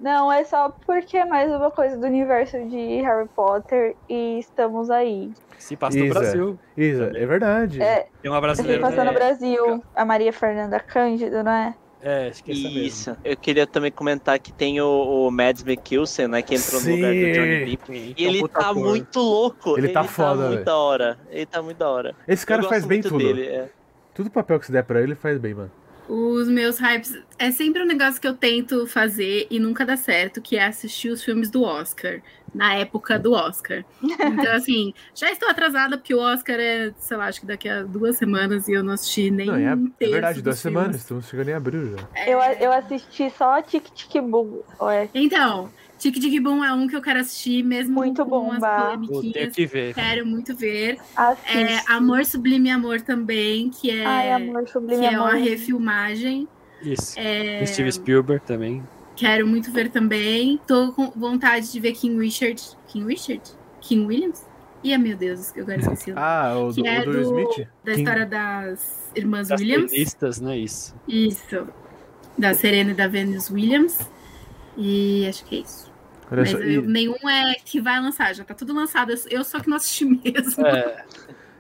Não, 0.01 0.30
é 0.30 0.45
só 0.45 0.70
porque 0.87 1.16
é 1.16 1.24
mais 1.24 1.51
uma 1.51 1.70
coisa 1.70 1.97
do 1.97 2.07
universo 2.07 2.59
de 2.68 3.01
Harry 3.03 3.28
Potter 3.34 3.97
e 4.09 4.39
estamos 4.39 4.91
aí. 4.91 5.32
Se 5.59 5.74
passa 5.76 5.97
no 5.99 6.05
Isa. 6.05 6.14
Brasil. 6.18 6.59
Isso, 6.76 7.03
é 7.03 7.26
verdade. 7.26 7.82
É, 7.82 8.07
Tem 8.20 8.30
uma 8.30 8.37
se 8.39 8.43
brasileira. 8.43 8.82
passou 8.82 9.05
no 9.05 9.11
É. 9.11 9.14
Brasil, 9.14 9.82
a 9.95 10.05
Maria 10.05 10.32
Fernanda 10.32 10.78
Cândido, 10.80 11.43
não 11.43 11.53
é? 11.53 11.74
É, 12.01 12.30
mesmo. 12.47 12.78
Isso. 12.78 13.16
Eu 13.24 13.36
queria 13.36 13.66
também 13.66 13.90
comentar 13.90 14.38
que 14.38 14.53
tem 14.53 14.80
o, 14.80 15.26
o 15.26 15.30
Mads 15.30 15.64
Mikkelsen, 15.64 16.28
né? 16.28 16.42
Que 16.42 16.55
entrou 16.55 16.80
no 16.80 16.90
lugar 16.94 17.12
do 17.12 17.32
Johnny 17.32 17.59
Sim. 17.59 17.64
Depp. 17.70 17.86
Sim, 17.86 18.14
E 18.16 18.24
ele 18.24 18.38
um 18.38 18.40
puta 18.42 18.61
tá 18.61 18.70
ator. 18.70 18.82
muito 18.84 19.18
louco. 19.18 19.78
Ele 19.78 19.88
tá 19.88 20.05
foda, 20.05 20.42
muito 20.42 20.51
velho. 20.53 20.64
da 20.64 20.76
hora. 20.76 21.18
Ele 21.30 21.47
tá 21.47 21.62
muito 21.62 21.76
da 21.78 21.88
hora. 21.88 22.14
Esse 22.28 22.47
cara 22.47 22.62
faz 22.62 22.84
bem 22.84 22.99
muito 22.99 23.09
tudo. 23.09 23.24
Dele, 23.24 23.47
é. 23.47 23.68
Tudo 24.14 24.30
papel 24.30 24.59
que 24.61 24.66
se 24.66 24.72
der 24.72 24.84
pra 24.84 24.99
ele, 25.01 25.09
ele 25.12 25.14
faz 25.16 25.38
bem, 25.38 25.55
mano. 25.55 25.70
Os 26.09 26.49
meus 26.49 26.78
hypes 26.78 27.18
é 27.36 27.51
sempre 27.51 27.82
um 27.82 27.86
negócio 27.86 28.20
que 28.20 28.28
eu 28.28 28.34
tento 28.34 28.86
fazer 28.86 29.49
e 29.51 29.59
nunca 29.59 29.84
dá 29.84 29.97
certo, 29.97 30.40
que 30.40 30.57
é 30.57 30.64
assistir 30.64 31.09
os 31.11 31.24
filmes 31.24 31.51
do 31.51 31.64
Oscar, 31.64 32.20
na 32.57 32.74
época 32.74 33.18
do 33.18 33.32
Oscar. 33.32 33.84
Então, 34.02 34.52
assim, 34.57 34.92
já 35.14 35.30
estou 35.30 35.48
atrasada 35.48 35.96
porque 35.98 36.14
o 36.14 36.18
Oscar 36.18 36.57
é, 36.59 36.92
sei 36.96 37.16
lá, 37.16 37.26
acho 37.26 37.40
que 37.40 37.46
daqui 37.46 37.68
a 37.68 37.82
duas 37.82 38.16
semanas 38.16 38.66
e 38.66 38.72
eu 38.72 38.82
não 38.82 38.94
assisti 38.94 39.30
nem 39.30 39.46
Não, 39.46 39.54
é, 39.57 39.74
um 39.74 39.92
é 40.00 40.07
verdade, 40.09 40.42
duas 40.42 40.61
filmes. 40.61 40.78
semanas. 40.78 40.96
Estamos 40.96 41.28
chegando 41.28 41.48
em 41.50 41.52
abril 41.54 41.96
já. 41.96 42.24
Eu, 42.26 42.38
eu 42.61 42.72
assisti 42.72 43.30
só 43.30 43.61
Tic 43.62 43.84
Tic 43.94 44.22
Boom. 44.22 44.62
Então, 45.14 45.70
Tic 45.98 46.14
Tic 46.14 46.42
Boom 46.42 46.64
é 46.64 46.72
um 46.72 46.86
que 46.88 46.96
eu 46.96 47.02
quero 47.02 47.20
assistir, 47.20 47.62
mesmo 47.62 47.94
Muito 47.94 48.24
com 48.24 48.30
bom, 48.30 48.52
as 48.52 48.59
polemiquinhas. 48.61 49.54
que 49.54 49.66
ver. 49.66 49.94
Quero 49.94 50.26
muito 50.26 50.54
ver. 50.57 50.98
É, 51.46 51.92
Amor 51.92 52.24
Sublime 52.24 52.70
Amor 52.70 53.00
também, 53.02 53.68
que 53.70 53.90
é, 53.90 54.04
Ai, 54.07 54.32
amor, 54.32 54.66
sublime 54.68 55.07
que 55.09 55.14
é 55.14 55.18
uma 55.18 55.34
refilmagem. 55.34 56.48
Isso. 56.82 57.14
É, 57.18 57.64
Steve 57.66 57.90
Spielberg 57.92 58.44
também. 58.44 58.82
Quero 59.17 59.47
muito 59.47 59.73
ver 59.73 59.91
também. 59.91 60.61
Tô 60.67 60.93
com 60.93 61.11
vontade 61.11 61.73
de 61.73 61.81
ver 61.81 61.93
King 61.93 62.19
Richard. 62.21 62.62
King 62.87 63.07
Richard? 63.07 63.43
King 63.81 64.07
Williams? 64.07 64.45
Ih, 64.85 64.97
meu 64.99 65.17
Deus, 65.17 65.57
eu 65.57 65.62
agora 65.62 65.79
esqueci. 65.81 66.12
o 66.12 66.14
nome. 66.14 66.27
Ah, 66.27 66.55
o 66.59 66.69
do, 66.73 66.83
que 66.83 66.89
é 66.89 67.01
o 67.01 67.05
do 67.07 67.12
do, 67.12 67.21
Smith? 67.23 67.69
da 67.83 67.93
King- 67.93 68.03
história 68.03 68.27
das 68.27 69.11
irmãs 69.17 69.49
Das 69.49 69.61
Williams. 69.61 69.91
tenistas, 69.91 70.41
né? 70.41 70.57
Isso. 70.59 70.95
Isso. 71.09 71.67
Da 72.39 72.53
Serena 72.55 72.91
e 72.91 72.95
da 72.95 73.09
Venus 73.09 73.51
Williams. 73.51 73.99
E 74.77 75.27
acho 75.29 75.45
que 75.47 75.57
é 75.57 75.59
isso. 75.61 75.91
Olha 76.31 76.41
Mas 76.43 76.51
só, 76.51 76.59
eu- 76.59 76.85
e, 76.85 76.87
nenhum 76.87 77.17
é 77.29 77.55
que 77.64 77.81
vai 77.81 77.99
lançar, 78.01 78.35
já 78.35 78.45
tá 78.45 78.53
tudo 78.55 78.75
lançado. 78.75 79.11
Eu- 79.12 79.19
Eu 79.31 79.45
só 79.45 79.59
que 79.61 79.69
não 79.71 79.77
assisti 79.79 80.05
mesmo. 80.05 80.67
É. 80.67 81.05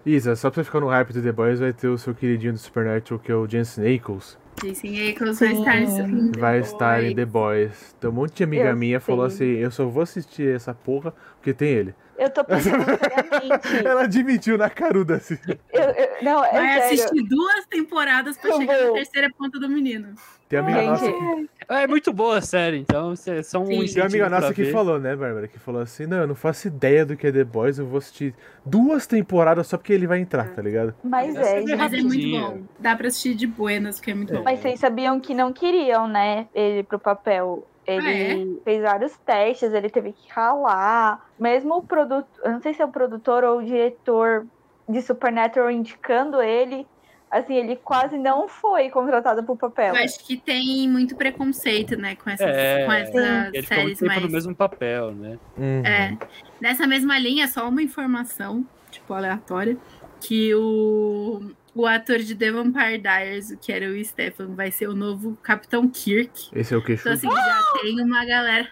Isa, 0.04 0.36
só 0.36 0.50
pra 0.50 0.62
você 0.62 0.64
ficar 0.66 0.80
no 0.80 0.88
hype 0.88 1.12
do 1.12 1.22
The 1.22 1.32
Boys, 1.32 1.58
vai 1.58 1.72
ter 1.72 1.88
o 1.88 1.96
seu 1.98 2.14
queridinho 2.14 2.52
do 2.52 2.58
Supernatural, 2.58 3.18
que 3.18 3.32
é 3.32 3.34
o 3.34 3.48
Jensen 3.48 3.96
Ackles. 3.96 4.38
Jason 4.62 4.88
Ackles 5.10 5.38
vai 5.38 5.52
estar 5.52 5.76
em 5.80 6.32
The 6.32 6.38
Vai 6.40 6.58
estar 6.60 7.02
em 7.02 7.06
Boys. 7.06 7.16
The 7.16 7.24
Boys. 7.26 7.94
Então 7.98 8.10
um 8.10 8.14
monte 8.14 8.36
de 8.36 8.44
amiga 8.44 8.64
Eu 8.70 8.76
minha 8.76 9.00
falou 9.00 9.24
assim, 9.26 9.36
sei. 9.38 9.64
eu 9.64 9.70
só 9.70 9.86
vou 9.86 10.02
assistir 10.02 10.54
essa 10.54 10.72
porra 10.74 11.12
porque 11.36 11.52
tem 11.52 11.68
ele. 11.68 11.94
Eu 12.18 12.30
tô 12.30 12.42
pensando 12.44 12.82
seriamente. 12.98 13.86
Ela 13.86 14.02
admitiu 14.04 14.56
na 14.56 14.70
caruda, 14.70 15.16
assim. 15.16 15.36
Eu, 15.72 15.82
eu- 15.82 16.08
não, 16.22 16.42
é 16.44 16.50
Vai 16.52 16.80
sério. 16.80 16.94
assistir 17.04 17.22
duas 17.28 17.66
temporadas 17.66 18.38
pra 18.38 18.50
Eu 18.50 18.56
chegar 18.58 18.78
vou. 18.78 18.86
na 18.88 18.92
terceira 18.94 19.30
ponta 19.36 19.58
do 19.60 19.68
menino. 19.68 20.14
Tem 20.48 20.58
amiga 20.60 20.78
Gente, 20.78 20.88
nossa 20.88 21.12
que, 21.12 21.48
É 21.68 21.86
muito 21.88 22.12
boa 22.12 22.38
a 22.38 22.40
série, 22.40 22.78
então 22.78 23.14
são 23.42 23.62
um 23.64 23.86
Sim. 23.86 23.94
tem 23.94 24.02
amiga 24.02 24.28
nossa 24.30 24.54
que 24.54 24.64
ver. 24.64 24.72
falou, 24.72 25.00
né, 25.00 25.16
Bárbara? 25.16 25.48
Que 25.48 25.58
falou 25.58 25.80
assim, 25.82 26.06
não, 26.06 26.18
eu 26.18 26.26
não 26.28 26.34
faço 26.36 26.68
ideia 26.68 27.04
do 27.04 27.16
que 27.16 27.26
é 27.26 27.32
The 27.32 27.42
Boys, 27.42 27.78
eu 27.78 27.86
vou 27.86 27.98
assistir 27.98 28.32
duas 28.64 29.06
temporadas 29.06 29.66
só 29.66 29.76
porque 29.76 29.92
ele 29.92 30.06
vai 30.06 30.20
entrar, 30.20 30.48
tá 30.50 30.62
ligado? 30.62 30.94
Mas 31.02 31.34
é, 31.34 31.62
é. 31.62 31.76
Mas 31.76 31.92
é 31.92 32.00
muito 32.02 32.30
bom. 32.30 32.60
Dá 32.78 32.94
pra 32.94 33.08
assistir 33.08 33.34
de 33.34 33.46
buenas, 33.46 33.98
que 33.98 34.10
é 34.10 34.14
muito 34.14 34.32
bom. 34.32 34.42
Mas 34.44 34.60
vocês 34.60 34.78
sabiam 34.78 35.18
que 35.18 35.34
não 35.34 35.52
queriam, 35.52 36.06
né, 36.06 36.46
ele 36.54 36.82
pro 36.84 36.98
papel. 36.98 37.66
Ele 37.84 38.58
Ah, 38.58 38.62
fez 38.64 38.82
vários 38.82 39.16
testes, 39.18 39.72
ele 39.72 39.88
teve 39.88 40.12
que 40.12 40.28
ralar. 40.32 41.24
Mesmo 41.38 41.76
o 41.76 41.82
produto, 41.82 42.26
eu 42.44 42.50
não 42.52 42.60
sei 42.60 42.74
se 42.74 42.82
é 42.82 42.84
o 42.84 42.88
produtor 42.88 43.44
ou 43.44 43.58
o 43.58 43.64
diretor 43.64 44.44
de 44.88 45.00
Supernatural 45.02 45.70
indicando 45.70 46.40
ele, 46.42 46.84
assim, 47.30 47.54
ele 47.56 47.76
quase 47.76 48.16
não 48.16 48.48
foi 48.48 48.88
contratado 48.90 49.42
pro 49.44 49.56
papel. 49.56 49.94
Eu 49.94 50.04
acho 50.04 50.18
que 50.24 50.36
tem 50.36 50.88
muito 50.88 51.16
preconceito, 51.16 51.96
né, 51.96 52.16
com 52.16 52.30
essas, 52.30 52.46
É, 52.46 52.84
com 52.86 52.92
essas 52.92 53.54
Ele 53.54 53.66
séries 53.66 54.00
mais. 54.02 54.22
no 54.22 54.28
mesmo 54.30 54.54
papel, 54.54 55.12
né? 55.12 55.38
Uhum. 55.56 55.82
É. 55.84 56.16
Nessa 56.60 56.86
mesma 56.86 57.18
linha, 57.18 57.46
só 57.48 57.68
uma 57.68 57.82
informação, 57.82 58.66
tipo, 58.90 59.12
aleatória, 59.12 59.76
que 60.20 60.54
o, 60.54 61.50
o 61.74 61.86
ator 61.86 62.18
de 62.18 62.34
The 62.34 62.50
Vampire 62.50 62.98
Diaries, 62.98 63.54
que 63.60 63.70
era 63.70 63.86
o 63.86 64.04
Stefan, 64.04 64.54
vai 64.54 64.70
ser 64.70 64.88
o 64.88 64.94
novo 64.94 65.36
Capitão 65.42 65.88
Kirk. 65.88 66.48
Esse 66.54 66.72
é 66.72 66.76
o 66.76 66.80
Então, 66.80 66.86
queixudo? 66.86 67.14
assim, 67.14 67.28
já 67.30 67.62
tem 67.82 68.00
uma 68.02 68.24
galera. 68.24 68.66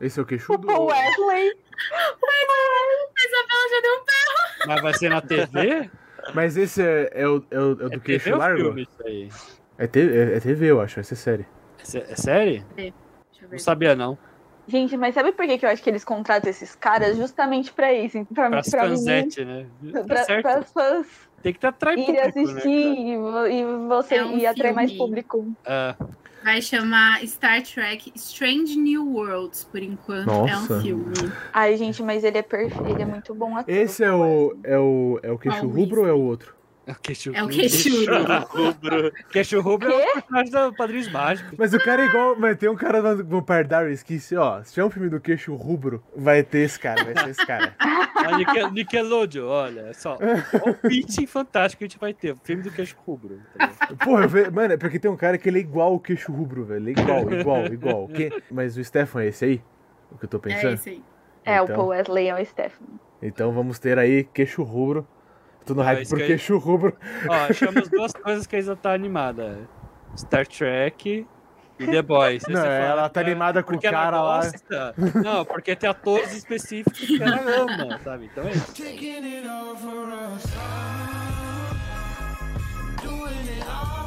Esse 0.00 0.18
é 0.18 0.22
o 0.22 0.24
O 0.24 0.26
queixudo? 0.26 0.68
Ou- 0.70 0.86
Wesley. 0.86 1.52
Ela 3.50 3.68
já 3.70 3.80
deu 3.82 3.92
um 3.94 4.66
Mas 4.68 4.80
vai 4.82 4.94
ser 4.94 5.08
na 5.10 5.20
TV? 5.20 5.90
Mas 6.34 6.56
esse 6.56 6.82
é, 6.82 7.10
é 7.12 7.28
o, 7.28 7.42
é 7.50 7.58
o, 7.58 7.62
é 7.62 7.72
o 7.72 7.74
do 7.74 7.96
é 7.96 7.98
queixo 7.98 8.24
TV 8.24 8.36
largo? 8.36 8.60
filme 8.62 8.82
isso 8.82 9.02
aí? 9.06 9.28
É, 9.78 9.86
te- 9.86 10.00
é- 10.00 10.36
é 10.36 10.40
TV, 10.40 10.66
eu 10.70 10.80
acho, 10.80 10.96
vai 10.96 11.04
ser 11.04 11.16
série. 11.16 11.46
É, 11.94 11.98
é 12.12 12.16
série? 12.16 12.64
Deixa 12.76 12.92
eu 13.42 13.48
ver. 13.48 13.52
Não 13.52 13.58
sabia, 13.58 13.94
não. 13.94 14.18
Gente, 14.66 14.96
mas 14.98 15.14
sabe 15.14 15.32
por 15.32 15.46
que, 15.46 15.56
que 15.56 15.64
eu 15.64 15.70
acho 15.70 15.82
que 15.82 15.88
eles 15.88 16.04
contratam 16.04 16.50
esses 16.50 16.74
caras? 16.74 17.16
Justamente 17.16 17.72
pra 17.72 17.92
isso. 17.94 18.22
Pra, 18.34 18.50
pra, 18.50 18.60
menino- 18.82 18.96
fanzete, 18.96 19.44
né? 19.44 19.66
Tá 19.92 20.04
pra, 20.04 20.24
pras 20.42 20.72
fãs 20.72 21.06
Tem 21.42 21.54
que 21.54 21.64
atrair 21.66 21.98
irem 22.00 22.14
público, 22.16 22.38
assistir 22.40 22.68
né? 22.68 23.50
e, 23.50 23.60
e 23.60 23.64
você 23.88 24.16
É 24.16 24.24
um 24.26 24.36
e 24.36 24.44
atrair 24.46 24.74
mais 24.74 24.92
público. 24.92 25.50
Ah, 25.64 25.96
Vai 26.48 26.62
chamar 26.62 27.20
Star 27.26 27.62
Trek 27.62 28.10
Strange 28.14 28.74
New 28.74 29.06
Worlds, 29.06 29.64
por 29.64 29.82
enquanto. 29.82 30.30
É 30.30 30.52
Nossa. 30.52 30.78
um 30.78 30.80
filme. 30.80 31.12
Ai, 31.52 31.76
gente, 31.76 32.02
mas 32.02 32.24
ele 32.24 32.38
é 32.38 32.42
perfeito, 32.42 32.88
ele 32.88 33.02
é 33.02 33.04
muito 33.04 33.34
bom 33.34 33.54
ator. 33.54 33.70
Esse 33.70 34.02
é 34.02 34.10
o, 34.10 34.56
é 34.64 34.78
o, 34.78 35.20
é 35.22 35.30
o 35.30 35.38
queixo 35.38 35.58
Qual 35.58 35.70
rubro 35.70 36.00
ou 36.00 36.08
é 36.08 36.12
o 36.14 36.18
outro? 36.18 36.57
É 36.88 36.92
o 36.92 36.96
queixo 37.00 37.30
É 37.34 37.42
o 37.44 37.48
queixudo. 37.48 38.12
rubro. 38.48 39.12
Queixo 39.30 39.60
rubro 39.60 39.92
é 39.92 40.10
o 40.10 40.14
personagem 40.14 40.50
da 40.52 40.72
Padrinhos 40.72 41.10
Mágicos. 41.12 41.52
Mas 41.58 41.72
o 41.74 41.78
cara 41.78 42.02
é 42.02 42.06
igual. 42.06 42.34
Mas 42.38 42.56
tem 42.56 42.68
um 42.68 42.74
cara 42.76 43.00
no 43.02 43.24
Vampire 43.24 43.64
Diaries 43.68 44.02
que, 44.02 44.18
se, 44.18 44.36
ó, 44.36 44.62
se 44.62 44.72
tiver 44.72 44.84
um 44.86 44.90
filme 44.90 45.08
do 45.08 45.20
queixo 45.20 45.54
rubro, 45.54 46.02
vai 46.16 46.42
ter 46.42 46.60
esse 46.60 46.78
cara, 46.80 47.04
vai 47.04 47.14
ser 47.24 47.30
esse 47.30 47.46
cara. 47.46 47.74
A 48.18 48.70
Nickelodeon, 48.70 49.46
olha, 49.46 49.80
é 49.82 49.92
só. 49.92 50.18
Olha 50.20 50.44
o 50.72 50.74
pitching 50.74 51.26
fantástico 51.26 51.78
que 51.78 51.84
a 51.84 51.88
gente 51.88 51.98
vai 52.00 52.12
ter. 52.12 52.32
O 52.32 52.40
filme 52.42 52.62
do 52.62 52.70
queixo 52.70 52.96
rubro. 53.06 53.40
entendeu? 53.54 53.96
Porra, 53.98 54.24
eu 54.24 54.28
ve... 54.28 54.50
mano, 54.50 54.72
é 54.72 54.76
porque 54.76 54.98
tem 54.98 55.10
um 55.10 55.16
cara 55.16 55.38
que 55.38 55.48
ele 55.48 55.58
é 55.58 55.60
igual 55.62 55.94
o 55.94 56.00
queixo 56.00 56.32
rubro, 56.32 56.64
velho. 56.64 56.88
Ele 56.88 56.98
é 56.98 57.02
igual, 57.02 57.32
igual, 57.32 57.66
igual. 57.66 58.08
Que... 58.08 58.30
Mas 58.50 58.76
o 58.76 58.82
Stefan 58.84 59.22
é 59.22 59.26
esse 59.28 59.44
aí? 59.44 59.62
O 60.10 60.18
que 60.18 60.24
eu 60.24 60.28
tô 60.28 60.38
É 60.38 60.40
pensando? 60.40 60.74
esse 60.74 60.90
aí. 60.90 61.02
É, 61.44 61.60
o 61.60 61.64
Então- 61.64 61.76
Paul 61.76 61.88
Wesley 61.88 62.28
é 62.28 62.40
o 62.40 62.44
Stephen. 62.44 62.86
Então 63.22 63.52
vamos 63.52 63.78
ter 63.78 63.98
aí 63.98 64.24
queixo 64.24 64.62
rubro. 64.62 65.06
Tô 65.68 65.74
no 65.74 65.82
hype 65.82 66.00
é, 66.00 66.08
por 66.08 66.18
queixo 66.18 66.54
eu... 66.54 66.58
rubro. 66.58 66.96
Ó, 67.28 67.32
achamos 67.34 67.90
duas 67.90 68.12
coisas 68.14 68.46
que 68.46 68.56
a 68.56 68.58
Isa 68.58 68.74
tá 68.74 68.94
animada: 68.94 69.68
Star 70.16 70.46
Trek 70.46 71.26
e 71.78 71.86
The 71.86 72.00
Boys. 72.00 72.42
Não, 72.48 72.54
fala, 72.54 72.68
ela 72.68 73.08
tá 73.10 73.20
ah, 73.20 73.22
animada 73.22 73.62
com 73.62 73.74
o 73.74 73.80
cara 73.80 74.22
lá. 74.22 74.40
Não, 75.22 75.44
porque 75.44 75.76
tem 75.76 75.90
atores 75.90 76.34
específicos 76.34 76.98
que 76.98 77.22
ela 77.22 77.36
ama, 77.36 77.98
sabe? 77.98 78.30
Então 78.32 78.48
é 78.48 78.52
isso. 78.52 78.74
Taking 78.74 79.24
it 79.24 79.46
over 79.46 80.08
us, 80.32 80.44
doing 83.02 83.50
it 83.50 83.62
all. 83.68 83.97